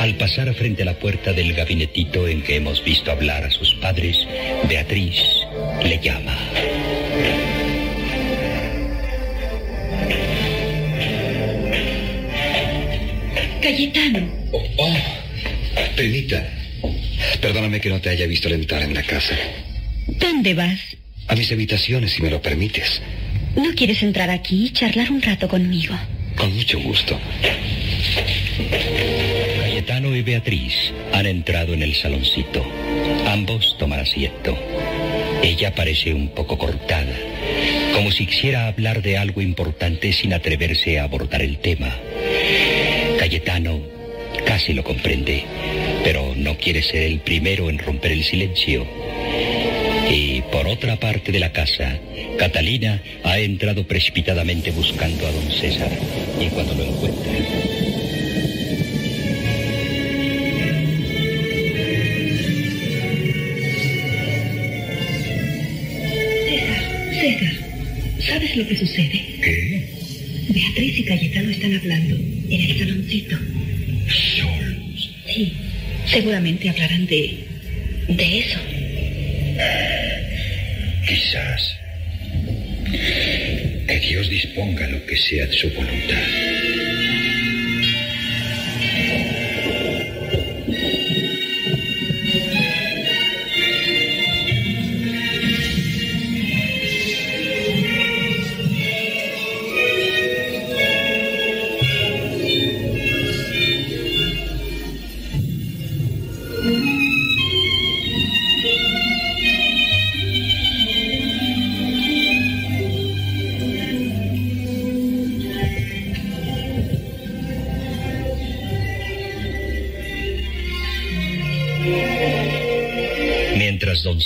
Al 0.00 0.16
pasar 0.16 0.52
frente 0.54 0.82
a 0.82 0.86
la 0.86 0.98
puerta 0.98 1.32
del 1.32 1.52
gabinetito 1.52 2.26
en 2.26 2.42
que 2.42 2.56
hemos 2.56 2.82
visto 2.82 3.12
hablar 3.12 3.44
a 3.44 3.50
sus 3.50 3.72
padres, 3.74 4.26
Beatriz 4.68 5.14
le 5.84 6.00
llama. 6.00 6.36
Cayetano. 13.62 14.28
Oh, 14.50 14.66
oh, 14.78 14.96
Penita, 15.94 16.44
perdóname 17.40 17.80
que 17.80 17.90
no 17.90 18.00
te 18.00 18.08
haya 18.08 18.26
visto 18.26 18.48
al 18.48 18.54
entrar 18.54 18.82
en 18.82 18.94
la 18.94 19.04
casa. 19.04 19.36
¿Dónde 20.08 20.54
vas? 20.54 20.99
A 21.30 21.36
mis 21.36 21.52
habitaciones, 21.52 22.10
si 22.10 22.22
me 22.22 22.28
lo 22.28 22.42
permites. 22.42 23.00
¿No 23.54 23.72
quieres 23.76 24.02
entrar 24.02 24.30
aquí 24.30 24.66
y 24.66 24.70
charlar 24.72 25.12
un 25.12 25.22
rato 25.22 25.46
conmigo? 25.46 25.94
Con 26.34 26.52
mucho 26.56 26.80
gusto. 26.80 27.16
Cayetano 29.60 30.16
y 30.16 30.22
Beatriz 30.22 30.92
han 31.12 31.26
entrado 31.26 31.72
en 31.72 31.84
el 31.84 31.94
saloncito. 31.94 32.66
Ambos 33.28 33.76
toman 33.78 34.00
asiento. 34.00 34.58
Ella 35.40 35.72
parece 35.72 36.12
un 36.12 36.30
poco 36.30 36.58
cortada, 36.58 37.14
como 37.94 38.10
si 38.10 38.26
quisiera 38.26 38.66
hablar 38.66 39.00
de 39.00 39.16
algo 39.16 39.40
importante 39.40 40.12
sin 40.12 40.32
atreverse 40.32 40.98
a 40.98 41.04
abordar 41.04 41.42
el 41.42 41.58
tema. 41.58 41.94
Cayetano 43.20 43.80
casi 44.44 44.72
lo 44.72 44.82
comprende, 44.82 45.44
pero 46.02 46.34
no 46.34 46.56
quiere 46.56 46.82
ser 46.82 47.04
el 47.04 47.20
primero 47.20 47.70
en 47.70 47.78
romper 47.78 48.10
el 48.10 48.24
silencio. 48.24 48.84
Por 50.52 50.66
otra 50.66 50.96
parte 50.96 51.32
de 51.32 51.38
la 51.38 51.52
casa, 51.52 51.98
Catalina 52.38 53.00
ha 53.22 53.38
entrado 53.38 53.86
precipitadamente 53.86 54.70
buscando 54.72 55.26
a 55.26 55.32
don 55.32 55.50
César. 55.50 55.90
Y 56.40 56.48
cuando 56.48 56.74
lo 56.74 56.84
encuentra, 56.84 57.32
César, 67.20 67.52
¿sabes 68.26 68.56
lo 68.56 68.66
que 68.66 68.76
sucede? 68.76 69.24
¿Qué? 69.42 69.90
Beatriz 70.48 70.98
y 70.98 71.04
Cayetano 71.04 71.50
están 71.50 71.76
hablando 71.76 72.16
en 72.16 72.60
el 72.60 72.78
saloncito. 72.78 73.36
Solos. 74.08 75.10
Sí, 75.26 75.52
seguramente 76.06 76.68
hablarán 76.68 77.06
de... 77.06 77.44
de 78.08 78.38
eso. 78.38 78.58
Quizás. 81.10 81.76
Que 83.88 83.98
Dios 83.98 84.30
disponga 84.30 84.86
lo 84.86 85.04
que 85.06 85.16
sea 85.16 85.44
de 85.44 85.52
su 85.54 85.68
voluntad. 85.70 86.49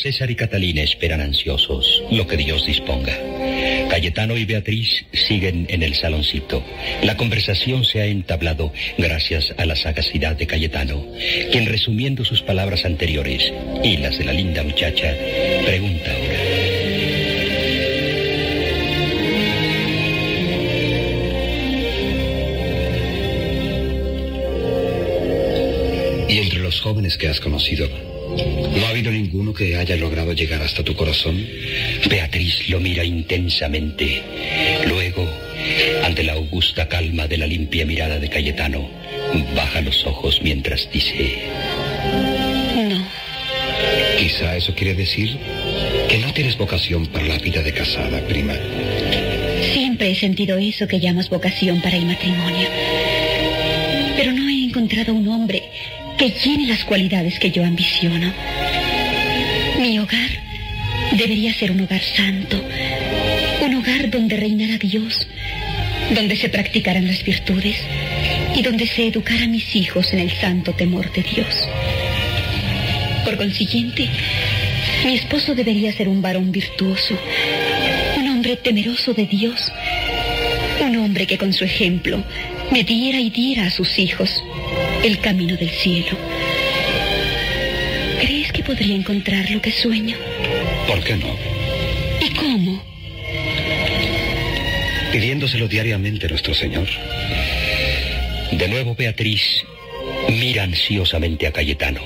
César 0.04 0.30
y 0.30 0.34
Catalina 0.34 0.82
esperan 0.82 1.22
ansiosos 1.22 2.02
lo 2.10 2.26
que 2.26 2.36
Dios 2.36 2.66
disponga. 2.66 3.18
Cayetano 3.88 4.36
y 4.36 4.44
Beatriz 4.44 5.06
siguen 5.14 5.64
en 5.70 5.82
el 5.82 5.94
saloncito. 5.94 6.62
La 7.02 7.16
conversación 7.16 7.86
se 7.86 8.02
ha 8.02 8.04
entablado 8.04 8.70
gracias 8.98 9.54
a 9.56 9.64
la 9.64 9.76
sagacidad 9.76 10.36
de 10.36 10.46
Cayetano, 10.46 11.06
quien 11.50 11.64
resumiendo 11.64 12.22
sus 12.22 12.42
palabras 12.42 12.84
anteriores 12.84 13.50
y 13.82 13.96
las 13.96 14.18
de 14.18 14.24
la 14.26 14.34
linda 14.34 14.62
muchacha, 14.62 15.16
pregunta 15.64 16.10
ahora. 16.10 16.38
Y 26.28 26.38
entre 26.40 26.58
los 26.58 26.78
jóvenes 26.82 27.16
que 27.16 27.28
has 27.28 27.40
conocido, 27.40 27.88
¿no 28.36 28.86
ha 28.86 28.88
habido 28.88 29.10
ninguno 29.10 29.52
que 29.52 29.76
haya 29.76 29.96
logrado 29.96 30.32
llegar 30.32 30.62
hasta 30.62 30.82
tu 30.82 30.94
corazón? 30.94 31.46
Beatriz 32.08 32.68
lo 32.68 32.80
mira 32.80 33.04
intensamente. 33.04 34.22
Luego, 34.86 35.28
ante 36.02 36.22
la 36.24 36.34
augusta 36.34 36.88
calma 36.88 37.26
de 37.26 37.38
la 37.38 37.46
limpia 37.46 37.86
mirada 37.86 38.18
de 38.18 38.28
Cayetano, 38.28 38.88
baja 39.54 39.80
los 39.80 40.04
ojos 40.06 40.40
mientras 40.42 40.90
dice... 40.92 41.38
No. 42.88 43.06
Quizá 44.18 44.56
eso 44.56 44.74
quiere 44.74 44.94
decir 44.94 45.36
que 46.08 46.18
no 46.18 46.32
tienes 46.32 46.56
vocación 46.56 47.06
para 47.06 47.26
la 47.26 47.38
vida 47.38 47.62
de 47.62 47.72
casada, 47.72 48.20
prima. 48.26 48.54
Siempre 49.72 50.10
he 50.10 50.14
sentido 50.14 50.58
eso 50.58 50.86
que 50.86 51.00
llamas 51.00 51.28
vocación 51.28 51.80
para 51.80 51.96
el 51.96 52.06
matrimonio. 52.06 52.68
Pero 54.16 54.32
no 54.32 54.48
he 54.48 54.64
encontrado 54.64 55.12
un 55.12 55.28
hombre 55.28 55.62
que 56.24 56.30
llene 56.30 56.66
las 56.66 56.86
cualidades 56.86 57.38
que 57.38 57.50
yo 57.50 57.62
ambiciono. 57.62 58.32
Mi 59.78 59.98
hogar 59.98 60.30
debería 61.12 61.52
ser 61.52 61.70
un 61.70 61.82
hogar 61.82 62.00
santo, 62.00 62.64
un 63.60 63.74
hogar 63.74 64.08
donde 64.08 64.34
reinara 64.38 64.78
Dios, 64.78 65.28
donde 66.14 66.36
se 66.36 66.48
practicaran 66.48 67.06
las 67.06 67.22
virtudes 67.22 67.76
y 68.56 68.62
donde 68.62 68.86
se 68.86 69.06
educara 69.06 69.44
a 69.44 69.48
mis 69.48 69.76
hijos 69.76 70.14
en 70.14 70.20
el 70.20 70.30
santo 70.30 70.72
temor 70.72 71.12
de 71.12 71.24
Dios. 71.24 71.68
Por 73.26 73.36
consiguiente, 73.36 74.08
mi 75.04 75.16
esposo 75.16 75.54
debería 75.54 75.92
ser 75.92 76.08
un 76.08 76.22
varón 76.22 76.50
virtuoso, 76.50 77.18
un 78.16 78.28
hombre 78.28 78.56
temeroso 78.56 79.12
de 79.12 79.26
Dios, 79.26 79.70
un 80.80 80.96
hombre 80.96 81.26
que 81.26 81.36
con 81.36 81.52
su 81.52 81.64
ejemplo 81.64 82.24
me 82.72 82.82
diera 82.82 83.20
y 83.20 83.28
diera 83.28 83.66
a 83.66 83.70
sus 83.70 83.98
hijos 83.98 84.42
el 85.04 85.18
camino 85.20 85.54
del 85.54 85.68
cielo. 85.68 86.16
¿Crees 88.22 88.50
que 88.52 88.62
podría 88.62 88.96
encontrar 88.96 89.50
lo 89.50 89.60
que 89.60 89.70
sueño? 89.70 90.16
¿Por 90.86 91.04
qué 91.04 91.16
no? 91.16 91.36
¿Y 92.22 92.30
cómo? 92.30 92.82
Pidiéndoselo 95.12 95.68
diariamente 95.68 96.24
a 96.24 96.30
nuestro 96.30 96.54
Señor. 96.54 96.88
De 98.50 98.66
nuevo 98.66 98.94
Beatriz 98.94 99.42
mira 100.30 100.62
ansiosamente 100.62 101.46
a 101.46 101.52
Cayetano. 101.52 102.00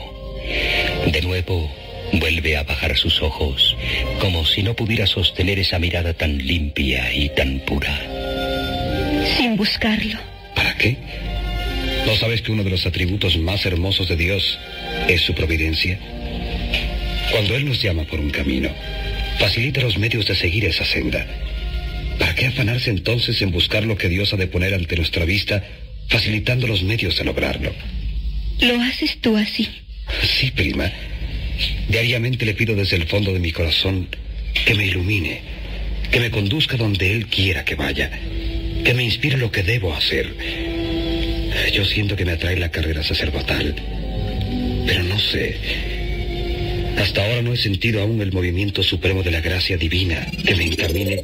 De 1.06 1.22
nuevo 1.22 1.70
vuelve 2.14 2.56
a 2.56 2.64
bajar 2.64 2.96
sus 2.96 3.22
ojos, 3.22 3.76
como 4.20 4.44
si 4.44 4.64
no 4.64 4.74
pudiera 4.74 5.06
sostener 5.06 5.60
esa 5.60 5.78
mirada 5.78 6.14
tan 6.14 6.36
limpia 6.36 7.12
y 7.14 7.28
tan 7.28 7.60
pura. 7.60 7.96
Sin 9.36 9.56
buscarlo. 9.56 10.18
¿Para 10.56 10.76
qué? 10.76 10.96
¿No 12.08 12.16
sabes 12.16 12.40
que 12.40 12.52
uno 12.52 12.64
de 12.64 12.70
los 12.70 12.86
atributos 12.86 13.36
más 13.36 13.66
hermosos 13.66 14.08
de 14.08 14.16
Dios 14.16 14.58
es 15.08 15.20
su 15.20 15.34
providencia? 15.34 15.98
Cuando 17.30 17.54
Él 17.54 17.66
nos 17.66 17.82
llama 17.82 18.04
por 18.04 18.18
un 18.18 18.30
camino, 18.30 18.70
facilita 19.38 19.82
los 19.82 19.98
medios 19.98 20.26
de 20.26 20.34
seguir 20.34 20.64
esa 20.64 20.86
senda. 20.86 21.26
¿Para 22.18 22.34
qué 22.34 22.46
afanarse 22.46 22.88
entonces 22.88 23.42
en 23.42 23.50
buscar 23.50 23.84
lo 23.84 23.98
que 23.98 24.08
Dios 24.08 24.32
ha 24.32 24.38
de 24.38 24.46
poner 24.46 24.72
ante 24.72 24.96
nuestra 24.96 25.26
vista, 25.26 25.62
facilitando 26.08 26.66
los 26.66 26.82
medios 26.82 27.18
de 27.18 27.24
lograrlo? 27.24 27.74
¿Lo 28.62 28.80
haces 28.80 29.18
tú 29.20 29.36
así? 29.36 29.68
Sí, 30.22 30.50
prima. 30.50 30.90
Diariamente 31.90 32.46
le 32.46 32.54
pido 32.54 32.74
desde 32.74 32.96
el 32.96 33.06
fondo 33.06 33.34
de 33.34 33.38
mi 33.38 33.52
corazón 33.52 34.08
que 34.64 34.74
me 34.74 34.86
ilumine, 34.86 35.42
que 36.10 36.20
me 36.20 36.30
conduzca 36.30 36.78
donde 36.78 37.12
Él 37.12 37.26
quiera 37.26 37.66
que 37.66 37.74
vaya, 37.74 38.10
que 38.82 38.94
me 38.94 39.04
inspire 39.04 39.36
lo 39.36 39.52
que 39.52 39.62
debo 39.62 39.94
hacer. 39.94 40.77
Yo 41.72 41.84
siento 41.84 42.16
que 42.16 42.24
me 42.24 42.32
atrae 42.32 42.56
la 42.56 42.70
carrera 42.70 43.02
sacerdotal, 43.02 43.74
pero 44.86 45.02
no 45.04 45.18
sé. 45.18 45.56
Hasta 46.98 47.24
ahora 47.24 47.42
no 47.42 47.52
he 47.52 47.56
sentido 47.56 48.02
aún 48.02 48.20
el 48.20 48.32
movimiento 48.32 48.82
supremo 48.82 49.22
de 49.22 49.30
la 49.30 49.40
gracia 49.40 49.76
divina 49.76 50.26
que 50.44 50.56
me 50.56 50.64
encamine 50.64 51.22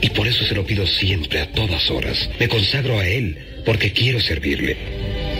y 0.00 0.10
por 0.10 0.26
eso 0.26 0.44
se 0.44 0.54
lo 0.54 0.64
pido 0.64 0.86
siempre, 0.86 1.40
a 1.40 1.50
todas 1.52 1.90
horas. 1.90 2.30
Me 2.40 2.48
consagro 2.48 2.98
a 2.98 3.06
Él 3.06 3.38
porque 3.64 3.92
quiero 3.92 4.20
servirle, 4.20 4.76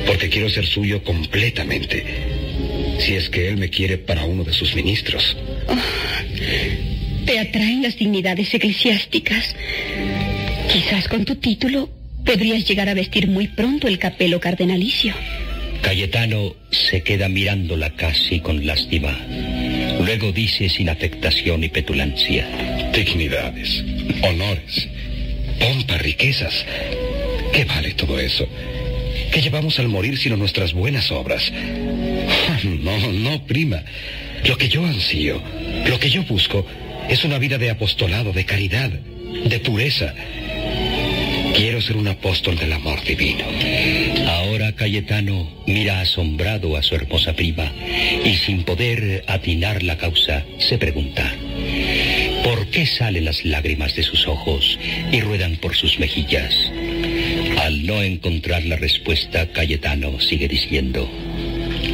porque 0.06 0.28
quiero 0.28 0.48
ser 0.50 0.66
suyo 0.66 1.02
completamente. 1.02 2.04
Si 3.00 3.14
es 3.14 3.28
que 3.28 3.48
Él 3.48 3.56
me 3.56 3.70
quiere 3.70 3.98
para 3.98 4.24
uno 4.24 4.44
de 4.44 4.52
sus 4.52 4.74
ministros. 4.74 5.36
Te 7.26 7.38
atraen 7.38 7.82
las 7.82 7.96
dignidades 7.96 8.52
eclesiásticas. 8.52 9.54
Quizás 10.72 11.08
con 11.08 11.24
tu 11.24 11.36
título 11.36 11.88
podrías 12.24 12.66
llegar 12.66 12.88
a 12.88 12.94
vestir 12.94 13.28
muy 13.28 13.48
pronto 13.48 13.88
el 13.88 13.98
capelo 13.98 14.40
cardenalicio. 14.40 15.14
Cayetano 15.82 16.54
se 16.70 17.02
queda 17.02 17.28
mirándola 17.28 17.90
casi 17.90 18.40
con 18.40 18.64
lástima. 18.66 19.18
Luego 20.00 20.32
dice 20.32 20.68
sin 20.68 20.88
afectación 20.88 21.64
y 21.64 21.68
petulancia. 21.68 22.46
Dignidades, 22.94 23.84
honores, 24.22 24.88
pompa, 25.58 25.98
riquezas. 25.98 26.64
¿Qué 27.52 27.64
vale 27.64 27.92
todo 27.94 28.18
eso? 28.18 28.48
¿Qué 29.32 29.42
llevamos 29.42 29.78
al 29.78 29.88
morir 29.88 30.18
sino 30.18 30.36
nuestras 30.36 30.72
buenas 30.72 31.10
obras? 31.10 31.52
No, 32.64 33.12
no, 33.12 33.44
prima. 33.44 33.82
Lo 34.46 34.56
que 34.56 34.68
yo 34.68 34.84
ansío, 34.84 35.42
lo 35.86 35.98
que 35.98 36.10
yo 36.10 36.22
busco, 36.24 36.66
es 37.08 37.24
una 37.24 37.38
vida 37.38 37.58
de 37.58 37.70
apostolado, 37.70 38.32
de 38.32 38.44
caridad, 38.44 38.90
de 38.90 39.58
pureza. 39.60 40.14
Quiero 41.54 41.80
ser 41.80 41.96
un 41.96 42.08
apóstol 42.08 42.56
del 42.56 42.72
amor 42.72 43.02
divino. 43.04 43.44
Ahora 44.26 44.72
Cayetano 44.72 45.48
mira 45.66 46.00
asombrado 46.00 46.76
a 46.76 46.82
su 46.82 46.94
hermosa 46.94 47.34
prima 47.34 47.72
y 48.24 48.34
sin 48.36 48.64
poder 48.64 49.24
atinar 49.26 49.82
la 49.82 49.98
causa 49.98 50.44
se 50.58 50.78
pregunta, 50.78 51.34
¿por 52.42 52.66
qué 52.68 52.86
salen 52.86 53.26
las 53.26 53.44
lágrimas 53.44 53.94
de 53.94 54.02
sus 54.02 54.26
ojos 54.26 54.78
y 55.12 55.20
ruedan 55.20 55.56
por 55.56 55.76
sus 55.76 55.98
mejillas? 55.98 56.54
Al 57.58 57.86
no 57.86 58.02
encontrar 58.02 58.64
la 58.64 58.76
respuesta, 58.76 59.46
Cayetano 59.52 60.20
sigue 60.20 60.48
diciendo, 60.48 61.08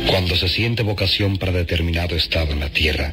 Cuando 0.07 0.37
se 0.37 0.49
siente 0.49 0.83
vocación 0.83 1.37
para 1.37 1.53
determinado 1.53 2.17
estado 2.17 2.53
en 2.53 2.61
la 2.61 2.71
tierra, 2.71 3.13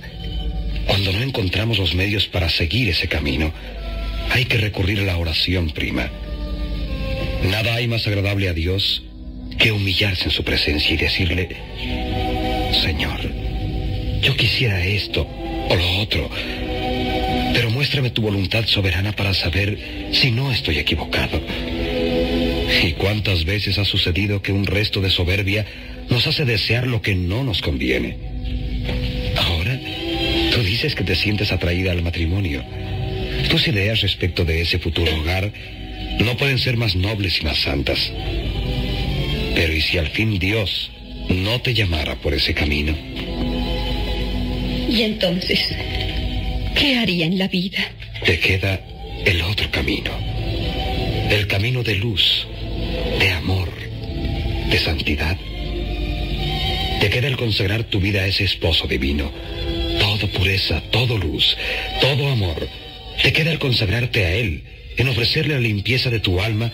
cuando 0.85 1.11
no 1.11 1.21
encontramos 1.21 1.79
los 1.79 1.95
medios 1.95 2.27
para 2.27 2.49
seguir 2.49 2.89
ese 2.89 3.07
camino, 3.07 3.51
hay 4.29 4.45
que 4.45 4.57
recurrir 4.57 4.99
a 4.99 5.03
la 5.03 5.17
oración, 5.17 5.69
prima. 5.69 6.09
Nada 7.49 7.75
hay 7.75 7.87
más 7.87 8.05
agradable 8.07 8.49
a 8.49 8.53
Dios 8.53 9.03
que 9.57 9.71
humillarse 9.71 10.25
en 10.25 10.31
su 10.31 10.43
presencia 10.43 10.93
y 10.93 10.97
decirle, 10.97 11.49
Señor, 12.83 13.19
yo 14.21 14.35
quisiera 14.35 14.83
esto 14.85 15.27
o 15.69 15.75
lo 15.75 16.01
otro, 16.01 16.29
pero 17.53 17.69
muéstrame 17.69 18.09
tu 18.09 18.21
voluntad 18.21 18.65
soberana 18.65 19.11
para 19.13 19.33
saber 19.33 20.09
si 20.11 20.31
no 20.31 20.51
estoy 20.51 20.79
equivocado. 20.79 21.41
¿Y 22.83 22.93
cuántas 22.93 23.45
veces 23.45 23.77
ha 23.77 23.85
sucedido 23.85 24.41
que 24.41 24.51
un 24.51 24.65
resto 24.65 24.99
de 24.99 25.09
soberbia 25.09 25.65
nos 26.09 26.27
hace 26.27 26.45
desear 26.45 26.87
lo 26.87 27.01
que 27.01 27.15
no 27.15 27.43
nos 27.43 27.61
conviene? 27.61 28.17
Ahora, 29.37 29.79
tú 30.51 30.61
dices 30.63 30.95
que 30.95 31.03
te 31.03 31.15
sientes 31.15 31.51
atraída 31.51 31.91
al 31.91 32.01
matrimonio. 32.01 32.63
Tus 33.49 33.67
ideas 33.67 34.01
respecto 34.01 34.45
de 34.45 34.61
ese 34.61 34.79
futuro 34.79 35.15
hogar 35.15 35.51
no 36.19 36.37
pueden 36.37 36.57
ser 36.57 36.77
más 36.77 36.95
nobles 36.95 37.39
y 37.41 37.45
más 37.45 37.57
santas. 37.57 38.11
Pero 39.55 39.73
¿y 39.73 39.81
si 39.81 39.97
al 39.97 40.07
fin 40.07 40.37
Dios 40.37 40.91
no 41.29 41.61
te 41.61 41.73
llamara 41.73 42.15
por 42.15 42.33
ese 42.33 42.53
camino? 42.53 42.95
Y 44.89 45.01
entonces, 45.01 45.59
¿qué 46.75 46.97
haría 46.97 47.25
en 47.25 47.37
la 47.37 47.47
vida? 47.47 47.79
Te 48.23 48.39
queda 48.39 48.79
el 49.25 49.41
otro 49.41 49.69
camino. 49.71 50.11
El 51.29 51.47
camino 51.47 51.83
de 51.83 51.95
luz, 51.95 52.47
de 53.19 53.29
amor, 53.31 53.69
de 54.69 54.79
santidad. 54.79 55.37
Te 56.99 57.09
queda 57.09 57.27
el 57.27 57.37
consagrar 57.37 57.83
tu 57.85 57.99
vida 57.99 58.21
a 58.21 58.27
ese 58.27 58.43
esposo 58.43 58.87
divino. 58.87 59.31
Todo 59.99 60.27
pureza, 60.29 60.81
todo 60.91 61.17
luz, 61.17 61.57
todo 62.01 62.29
amor. 62.29 62.67
Te 63.21 63.33
queda 63.33 63.51
el 63.51 63.59
consagrarte 63.59 64.25
a 64.25 64.33
Él, 64.33 64.63
en 64.97 65.07
ofrecerle 65.07 65.55
la 65.55 65.59
limpieza 65.59 66.09
de 66.09 66.19
tu 66.19 66.41
alma 66.41 66.71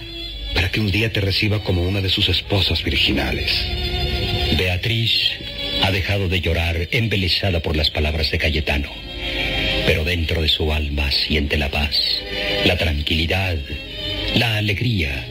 para 0.53 0.69
que 0.69 0.79
un 0.79 0.91
día 0.91 1.11
te 1.11 1.21
reciba 1.21 1.63
como 1.63 1.83
una 1.83 2.01
de 2.01 2.09
sus 2.09 2.29
esposas 2.29 2.83
virginales. 2.83 3.51
Beatriz 4.57 5.31
ha 5.81 5.91
dejado 5.91 6.27
de 6.27 6.41
llorar 6.41 6.87
embelesada 6.91 7.61
por 7.61 7.75
las 7.75 7.89
palabras 7.89 8.31
de 8.31 8.37
Cayetano, 8.37 8.91
pero 9.85 10.03
dentro 10.03 10.41
de 10.41 10.49
su 10.49 10.71
alma 10.71 11.11
siente 11.11 11.57
la 11.57 11.69
paz, 11.69 11.95
la 12.65 12.77
tranquilidad, 12.77 13.57
la 14.35 14.57
alegría, 14.57 15.25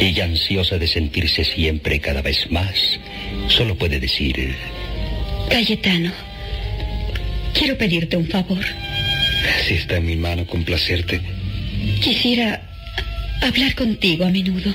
y 0.00 0.20
ansiosa 0.20 0.78
de 0.78 0.86
sentirse 0.86 1.44
siempre 1.44 2.00
cada 2.00 2.22
vez 2.22 2.50
más, 2.50 2.98
solo 3.48 3.76
puede 3.76 4.00
decir, 4.00 4.54
Cayetano, 5.48 6.12
quiero 7.54 7.76
pedirte 7.78 8.16
un 8.16 8.26
favor. 8.26 8.64
Si 9.66 9.74
está 9.74 9.96
en 9.96 10.06
mi 10.06 10.16
mano 10.16 10.46
complacerte, 10.46 11.20
Quisiera 12.02 12.62
hablar 13.42 13.74
contigo 13.74 14.24
a 14.24 14.30
menudo. 14.30 14.74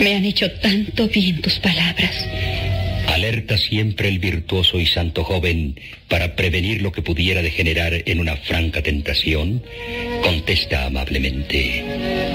Me 0.00 0.14
han 0.14 0.24
hecho 0.24 0.50
tanto 0.52 1.08
bien 1.08 1.40
tus 1.40 1.58
palabras. 1.58 2.12
alerta 3.06 3.56
siempre 3.56 4.08
el 4.08 4.18
virtuoso 4.18 4.80
y 4.80 4.86
santo 4.86 5.22
joven 5.22 5.78
para 6.08 6.34
prevenir 6.34 6.82
lo 6.82 6.90
que 6.90 7.00
pudiera 7.00 7.42
degenerar 7.42 8.02
en 8.06 8.18
una 8.18 8.36
franca 8.36 8.82
tentación, 8.82 9.62
contesta 10.22 10.86
amablemente. 10.86 11.84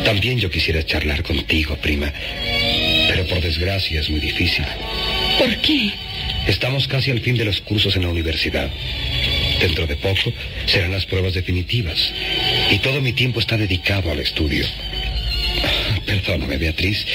también 0.05 0.39
yo 0.39 0.49
quisiera 0.49 0.85
charlar 0.85 1.21
contigo, 1.23 1.75
prima. 1.77 2.11
Pero 3.09 3.25
por 3.27 3.41
desgracia 3.41 3.99
es 3.99 4.09
muy 4.09 4.21
difícil. 4.21 4.63
¿Por 5.37 5.55
qué? 5.57 5.91
Estamos 6.47 6.87
casi 6.87 7.11
al 7.11 7.21
fin 7.21 7.37
de 7.37 7.45
los 7.45 7.61
cursos 7.61 7.95
en 7.95 8.03
la 8.03 8.09
universidad. 8.09 8.69
Dentro 9.59 9.87
de 9.87 9.95
poco 9.97 10.33
serán 10.65 10.91
las 10.91 11.05
pruebas 11.05 11.33
definitivas. 11.33 12.13
Y 12.71 12.79
todo 12.79 13.01
mi 13.01 13.13
tiempo 13.13 13.39
está 13.39 13.57
dedicado 13.57 14.11
al 14.11 14.19
estudio. 14.19 14.65
Perdóname, 16.05 16.57
Beatriz, 16.57 17.05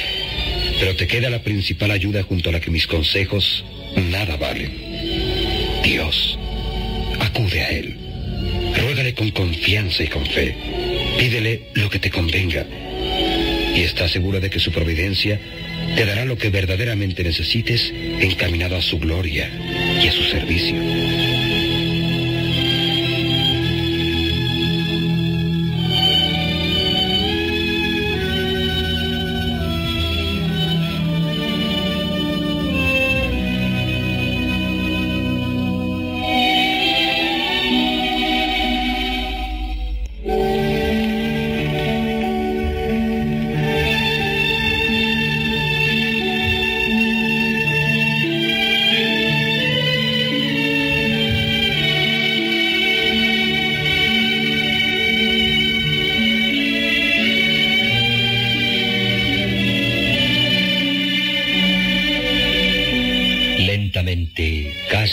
pero 0.79 0.95
te 0.95 1.07
queda 1.07 1.31
la 1.31 1.43
principal 1.43 1.91
ayuda 1.91 2.23
junto 2.23 2.51
a 2.51 2.53
la 2.53 2.61
que 2.61 2.71
mis 2.71 2.87
consejos 2.87 3.65
nada 4.11 4.37
valen. 4.37 4.73
Dios. 5.83 6.39
Acude 7.21 7.61
a 7.61 7.71
Él. 7.71 7.97
Ruégale 8.77 9.15
con 9.15 9.31
confianza 9.31 10.03
y 10.03 10.09
con 10.09 10.27
fe. 10.27 10.55
Pídele 11.19 11.69
lo 11.75 11.89
que 11.89 11.99
te 11.99 12.11
convenga. 12.11 12.67
Y 13.75 13.81
está 13.81 14.09
segura 14.09 14.41
de 14.41 14.51
que 14.51 14.61
su 14.61 14.71
providencia 14.71 15.41
te 15.97 16.05
dará 16.07 16.25
lo 16.25 16.37
que 16.37 16.51
verdaderamente 16.51 17.23
necesites 17.23 17.93
encaminado 17.93 18.77
a 18.77 18.83
su 18.83 18.99
gloria 18.99 19.51
y 20.03 20.09
a 20.09 20.13
su 20.13 20.23
servicio. 20.25 21.14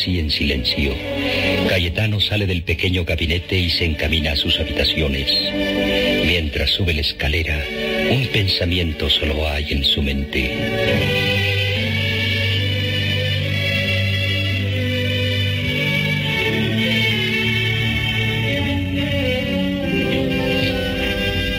Casi 0.02 0.20
en 0.20 0.32
silencio, 0.32 0.96
Cayetano 1.70 2.20
sale 2.20 2.48
del 2.48 2.64
pequeño 2.64 3.06
gabinete 3.06 3.60
y 3.60 3.70
se 3.70 3.86
encamina 3.86 4.32
a 4.32 4.36
sus 4.36 4.60
habitaciones. 4.60 5.28
Mientras 6.26 6.72
sube 6.72 6.96
la 6.96 7.02
escalera, 7.02 7.64
un 8.10 8.26
pensamiento 8.34 9.08
solo 9.12 9.48
hay 9.48 9.74
en 9.74 9.84
su 9.84 10.02
mente. 10.02 10.58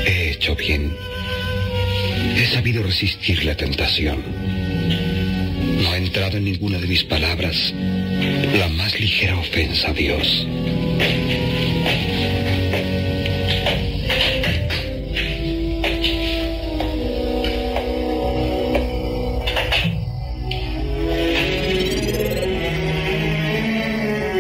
He 0.04 0.30
hecho 0.32 0.56
bien. 0.56 0.96
He 2.36 2.46
sabido 2.46 2.82
resistir 2.82 3.44
la 3.44 3.54
tentación. 3.56 4.61
Entrado 6.14 6.36
en 6.36 6.44
ninguna 6.44 6.78
de 6.78 6.86
mis 6.86 7.04
palabras 7.04 7.72
la 8.58 8.68
más 8.68 9.00
ligera 9.00 9.34
ofensa 9.38 9.88
a 9.88 9.94
Dios. 9.94 10.46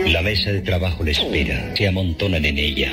La 0.08 0.20
mesa 0.20 0.52
de 0.52 0.60
trabajo 0.60 1.02
le 1.04 1.12
espera, 1.12 1.74
se 1.74 1.88
amontonan 1.88 2.44
en 2.44 2.58
ella. 2.58 2.92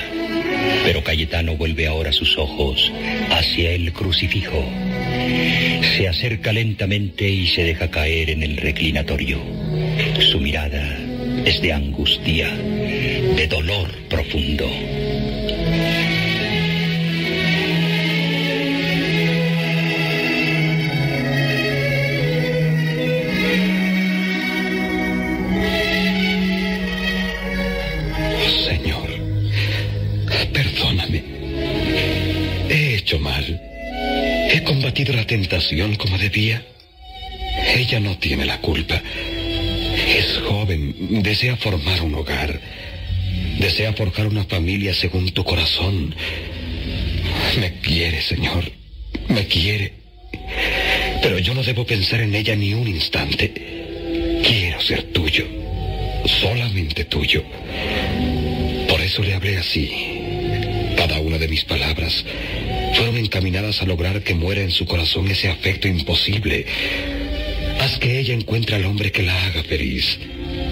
Pero 0.86 1.04
Cayetano 1.04 1.58
vuelve 1.58 1.86
ahora 1.86 2.14
sus 2.14 2.38
ojos 2.38 2.94
hacia 3.30 3.72
el 3.72 3.92
crucifijo. 3.92 4.64
Se 6.00 6.08
acerca 6.08 6.54
lentamente 6.54 7.28
y 7.28 7.46
se 7.46 7.62
deja 7.66 7.92
caer 7.92 8.30
en 8.30 8.42
el 8.42 8.56
reclinatorio. 8.56 9.38
Su 10.32 10.40
mirada 10.40 10.98
es 11.44 11.62
de 11.62 11.74
angustia, 11.74 12.48
de 12.56 13.46
dolor 13.50 13.90
profundo. 14.08 14.66
La 35.08 35.26
tentación 35.26 35.96
como 35.96 36.18
debía. 36.18 36.62
Ella 37.76 38.00
no 38.00 38.18
tiene 38.18 38.46
la 38.46 38.60
culpa. 38.60 39.02
Es 40.08 40.40
joven, 40.46 41.24
desea 41.24 41.56
formar 41.56 42.02
un 42.02 42.16
hogar. 42.16 42.60
Desea 43.60 43.94
forjar 43.94 44.28
una 44.28 44.44
familia 44.44 44.94
según 44.94 45.30
tu 45.32 45.44
corazón. 45.44 46.14
Me 47.60 47.80
quiere, 47.80 48.22
Señor. 48.22 48.72
Me 49.30 49.48
quiere. 49.48 49.94
Pero 51.22 51.40
yo 51.40 51.54
no 51.54 51.64
debo 51.64 51.86
pensar 51.86 52.22
en 52.22 52.36
ella 52.36 52.56
ni 52.56 52.74
un 52.74 52.88
instante. 52.88 53.54
Quiero 54.44 54.82
ser 54.82 55.04
tuyo. 55.04 55.46
Solamente 56.26 57.06
tuyo. 57.06 57.44
Por 58.88 59.02
eso 59.02 59.24
le 59.24 59.34
hablé 59.34 59.58
así. 59.58 60.19
Cada 61.00 61.22
una 61.22 61.38
de 61.38 61.48
mis 61.48 61.64
palabras 61.64 62.26
fueron 62.94 63.16
encaminadas 63.16 63.82
a 63.82 63.86
lograr 63.86 64.22
que 64.22 64.36
muera 64.36 64.60
en 64.60 64.70
su 64.70 64.86
corazón 64.86 65.32
ese 65.32 65.48
afecto 65.48 65.88
imposible. 65.88 66.66
Haz 67.80 67.98
que 68.00 68.20
ella 68.20 68.34
encuentre 68.34 68.76
al 68.76 68.84
hombre 68.84 69.10
que 69.10 69.24
la 69.24 69.46
haga 69.46 69.64
feliz, 69.64 70.20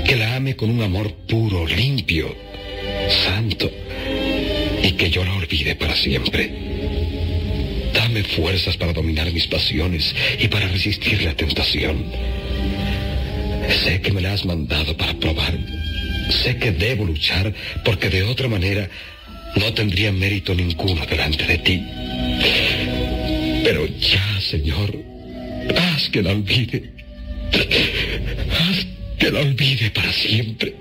que 0.06 0.18
la 0.18 0.36
ame 0.36 0.58
con 0.58 0.70
un 0.70 0.82
amor 0.82 1.14
puro, 1.30 1.66
limpio, 1.66 2.36
santo, 3.24 3.72
y 4.84 4.92
que 4.92 5.10
yo 5.10 5.24
la 5.24 5.34
olvide 5.34 5.76
para 5.76 5.96
siempre. 5.96 6.52
Dame 7.94 8.22
fuerzas 8.26 8.76
para 8.76 8.92
dominar 8.92 9.32
mis 9.32 9.48
pasiones 9.48 10.14
y 10.38 10.50
para 10.50 10.68
resistir 10.68 11.22
la 11.22 11.36
tentación. 11.36 12.04
Sé 13.82 14.02
que 14.02 14.12
me 14.12 14.20
la 14.20 14.34
has 14.34 14.44
mandado 14.44 14.98
para 14.98 15.14
probar. 15.14 15.58
Sé 16.44 16.58
que 16.58 16.74
debo 16.74 17.06
luchar 17.06 17.54
porque 17.86 18.10
de 18.10 18.24
otra 18.24 18.50
manera 18.50 18.90
no 19.56 19.74
tendría 19.74 20.12
mérito 20.12 20.54
ninguno 20.54 21.06
delante 21.06 21.46
de 21.46 21.58
ti. 21.60 21.84
Pero 23.64 23.86
ya, 23.86 24.42
Señor, 24.42 24.96
haz 25.76 26.10
que 26.10 26.22
la 26.22 26.32
olvide. 26.32 26.92
Haz 27.52 28.86
que 29.18 29.32
la 29.32 29.40
olvide 29.42 29.90
para 29.92 30.12
siempre. 30.14 30.74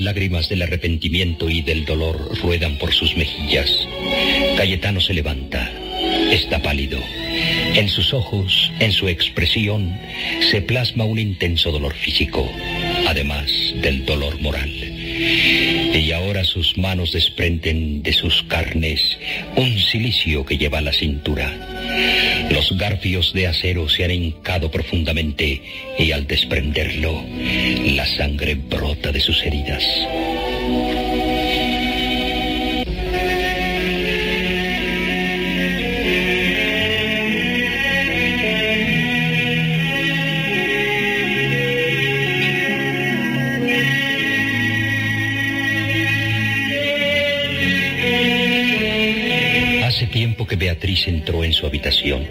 Lágrimas 0.00 0.48
del 0.48 0.62
arrepentimiento 0.62 1.48
y 1.48 1.62
del 1.62 1.84
dolor 1.84 2.38
ruedan 2.42 2.78
por 2.78 2.92
sus 2.92 3.16
mejillas, 3.16 3.70
Cayetano 4.56 5.00
se 5.00 5.14
levanta. 5.14 5.70
Está 6.30 6.60
pálido. 6.62 6.98
En 7.74 7.88
sus 7.88 8.12
ojos, 8.12 8.70
en 8.80 8.92
su 8.92 9.08
expresión, 9.08 9.98
se 10.50 10.60
plasma 10.62 11.04
un 11.04 11.18
intenso 11.18 11.72
dolor 11.72 11.94
físico, 11.94 12.48
además 13.06 13.50
del 13.82 14.04
dolor 14.04 14.40
moral. 14.40 14.70
Y 14.70 16.12
ahora 16.12 16.44
sus 16.44 16.76
manos 16.78 17.12
desprenden 17.12 18.02
de 18.02 18.12
sus 18.12 18.42
carnes 18.44 19.18
un 19.56 19.78
silicio 19.78 20.44
que 20.44 20.58
lleva 20.58 20.78
a 20.78 20.82
la 20.82 20.92
cintura. 20.92 21.77
Los 22.50 22.76
garfios 22.76 23.32
de 23.32 23.46
acero 23.46 23.88
se 23.88 24.04
han 24.04 24.10
hincado 24.10 24.70
profundamente 24.70 25.62
y 25.98 26.12
al 26.12 26.26
desprenderlo, 26.26 27.22
la 27.84 28.06
sangre 28.06 28.54
brota 28.54 29.12
de 29.12 29.20
sus 29.20 29.42
heridas. 29.44 29.84
Que 50.48 50.56
Beatriz 50.56 51.06
entró 51.06 51.44
en 51.44 51.52
su 51.52 51.66
habitación. 51.66 52.26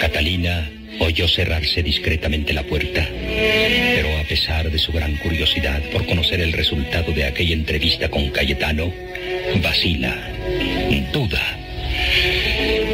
Catalina 0.00 0.70
oyó 1.00 1.28
cerrarse 1.28 1.82
discretamente 1.82 2.52
la 2.52 2.62
puerta, 2.62 3.06
pero 3.94 4.16
a 4.18 4.22
pesar 4.24 4.70
de 4.70 4.78
su 4.78 4.92
gran 4.92 5.16
curiosidad 5.16 5.82
por 5.92 6.06
conocer 6.06 6.40
el 6.40 6.52
resultado 6.52 7.12
de 7.12 7.24
aquella 7.24 7.54
entrevista 7.54 8.08
con 8.08 8.30
Cayetano, 8.30 8.92
vacila, 9.62 10.16
duda. 11.12 11.58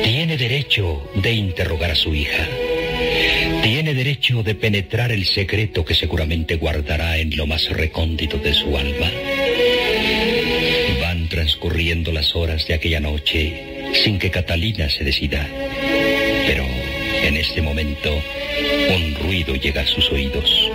Tiene 0.03 0.37
derecho 0.37 1.11
de 1.15 1.33
interrogar 1.33 1.91
a 1.91 1.95
su 1.95 2.15
hija. 2.15 2.47
Tiene 3.62 3.95
derecho 3.95 4.43
de 4.43 4.55
penetrar 4.55 5.12
el 5.12 5.25
secreto 5.27 5.85
que 5.85 5.95
seguramente 5.95 6.57
guardará 6.57 7.19
en 7.19 7.37
lo 7.37 7.47
más 7.47 7.69
recóndito 7.71 8.39
de 8.39 8.53
su 8.53 8.77
alma. 8.77 9.11
Van 11.01 11.29
transcurriendo 11.29 12.12
las 12.12 12.35
horas 12.35 12.67
de 12.67 12.75
aquella 12.75 13.01
noche 13.01 13.80
sin 13.95 14.19
que 14.19 14.31
Catalina 14.31 14.89
se 14.89 15.05
decida. 15.05 15.49
Pero 16.47 16.65
en 17.23 17.37
este 17.37 17.62
momento 17.62 18.12
un 18.95 19.15
ruido 19.17 19.55
llega 19.55 19.83
a 19.83 19.87
sus 19.87 20.11
oídos. 20.11 20.71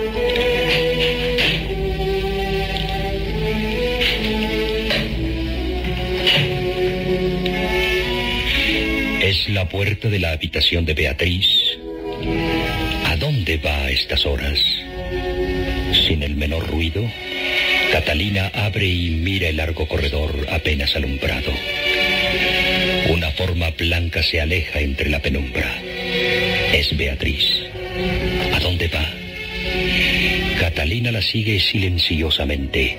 Es 9.21 9.49
la 9.49 9.67
puerta 9.67 10.07
de 10.09 10.19
la 10.19 10.31
habitación 10.31 10.85
de 10.85 10.93
Beatriz. 10.93 11.47
¿A 13.05 13.15
dónde 13.17 13.57
va 13.57 13.85
a 13.85 13.89
estas 13.89 14.25
horas? 14.25 14.59
Sin 16.07 16.21
el 16.21 16.35
menor 16.35 16.67
ruido, 16.67 17.03
Catalina 17.91 18.51
abre 18.53 18.85
y 18.85 19.09
mira 19.09 19.49
el 19.49 19.57
largo 19.57 19.87
corredor 19.87 20.47
apenas 20.51 20.95
alumbrado. 20.95 21.51
Forma 23.37 23.71
blanca 23.71 24.23
se 24.23 24.39
aleja 24.39 24.79
entre 24.79 25.09
la 25.09 25.21
penumbra. 25.21 25.81
Es 26.73 26.95
Beatriz. 26.95 27.45
¿A 28.53 28.59
dónde 28.59 28.87
va? 28.87 29.05
Catalina 30.59 31.11
la 31.11 31.21
sigue 31.21 31.59
silenciosamente. 31.59 32.97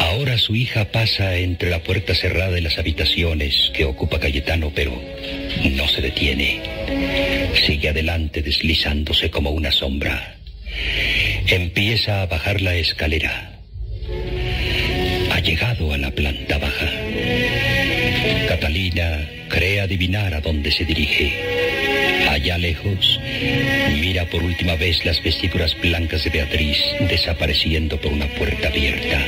Ahora 0.00 0.38
su 0.38 0.56
hija 0.56 0.86
pasa 0.86 1.36
entre 1.36 1.70
la 1.70 1.82
puerta 1.82 2.14
cerrada 2.14 2.50
de 2.50 2.60
las 2.62 2.78
habitaciones 2.78 3.70
que 3.74 3.84
ocupa 3.84 4.18
Cayetano, 4.18 4.72
pero 4.74 5.00
no 5.72 5.88
se 5.88 6.00
detiene. 6.00 6.60
Sigue 7.66 7.90
adelante 7.90 8.42
deslizándose 8.42 9.30
como 9.30 9.50
una 9.50 9.70
sombra. 9.70 10.36
Empieza 11.46 12.22
a 12.22 12.26
bajar 12.26 12.60
la 12.60 12.74
escalera. 12.74 13.55
Adivinar 19.96 20.34
a 20.34 20.42
dónde 20.42 20.70
se 20.70 20.84
dirige. 20.84 21.32
Allá 22.28 22.58
lejos, 22.58 23.18
mira 23.98 24.26
por 24.26 24.42
última 24.42 24.76
vez 24.76 25.02
las 25.06 25.22
vestiduras 25.22 25.74
blancas 25.80 26.22
de 26.22 26.30
Beatriz 26.30 26.76
desapareciendo 27.08 27.98
por 27.98 28.12
una 28.12 28.26
puerta 28.26 28.68
abierta. 28.68 29.18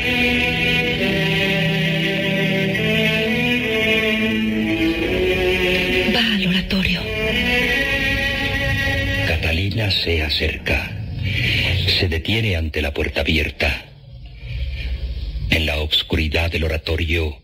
Va 6.14 6.34
al 6.34 6.46
oratorio. 6.48 7.00
Catalina 9.26 9.90
se 9.90 10.22
acerca. 10.22 10.90
Se 11.98 12.08
detiene 12.08 12.56
ante 12.56 12.82
la 12.82 12.92
puerta 12.92 13.22
abierta. 13.22 13.86
En 15.48 15.64
la 15.64 15.78
obscuridad 15.78 16.50
del 16.50 16.64
oratorio, 16.64 17.38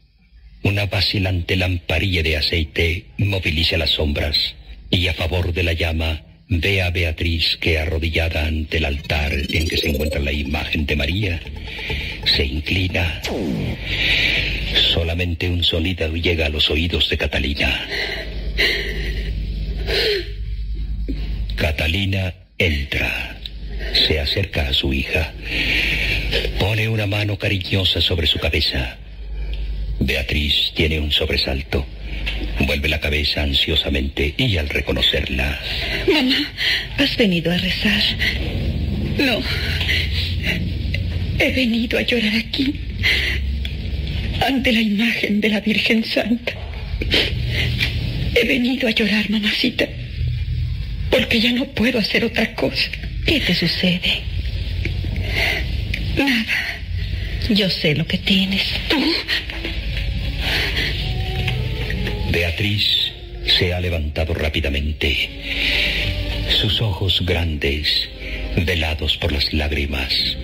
una 0.75 0.87
vacilante 0.87 1.55
lamparilla 1.55 2.25
de 2.25 2.37
aceite 2.37 3.05
moviliza 3.19 3.77
las 3.77 3.91
sombras 3.91 4.57
y 4.91 5.07
a 5.07 5.15
favor 5.15 5.53
de 5.53 5.63
la 5.63 5.73
llama 5.73 6.23
ve 6.49 6.83
a 6.83 6.91
Beatriz 6.91 7.57
que 7.61 7.79
arrodillada 7.79 8.45
ante 8.45 8.79
el 8.79 8.85
altar 8.85 9.33
en 9.33 9.69
que 9.69 9.77
se 9.77 9.91
encuentra 9.91 10.19
la 10.19 10.33
imagen 10.33 10.85
de 10.85 10.97
María, 10.97 11.41
se 12.25 12.45
inclina. 12.45 13.23
Solamente 14.93 15.49
un 15.49 15.63
sonido 15.63 16.13
llega 16.17 16.47
a 16.47 16.49
los 16.49 16.69
oídos 16.71 17.09
de 17.09 17.19
Catalina. 17.19 17.89
Catalina 21.55 22.35
entra, 22.59 23.39
se 24.09 24.19
acerca 24.19 24.67
a 24.67 24.73
su 24.73 24.93
hija, 24.93 25.33
pone 26.59 26.89
una 26.89 27.07
mano 27.07 27.39
cariñosa 27.39 28.01
sobre 28.01 28.27
su 28.27 28.41
cabeza. 28.41 28.99
Beatriz 30.01 30.73
tiene 30.75 30.99
un 30.99 31.11
sobresalto. 31.11 31.87
Vuelve 32.61 32.89
la 32.89 33.01
cabeza 33.01 33.43
ansiosamente 33.43 34.35
y 34.37 34.57
al 34.57 34.69
reconocerla, 34.69 35.61
Mamá, 36.13 36.53
has 36.99 37.17
venido 37.17 37.53
a 37.53 37.57
rezar. 37.59 38.03
No. 39.19 39.41
He 41.39 41.51
venido 41.51 41.99
a 41.99 42.03
llorar 42.03 42.35
aquí, 42.37 42.75
ante 44.47 44.73
la 44.73 44.81
imagen 44.81 45.41
de 45.41 45.49
la 45.49 45.61
Virgen 45.61 46.05
Santa. 46.05 46.53
He 48.35 48.47
venido 48.47 48.89
a 48.89 48.93
llorar, 48.93 49.29
mamacita, 49.31 49.87
porque 51.11 51.41
ya 51.41 51.53
no 51.53 51.67
puedo 51.67 51.99
hacer 51.99 52.25
otra 52.25 52.55
cosa. 52.55 52.91
¿Qué 53.27 53.41
te 53.41 53.55
sucede? 53.55 54.23
Nada. 56.17 56.81
Yo 57.51 57.69
sé 57.69 57.95
lo 57.95 58.07
que 58.07 58.19
tienes. 58.19 58.63
¿Tú? 58.89 58.97
Beatriz 62.35 63.13
se 63.47 63.73
ha 63.73 63.81
levantado 63.81 64.35
rápidamente. 64.35 65.31
Sus 66.61 66.81
ojos 66.81 67.23
grandes, 67.25 68.09
velados 68.67 69.17
por 69.19 69.31
las 69.31 69.53
lágrimas, 69.53 70.37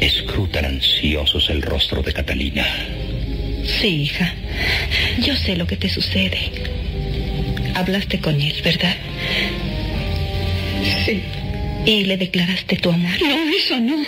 escrutan 0.00 0.64
ansiosos 0.64 1.48
el 1.48 1.62
rostro 1.62 2.02
de 2.02 2.12
Catalina. 2.12 2.66
Sí, 3.64 4.02
hija. 4.02 4.34
Yo 5.20 5.36
sé 5.36 5.54
lo 5.54 5.64
que 5.64 5.76
te 5.76 5.88
sucede. 5.88 6.38
Hablaste 7.76 8.18
con 8.18 8.40
él, 8.40 8.54
¿verdad? 8.64 8.96
Sí. 11.06 11.22
¿Y 11.86 12.04
le 12.04 12.16
declaraste 12.16 12.76
tu 12.76 12.90
amor? 12.90 13.22
No, 13.22 13.56
eso 13.56 13.78
no. 13.78 14.04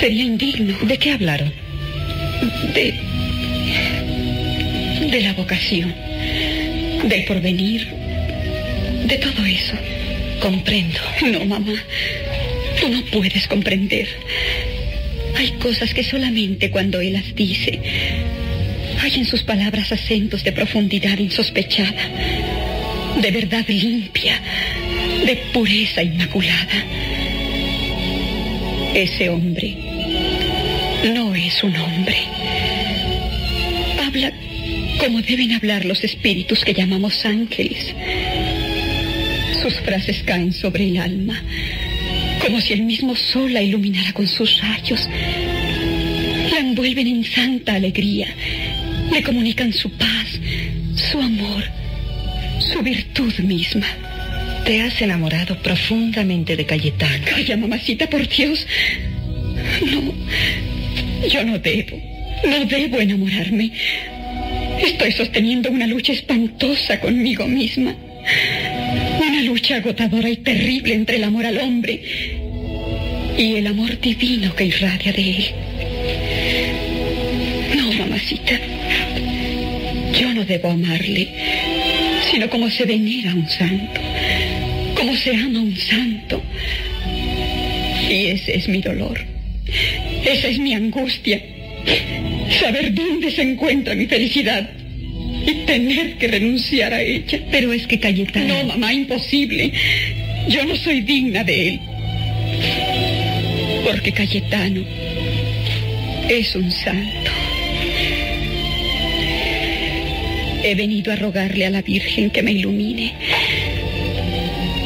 Sería 0.00 0.24
indigno. 0.24 0.74
¿De 0.86 0.96
qué 0.96 1.12
hablaron? 1.12 1.52
De... 2.74 3.05
de 5.10 5.20
la 5.20 5.32
vocación, 5.34 5.94
del 7.04 7.24
porvenir, 7.24 7.86
de 9.06 9.18
todo 9.18 9.44
eso. 9.44 9.76
Comprendo. 10.40 10.98
No, 11.32 11.44
mamá. 11.44 11.74
Tú 12.80 12.88
no 12.88 13.02
puedes 13.06 13.46
comprender. 13.46 14.08
Hay 15.36 15.52
cosas 15.52 15.92
que 15.94 16.04
solamente 16.04 16.70
cuando 16.70 17.00
él 17.00 17.14
las 17.14 17.34
dice, 17.34 17.80
hay 19.00 19.14
en 19.14 19.24
sus 19.24 19.42
palabras 19.42 19.92
acentos 19.92 20.44
de 20.44 20.52
profundidad 20.52 21.18
insospechada, 21.18 22.10
de 23.20 23.30
verdad 23.30 23.64
limpia, 23.68 24.40
de 25.24 25.36
pureza 25.52 26.02
inmaculada. 26.02 26.84
Ese 28.94 29.28
hombre 29.28 29.76
no 31.14 31.34
es 31.34 31.62
un 31.62 31.76
hombre. 31.76 32.16
Habla 34.04 34.32
como 35.06 35.22
deben 35.22 35.52
hablar 35.52 35.84
los 35.84 36.02
espíritus 36.02 36.64
que 36.64 36.74
llamamos 36.74 37.24
ángeles. 37.24 37.94
Sus 39.62 39.74
frases 39.82 40.24
caen 40.24 40.52
sobre 40.52 40.88
el 40.88 40.96
alma, 40.98 41.40
como 42.40 42.60
si 42.60 42.72
el 42.72 42.82
mismo 42.82 43.14
sol 43.14 43.52
la 43.52 43.62
iluminara 43.62 44.12
con 44.12 44.26
sus 44.26 44.60
rayos. 44.60 45.08
La 46.50 46.58
envuelven 46.58 47.06
en 47.06 47.24
santa 47.24 47.74
alegría, 47.74 48.26
le 49.12 49.22
comunican 49.22 49.72
su 49.72 49.92
paz, 49.92 50.40
su 50.96 51.20
amor, 51.20 51.62
su 52.58 52.82
virtud 52.82 53.32
misma. 53.38 53.86
Te 54.64 54.82
has 54.82 55.00
enamorado 55.00 55.56
profundamente 55.62 56.56
de 56.56 56.66
Cayetano. 56.66 57.24
Calla, 57.30 57.56
mamacita, 57.56 58.10
por 58.10 58.26
Dios. 58.26 58.66
No, 59.86 61.28
yo 61.28 61.44
no 61.44 61.60
debo, 61.60 61.96
no 62.44 62.64
debo 62.64 62.98
enamorarme. 62.98 63.70
Estoy 64.86 65.10
sosteniendo 65.10 65.68
una 65.70 65.86
lucha 65.86 66.12
espantosa 66.12 67.00
conmigo 67.00 67.46
misma. 67.46 67.94
Una 69.20 69.42
lucha 69.42 69.76
agotadora 69.76 70.30
y 70.30 70.36
terrible 70.36 70.94
entre 70.94 71.16
el 71.16 71.24
amor 71.24 71.44
al 71.44 71.58
hombre 71.58 72.00
y 73.36 73.56
el 73.56 73.66
amor 73.66 74.00
divino 74.00 74.54
que 74.54 74.66
irradia 74.66 75.12
de 75.12 75.30
él. 75.30 75.44
No, 77.76 77.92
mamacita. 77.92 78.60
Yo 80.18 80.32
no 80.32 80.44
debo 80.44 80.70
amarle, 80.70 81.28
sino 82.30 82.48
como 82.48 82.70
se 82.70 82.84
venera 82.84 83.32
a 83.32 83.34
un 83.34 83.48
santo, 83.48 84.00
como 84.94 85.16
se 85.16 85.34
ama 85.34 85.58
a 85.58 85.62
un 85.62 85.76
santo. 85.76 86.42
Y 88.08 88.26
ese 88.26 88.56
es 88.56 88.68
mi 88.68 88.80
dolor. 88.80 89.18
Esa 90.24 90.46
es 90.46 90.58
mi 90.60 90.74
angustia. 90.74 91.42
Saber 92.50 92.94
dónde 92.94 93.30
se 93.30 93.42
encuentra 93.42 93.94
mi 93.94 94.06
felicidad 94.06 94.68
y 95.46 95.66
tener 95.66 96.16
que 96.18 96.28
renunciar 96.28 96.92
a 96.92 97.02
ella. 97.02 97.40
Pero 97.50 97.72
es 97.72 97.86
que 97.86 97.98
Cayetano... 97.98 98.46
No, 98.46 98.64
mamá, 98.64 98.92
imposible. 98.92 99.72
Yo 100.48 100.64
no 100.64 100.76
soy 100.76 101.00
digna 101.00 101.44
de 101.44 101.68
él. 101.68 101.80
Porque 103.84 104.12
Cayetano 104.12 104.84
es 106.28 106.54
un 106.56 106.70
santo. 106.70 107.30
He 110.62 110.74
venido 110.74 111.12
a 111.12 111.16
rogarle 111.16 111.66
a 111.66 111.70
la 111.70 111.82
Virgen 111.82 112.30
que 112.30 112.42
me 112.42 112.52
ilumine. 112.52 113.12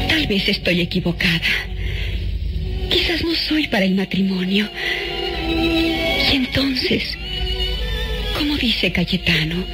Tal 0.09 0.27
vez 0.27 0.49
estoy 0.49 0.83
equivocada. 0.83 1.41
Quizás 2.91 3.25
no 3.25 3.35
soy 3.35 3.69
para 3.69 3.87
el 3.87 3.95
matrimonio. 3.95 4.69
Y 5.49 6.37
entonces, 6.37 7.17
dice 8.61 8.93
Cayetano, 8.93 9.65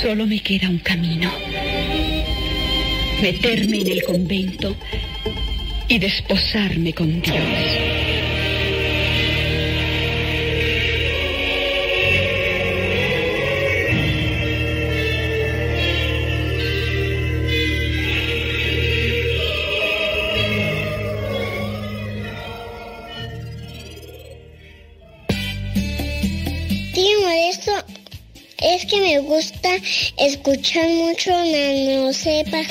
solo 0.00 0.24
me 0.24 0.38
queda 0.38 0.68
un 0.68 0.78
camino. 0.78 1.30
Meterme 3.20 3.80
en 3.80 3.88
el 3.88 4.02
convento 4.04 4.76
y 5.88 5.98
desposarme 5.98 6.92
con 6.92 7.20
Dios. 7.20 8.13
Gusta 29.24 29.70
escuchar 30.18 30.88
mucho 30.88 31.30
Nano 31.30 32.12
Sepa. 32.12 32.62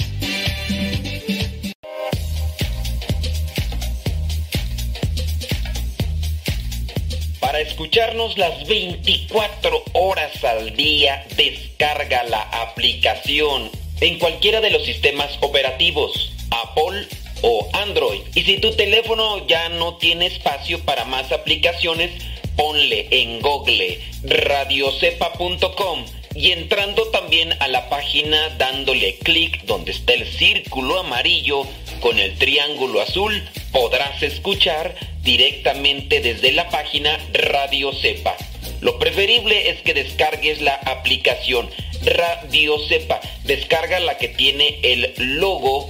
Para 7.39 7.59
escucharnos 7.59 8.37
las 8.37 8.67
24 8.67 9.83
horas 9.93 10.43
al 10.43 10.75
día, 10.75 11.25
descarga 11.35 12.23
la 12.25 12.41
aplicación 12.41 13.69
en 14.01 14.19
cualquiera 14.19 14.61
de 14.61 14.69
los 14.69 14.85
sistemas 14.85 15.31
operativos, 15.41 16.31
Apple 16.51 17.07
o 17.41 17.67
Android. 17.73 18.21
Y 18.35 18.43
si 18.43 18.59
tu 18.59 18.71
teléfono 18.75 19.45
ya 19.47 19.69
no 19.69 19.97
tiene 19.97 20.27
espacio 20.27 20.79
para 20.85 21.05
más 21.05 21.31
aplicaciones, 21.31 22.11
ponle 22.55 23.07
en 23.11 23.41
Google 23.41 23.99
radiocepa.com 24.23 26.05
y 26.35 26.51
entrando 26.51 27.07
también 27.09 27.53
a 27.59 27.67
la 27.67 27.89
página 27.89 28.49
dándole 28.57 29.17
clic 29.17 29.63
donde 29.65 29.91
está 29.91 30.13
el 30.13 30.27
círculo 30.27 30.99
amarillo 30.99 31.65
con 31.99 32.19
el 32.19 32.37
triángulo 32.37 33.01
azul, 33.01 33.43
podrás 33.71 34.21
escuchar 34.23 34.95
directamente 35.21 36.19
desde 36.19 36.51
la 36.51 36.69
página 36.69 37.17
Radio 37.33 37.93
Cepa. 37.93 38.35
Lo 38.81 38.99
preferible 38.99 39.69
es 39.69 39.81
que 39.81 39.93
descargues 39.93 40.61
la 40.61 40.75
aplicación 40.75 41.69
Radio 42.01 42.77
Cepa. 42.87 43.21
Descarga 43.45 43.99
la 43.99 44.17
que 44.17 44.27
tiene 44.27 44.79
el 44.83 45.13
logo 45.17 45.89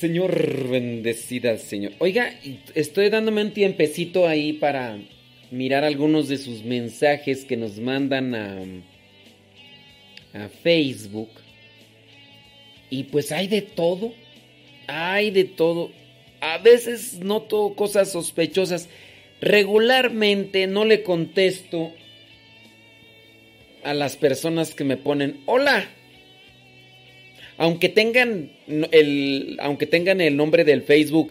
Señor, 0.00 0.68
bendecidas 0.68 1.60
Señor. 1.60 1.92
Oiga, 1.98 2.32
estoy 2.74 3.10
dándome 3.10 3.42
un 3.42 3.52
tiempecito 3.52 4.26
ahí 4.26 4.54
para 4.54 4.98
mirar 5.50 5.84
algunos 5.84 6.26
de 6.28 6.38
sus 6.38 6.64
mensajes 6.64 7.44
que 7.44 7.58
nos 7.58 7.78
mandan 7.78 8.34
a, 8.34 8.62
a 10.32 10.48
Facebook. 10.48 11.28
Y 12.88 13.04
pues 13.04 13.30
hay 13.30 13.46
de 13.46 13.60
todo, 13.60 14.14
hay 14.86 15.30
de 15.32 15.44
todo. 15.44 15.92
A 16.40 16.56
veces 16.56 17.18
noto 17.18 17.74
cosas 17.74 18.10
sospechosas. 18.10 18.88
Regularmente 19.42 20.66
no 20.66 20.86
le 20.86 21.02
contesto 21.02 21.92
a 23.82 23.92
las 23.92 24.16
personas 24.16 24.74
que 24.74 24.84
me 24.84 24.96
ponen, 24.96 25.42
hola. 25.44 25.86
Aunque 27.60 27.90
tengan 27.90 28.52
el, 28.90 29.58
aunque 29.60 29.84
tengan 29.84 30.22
el 30.22 30.34
nombre 30.34 30.64
del 30.64 30.80
Facebook, 30.80 31.30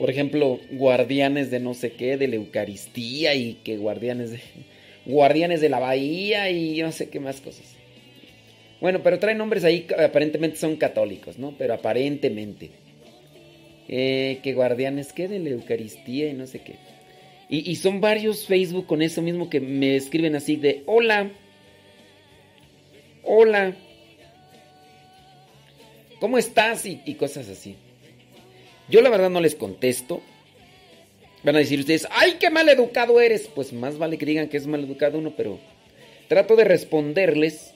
por 0.00 0.10
ejemplo, 0.10 0.58
guardianes 0.72 1.52
de 1.52 1.60
no 1.60 1.74
sé 1.74 1.92
qué, 1.92 2.16
de 2.16 2.26
la 2.26 2.34
Eucaristía 2.34 3.36
y 3.36 3.54
que 3.62 3.76
guardianes 3.76 4.32
de, 4.32 4.40
guardianes 5.06 5.60
de 5.60 5.68
la 5.68 5.78
Bahía 5.78 6.50
y 6.50 6.82
no 6.82 6.90
sé 6.90 7.08
qué 7.08 7.20
más 7.20 7.40
cosas. 7.40 7.76
Bueno, 8.80 9.04
pero 9.04 9.20
traen 9.20 9.38
nombres 9.38 9.62
ahí, 9.62 9.86
aparentemente 10.04 10.56
son 10.56 10.74
católicos, 10.74 11.38
¿no? 11.38 11.54
Pero 11.56 11.74
aparentemente. 11.74 12.70
Eh, 13.86 14.40
que 14.42 14.54
guardianes, 14.54 15.12
¿qué? 15.12 15.28
De 15.28 15.38
la 15.38 15.50
Eucaristía 15.50 16.30
y 16.30 16.32
no 16.32 16.48
sé 16.48 16.62
qué. 16.62 16.74
Y, 17.48 17.70
y 17.70 17.76
son 17.76 18.00
varios 18.00 18.44
Facebook 18.44 18.88
con 18.88 19.02
eso 19.02 19.22
mismo 19.22 19.48
que 19.48 19.60
me 19.60 19.94
escriben 19.94 20.34
así 20.34 20.56
de, 20.56 20.82
hola. 20.86 21.30
Hola. 23.22 23.76
¿Cómo 26.20 26.38
estás? 26.38 26.86
Y, 26.86 27.00
y 27.04 27.14
cosas 27.14 27.48
así. 27.48 27.76
Yo 28.88 29.00
la 29.00 29.10
verdad 29.10 29.30
no 29.30 29.40
les 29.40 29.54
contesto. 29.54 30.22
Van 31.42 31.56
a 31.56 31.60
decir 31.60 31.80
ustedes, 31.80 32.06
¡ay, 32.10 32.36
qué 32.38 32.50
mal 32.50 32.68
educado 32.68 33.20
eres! 33.20 33.48
Pues 33.54 33.72
más 33.72 33.96
vale 33.96 34.18
que 34.18 34.26
digan 34.26 34.48
que 34.48 34.58
es 34.58 34.66
mal 34.66 34.84
educado 34.84 35.18
uno, 35.18 35.32
pero 35.36 35.58
trato 36.28 36.54
de 36.54 36.64
responderles 36.64 37.72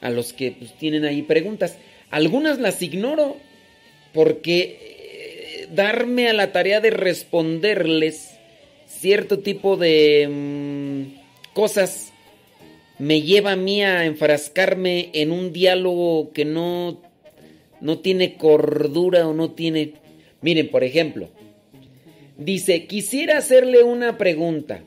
a 0.00 0.10
los 0.10 0.32
que 0.32 0.52
pues, 0.52 0.72
tienen 0.78 1.04
ahí 1.04 1.22
preguntas. 1.22 1.78
Algunas 2.10 2.58
las 2.60 2.80
ignoro 2.80 3.38
porque 4.12 4.78
eh, 4.80 5.68
darme 5.72 6.28
a 6.28 6.32
la 6.32 6.52
tarea 6.52 6.80
de 6.80 6.90
responderles 6.90 8.30
cierto 8.86 9.40
tipo 9.40 9.76
de 9.76 10.28
mm, 10.30 11.54
cosas 11.54 12.11
me 12.98 13.22
lleva 13.22 13.52
a 13.52 13.56
mí 13.56 13.82
a 13.82 14.04
enfrascarme 14.04 15.10
en 15.14 15.32
un 15.32 15.52
diálogo 15.52 16.32
que 16.32 16.44
no, 16.44 17.00
no 17.80 17.98
tiene 17.98 18.36
cordura 18.36 19.26
o 19.26 19.34
no 19.34 19.52
tiene... 19.52 19.94
Miren, 20.40 20.70
por 20.70 20.84
ejemplo, 20.84 21.28
dice, 22.36 22.86
quisiera 22.86 23.38
hacerle 23.38 23.82
una 23.82 24.18
pregunta. 24.18 24.82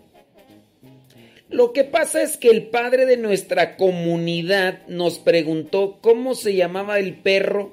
Lo 1.49 1.73
que 1.73 1.83
pasa 1.83 2.21
es 2.21 2.37
que 2.37 2.49
el 2.49 2.63
padre 2.63 3.05
de 3.05 3.17
nuestra 3.17 3.77
comunidad 3.77 4.85
nos 4.87 5.19
preguntó 5.19 5.99
cómo 6.01 6.35
se 6.35 6.55
llamaba 6.55 6.99
el 6.99 7.13
perro 7.13 7.71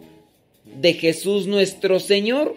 de 0.64 0.94
Jesús 0.94 1.46
nuestro 1.46 1.98
Señor. 1.98 2.54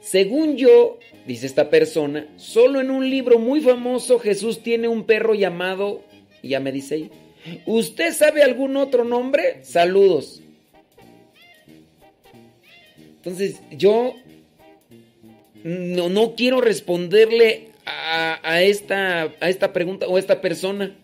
Según 0.00 0.56
yo, 0.56 0.98
dice 1.26 1.46
esta 1.46 1.70
persona, 1.70 2.28
solo 2.36 2.80
en 2.80 2.90
un 2.90 3.08
libro 3.08 3.38
muy 3.38 3.60
famoso 3.60 4.18
Jesús 4.18 4.62
tiene 4.62 4.88
un 4.88 5.04
perro 5.04 5.34
llamado, 5.34 6.02
y 6.42 6.50
ya 6.50 6.60
me 6.60 6.72
dice 6.72 6.94
ahí, 6.94 7.10
¿usted 7.66 8.12
sabe 8.12 8.42
algún 8.42 8.76
otro 8.76 9.04
nombre? 9.04 9.64
Saludos. 9.64 10.42
Entonces, 13.16 13.60
yo 13.72 14.14
no, 15.64 16.08
no 16.08 16.36
quiero 16.36 16.60
responderle 16.60 17.70
a, 17.84 18.62
esta, 18.62 19.32
a 19.40 19.48
esta 19.48 19.72
pregunta 19.72 20.06
o 20.06 20.16
a 20.16 20.20
esta 20.20 20.40
persona. 20.40 20.96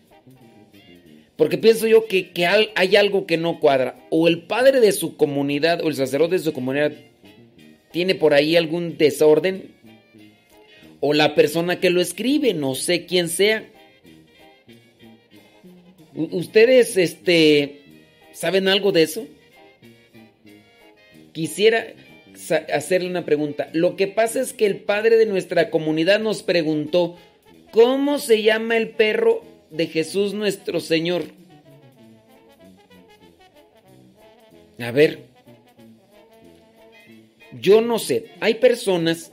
Porque 1.35 1.57
pienso 1.57 1.87
yo 1.87 2.05
que, 2.05 2.31
que 2.31 2.45
hay 2.45 2.95
algo 2.95 3.25
que 3.25 3.37
no 3.37 3.59
cuadra. 3.59 3.97
O 4.09 4.27
el 4.27 4.43
padre 4.43 4.79
de 4.79 4.91
su 4.91 5.17
comunidad 5.17 5.81
o 5.83 5.89
el 5.89 5.95
sacerdote 5.95 6.35
de 6.35 6.43
su 6.43 6.53
comunidad 6.53 6.93
tiene 7.91 8.15
por 8.15 8.33
ahí 8.33 8.55
algún 8.55 8.97
desorden. 8.97 9.72
O 11.05 11.11
la 11.11 11.35
persona 11.35 11.81
que 11.81 11.89
lo 11.89 11.99
escribe, 11.99 12.53
no 12.53 12.75
sé 12.75 13.05
quién 13.05 13.27
sea. 13.27 13.69
¿Ustedes 16.15 16.95
este, 16.95 17.81
saben 18.31 18.69
algo 18.69 18.93
de 18.93 19.03
eso? 19.03 19.27
Quisiera 21.33 21.87
hacerle 22.73 23.09
una 23.09 23.25
pregunta. 23.25 23.69
Lo 23.73 23.97
que 23.97 24.07
pasa 24.07 24.39
es 24.39 24.53
que 24.53 24.65
el 24.65 24.77
padre 24.77 25.17
de 25.17 25.25
nuestra 25.25 25.69
comunidad 25.69 26.21
nos 26.21 26.41
preguntó, 26.41 27.17
¿cómo 27.71 28.17
se 28.17 28.41
llama 28.41 28.77
el 28.77 28.91
perro 28.91 29.43
de 29.71 29.87
Jesús 29.87 30.33
nuestro 30.33 30.79
Señor? 30.79 31.23
A 34.79 34.91
ver, 34.91 35.25
yo 37.59 37.81
no 37.81 37.99
sé, 37.99 38.27
hay 38.39 38.53
personas 38.53 39.32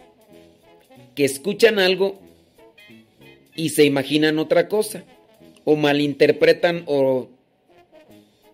escuchan 1.24 1.78
algo 1.78 2.18
y 3.55 3.70
se 3.70 3.84
imaginan 3.84 4.38
otra 4.38 4.68
cosa, 4.68 5.05
o 5.64 5.76
malinterpretan 5.76 6.84
o 6.86 7.28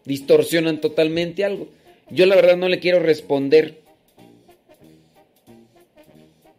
distorsionan 0.05 0.81
totalmente 0.81 1.45
algo. 1.45 1.69
Yo 2.11 2.27
la 2.27 2.37
verdad 2.37 2.57
no 2.57 2.69
le 2.69 2.79
quiero 2.79 3.01
responder. 3.01 3.81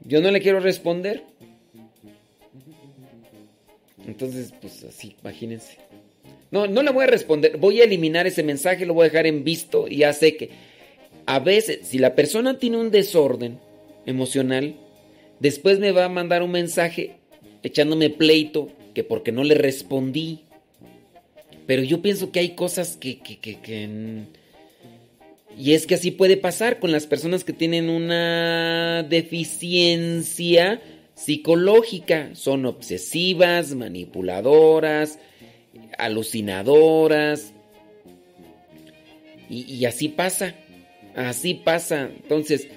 Yo 0.05 0.21
no 0.21 0.31
le 0.31 0.41
quiero 0.41 0.59
responder. 0.59 1.23
Entonces, 4.05 4.53
pues 4.61 4.83
así, 4.83 5.15
imagínense. 5.21 5.77
No, 6.49 6.67
no 6.67 6.81
le 6.81 6.91
voy 6.91 7.03
a 7.03 7.07
responder. 7.07 7.57
Voy 7.57 7.81
a 7.81 7.83
eliminar 7.83 8.25
ese 8.25 8.43
mensaje, 8.43 8.85
lo 8.85 8.93
voy 8.93 9.05
a 9.05 9.09
dejar 9.09 9.27
en 9.27 9.43
visto 9.43 9.87
y 9.87 9.97
ya 9.97 10.13
sé 10.13 10.37
que 10.37 10.49
a 11.25 11.39
veces, 11.39 11.85
si 11.85 11.97
la 11.97 12.15
persona 12.15 12.57
tiene 12.57 12.77
un 12.77 12.89
desorden 12.89 13.59
emocional, 14.05 14.75
después 15.39 15.79
me 15.79 15.91
va 15.91 16.05
a 16.05 16.09
mandar 16.09 16.43
un 16.43 16.51
mensaje 16.51 17.17
echándome 17.63 18.09
pleito 18.09 18.71
que 18.93 19.03
porque 19.03 19.31
no 19.31 19.43
le 19.43 19.55
respondí. 19.55 20.41
Pero 21.65 21.83
yo 21.83 22.01
pienso 22.01 22.31
que 22.31 22.39
hay 22.39 22.55
cosas 22.55 22.95
que, 22.95 23.19
que, 23.19 23.37
que, 23.39 23.59
que, 23.59 23.89
y 25.57 25.73
es 25.73 25.87
que 25.87 25.95
así 25.95 26.11
puede 26.11 26.37
pasar 26.37 26.79
con 26.79 26.91
las 26.91 27.07
personas 27.07 27.43
que 27.43 27.51
tienen 27.51 27.89
una 27.89 29.03
deficiencia 29.03 30.81
psicológica. 31.15 32.29
Son 32.35 32.65
obsesivas, 32.65 33.73
manipuladoras, 33.73 35.19
alucinadoras. 35.97 37.53
Y, 39.49 39.73
y 39.73 39.85
así 39.85 40.09
pasa. 40.09 40.53
Así 41.15 41.55
pasa. 41.55 42.03
Entonces, 42.03 42.67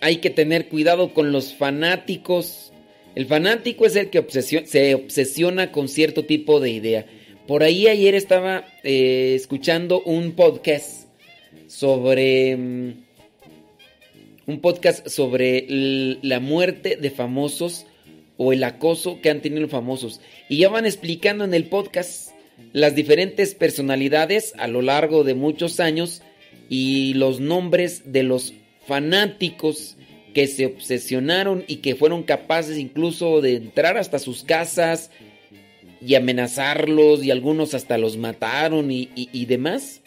hay 0.00 0.18
que 0.18 0.30
tener 0.30 0.68
cuidado 0.68 1.14
con 1.14 1.32
los 1.32 1.54
fanáticos. 1.54 2.72
El 3.14 3.26
fanático 3.26 3.86
es 3.86 3.96
el 3.96 4.10
que 4.10 4.24
se 4.30 4.94
obsesiona 4.94 5.72
con 5.72 5.88
cierto 5.88 6.24
tipo 6.24 6.60
de 6.60 6.70
idea. 6.70 7.06
Por 7.46 7.62
ahí 7.62 7.86
ayer 7.86 8.14
estaba 8.14 8.64
eh, 8.82 9.34
escuchando 9.34 10.02
un 10.02 10.32
podcast 10.32 11.08
sobre... 11.66 12.56
mm, 12.56 13.06
un 14.46 14.60
podcast 14.60 15.08
sobre 15.08 15.66
la 16.22 16.40
muerte 16.40 16.96
de 16.96 17.10
famosos 17.10 17.86
o 18.36 18.52
el 18.52 18.62
acoso 18.64 19.20
que 19.20 19.30
han 19.30 19.40
tenido 19.40 19.62
los 19.62 19.70
famosos. 19.70 20.20
Y 20.48 20.58
ya 20.58 20.68
van 20.68 20.86
explicando 20.86 21.44
en 21.44 21.54
el 21.54 21.64
podcast 21.64 22.30
las 22.72 22.94
diferentes 22.94 23.54
personalidades 23.54 24.54
a 24.58 24.68
lo 24.68 24.82
largo 24.82 25.24
de 25.24 25.34
muchos 25.34 25.80
años 25.80 26.22
y 26.68 27.14
los 27.14 27.40
nombres 27.40 28.12
de 28.12 28.22
los 28.22 28.52
fanáticos 28.86 29.96
que 30.34 30.46
se 30.46 30.66
obsesionaron 30.66 31.64
y 31.66 31.76
que 31.76 31.94
fueron 31.94 32.22
capaces 32.22 32.78
incluso 32.78 33.40
de 33.40 33.56
entrar 33.56 33.96
hasta 33.96 34.18
sus 34.18 34.44
casas 34.44 35.10
y 36.00 36.14
amenazarlos 36.14 37.24
y 37.24 37.30
algunos 37.30 37.74
hasta 37.74 37.96
los 37.98 38.16
mataron 38.16 38.90
y, 38.90 39.08
y- 39.14 39.46
demás. 39.46 40.02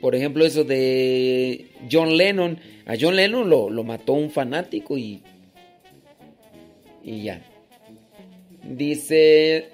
Por 0.00 0.14
ejemplo, 0.14 0.46
eso 0.46 0.62
de 0.62 1.66
John 1.90 2.16
Lennon. 2.16 2.60
A 2.86 2.94
John 2.98 3.16
Lennon 3.16 3.50
lo, 3.50 3.68
lo 3.70 3.82
mató 3.82 4.12
un 4.12 4.30
fanático 4.30 4.96
y. 4.96 5.22
Y 7.02 7.24
ya. 7.24 7.42
Dice. 8.62 9.70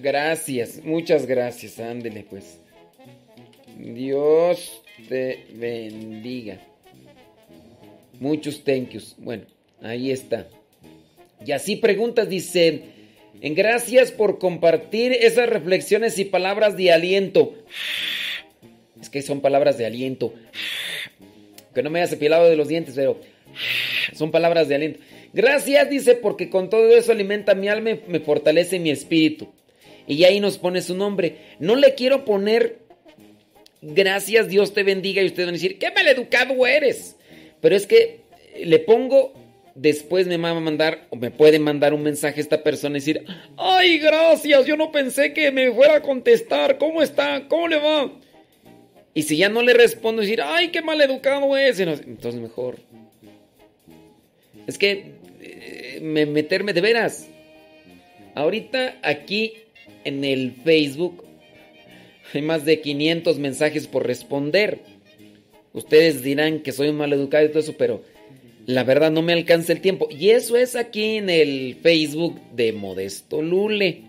Gracias, 0.00 0.82
muchas 0.82 1.26
gracias, 1.26 1.78
ándele 1.78 2.24
pues. 2.28 2.58
Dios 3.82 4.80
te 5.08 5.46
bendiga. 5.54 6.60
Muchos 8.20 8.62
thank 8.62 8.90
yous. 8.90 9.16
Bueno, 9.18 9.44
ahí 9.82 10.12
está. 10.12 10.48
Y 11.44 11.50
así 11.50 11.74
preguntas, 11.74 12.28
dice, 12.28 12.82
en 13.40 13.54
gracias 13.56 14.12
por 14.12 14.38
compartir 14.38 15.12
esas 15.12 15.48
reflexiones 15.48 16.16
y 16.20 16.24
palabras 16.24 16.76
de 16.76 16.92
aliento. 16.92 17.54
Es 19.00 19.10
que 19.10 19.20
son 19.20 19.40
palabras 19.40 19.78
de 19.78 19.86
aliento. 19.86 20.32
Que 21.74 21.82
no 21.82 21.90
me 21.90 22.00
haya 22.00 22.08
cepillado 22.08 22.48
de 22.48 22.54
los 22.54 22.68
dientes, 22.68 22.94
pero 22.94 23.18
son 24.12 24.30
palabras 24.30 24.68
de 24.68 24.76
aliento. 24.76 25.00
Gracias, 25.32 25.90
dice, 25.90 26.14
porque 26.14 26.50
con 26.50 26.70
todo 26.70 26.88
eso 26.96 27.10
alimenta 27.10 27.56
mi 27.56 27.66
alma 27.66 27.90
y 27.90 28.00
me 28.06 28.20
fortalece 28.20 28.78
mi 28.78 28.90
espíritu. 28.90 29.48
Y 30.06 30.22
ahí 30.24 30.40
nos 30.40 30.58
pone 30.58 30.82
su 30.82 30.94
nombre. 30.96 31.36
No 31.58 31.74
le 31.74 31.94
quiero 31.94 32.24
poner 32.24 32.81
gracias, 33.82 34.48
Dios 34.48 34.72
te 34.72 34.82
bendiga, 34.84 35.22
y 35.22 35.26
ustedes 35.26 35.46
van 35.46 35.54
a 35.54 35.58
decir, 35.58 35.78
qué 35.78 35.90
maleducado 35.90 36.66
eres. 36.66 37.16
Pero 37.60 37.76
es 37.76 37.86
que 37.86 38.20
le 38.64 38.78
pongo, 38.78 39.34
después 39.74 40.26
me 40.26 40.36
va 40.36 40.50
a 40.50 40.54
mandar, 40.60 41.06
o 41.10 41.16
me 41.16 41.30
puede 41.30 41.58
mandar 41.58 41.92
un 41.92 42.02
mensaje 42.02 42.40
esta 42.40 42.62
persona 42.62 42.96
y 42.96 43.00
decir, 43.00 43.24
ay, 43.56 43.98
gracias, 43.98 44.66
yo 44.66 44.76
no 44.76 44.90
pensé 44.92 45.32
que 45.32 45.50
me 45.50 45.70
fuera 45.72 45.96
a 45.96 46.02
contestar, 46.02 46.78
¿cómo 46.78 47.02
está? 47.02 47.46
¿Cómo 47.48 47.68
le 47.68 47.76
va? 47.76 48.10
Y 49.14 49.24
si 49.24 49.36
ya 49.36 49.48
no 49.50 49.60
le 49.62 49.74
respondo, 49.74 50.22
decir, 50.22 50.40
ay, 50.42 50.68
qué 50.68 50.80
maleducado 50.80 51.54
es. 51.58 51.78
Entonces 51.80 52.40
mejor. 52.40 52.78
Es 54.66 54.78
que 54.78 55.12
eh, 55.40 55.98
me- 56.00 56.24
meterme 56.24 56.72
de 56.72 56.80
veras. 56.80 57.28
Ahorita 58.34 58.96
aquí 59.02 59.52
en 60.04 60.24
el 60.24 60.52
Facebook 60.64 61.24
hay 62.38 62.42
más 62.42 62.64
de 62.64 62.80
500 62.80 63.38
mensajes 63.38 63.86
por 63.86 64.06
responder. 64.06 64.80
Ustedes 65.72 66.22
dirán 66.22 66.60
que 66.60 66.72
soy 66.72 66.88
un 66.88 66.96
maleducado 66.96 67.44
y 67.44 67.48
todo 67.48 67.60
eso, 67.60 67.74
pero 67.78 68.02
la 68.66 68.84
verdad 68.84 69.10
no 69.10 69.22
me 69.22 69.32
alcanza 69.32 69.72
el 69.72 69.80
tiempo. 69.80 70.08
Y 70.10 70.30
eso 70.30 70.56
es 70.56 70.76
aquí 70.76 71.16
en 71.16 71.30
el 71.30 71.76
Facebook 71.82 72.40
de 72.54 72.72
Modesto 72.72 73.42
Lule. 73.42 74.02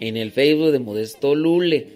En 0.00 0.16
el 0.16 0.32
Facebook 0.32 0.72
de 0.72 0.78
Modesto 0.78 1.34
Lule. 1.34 1.86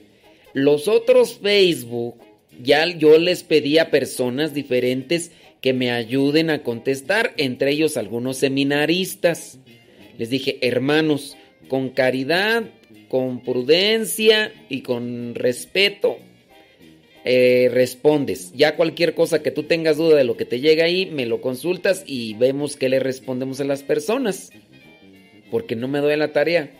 Los 0.52 0.88
otros 0.88 1.38
Facebook 1.38 2.16
ya 2.62 2.86
yo 2.86 3.18
les 3.18 3.42
pedí 3.42 3.78
a 3.78 3.90
personas 3.90 4.54
diferentes 4.54 5.32
que 5.60 5.72
me 5.72 5.90
ayuden 5.90 6.50
a 6.50 6.62
contestar, 6.62 7.34
entre 7.36 7.72
ellos 7.72 7.96
algunos 7.96 8.38
seminaristas. 8.38 9.58
Les 10.18 10.30
dije, 10.30 10.58
hermanos, 10.62 11.36
con 11.68 11.90
caridad, 11.90 12.64
con 13.10 13.42
prudencia 13.42 14.52
y 14.68 14.82
con 14.82 15.34
respeto, 15.34 16.18
eh, 17.24 17.68
respondes. 17.72 18.52
Ya 18.54 18.76
cualquier 18.76 19.16
cosa 19.16 19.42
que 19.42 19.50
tú 19.50 19.64
tengas 19.64 19.96
duda 19.96 20.16
de 20.16 20.22
lo 20.22 20.36
que 20.36 20.44
te 20.44 20.60
llega 20.60 20.84
ahí, 20.84 21.06
me 21.06 21.26
lo 21.26 21.40
consultas 21.40 22.04
y 22.06 22.34
vemos 22.34 22.76
qué 22.76 22.88
le 22.88 23.00
respondemos 23.00 23.60
a 23.60 23.64
las 23.64 23.82
personas. 23.82 24.52
Porque 25.50 25.74
no 25.74 25.88
me 25.88 25.98
doy 25.98 26.16
la 26.16 26.32
tarea. 26.32 26.70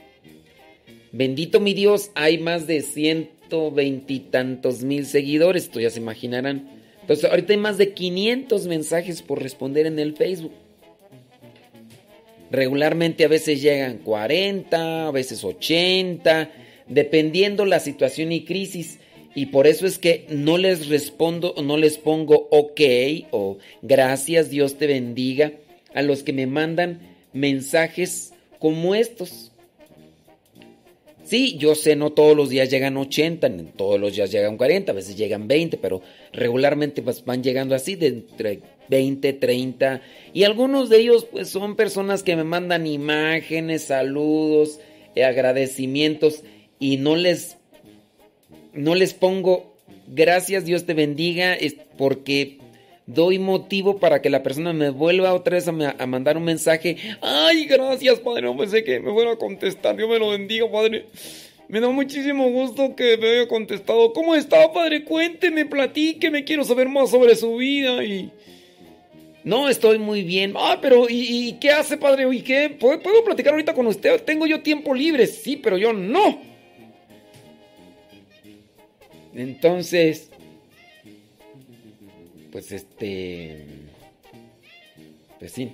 Bendito 1.11 1.59
mi 1.59 1.75
Dios, 1.75 2.13
hay 2.15 2.39
más 2.39 2.69
de 2.69 2.83
ciento 2.83 3.73
veintitantos 3.73 4.85
mil 4.85 5.07
seguidores, 5.07 5.65
esto 5.65 5.81
ya 5.81 5.91
se 5.91 5.99
imaginarán. 5.99 6.71
Entonces, 7.01 7.29
ahorita 7.29 7.55
hay 7.55 7.59
más 7.59 7.77
de 7.77 7.93
500 7.93 8.69
mensajes 8.69 9.21
por 9.21 9.43
responder 9.43 9.87
en 9.87 9.99
el 9.99 10.15
Facebook. 10.15 10.53
Regularmente 12.51 13.25
a 13.25 13.29
veces 13.29 13.63
llegan 13.63 13.99
40, 13.99 15.07
a 15.09 15.11
veces 15.11 15.45
80, 15.45 16.51
dependiendo 16.89 17.65
la 17.65 17.81
situación 17.81 18.33
y 18.33 18.45
crisis. 18.45 18.99
Y 19.35 19.47
por 19.47 19.69
eso 19.69 19.87
es 19.87 19.99
que 19.99 20.27
no 20.29 20.59
les 20.59 20.89
respondo, 20.89 21.55
no 21.63 21.77
les 21.77 21.99
pongo 21.99 22.49
ok 22.51 22.81
o 23.31 23.59
gracias, 23.83 24.51
Dios 24.51 24.77
te 24.77 24.89
bendiga 24.89 25.53
a 25.95 26.03
los 26.03 26.25
que 26.25 26.33
me 26.33 26.47
mandan 26.47 27.01
mensajes 27.33 28.33
como 28.59 28.97
estos. 28.97 29.53
Sí, 31.25 31.57
yo 31.59 31.77
sé, 31.77 31.95
no 31.95 32.11
todos 32.11 32.37
los 32.37 32.51
días 32.51 32.71
llegan 32.71 32.97
80, 32.97 33.49
todos 33.77 34.01
los 34.01 34.17
días 34.17 34.33
llegan 34.33 34.57
40, 34.57 34.91
a 34.91 34.95
veces 34.97 35.17
llegan 35.17 35.47
20, 35.47 35.77
pero 35.79 36.03
regularmente 36.33 37.03
pues, 37.03 37.25
van 37.25 37.45
llegando 37.45 37.77
así 37.77 37.95
de 37.95 38.09
entre 38.09 38.61
20, 38.91 39.33
30. 39.33 40.03
Y 40.35 40.45
algunos 40.45 40.91
de 40.91 40.99
ellos 40.99 41.25
pues 41.25 41.49
son 41.49 41.77
personas 41.77 42.23
que 42.23 42.37
me 42.37 42.45
mandan 42.45 42.87
imágenes, 42.87 43.85
saludos, 43.85 44.81
eh, 45.15 45.25
agradecimientos 45.25 46.43
y 46.79 46.99
no 46.99 47.17
les, 47.17 47.57
no 48.75 48.95
les 48.95 49.15
pongo 49.15 49.71
gracias, 50.09 50.65
Dios 50.65 50.85
te 50.87 50.95
bendiga, 50.95 51.55
es 51.55 51.77
porque 51.97 52.59
doy 53.07 53.39
motivo 53.39 53.99
para 53.99 54.23
que 54.23 54.31
la 54.31 54.43
persona 54.43 54.73
me 54.73 54.91
vuelva 54.91 55.35
otra 55.35 55.55
vez 55.55 55.69
a, 55.69 55.73
mandar 56.07 56.37
un 56.37 56.45
mensaje. 56.45 56.97
Ay, 57.21 57.67
gracias, 57.67 58.21
Padre. 58.21 58.43
No 58.43 58.57
pensé 58.57 58.85
que 58.85 59.01
me 59.01 59.13
fuera 59.13 59.33
a 59.33 59.37
contestar. 59.37 59.97
Dios 59.97 60.09
me 60.09 60.19
lo 60.19 60.31
bendiga, 60.31 60.71
Padre. 60.71 61.07
Me 61.69 61.81
da 61.81 61.89
muchísimo 61.89 62.51
gusto 62.51 62.97
que 62.97 63.17
me 63.17 63.29
haya 63.29 63.49
contestado. 63.49 64.13
¿Cómo 64.13 64.35
está, 64.35 64.73
Padre? 64.73 65.05
Cuénteme, 65.05 65.67
platíqueme. 65.67 66.45
Quiero 66.45 66.65
saber 66.65 66.89
más 66.89 67.11
sobre 67.11 67.37
su 67.37 67.57
vida 67.57 68.05
y... 68.05 68.31
No, 69.43 69.69
estoy 69.69 69.99
muy 69.99 70.23
bien. 70.23 70.55
Ah, 70.57 70.79
pero 70.81 71.07
¿y, 71.09 71.55
qué 71.61 71.71
hace, 71.71 71.97
Padre? 71.97 72.27
¿Y 72.35 72.43
qué? 72.43 72.69
¿Puedo, 72.69 73.01
¿Puedo 73.01 73.25
platicar 73.25 73.53
ahorita 73.53 73.75
con 73.75 73.87
usted? 73.87 74.23
Tengo 74.23 74.47
yo 74.47 74.61
tiempo 74.61 74.95
libre. 74.95 75.27
Sí, 75.27 75.57
pero 75.57 75.79
yo 75.79 75.93
no. 75.93 76.41
Entonces, 79.35 80.29
pues 82.51 82.73
este, 82.73 83.65
pues 85.39 85.53
sí, 85.53 85.73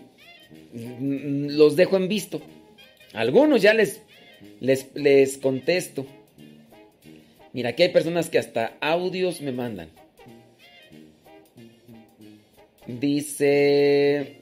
los 1.01 1.75
dejo 1.75 1.97
en 1.97 2.09
visto. 2.09 2.41
Algunos 3.15 3.63
ya 3.63 3.73
les, 3.75 4.03
les, 4.61 4.95
les 4.95 5.39
contesto. 5.39 6.07
Mira, 7.53 7.71
aquí 7.71 7.83
hay 7.83 7.89
personas 7.89 8.29
que 8.29 8.39
hasta 8.39 8.77
audios 8.81 9.41
me 9.41 9.53
mandan. 9.53 9.89
Dice, 12.87 14.37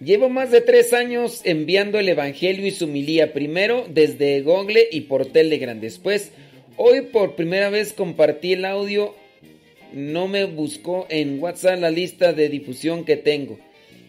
llevo 0.00 0.28
más 0.28 0.50
de 0.50 0.60
tres 0.60 0.92
años 0.92 1.40
enviando 1.44 1.98
el 1.98 2.08
Evangelio 2.08 2.66
y 2.66 2.70
su 2.70 2.86
milía, 2.86 3.32
primero 3.32 3.86
desde 3.88 4.42
Google 4.42 4.88
y 4.90 5.02
por 5.02 5.26
Telegram, 5.26 5.80
después, 5.80 6.30
hoy 6.76 7.02
por 7.02 7.34
primera 7.34 7.68
vez 7.68 7.92
compartí 7.92 8.52
el 8.52 8.64
audio 8.64 9.14
no 9.92 10.26
me 10.26 10.44
buscó 10.44 11.06
en 11.10 11.42
WhatsApp 11.42 11.80
la 11.80 11.90
lista 11.90 12.32
de 12.32 12.48
difusión 12.48 13.04
que 13.04 13.16
tengo. 13.16 13.58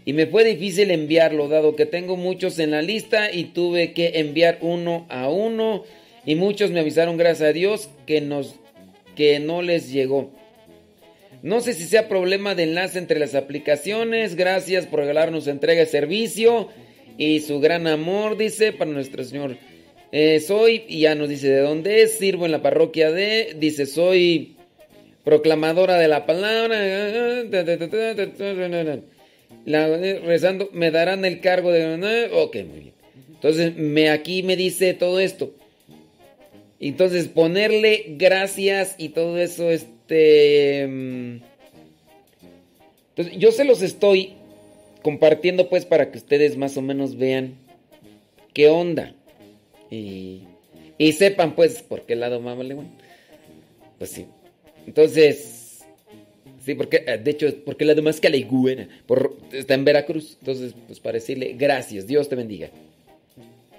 Y 0.05 0.13
me 0.13 0.27
fue 0.27 0.43
difícil 0.43 0.91
enviarlo, 0.91 1.47
dado 1.47 1.75
que 1.75 1.85
tengo 1.85 2.17
muchos 2.17 2.59
en 2.59 2.71
la 2.71 2.81
lista 2.81 3.31
y 3.31 3.45
tuve 3.45 3.93
que 3.93 4.19
enviar 4.19 4.57
uno 4.61 5.05
a 5.09 5.29
uno. 5.29 5.83
Y 6.25 6.35
muchos 6.35 6.71
me 6.71 6.79
avisaron, 6.79 7.17
gracias 7.17 7.49
a 7.49 7.53
Dios, 7.53 7.89
que, 8.05 8.21
nos, 8.21 8.55
que 9.15 9.39
no 9.39 9.61
les 9.61 9.91
llegó. 9.91 10.31
No 11.43 11.59
sé 11.59 11.73
si 11.73 11.83
sea 11.83 12.07
problema 12.07 12.55
de 12.55 12.63
enlace 12.63 12.97
entre 12.97 13.19
las 13.19 13.35
aplicaciones. 13.35 14.35
Gracias 14.37 14.87
por 14.87 15.01
regalarnos 15.01 15.47
entrega 15.47 15.81
de 15.81 15.87
servicio 15.87 16.69
y 17.17 17.41
su 17.41 17.59
gran 17.59 17.85
amor, 17.85 18.37
dice, 18.37 18.71
para 18.71 18.89
nuestro 18.89 19.25
Señor. 19.25 19.57
Eh, 20.13 20.39
soy, 20.39 20.85
y 20.87 21.01
ya 21.01 21.15
nos 21.15 21.27
dice 21.27 21.49
de 21.49 21.59
dónde 21.59 22.01
es, 22.01 22.13
sirvo 22.13 22.45
en 22.45 22.53
la 22.53 22.61
parroquia 22.61 23.11
de, 23.11 23.57
dice, 23.59 23.85
soy 23.85 24.55
proclamadora 25.25 25.97
de 25.97 26.07
la 26.07 26.25
palabra, 26.25 26.79
rezando, 29.65 30.69
me 30.71 30.91
darán 30.91 31.25
el 31.25 31.41
cargo 31.41 31.73
de... 31.73 32.29
Ok, 32.31 32.55
muy 32.65 32.79
bien. 32.79 32.93
Entonces, 33.33 33.75
me, 33.75 34.09
aquí 34.11 34.43
me 34.43 34.55
dice 34.55 34.93
todo 34.93 35.19
esto. 35.19 35.53
Entonces, 36.79 37.27
ponerle 37.27 38.15
gracias 38.17 38.95
y 38.97 39.09
todo 39.09 39.37
eso, 39.37 39.69
este... 40.13 41.41
Entonces, 43.15 43.37
yo 43.37 43.51
se 43.51 43.63
los 43.63 43.81
estoy 43.81 44.33
compartiendo 45.03 45.69
pues 45.69 45.85
para 45.85 46.11
que 46.11 46.17
ustedes 46.17 46.57
más 46.57 46.77
o 46.77 46.81
menos 46.81 47.15
vean 47.15 47.55
qué 48.53 48.69
onda. 48.69 49.13
Y, 49.91 50.43
y 50.97 51.11
sepan 51.11 51.53
pues 51.53 51.83
por 51.83 52.05
qué 52.07 52.15
lado 52.15 52.39
más 52.41 52.57
vale 52.57 52.73
bueno. 52.73 52.89
Pues 53.99 54.09
sí. 54.09 54.25
Entonces, 54.87 55.85
sí, 56.65 56.73
porque, 56.73 57.03
eh, 57.05 57.19
de 57.19 57.31
hecho, 57.31 57.47
porque 57.63 57.85
la 57.85 57.93
demás 57.93 58.19
que 58.19 58.29
la 58.29 58.37
está 59.51 59.75
en 59.75 59.85
Veracruz. 59.85 60.37
Entonces, 60.39 60.73
pues 60.87 60.99
para 60.99 61.13
decirle 61.13 61.53
gracias, 61.55 62.07
Dios 62.07 62.29
te 62.29 62.35
bendiga. 62.35 62.69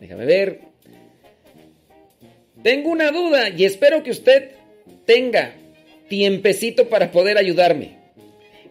Déjame 0.01 0.27
ver. 0.27 0.61
Tengo 2.63 2.91
una 2.91 3.11
duda 3.11 3.51
y 3.51 3.65
espero 3.65 4.03
que 4.03 4.11
usted 4.13 4.53
tenga 5.05 5.55
tiempecito 6.09 6.89
para 6.89 7.11
poder 7.11 7.39
ayudarme. 7.39 7.99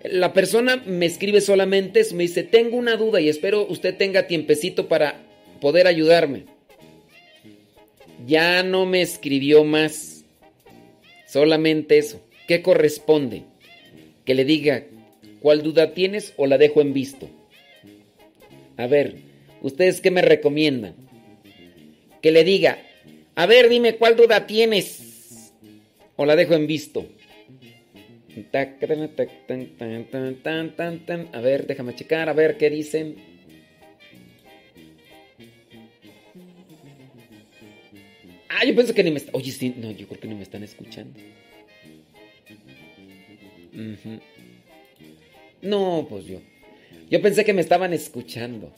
La 0.04 0.34
persona 0.34 0.84
me 0.86 1.06
escribe 1.06 1.40
solamente 1.40 2.02
eso, 2.02 2.16
me 2.16 2.24
dice, 2.24 2.44
tengo 2.44 2.78
una 2.78 2.98
duda 2.98 3.22
y 3.22 3.30
espero 3.30 3.66
usted 3.66 3.96
tenga 3.96 4.28
tiempecito 4.28 4.88
para 4.88 5.24
poder 5.62 5.88
ayudarme. 5.88 6.46
Ya 8.28 8.64
no 8.64 8.86
me 8.86 9.02
escribió 9.02 9.64
más. 9.64 10.26
Solamente 11.28 11.98
eso. 11.98 12.22
¿Qué 12.48 12.62
corresponde? 12.62 13.44
Que 14.26 14.36
le 14.36 14.46
diga 14.46 14.86
cuál 15.40 15.64
duda 15.64 15.94
tienes 15.94 16.34
o 16.38 16.48
la 16.48 16.58
dejo 16.58 16.82
en 16.82 16.94
visto. 16.94 17.30
A 18.78 18.88
ver, 18.88 19.16
¿ustedes 19.62 20.02
qué 20.02 20.12
me 20.12 20.22
recomiendan? 20.22 20.96
Que 22.22 22.32
le 22.32 22.44
diga, 22.44 22.80
a 23.36 23.46
ver, 23.46 23.70
dime 23.70 23.96
cuál 23.96 24.16
duda 24.16 24.48
tienes 24.48 25.52
o 26.16 26.26
la 26.26 26.36
dejo 26.36 26.54
en 26.54 26.68
visto. 26.68 27.08
A 31.34 31.42
ver, 31.42 31.68
déjame 31.68 31.96
checar, 31.96 32.30
a 32.30 32.34
ver 32.34 32.58
qué 32.58 32.70
dicen. 32.70 33.16
Ah, 38.50 38.66
yo 38.66 38.74
pienso 38.74 38.94
que 38.94 39.04
ni 39.04 39.12
me 39.12 39.18
están. 39.18 39.36
Oye, 39.36 39.52
sí, 39.52 39.74
no, 39.78 39.92
yo 39.92 40.08
creo 40.08 40.20
que 40.20 40.28
ni 40.28 40.36
me 40.36 40.44
están 40.44 40.64
escuchando. 40.64 41.20
No, 45.62 46.06
pues 46.10 46.26
yo. 46.26 46.40
Yo 47.10 47.22
pensé 47.22 47.46
que 47.46 47.54
me 47.54 47.62
estaban 47.62 47.94
escuchando. 47.94 48.72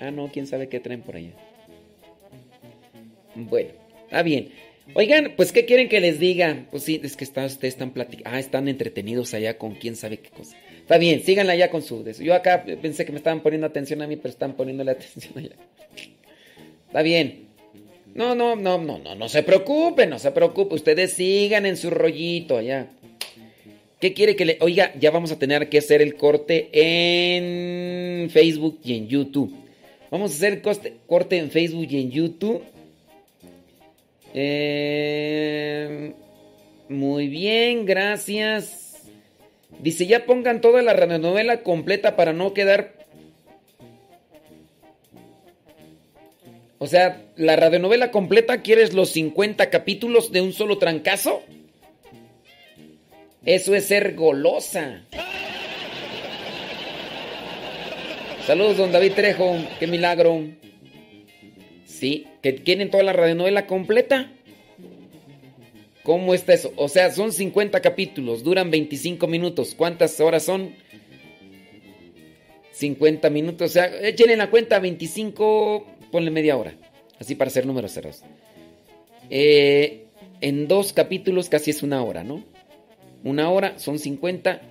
Ah, 0.00 0.10
no, 0.10 0.30
quién 0.30 0.46
sabe 0.46 0.68
qué 0.68 0.78
traen 0.80 1.02
por 1.02 1.16
allá. 1.16 1.32
Bueno, 3.34 3.70
está 4.04 4.22
bien. 4.22 4.50
Oigan, 4.94 5.34
pues, 5.36 5.52
¿qué 5.52 5.64
quieren 5.64 5.88
que 5.88 6.00
les 6.00 6.18
diga? 6.18 6.66
Pues 6.70 6.82
sí, 6.82 7.00
es 7.02 7.16
que 7.16 7.24
ustedes 7.24 7.58
están 7.62 7.90
platicando. 7.90 8.30
Ah, 8.30 8.40
están 8.40 8.68
entretenidos 8.68 9.34
allá 9.34 9.58
con 9.58 9.74
quién 9.74 9.96
sabe 9.96 10.18
qué 10.18 10.30
cosa. 10.30 10.56
Está 10.80 10.98
bien, 10.98 11.22
síganla 11.22 11.52
allá 11.52 11.70
con 11.70 11.82
su... 11.82 12.04
Yo 12.20 12.34
acá 12.34 12.64
pensé 12.80 13.04
que 13.04 13.12
me 13.12 13.18
estaban 13.18 13.42
poniendo 13.42 13.66
atención 13.66 14.00
a 14.02 14.06
mí, 14.06 14.16
pero 14.16 14.30
están 14.30 14.54
poniéndole 14.54 14.90
atención 14.92 15.32
allá. 15.36 15.56
Está 16.86 17.02
bien. 17.02 17.48
No, 18.14 18.34
no, 18.34 18.56
no, 18.56 18.78
no, 18.78 18.98
no, 18.98 19.14
no 19.14 19.28
se 19.28 19.42
preocupe, 19.42 20.06
no 20.06 20.18
se 20.18 20.32
preocupe. 20.32 20.74
Ustedes 20.74 21.12
sigan 21.12 21.66
en 21.66 21.76
su 21.76 21.90
rollito 21.90 22.56
allá. 22.56 22.88
¿Qué 24.00 24.14
quiere 24.14 24.34
que 24.34 24.44
le.? 24.44 24.58
Oiga, 24.60 24.92
ya 24.98 25.10
vamos 25.10 25.30
a 25.30 25.38
tener 25.38 25.68
que 25.68 25.78
hacer 25.78 26.00
el 26.00 26.14
corte 26.14 26.70
en 26.72 28.30
Facebook 28.30 28.80
y 28.82 28.96
en 28.96 29.08
YouTube. 29.08 29.54
Vamos 30.10 30.32
a 30.32 30.34
hacer 30.34 30.62
corte 30.62 31.36
en 31.36 31.50
Facebook 31.50 31.86
y 31.90 32.00
en 32.00 32.10
YouTube 32.10 32.62
Eh, 34.34 36.14
muy 36.88 37.28
bien, 37.28 37.86
gracias. 37.86 39.08
Dice, 39.80 40.06
ya 40.06 40.26
pongan 40.26 40.60
toda 40.60 40.82
la 40.82 40.92
radionovela 40.92 41.62
completa 41.62 42.16
para 42.16 42.32
no 42.32 42.52
quedar... 42.54 42.94
O 46.80 46.86
sea, 46.86 47.22
la 47.36 47.56
radionovela 47.56 48.12
completa, 48.12 48.62
¿quieres 48.62 48.92
los 48.94 49.10
50 49.10 49.68
capítulos 49.68 50.30
de 50.30 50.40
un 50.40 50.52
solo 50.52 50.78
trancazo? 50.78 51.42
Eso 53.44 53.74
es 53.74 53.86
ser 53.86 54.14
golosa. 54.14 55.02
Saludos, 58.46 58.76
don 58.76 58.92
David 58.92 59.12
Trejo. 59.14 59.56
Qué 59.78 59.86
milagro. 59.86 60.42
Sí, 61.98 62.28
que 62.42 62.54
quieren 62.54 62.90
toda 62.90 63.02
la 63.02 63.12
radionovela 63.12 63.66
completa. 63.66 64.30
¿Cómo 66.04 66.32
está 66.32 66.54
eso? 66.54 66.72
O 66.76 66.88
sea, 66.88 67.10
son 67.10 67.32
50 67.32 67.80
capítulos, 67.80 68.44
duran 68.44 68.70
25 68.70 69.26
minutos. 69.26 69.74
¿Cuántas 69.76 70.20
horas 70.20 70.44
son? 70.44 70.76
50 72.70 73.30
minutos. 73.30 73.70
O 73.70 73.72
sea, 73.72 73.86
échenle 74.06 74.36
la 74.36 74.48
cuenta 74.48 74.78
25, 74.78 75.86
ponle 76.12 76.30
media 76.30 76.56
hora. 76.56 76.74
Así 77.18 77.34
para 77.34 77.48
hacer 77.48 77.66
números 77.66 77.90
cerrados. 77.90 78.22
Eh, 79.28 80.06
en 80.40 80.68
dos 80.68 80.92
capítulos 80.92 81.48
casi 81.48 81.72
es 81.72 81.82
una 81.82 82.04
hora, 82.04 82.22
¿no? 82.22 82.44
Una 83.24 83.50
hora 83.50 83.76
son 83.80 83.98
50 83.98 84.62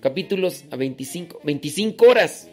capítulos 0.00 0.64
a 0.72 0.76
25. 0.76 1.40
25 1.44 2.04
horas. 2.04 2.48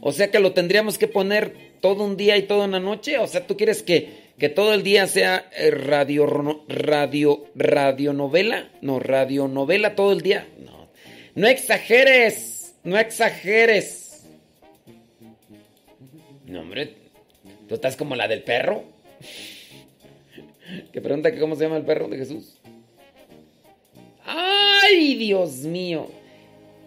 O 0.00 0.12
sea 0.12 0.30
que 0.30 0.38
lo 0.38 0.52
tendríamos 0.52 0.96
que 0.96 1.08
poner 1.08 1.73
todo 1.84 2.02
un 2.02 2.16
día 2.16 2.38
y 2.38 2.44
toda 2.44 2.64
una 2.64 2.80
noche. 2.80 3.18
O 3.18 3.26
sea, 3.26 3.46
¿tú 3.46 3.58
quieres 3.58 3.82
que, 3.82 4.30
que 4.38 4.48
todo 4.48 4.72
el 4.72 4.82
día 4.82 5.06
sea 5.06 5.50
eh, 5.54 5.70
radio, 5.70 6.24
radio, 6.66 7.44
radionovela? 7.54 8.70
No, 8.80 8.98
radionovela 8.98 9.94
todo 9.94 10.12
el 10.12 10.22
día. 10.22 10.48
No. 10.64 10.88
No 11.34 11.46
exageres. 11.46 12.74
No 12.84 12.98
exageres. 12.98 14.24
No, 16.46 16.62
hombre. 16.62 16.94
¿Tú 17.68 17.74
estás 17.74 17.96
como 17.96 18.16
la 18.16 18.28
del 18.28 18.42
perro? 18.42 18.84
que 20.90 21.02
pregunta 21.02 21.32
que 21.32 21.38
cómo 21.38 21.54
se 21.54 21.64
llama 21.64 21.76
el 21.76 21.84
perro 21.84 22.08
de 22.08 22.16
Jesús. 22.16 22.56
¡Ay, 24.24 25.16
Dios 25.16 25.56
mío! 25.64 26.08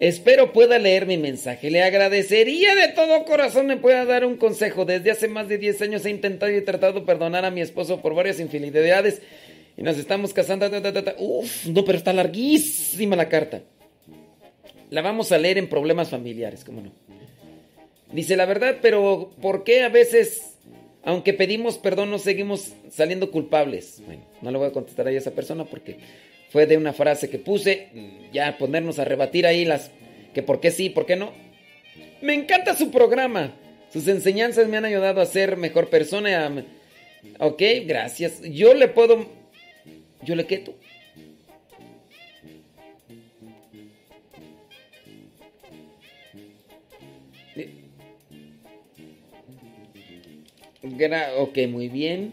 Espero 0.00 0.52
pueda 0.52 0.78
leer 0.78 1.06
mi 1.06 1.16
mensaje. 1.16 1.70
Le 1.70 1.82
agradecería 1.82 2.74
de 2.76 2.88
todo 2.88 3.24
corazón 3.24 3.66
me 3.66 3.76
pueda 3.76 4.04
dar 4.04 4.24
un 4.24 4.36
consejo. 4.36 4.84
Desde 4.84 5.10
hace 5.10 5.26
más 5.26 5.48
de 5.48 5.58
10 5.58 5.82
años 5.82 6.04
he 6.04 6.10
intentado 6.10 6.52
y 6.52 6.60
tratado 6.62 7.00
de 7.00 7.06
perdonar 7.06 7.44
a 7.44 7.50
mi 7.50 7.60
esposo 7.60 8.00
por 8.00 8.14
varias 8.14 8.38
infidelidades. 8.38 9.20
Y 9.76 9.82
nos 9.82 9.98
estamos 9.98 10.32
casando. 10.32 10.68
Uf, 11.18 11.66
no, 11.66 11.84
pero 11.84 11.98
está 11.98 12.12
larguísima 12.12 13.16
la 13.16 13.28
carta. 13.28 13.62
La 14.90 15.02
vamos 15.02 15.32
a 15.32 15.38
leer 15.38 15.58
en 15.58 15.68
problemas 15.68 16.10
familiares, 16.10 16.64
¿cómo 16.64 16.80
no? 16.80 16.92
Dice 18.12 18.36
la 18.36 18.46
verdad, 18.46 18.78
pero 18.80 19.32
¿por 19.42 19.64
qué 19.64 19.82
a 19.82 19.90
veces, 19.90 20.56
aunque 21.02 21.34
pedimos 21.34 21.76
perdón, 21.76 22.10
no 22.10 22.18
seguimos 22.18 22.72
saliendo 22.90 23.30
culpables? 23.30 24.00
Bueno, 24.06 24.22
no 24.40 24.50
le 24.50 24.58
voy 24.58 24.68
a 24.68 24.72
contestar 24.72 25.06
a 25.06 25.10
esa 25.10 25.32
persona 25.32 25.64
porque 25.64 25.98
fue 26.50 26.66
de 26.66 26.76
una 26.76 26.92
frase 26.92 27.28
que 27.28 27.38
puse, 27.38 27.88
ya 28.32 28.56
ponernos 28.58 28.98
a 28.98 29.04
rebatir 29.04 29.46
ahí 29.46 29.64
las 29.64 29.90
que 30.34 30.42
por 30.42 30.60
qué 30.60 30.70
sí, 30.70 30.90
por 30.90 31.06
qué 31.06 31.16
no. 31.16 31.32
Me 32.20 32.34
encanta 32.34 32.76
su 32.76 32.90
programa. 32.90 33.54
Sus 33.92 34.06
enseñanzas 34.08 34.68
me 34.68 34.76
han 34.76 34.84
ayudado 34.84 35.20
a 35.20 35.26
ser 35.26 35.56
mejor 35.56 35.88
persona. 35.88 36.64
Ok, 37.38 37.62
gracias. 37.86 38.42
Yo 38.42 38.74
le 38.74 38.88
puedo... 38.88 39.26
Yo 40.22 40.34
le 40.34 40.46
quedo. 40.46 40.74
ok, 51.38 51.58
muy 51.68 51.88
bien. 51.88 52.32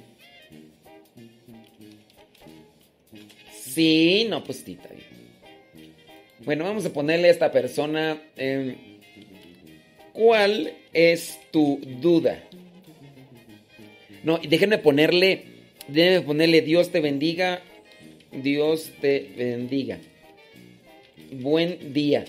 Sí, 3.76 4.26
no, 4.30 4.42
pues 4.42 4.64
tita. 4.64 4.88
Bueno, 6.46 6.64
vamos 6.64 6.86
a 6.86 6.94
ponerle 6.94 7.28
a 7.28 7.32
esta 7.32 7.52
persona. 7.52 8.22
Eh, 8.38 8.74
¿Cuál 10.14 10.72
es 10.94 11.38
tu 11.52 11.82
duda? 12.00 12.42
No, 14.24 14.38
déjenme 14.38 14.78
ponerle. 14.78 15.44
Déjenme 15.90 16.22
ponerle 16.22 16.62
Dios 16.62 16.90
te 16.90 17.02
bendiga. 17.02 17.62
Dios 18.32 18.92
te 19.02 19.30
bendiga. 19.36 20.00
Buen 21.34 21.92
día. 21.92 22.24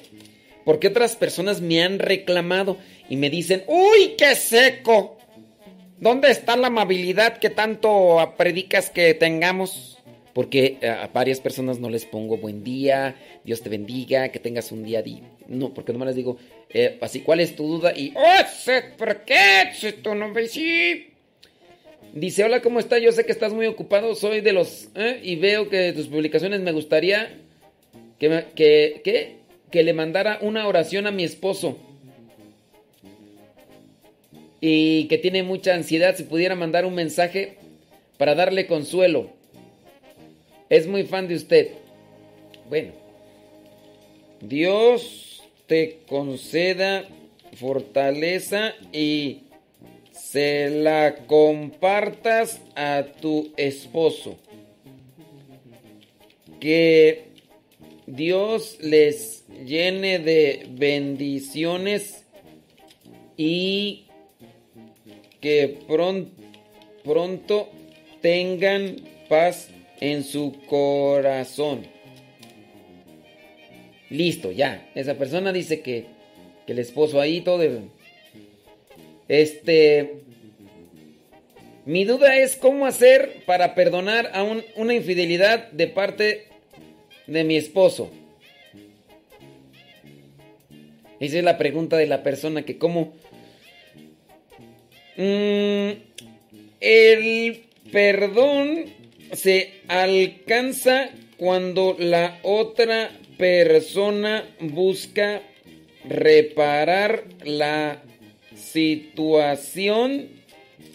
Porque 0.65 0.89
otras 0.89 1.15
personas 1.15 1.61
me 1.61 1.81
han 1.81 2.01
reclamado 2.01 2.77
y 3.09 3.15
me 3.15 3.31
dicen, 3.31 3.63
¡Uy, 3.69 4.17
qué 4.19 4.35
seco! 4.35 5.17
¿Dónde 6.01 6.33
está 6.33 6.57
la 6.57 6.67
amabilidad 6.67 7.39
que 7.39 7.51
tanto 7.51 8.35
predicas 8.37 8.91
que 8.91 9.15
tengamos? 9.15 9.96
Porque 10.37 10.77
eh, 10.83 10.89
a 10.91 11.07
varias 11.07 11.41
personas 11.41 11.81
no 11.81 11.89
les 11.89 12.05
pongo 12.05 12.37
buen 12.37 12.63
día, 12.63 13.17
Dios 13.43 13.63
te 13.63 13.71
bendiga, 13.71 14.29
que 14.29 14.39
tengas 14.39 14.71
un 14.71 14.85
día. 14.85 15.01
Di 15.01 15.23
no, 15.49 15.73
porque 15.73 15.95
no 15.95 15.99
me 15.99 16.05
les 16.05 16.15
digo 16.15 16.37
eh, 16.69 16.99
así, 17.01 17.21
¿cuál 17.21 17.41
es 17.41 17.57
tu 17.57 17.67
duda? 17.67 17.95
Y, 17.97 18.13
oh, 18.15 18.73
¿por 18.99 19.25
qué? 19.25 19.73
Tu 20.03 20.15
nombre 20.15 20.47
sí. 20.49 21.07
Dice, 22.13 22.45
hola, 22.45 22.61
¿cómo 22.61 22.81
está? 22.81 22.99
Yo 22.99 23.13
sé 23.13 23.25
que 23.25 23.33
estás 23.33 23.55
muy 23.55 23.65
ocupado, 23.65 24.15
soy 24.15 24.43
de 24.43 24.53
los... 24.53 24.91
¿eh? 24.95 25.21
Y 25.23 25.37
veo 25.37 25.71
que 25.71 25.95
tus 25.95 26.09
publicaciones 26.09 26.61
me 26.61 26.73
gustaría 26.73 27.31
que, 28.19 28.45
que, 28.55 29.01
que, 29.03 29.37
que 29.71 29.83
le 29.85 29.95
mandara 29.95 30.39
una 30.43 30.69
oración 30.69 31.07
a 31.07 31.13
mi 31.13 31.25
esposo. 31.25 31.79
Y 34.61 35.09
que 35.09 35.17
tiene 35.17 35.43
mucha 35.43 35.75
ansiedad, 35.75 36.15
si 36.15 36.25
pudiera 36.25 36.55
mandar 36.55 36.85
un 36.85 36.95
mensaje 36.95 37.57
para 38.19 38.35
darle 38.35 38.67
consuelo. 38.67 39.36
Es 40.69 40.87
muy 40.87 41.05
fan 41.05 41.29
de 41.29 41.37
usted. 41.37 41.73
Bueno, 42.69 42.93
Dios 44.41 45.43
te 45.67 46.01
conceda 46.09 47.05
fortaleza 47.55 48.75
y 48.93 49.43
se 50.13 50.71
la 50.71 51.15
compartas 51.27 52.61
a 52.75 53.05
tu 53.21 53.53
esposo. 53.57 54.37
Que 56.59 57.27
Dios 58.07 58.79
les 58.81 59.45
llene 59.65 60.19
de 60.19 60.67
bendiciones 60.71 62.25
y 63.37 64.07
que 65.41 65.79
pronto, 65.87 66.43
pronto 67.05 67.69
tengan 68.21 68.97
paz 69.29 69.69
en 70.01 70.25
su 70.25 70.55
corazón. 70.67 71.87
Listo, 74.11 74.53
ya. 74.53 74.89
Esa 74.95 75.15
persona 75.15 75.53
dice 75.53 75.81
que, 75.81 76.07
que 76.67 76.73
el 76.73 76.79
esposo 76.79 77.21
ahí 77.21 77.41
todo. 77.41 77.63
Este. 79.29 80.23
Mi 81.85 82.05
duda 82.05 82.37
es 82.37 82.57
cómo 82.57 82.87
hacer 82.87 83.45
para 83.47 83.75
perdonar 83.77 84.31
a 84.35 84.43
una 84.43 84.95
infidelidad 84.95 85.71
de 85.71 85.87
parte 85.87 86.47
de 87.27 87.45
mi 87.45 87.57
esposo. 87.57 88.11
Esa 91.21 91.39
es 91.39 91.45
la 91.45 91.59
pregunta 91.59 91.97
de 91.97 92.07
la 92.07 92.23
persona 92.23 92.63
que 92.63 92.77
cómo... 92.77 93.15
Mm, 95.17 95.91
el 96.81 97.65
perdón 97.91 98.85
se 99.33 99.81
alcanza 99.89 101.11
cuando 101.37 101.97
la 101.99 102.39
otra 102.43 103.11
persona 103.37 104.45
busca 104.61 105.43
reparar 106.09 107.25
la 107.45 108.03
situación 108.55 110.29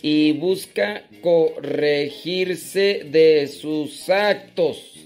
y 0.02 0.32
busca 0.34 1.04
corregirse 1.22 3.04
de 3.06 3.48
sus 3.48 4.10
actos. 4.10 4.98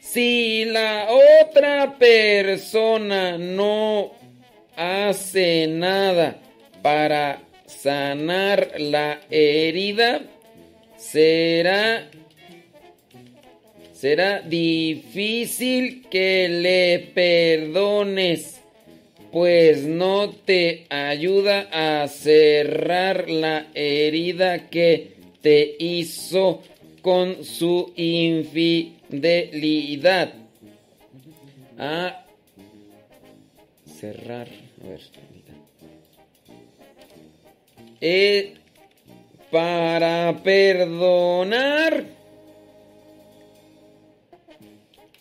Si 0.00 0.64
la 0.64 1.08
otra 1.42 1.98
persona 1.98 3.38
no 3.38 4.12
hace 4.76 5.66
nada 5.68 6.38
para 6.82 7.42
sanar 7.66 8.72
la 8.78 9.20
herida, 9.30 10.22
será 10.98 12.08
será 13.98 14.40
difícil 14.40 16.06
que 16.08 16.48
le 16.48 17.10
perdones, 17.12 18.60
pues 19.32 19.84
no 19.84 20.30
te 20.30 20.86
ayuda 20.88 21.68
a 21.72 22.06
cerrar 22.06 23.28
la 23.28 23.66
herida 23.74 24.70
que 24.70 25.16
te 25.42 25.74
hizo 25.80 26.62
con 27.02 27.44
su 27.44 27.92
infidelidad. 27.96 30.32
A 31.76 32.24
cerrar. 33.98 34.46
A 34.80 34.84
ver. 38.00 38.57
Para 39.50 40.40
perdonar, 40.42 42.04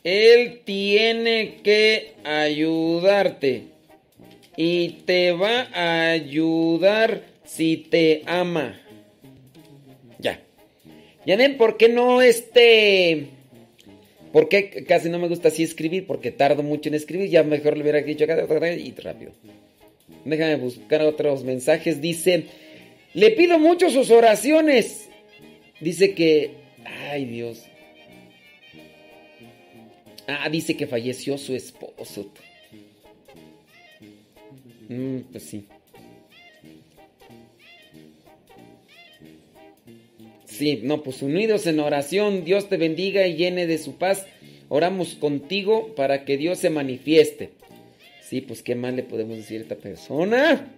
Él 0.04 0.62
tiene 0.64 1.60
que 1.64 2.14
ayudarte 2.24 3.64
y 4.56 4.90
te 5.06 5.32
va 5.32 5.68
a 5.74 6.12
ayudar 6.12 7.24
si 7.46 7.78
te 7.78 8.24
ama. 8.26 8.82
Ya. 10.20 10.42
Ya 11.26 11.36
ven 11.38 11.58
por 11.58 11.78
qué 11.78 11.90
no 11.90 12.22
este... 12.22 13.28
¿Por 14.34 14.50
qué 14.50 14.84
casi 14.88 15.10
no 15.10 15.20
me 15.20 15.30
gusta 15.30 15.48
así 15.48 15.64
escribir? 15.64 16.06
Porque 16.06 16.32
tardo 16.32 16.62
mucho 16.62 16.90
en 16.90 16.96
escribir. 16.96 17.30
Ya 17.30 17.44
mejor 17.44 17.76
le 17.76 17.84
hubiera 17.84 18.02
dicho 18.02 18.26
acá 18.26 18.36
y 18.76 18.94
rápido. 18.96 19.32
Déjame 20.26 20.58
buscar 20.58 21.02
otros 21.02 21.44
mensajes. 21.44 22.02
Dice, 22.02 22.46
le 23.14 23.32
pido 23.32 23.60
mucho 23.60 23.90
sus 23.90 24.12
oraciones. 24.12 25.10
Dice 25.80 26.14
que, 26.14 26.56
ay 26.86 27.26
Dios. 27.26 27.64
Ah, 30.28 30.50
dice 30.50 30.76
que 30.76 30.88
falleció 30.88 31.38
su 31.38 31.56
esposo. 31.56 32.30
Mm, 34.90 35.20
pues 35.32 35.44
sí. 35.44 35.66
Sí, 40.46 40.82
no, 40.84 41.04
pues 41.04 41.22
unidos 41.22 41.68
en 41.68 41.80
oración, 41.80 42.44
Dios 42.44 42.68
te 42.68 42.78
bendiga 42.78 43.28
y 43.28 43.36
llene 43.36 43.68
de 43.68 43.78
su 43.78 43.98
paz. 43.98 44.26
Oramos 44.70 45.16
contigo 45.16 45.94
para 45.96 46.26
que 46.26 46.36
Dios 46.36 46.58
se 46.60 46.70
manifieste. 46.70 47.52
Sí, 48.22 48.42
pues 48.42 48.64
qué 48.64 48.76
más 48.76 48.94
le 48.94 49.04
podemos 49.04 49.38
decir 49.38 49.60
a 49.60 49.64
esta 49.64 49.76
persona. 49.76 50.77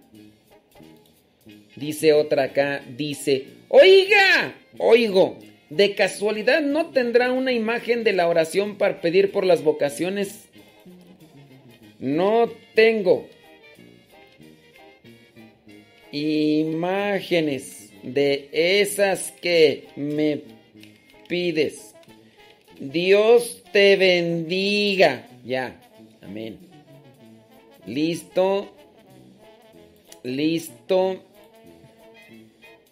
Dice 1.80 2.12
otra 2.12 2.42
acá, 2.42 2.82
dice, 2.94 3.46
oiga, 3.70 4.54
oigo, 4.76 5.38
de 5.70 5.94
casualidad 5.94 6.60
no 6.60 6.90
tendrá 6.90 7.32
una 7.32 7.52
imagen 7.52 8.04
de 8.04 8.12
la 8.12 8.28
oración 8.28 8.76
para 8.76 9.00
pedir 9.00 9.32
por 9.32 9.46
las 9.46 9.64
vocaciones. 9.64 10.50
No 11.98 12.50
tengo 12.74 13.30
imágenes 16.12 17.94
de 18.02 18.50
esas 18.52 19.32
que 19.40 19.88
me 19.96 20.42
pides. 21.28 21.94
Dios 22.78 23.62
te 23.72 23.96
bendiga. 23.96 25.26
Ya, 25.46 25.80
amén. 26.20 26.58
Listo. 27.86 28.70
Listo. 30.22 31.29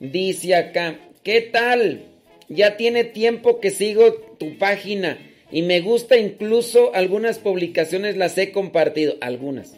Dice 0.01 0.55
acá, 0.55 0.99
¿qué 1.25 1.41
tal? 1.41 2.05
Ya 2.49 2.77
tiene 2.77 3.03
tiempo 3.05 3.59
que 3.59 3.71
sigo 3.71 4.15
tu 4.39 4.57
página 4.57 5.19
y 5.51 5.63
me 5.63 5.81
gusta 5.81 6.17
incluso 6.17 6.95
algunas 6.95 7.39
publicaciones 7.39 8.17
las 8.17 8.39
he 8.39 8.53
compartido, 8.53 9.17
algunas. 9.21 9.77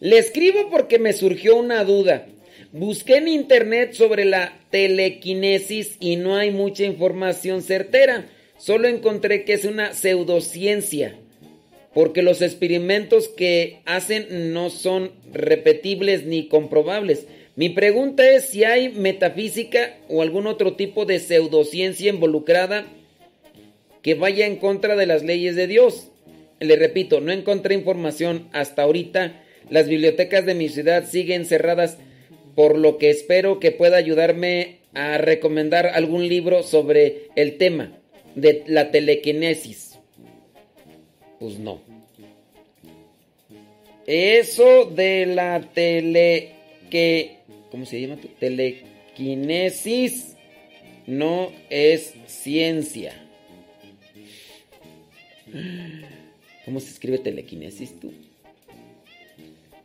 Le 0.00 0.18
escribo 0.18 0.70
porque 0.70 0.98
me 0.98 1.12
surgió 1.12 1.56
una 1.56 1.84
duda. 1.84 2.26
Busqué 2.72 3.16
en 3.16 3.28
internet 3.28 3.92
sobre 3.92 4.24
la 4.24 4.58
telequinesis 4.70 5.96
y 6.00 6.16
no 6.16 6.36
hay 6.36 6.50
mucha 6.50 6.84
información 6.84 7.62
certera. 7.62 8.28
Solo 8.58 8.88
encontré 8.88 9.44
que 9.44 9.52
es 9.52 9.66
una 9.66 9.92
pseudociencia, 9.92 11.14
porque 11.92 12.22
los 12.22 12.40
experimentos 12.40 13.28
que 13.28 13.80
hacen 13.84 14.52
no 14.54 14.70
son 14.70 15.12
repetibles 15.32 16.24
ni 16.24 16.48
comprobables. 16.48 17.26
Mi 17.56 17.70
pregunta 17.70 18.30
es 18.30 18.50
si 18.50 18.64
hay 18.64 18.90
metafísica 18.90 19.96
o 20.08 20.20
algún 20.20 20.46
otro 20.46 20.74
tipo 20.74 21.06
de 21.06 21.18
pseudociencia 21.18 22.10
involucrada 22.10 22.84
que 24.02 24.14
vaya 24.14 24.46
en 24.46 24.56
contra 24.56 24.94
de 24.94 25.06
las 25.06 25.22
leyes 25.22 25.56
de 25.56 25.66
Dios. 25.66 26.08
Le 26.60 26.76
repito, 26.76 27.22
no 27.22 27.32
encontré 27.32 27.74
información 27.74 28.48
hasta 28.52 28.82
ahorita. 28.82 29.42
Las 29.70 29.88
bibliotecas 29.88 30.44
de 30.44 30.54
mi 30.54 30.68
ciudad 30.68 31.08
siguen 31.08 31.46
cerradas, 31.46 31.96
por 32.54 32.76
lo 32.76 32.98
que 32.98 33.08
espero 33.08 33.58
que 33.58 33.72
pueda 33.72 33.96
ayudarme 33.96 34.76
a 34.92 35.16
recomendar 35.16 35.86
algún 35.86 36.28
libro 36.28 36.62
sobre 36.62 37.28
el 37.36 37.56
tema 37.56 37.98
de 38.34 38.64
la 38.66 38.90
telequinesis. 38.90 39.98
Pues 41.40 41.58
no. 41.58 41.80
Eso 44.06 44.84
de 44.84 45.24
la 45.24 45.62
tele 45.74 46.52
que 46.90 47.35
¿cómo 47.76 47.84
se 47.84 48.00
llama? 48.00 48.16
Telequinesis 48.40 50.34
no 51.06 51.52
es 51.68 52.14
ciencia. 52.26 53.12
¿Cómo 56.64 56.80
se 56.80 56.88
escribe 56.88 57.18
telequinesis 57.18 58.00
tú? 58.00 58.14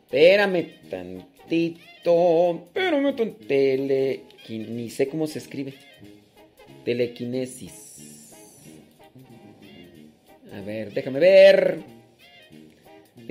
Espérame 0.05 0.69
tantito. 0.89 2.63
Espérame 2.67 3.13
tantito. 3.13 3.45
Tele... 3.45 4.21
Ni 4.47 4.89
sé 4.89 5.09
cómo 5.09 5.27
se 5.27 5.39
escribe. 5.39 5.73
Telequinesis. 6.85 8.31
A 10.53 10.61
ver, 10.61 10.93
déjame 10.93 11.19
ver. 11.19 11.90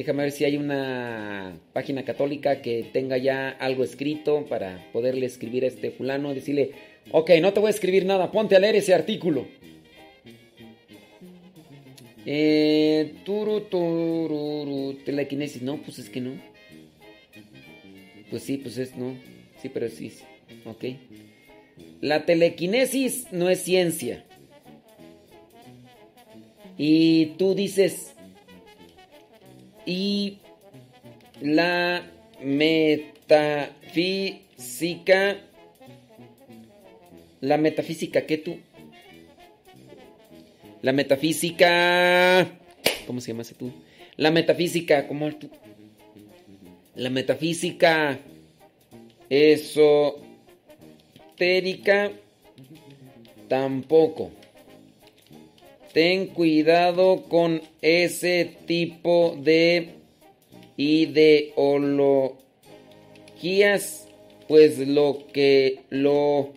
Déjame 0.01 0.23
ver 0.23 0.33
si 0.33 0.47
hay 0.47 0.57
una 0.57 1.61
página 1.75 2.07
católica 2.07 2.63
que 2.63 2.87
tenga 2.91 3.19
ya 3.19 3.51
algo 3.51 3.85
escrito 3.85 4.47
para 4.47 4.83
poderle 4.95 5.27
escribir 5.27 5.65
a 5.65 5.67
este 5.67 5.91
fulano. 5.91 6.33
Decirle, 6.33 6.71
ok, 7.11 7.33
no 7.43 7.53
te 7.53 7.61
voy 7.61 7.67
a 7.67 7.75
escribir 7.75 8.07
nada, 8.07 8.33
ponte 8.33 8.57
a 8.57 8.61
leer 8.61 8.77
ese 8.77 8.95
artículo. 8.95 9.47
Eh, 12.25 13.13
turu, 13.27 14.97
telequinesis. 15.05 15.61
No, 15.61 15.77
pues 15.83 15.99
es 15.99 16.09
que 16.09 16.23
no. 16.23 16.33
Pues 18.31 18.43
sí, 18.43 18.57
pues 18.57 18.79
es 18.79 18.97
no. 18.97 19.19
Sí, 19.61 19.69
pero 19.69 19.91
sí. 19.91 20.09
sí. 20.09 20.25
Ok. 20.65 20.97
La 22.01 22.25
telequinesis 22.25 23.27
no 23.33 23.51
es 23.51 23.59
ciencia. 23.59 24.25
Y 26.79 27.35
tú 27.37 27.55
dices, 27.55 28.15
y 29.91 30.39
la 31.41 32.07
metafísica. 32.41 33.77
La 37.41 37.57
metafísica, 37.59 38.25
¿qué 38.25 38.39
tú? 38.39 38.61
La 40.81 40.93
metafísica. 40.93 42.47
¿Cómo 43.05 43.21
se 43.21 43.33
llama 43.33 43.43
ese 43.43 43.57
tú? 43.57 43.73
La 44.17 44.31
metafísica, 44.31 45.09
¿cómo 45.09 45.29
tú? 45.35 45.51
La 46.95 47.11
metafísica 47.11 48.21
esotérica 49.29 50.13
tampoco. 53.49 54.31
Ten 55.93 56.29
cuidado 56.29 57.25
con 57.29 57.63
ese 57.83 58.57
tipo 58.67 59.37
de 59.43 59.89
ideologías, 60.77 62.37
pues 64.47 64.79
lo 64.79 65.27
que 65.33 65.81
lo 65.91 66.53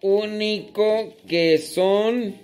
único 0.00 1.14
que 1.28 1.58
son, 1.58 2.34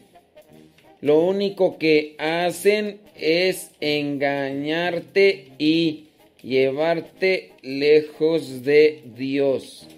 lo 1.00 1.18
único 1.18 1.78
que 1.78 2.14
hacen 2.18 3.00
es 3.16 3.72
engañarte 3.80 5.48
y 5.58 6.04
llevarte 6.44 7.54
lejos 7.62 8.62
de 8.62 9.02
Dios. 9.16 9.88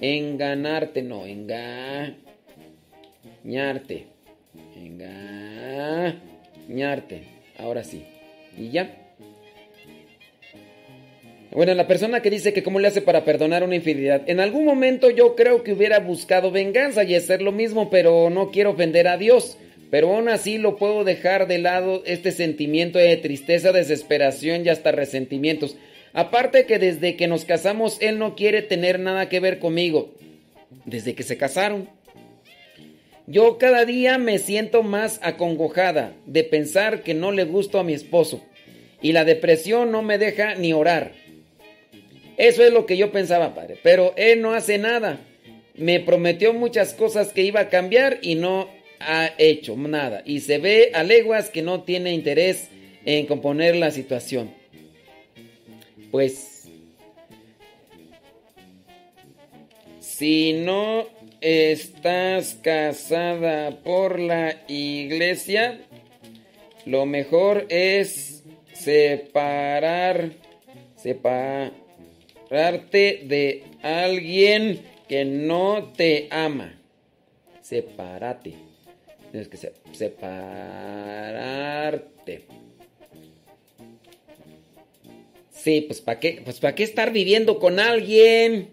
Enganarte, 0.00 1.02
no, 1.02 1.24
engañarte 1.24 2.29
ñarte. 3.44 4.06
Engañarte. 4.76 7.24
Ahora 7.58 7.84
sí. 7.84 8.02
Y 8.56 8.70
ya. 8.70 8.96
Bueno, 11.52 11.74
la 11.74 11.88
persona 11.88 12.22
que 12.22 12.30
dice 12.30 12.52
que 12.52 12.62
cómo 12.62 12.78
le 12.78 12.86
hace 12.86 13.02
para 13.02 13.24
perdonar 13.24 13.64
una 13.64 13.74
infidelidad. 13.74 14.22
En 14.26 14.38
algún 14.38 14.64
momento 14.64 15.10
yo 15.10 15.34
creo 15.34 15.64
que 15.64 15.72
hubiera 15.72 15.98
buscado 15.98 16.52
venganza 16.52 17.02
y 17.02 17.16
hacer 17.16 17.42
lo 17.42 17.50
mismo, 17.50 17.90
pero 17.90 18.30
no 18.30 18.52
quiero 18.52 18.70
ofender 18.70 19.08
a 19.08 19.16
Dios. 19.16 19.58
Pero 19.90 20.14
aún 20.14 20.28
así 20.28 20.58
lo 20.58 20.76
puedo 20.76 21.02
dejar 21.02 21.48
de 21.48 21.58
lado 21.58 22.04
este 22.06 22.30
sentimiento 22.30 23.00
de 23.00 23.16
tristeza, 23.16 23.72
desesperación 23.72 24.64
y 24.64 24.68
hasta 24.68 24.92
resentimientos. 24.92 25.76
Aparte 26.12 26.66
que 26.66 26.78
desde 26.78 27.16
que 27.16 27.26
nos 27.26 27.44
casamos 27.44 27.98
él 28.00 28.20
no 28.20 28.36
quiere 28.36 28.62
tener 28.62 29.00
nada 29.00 29.28
que 29.28 29.40
ver 29.40 29.58
conmigo. 29.58 30.14
Desde 30.84 31.14
que 31.14 31.24
se 31.24 31.36
casaron. 31.36 31.88
Yo 33.30 33.58
cada 33.58 33.84
día 33.84 34.18
me 34.18 34.40
siento 34.40 34.82
más 34.82 35.20
acongojada 35.22 36.16
de 36.26 36.42
pensar 36.42 37.04
que 37.04 37.14
no 37.14 37.30
le 37.30 37.44
gusto 37.44 37.78
a 37.78 37.84
mi 37.84 37.92
esposo. 37.92 38.42
Y 39.00 39.12
la 39.12 39.24
depresión 39.24 39.92
no 39.92 40.02
me 40.02 40.18
deja 40.18 40.56
ni 40.56 40.72
orar. 40.72 41.12
Eso 42.36 42.64
es 42.64 42.72
lo 42.72 42.86
que 42.86 42.96
yo 42.96 43.12
pensaba, 43.12 43.54
padre. 43.54 43.78
Pero 43.84 44.14
él 44.16 44.42
no 44.42 44.52
hace 44.52 44.78
nada. 44.78 45.20
Me 45.76 46.00
prometió 46.00 46.52
muchas 46.52 46.92
cosas 46.92 47.28
que 47.28 47.42
iba 47.42 47.60
a 47.60 47.68
cambiar 47.68 48.18
y 48.20 48.34
no 48.34 48.68
ha 48.98 49.30
hecho 49.38 49.76
nada. 49.76 50.22
Y 50.24 50.40
se 50.40 50.58
ve 50.58 50.90
a 50.92 51.04
leguas 51.04 51.50
que 51.50 51.62
no 51.62 51.84
tiene 51.84 52.12
interés 52.12 52.68
en 53.04 53.26
componer 53.26 53.76
la 53.76 53.92
situación. 53.92 54.52
Pues, 56.10 56.68
si 60.00 60.52
no 60.52 61.19
estás 61.40 62.54
casada 62.62 63.82
por 63.82 64.18
la 64.18 64.62
iglesia, 64.68 65.80
lo 66.86 67.06
mejor 67.06 67.66
es 67.68 68.42
separar, 68.72 70.32
separarte 70.96 71.72
de 73.24 73.64
alguien 73.82 74.80
que 75.08 75.24
no 75.24 75.92
te 75.96 76.28
ama. 76.30 76.78
Sepárate. 77.62 78.54
Tienes 79.30 79.48
que 79.48 79.56
se- 79.56 79.72
separarte. 79.92 80.40
Sí, 85.52 85.82
pues 85.82 86.00
¿para 86.00 86.18
qué? 86.18 86.40
Pues 86.44 86.58
¿para 86.58 86.74
qué 86.74 86.82
estar 86.84 87.12
viviendo 87.12 87.58
con 87.58 87.78
alguien? 87.78 88.70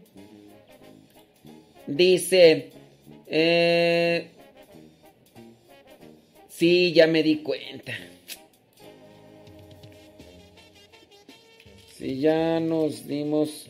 Dice, 1.88 2.72
eh, 3.28 4.28
sí, 6.50 6.92
ya 6.92 7.08
me 7.08 7.24
di 7.24 7.38
cuenta. 7.38 7.98
Sí, 11.98 12.20
ya 12.20 12.60
nos 12.60 13.08
dimos 13.08 13.70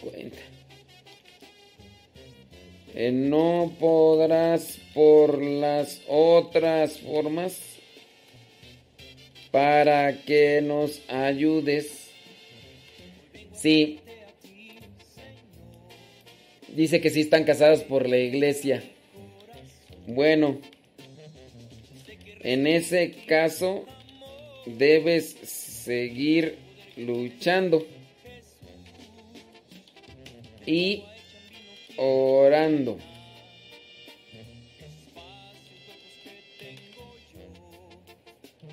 cuenta. 0.00 0.38
Eh, 2.94 3.10
no 3.10 3.74
podrás 3.80 4.78
por 4.92 5.42
las 5.42 6.02
otras 6.06 7.00
formas 7.00 7.58
para 9.50 10.22
que 10.22 10.60
nos 10.62 11.00
ayudes. 11.08 12.10
Sí. 13.54 14.03
Dice 16.74 17.00
que 17.00 17.10
sí 17.10 17.20
están 17.20 17.44
casados 17.44 17.84
por 17.84 18.08
la 18.08 18.18
iglesia. 18.18 18.82
Bueno, 20.08 20.58
en 22.40 22.66
ese 22.66 23.12
caso 23.26 23.86
debes 24.66 25.36
seguir 25.44 26.58
luchando 26.96 27.86
y 30.66 31.04
orando. 31.96 32.98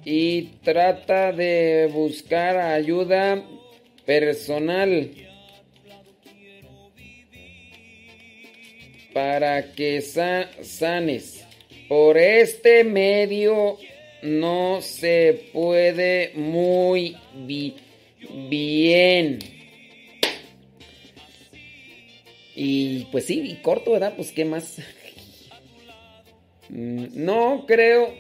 Y 0.03 0.44
trata 0.64 1.32
de 1.32 1.88
buscar 1.94 2.57
ayuda 2.57 3.45
personal 4.07 5.11
para 9.14 9.74
que 9.74 10.02
sa- 10.02 10.50
sanes. 10.64 11.44
Por 11.88 12.18
este 12.18 12.84
medio 12.84 13.78
no 14.22 14.82
se 14.82 15.50
puede 15.52 16.32
muy 16.36 17.18
bi- 17.46 17.76
bien. 18.50 19.40
Y 22.56 23.06
pues 23.12 23.26
sí, 23.26 23.42
y 23.42 23.56
corto, 23.62 23.92
¿verdad? 23.92 24.14
Pues 24.16 24.32
qué 24.32 24.46
más. 24.46 24.78
Mm, 26.70 27.08
No 27.14 27.66
creo. 27.68 28.14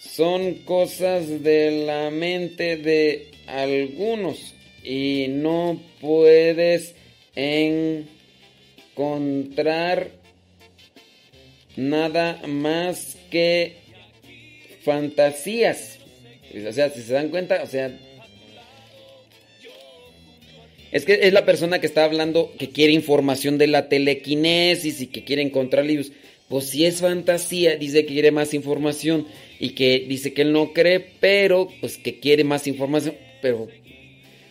Son 0.00 0.54
cosas 0.64 1.44
de 1.44 1.84
la 1.86 2.10
mente 2.10 2.78
de 2.78 3.30
algunos 3.46 4.54
y 4.82 5.26
no 5.28 5.78
puedes 6.00 6.94
encontrar 8.96 10.10
nada 11.76 12.40
más 12.46 13.18
que 13.30 13.76
fantasías. 14.82 15.97
O 16.54 16.72
sea, 16.72 16.90
si 16.90 17.02
se 17.02 17.12
dan 17.12 17.28
cuenta, 17.28 17.62
o 17.62 17.66
sea, 17.66 17.96
es 20.90 21.04
que 21.04 21.20
es 21.22 21.32
la 21.32 21.44
persona 21.44 21.80
que 21.80 21.86
está 21.86 22.04
hablando 22.04 22.52
que 22.58 22.70
quiere 22.70 22.92
información 22.92 23.58
de 23.58 23.66
la 23.66 23.88
telequinesis 23.88 25.00
y 25.00 25.06
que 25.08 25.24
quiere 25.24 25.42
encontrar 25.42 25.84
libros. 25.84 26.12
Pues 26.48 26.64
si 26.66 26.86
es 26.86 27.00
fantasía, 27.00 27.76
dice 27.76 28.06
que 28.06 28.14
quiere 28.14 28.30
más 28.30 28.54
información 28.54 29.26
y 29.60 29.70
que 29.70 30.06
dice 30.08 30.32
que 30.32 30.42
él 30.42 30.52
no 30.52 30.72
cree, 30.72 31.04
pero 31.20 31.68
pues 31.80 31.98
que 31.98 32.18
quiere 32.20 32.44
más 32.44 32.66
información, 32.66 33.14
pero 33.42 33.68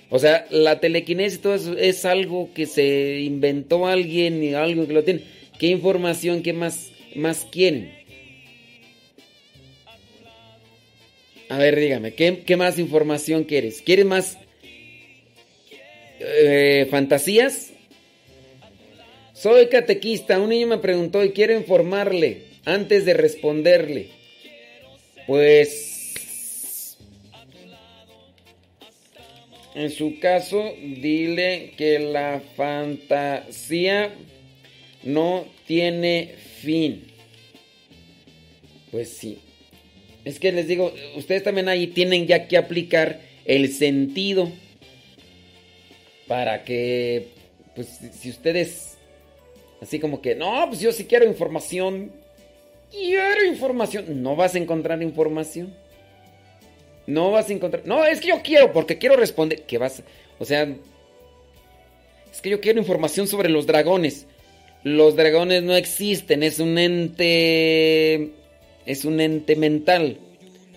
o 0.10 0.20
sea, 0.20 0.46
la 0.52 0.80
telequinesis 0.80 1.42
todo 1.42 1.56
eso 1.56 1.78
es 1.78 2.06
algo 2.06 2.52
que 2.54 2.66
se 2.66 3.20
inventó 3.22 3.88
alguien 3.88 4.42
y 4.44 4.54
algo 4.54 4.88
que 4.88 4.94
lo 4.94 5.04
tiene. 5.04 5.22
¿Qué 5.60 5.68
información, 5.68 6.44
qué 6.44 6.54
más, 6.54 6.92
más 7.16 7.46
quieren? 7.52 7.97
A 11.50 11.58
ver, 11.58 11.80
dígame, 11.80 12.14
¿qué, 12.14 12.44
qué 12.46 12.58
más 12.58 12.78
información 12.78 13.46
quieres? 13.46 13.82
¿Quieres 13.82 14.06
más 14.06 14.38
eh, 16.20 16.88
fantasías? 16.92 17.72
Soy 19.34 19.68
catequista. 19.68 20.40
Un 20.40 20.50
niño 20.50 20.68
me 20.68 20.80
preguntó 20.80 21.24
y 21.24 21.32
quiero 21.32 21.54
informarle 21.54 22.44
antes 22.66 23.06
de 23.06 23.14
responderle. 23.14 24.10
Pues... 25.26 26.98
En 29.76 29.92
su 29.92 30.20
caso, 30.20 30.74
dile 30.82 31.74
que 31.78 32.00
la 32.00 32.42
fantasía 32.56 34.12
no 35.04 35.46
tiene 35.68 36.34
fin. 36.62 37.04
Pues 38.90 39.10
sí. 39.10 39.38
Es 40.28 40.42
que 40.42 40.52
les 40.52 40.68
digo, 40.68 40.94
ustedes 41.16 41.42
también 41.42 41.70
ahí 41.70 41.88
tienen 41.88 42.28
ya 42.28 42.50
que 42.50 42.58
aplicar 42.58 43.22
el 43.46 43.72
sentido 43.72 44.52
para 46.28 46.66
que, 46.66 47.30
pues 47.74 47.98
si 48.12 48.30
ustedes, 48.30 48.98
así 49.82 50.00
como 50.00 50.22
que, 50.22 50.36
no, 50.36 50.66
pues 50.68 50.82
yo 50.82 50.92
sí 50.92 51.06
quiero 51.06 51.26
información, 51.26 52.12
quiero 52.92 53.46
información, 53.46 54.22
no 54.22 54.36
vas 54.36 54.56
a 54.56 54.58
encontrar 54.58 55.02
información. 55.02 55.74
No 57.06 57.32
vas 57.32 57.50
a 57.50 57.54
encontrar, 57.54 57.84
no, 57.86 58.06
es 58.06 58.20
que 58.20 58.28
yo 58.28 58.42
quiero, 58.44 58.74
porque 58.74 58.98
quiero 58.98 59.16
responder, 59.16 59.62
que 59.62 59.78
vas, 59.78 60.04
o 60.40 60.44
sea, 60.44 60.64
es 62.30 62.42
que 62.42 62.50
yo 62.50 62.60
quiero 62.60 62.80
información 62.80 63.30
sobre 63.30 63.48
los 63.48 63.66
dragones. 63.66 64.28
Los 64.84 65.16
dragones 65.16 65.64
no 65.64 65.74
existen, 65.74 66.44
es 66.44 66.60
un 66.60 66.78
ente 66.78 68.34
es 68.88 69.06
un 69.06 69.22
ente 69.22 69.56
mental. 69.56 70.18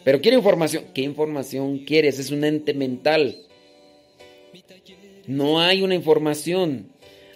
Pero 0.05 0.21
quiero 0.21 0.37
información. 0.37 0.85
¿Qué 0.95 1.03
información 1.03 1.79
quieres? 1.79 2.19
Es 2.19 2.31
un 2.31 2.45
ente 2.45 2.75
mental. 2.75 3.37
No 5.27 5.61
hay 5.61 5.83
una 5.83 5.95
información. 5.95 6.87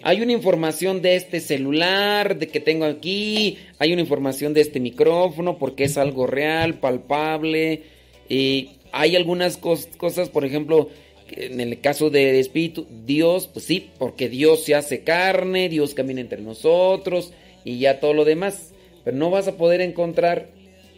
Hay 0.01 0.21
una 0.21 0.33
información 0.33 1.01
de 1.01 1.15
este 1.15 1.39
celular, 1.39 2.37
de 2.37 2.47
que 2.47 2.59
tengo 2.59 2.85
aquí. 2.85 3.57
Hay 3.79 3.93
una 3.93 4.01
información 4.01 4.53
de 4.53 4.61
este 4.61 4.79
micrófono, 4.79 5.57
porque 5.57 5.85
es 5.85 5.97
algo 5.97 6.27
real, 6.27 6.79
palpable. 6.79 7.83
Y 8.29 8.69
hay 8.91 9.15
algunas 9.15 9.59
cos- 9.61 9.95
cosas, 9.97 10.29
por 10.29 10.45
ejemplo, 10.45 10.89
en 11.31 11.59
el 11.59 11.79
caso 11.81 12.09
del 12.09 12.35
Espíritu, 12.35 12.85
Dios, 13.05 13.47
pues 13.47 13.65
sí, 13.65 13.89
porque 13.97 14.29
Dios 14.29 14.63
se 14.63 14.75
hace 14.75 15.03
carne, 15.03 15.69
Dios 15.69 15.93
camina 15.95 16.21
entre 16.21 16.41
nosotros 16.41 17.33
y 17.63 17.79
ya 17.79 17.99
todo 17.99 18.13
lo 18.13 18.25
demás. 18.25 18.73
Pero 19.03 19.17
no 19.17 19.29
vas 19.31 19.47
a 19.47 19.57
poder 19.57 19.81
encontrar 19.81 20.49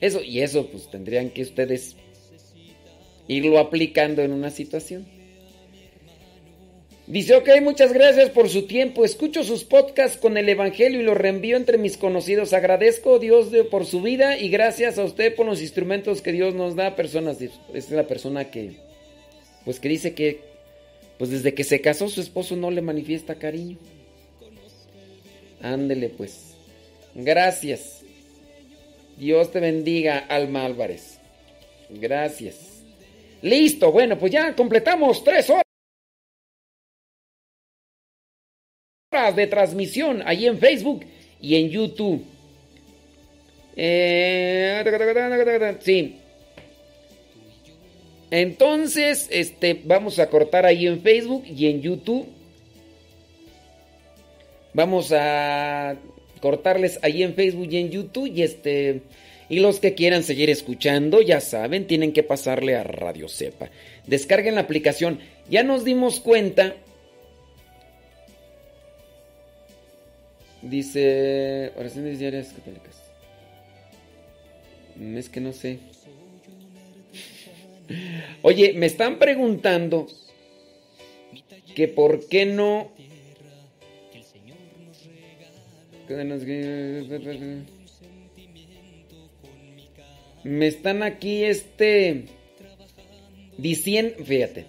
eso. 0.01 0.21
Y 0.23 0.41
eso, 0.41 0.67
pues 0.67 0.89
tendrían 0.89 1.29
que 1.29 1.41
ustedes 1.43 1.95
irlo 3.27 3.59
aplicando 3.59 4.21
en 4.21 4.31
una 4.31 4.49
situación. 4.49 5.05
Dice, 7.07 7.35
ok, 7.35 7.47
muchas 7.61 7.93
gracias 7.93 8.29
por 8.29 8.49
su 8.49 8.63
tiempo. 8.63 9.05
Escucho 9.05 9.45
sus 9.45 9.63
podcasts 9.63 10.17
con 10.17 10.37
el 10.37 10.49
Evangelio 10.49 10.99
y 10.99 11.03
los 11.03 11.15
reenvío 11.15 11.55
entre 11.55 11.77
mis 11.77 11.95
conocidos. 11.95 12.51
Agradezco 12.51 13.15
a 13.15 13.19
Dios 13.19 13.47
por 13.71 13.85
su 13.85 14.01
vida 14.01 14.37
y 14.37 14.49
gracias 14.49 14.97
a 14.97 15.05
usted 15.05 15.33
por 15.33 15.45
los 15.45 15.61
instrumentos 15.61 16.21
que 16.21 16.33
Dios 16.33 16.53
nos 16.53 16.75
da. 16.75 16.97
Personas, 16.97 17.37
es 17.73 17.91
la 17.91 18.07
persona 18.07 18.51
que, 18.51 18.75
pues 19.63 19.79
que 19.79 19.87
dice 19.87 20.13
que, 20.13 20.41
pues 21.17 21.29
desde 21.29 21.53
que 21.53 21.63
se 21.63 21.79
casó 21.79 22.09
su 22.09 22.19
esposo 22.19 22.57
no 22.57 22.71
le 22.71 22.81
manifiesta 22.81 23.35
cariño. 23.35 23.77
Ándele 25.61 26.09
pues. 26.09 26.55
Gracias. 27.15 27.96
Dios 29.17 29.51
te 29.51 29.59
bendiga, 29.59 30.19
Alma 30.19 30.65
Álvarez. 30.65 31.19
Gracias. 31.89 32.83
Listo, 33.41 33.91
bueno, 33.91 34.17
pues 34.17 34.31
ya 34.31 34.55
completamos 34.55 35.23
tres 35.23 35.49
horas 35.49 35.63
de 39.35 39.47
transmisión 39.47 40.21
ahí 40.25 40.45
en 40.45 40.59
Facebook 40.59 41.05
y 41.41 41.55
en 41.55 41.69
YouTube. 41.69 42.23
Eh, 43.75 44.83
sí. 45.81 46.17
Entonces, 48.29 49.27
este, 49.31 49.81
vamos 49.85 50.19
a 50.19 50.29
cortar 50.29 50.65
ahí 50.65 50.85
en 50.85 51.01
Facebook 51.01 51.45
y 51.45 51.67
en 51.67 51.81
YouTube. 51.81 52.27
Vamos 54.73 55.11
a 55.11 55.95
cortarles 56.39 56.99
ahí 57.01 57.23
en 57.23 57.33
Facebook 57.33 57.67
y 57.71 57.77
en 57.77 57.89
YouTube 57.89 58.31
y 58.33 58.41
este 58.41 59.01
y 59.49 59.59
los 59.59 59.79
que 59.79 59.93
quieran 59.93 60.23
seguir 60.23 60.49
escuchando, 60.49 61.21
ya 61.21 61.39
saben, 61.39 61.87
tienen 61.87 62.11
que 62.11 62.21
pasarle 62.21 62.75
a 62.75 62.83
Radio 62.83 63.29
Cepa. 63.29 63.69
Descarguen 64.05 64.55
la 64.55 64.61
aplicación. 64.61 65.19
Ya 65.49 65.63
nos 65.63 65.85
dimos 65.85 66.19
cuenta 66.19 66.75
Dice 70.61 71.71
oraciones 71.75 72.19
diarias 72.19 72.49
católicas. 72.49 72.95
Mm, 74.95 75.17
Es 75.17 75.29
que 75.29 75.39
no 75.39 75.53
sé. 75.53 75.79
Oye, 78.41 78.73
me 78.73 78.87
están 78.87 79.19
preguntando 79.19 80.07
que 81.75 81.87
por 81.87 82.27
qué 82.27 82.45
no 82.45 82.91
me 90.43 90.67
están 90.67 91.03
aquí 91.03 91.43
este 91.43 92.25
diciendo, 93.57 94.23
fíjate, 94.23 94.65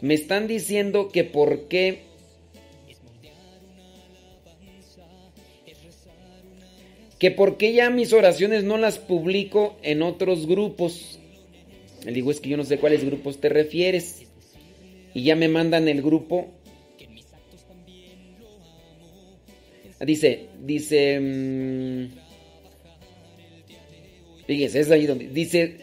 me 0.00 0.14
están 0.14 0.46
diciendo 0.46 1.08
que 1.08 1.24
por 1.24 1.68
qué 1.68 2.02
que 7.18 7.30
por 7.30 7.58
qué 7.58 7.74
ya 7.74 7.90
mis 7.90 8.12
oraciones 8.12 8.64
no 8.64 8.78
las 8.78 8.98
publico 8.98 9.76
en 9.82 10.02
otros 10.02 10.46
grupos. 10.46 11.18
Le 12.04 12.12
digo, 12.12 12.30
es 12.30 12.40
que 12.40 12.48
yo 12.48 12.56
no 12.56 12.64
sé 12.64 12.78
cuáles 12.78 13.04
grupos 13.04 13.40
te 13.40 13.50
refieres. 13.50 14.22
Y 15.12 15.24
ya 15.24 15.36
me 15.36 15.48
mandan 15.48 15.86
el 15.88 16.00
grupo. 16.00 16.48
Dice, 20.00 20.46
dice... 20.64 21.20
mm, 21.20 22.06
fíjese, 24.46 24.80
es 24.80 24.90
ahí 24.90 25.06
donde... 25.06 25.28
Dice, 25.28 25.76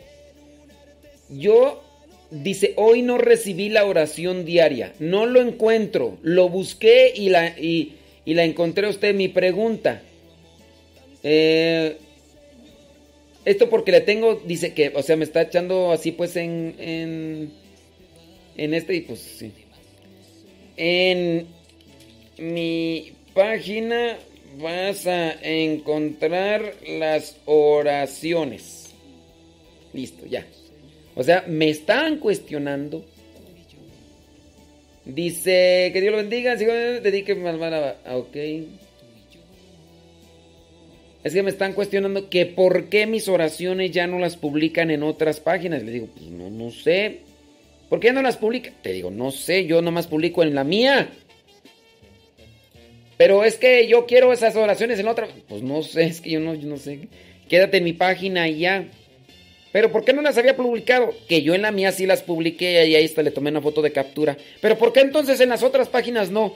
yo... 1.30 1.84
Dice, 2.30 2.74
hoy 2.76 3.04
no 3.04 3.18
recibí 3.18 3.70
la 3.70 3.86
oración 3.86 4.44
diaria. 4.44 4.94
No 5.00 5.26
lo 5.26 5.40
encuentro. 5.40 6.18
Lo 6.24 6.50
busqué 6.50 7.14
y 7.16 7.30
la, 7.30 7.58
y, 7.58 7.94
y 8.26 8.34
la 8.34 8.44
encontré 8.44 8.86
a 8.86 8.90
usted. 8.90 9.16
Mi 9.16 9.30
pregunta. 9.30 10.02
Eh, 11.24 11.96
esto 13.46 13.70
porque 13.70 13.94
le 13.94 14.02
tengo, 14.02 14.42
dice 14.46 14.74
que, 14.74 14.90
o 14.94 15.02
sea, 15.04 15.16
me 15.16 15.24
está 15.24 15.44
echando 15.44 15.94
así 15.94 16.12
pues 16.12 16.36
en, 16.36 16.76
en, 16.80 17.52
en 18.58 18.74
este 18.74 18.96
y 18.96 19.02
pues 19.02 19.20
sí. 19.20 19.54
En 20.76 21.48
mi 22.38 23.14
página 23.38 24.18
vas 24.60 25.06
a 25.06 25.34
encontrar 25.44 26.74
las 26.88 27.38
oraciones. 27.46 28.90
Listo, 29.94 30.26
ya. 30.26 30.44
O 31.16 31.24
sea, 31.24 31.46
me 31.48 31.70
están 31.70 32.18
cuestionando. 32.18 33.06
Dice 35.06 35.92
que 35.94 36.02
Dios 36.02 36.12
lo 36.12 36.18
bendiga, 36.18 36.58
sigo, 36.58 36.74
dedique 36.74 37.36
más 37.36 37.62
a, 37.62 37.98
a 38.06 38.18
ok. 38.18 38.36
Es 41.24 41.34
que 41.34 41.44
me 41.44 41.52
están 41.52 41.74
cuestionando 41.74 42.28
que 42.30 42.48
por 42.48 42.86
qué 42.86 43.06
mis 43.06 43.28
oraciones 43.28 43.92
ya 43.92 44.08
no 44.08 44.18
las 44.18 44.36
publican 44.36 44.90
en 44.90 45.04
otras 45.04 45.40
páginas. 45.40 45.84
Le 45.84 45.92
digo, 45.92 46.08
pues 46.08 46.28
no, 46.32 46.50
no 46.50 46.72
sé. 46.72 47.20
¿Por 47.88 48.00
qué 48.00 48.12
no 48.12 48.24
las 48.24 48.38
publica? 48.38 48.72
Te 48.82 48.94
digo, 48.94 49.12
no 49.12 49.30
sé, 49.30 49.66
yo 49.68 49.84
nomás 49.84 50.08
publico 50.08 50.42
en 50.42 50.56
la 50.56 50.64
mía. 50.64 51.10
Pero 53.18 53.44
es 53.44 53.58
que 53.58 53.88
yo 53.88 54.06
quiero 54.06 54.32
esas 54.32 54.56
oraciones 54.56 55.00
en 55.00 55.08
otra. 55.08 55.28
Pues 55.48 55.64
no 55.64 55.82
sé, 55.82 56.06
es 56.06 56.22
que 56.22 56.32
yo 56.32 56.40
no, 56.40 56.54
no 56.54 56.78
sé. 56.78 57.08
Quédate 57.50 57.78
en 57.78 57.84
mi 57.84 57.94
página 57.94 58.48
y 58.48 58.60
ya. 58.60 58.86
Pero 59.72 59.92
¿por 59.92 60.06
qué 60.06 60.14
no 60.14 60.22
las 60.22 60.38
había 60.38 60.56
publicado? 60.56 61.14
Que 61.28 61.42
yo 61.42 61.54
en 61.54 61.64
la 61.64 61.72
mía 61.72 61.92
sí 61.92 62.06
las 62.06 62.22
publiqué 62.22 62.86
y 62.88 62.96
ahí 62.96 63.06
está, 63.06 63.24
le 63.24 63.32
tomé 63.32 63.50
una 63.50 63.62
foto 63.62 63.82
de 63.82 63.92
captura. 63.92 64.38
Pero 64.62 64.78
¿por 64.78 64.94
qué 64.94 65.02
entonces 65.02 65.40
en 65.40 65.50
las 65.50 65.64
otras 65.64 65.90
páginas 65.90 66.30
no? 66.30 66.54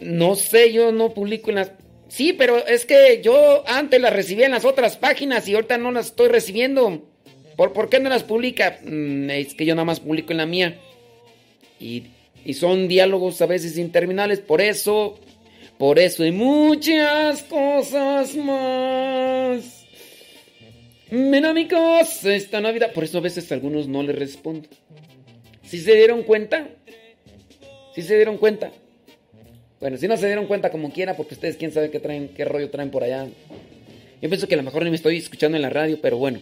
No 0.00 0.36
sé, 0.36 0.72
yo 0.72 0.92
no 0.92 1.12
publico 1.12 1.50
en 1.50 1.56
las... 1.56 1.72
Sí, 2.08 2.32
pero 2.32 2.64
es 2.66 2.86
que 2.86 3.20
yo 3.22 3.64
antes 3.66 4.00
las 4.00 4.12
recibía 4.12 4.46
en 4.46 4.52
las 4.52 4.64
otras 4.64 4.96
páginas 4.96 5.46
y 5.48 5.54
ahorita 5.54 5.76
no 5.76 5.90
las 5.90 6.06
estoy 6.06 6.28
recibiendo. 6.28 7.02
¿Por, 7.56 7.72
por 7.72 7.90
qué 7.90 8.00
no 8.00 8.08
las 8.08 8.24
publica? 8.24 8.78
Mm, 8.84 9.30
es 9.30 9.54
que 9.54 9.66
yo 9.66 9.74
nada 9.74 9.84
más 9.84 10.00
publico 10.00 10.32
en 10.32 10.38
la 10.38 10.46
mía. 10.46 10.78
Y, 11.80 12.04
y 12.44 12.54
son 12.54 12.88
diálogos 12.88 13.40
a 13.42 13.46
veces 13.46 13.78
interminables. 13.78 14.40
Por 14.40 14.60
eso, 14.60 15.18
por 15.78 15.98
eso 15.98 16.24
y 16.24 16.32
muchas 16.32 17.42
cosas 17.44 18.34
más. 18.36 19.86
Ven 21.10 21.44
esta 22.24 22.60
Navidad. 22.60 22.92
Por 22.92 23.04
eso 23.04 23.18
a 23.18 23.22
veces 23.22 23.50
a 23.50 23.54
algunos 23.54 23.88
no 23.88 24.02
les 24.02 24.18
respondo. 24.18 24.68
¿Sí 25.62 25.78
se 25.78 25.94
dieron 25.94 26.22
cuenta? 26.22 26.68
¿Sí 27.94 28.02
se 28.02 28.16
dieron 28.16 28.38
cuenta? 28.38 28.70
Bueno, 29.80 29.96
si 29.96 30.08
no 30.08 30.16
se 30.16 30.26
dieron 30.26 30.46
cuenta 30.46 30.70
como 30.70 30.92
quiera, 30.92 31.16
porque 31.16 31.34
ustedes 31.34 31.56
quién 31.56 31.72
sabe 31.72 31.90
qué 31.90 32.00
traen, 32.00 32.28
qué 32.28 32.44
rollo 32.44 32.70
traen 32.70 32.90
por 32.90 33.04
allá. 33.04 33.26
Yo 34.20 34.28
pienso 34.28 34.48
que 34.48 34.54
a 34.54 34.56
lo 34.56 34.64
mejor 34.64 34.82
ni 34.82 34.90
me 34.90 34.96
estoy 34.96 35.18
escuchando 35.18 35.56
en 35.56 35.62
la 35.62 35.70
radio, 35.70 35.98
pero 36.00 36.16
bueno. 36.16 36.40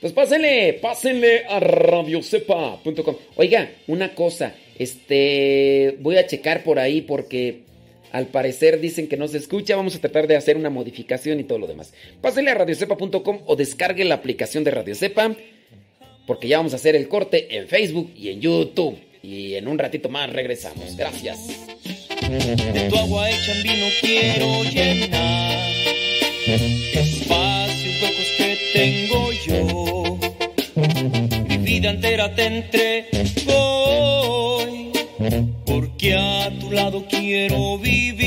Pues 0.00 0.12
pásenle, 0.12 0.74
pásenle 0.74 1.46
a 1.46 1.58
radiocepa.com. 1.58 3.16
Oiga, 3.36 3.70
una 3.88 4.14
cosa, 4.14 4.54
este, 4.78 5.96
voy 6.00 6.16
a 6.16 6.26
checar 6.26 6.62
por 6.64 6.78
ahí 6.78 7.02
porque 7.02 7.62
al 8.12 8.26
parecer 8.26 8.80
dicen 8.80 9.08
que 9.08 9.16
no 9.16 9.28
se 9.28 9.38
escucha. 9.38 9.76
Vamos 9.76 9.96
a 9.96 10.00
tratar 10.00 10.26
de 10.26 10.36
hacer 10.36 10.56
una 10.56 10.70
modificación 10.70 11.40
y 11.40 11.44
todo 11.44 11.58
lo 11.58 11.66
demás. 11.66 11.92
Pásenle 12.20 12.50
a 12.50 12.54
radiocepa.com 12.54 13.40
o 13.46 13.56
descargue 13.56 14.04
la 14.04 14.16
aplicación 14.16 14.64
de 14.64 14.70
Radiocepa 14.70 15.36
porque 16.26 16.48
ya 16.48 16.58
vamos 16.58 16.74
a 16.74 16.76
hacer 16.76 16.94
el 16.94 17.08
corte 17.08 17.56
en 17.56 17.68
Facebook 17.68 18.12
y 18.16 18.28
en 18.28 18.40
YouTube. 18.40 18.98
Y 19.22 19.54
en 19.54 19.66
un 19.66 19.78
ratito 19.78 20.08
más 20.08 20.30
regresamos. 20.32 20.96
Gracias. 20.96 21.38
De 22.20 22.88
tu 22.88 22.96
agua 22.96 23.30
hecha 23.30 23.52
en 23.52 23.62
vino 23.62 23.86
quiero 24.00 24.64
llenar 24.64 25.58
espacios 26.92 28.02
huecos 28.02 28.26
que 28.36 28.58
tengo 28.72 29.32
yo. 29.46 30.18
Mi 31.48 31.56
vida 31.58 31.90
entera 31.90 32.34
te 32.34 32.46
entrego 32.46 33.18
porque 35.80 36.12
a 36.12 36.50
tu 36.58 36.72
lado 36.72 37.04
quiero 37.08 37.78
vivir. 37.78 38.18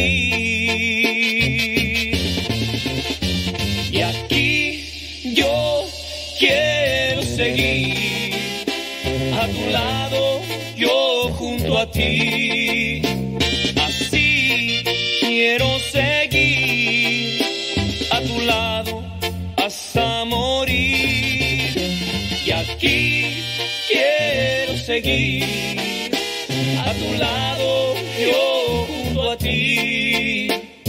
Y 3.92 4.02
aquí 4.02 5.34
yo 5.36 5.84
quiero 6.40 7.22
seguir, 7.24 8.66
a 9.42 9.48
tu 9.48 9.70
lado 9.70 10.40
yo 10.78 11.30
junto 11.38 11.78
a 11.78 11.92
ti. 11.92 13.02
Así 13.86 14.82
quiero 15.20 15.68
seguir, 15.92 17.42
a 18.12 18.22
tu 18.22 18.40
lado 18.46 19.04
hasta 19.58 20.24
morir. 20.24 21.74
Y 22.46 22.52
aquí 22.52 23.44
quiero 23.90 24.78
seguir 24.78 25.61
a 26.92 26.94
tu 26.94 27.14
lado, 27.14 27.96
yo 28.20 28.86
junto 28.86 29.32
a 29.32 29.38
ti. 29.38 30.01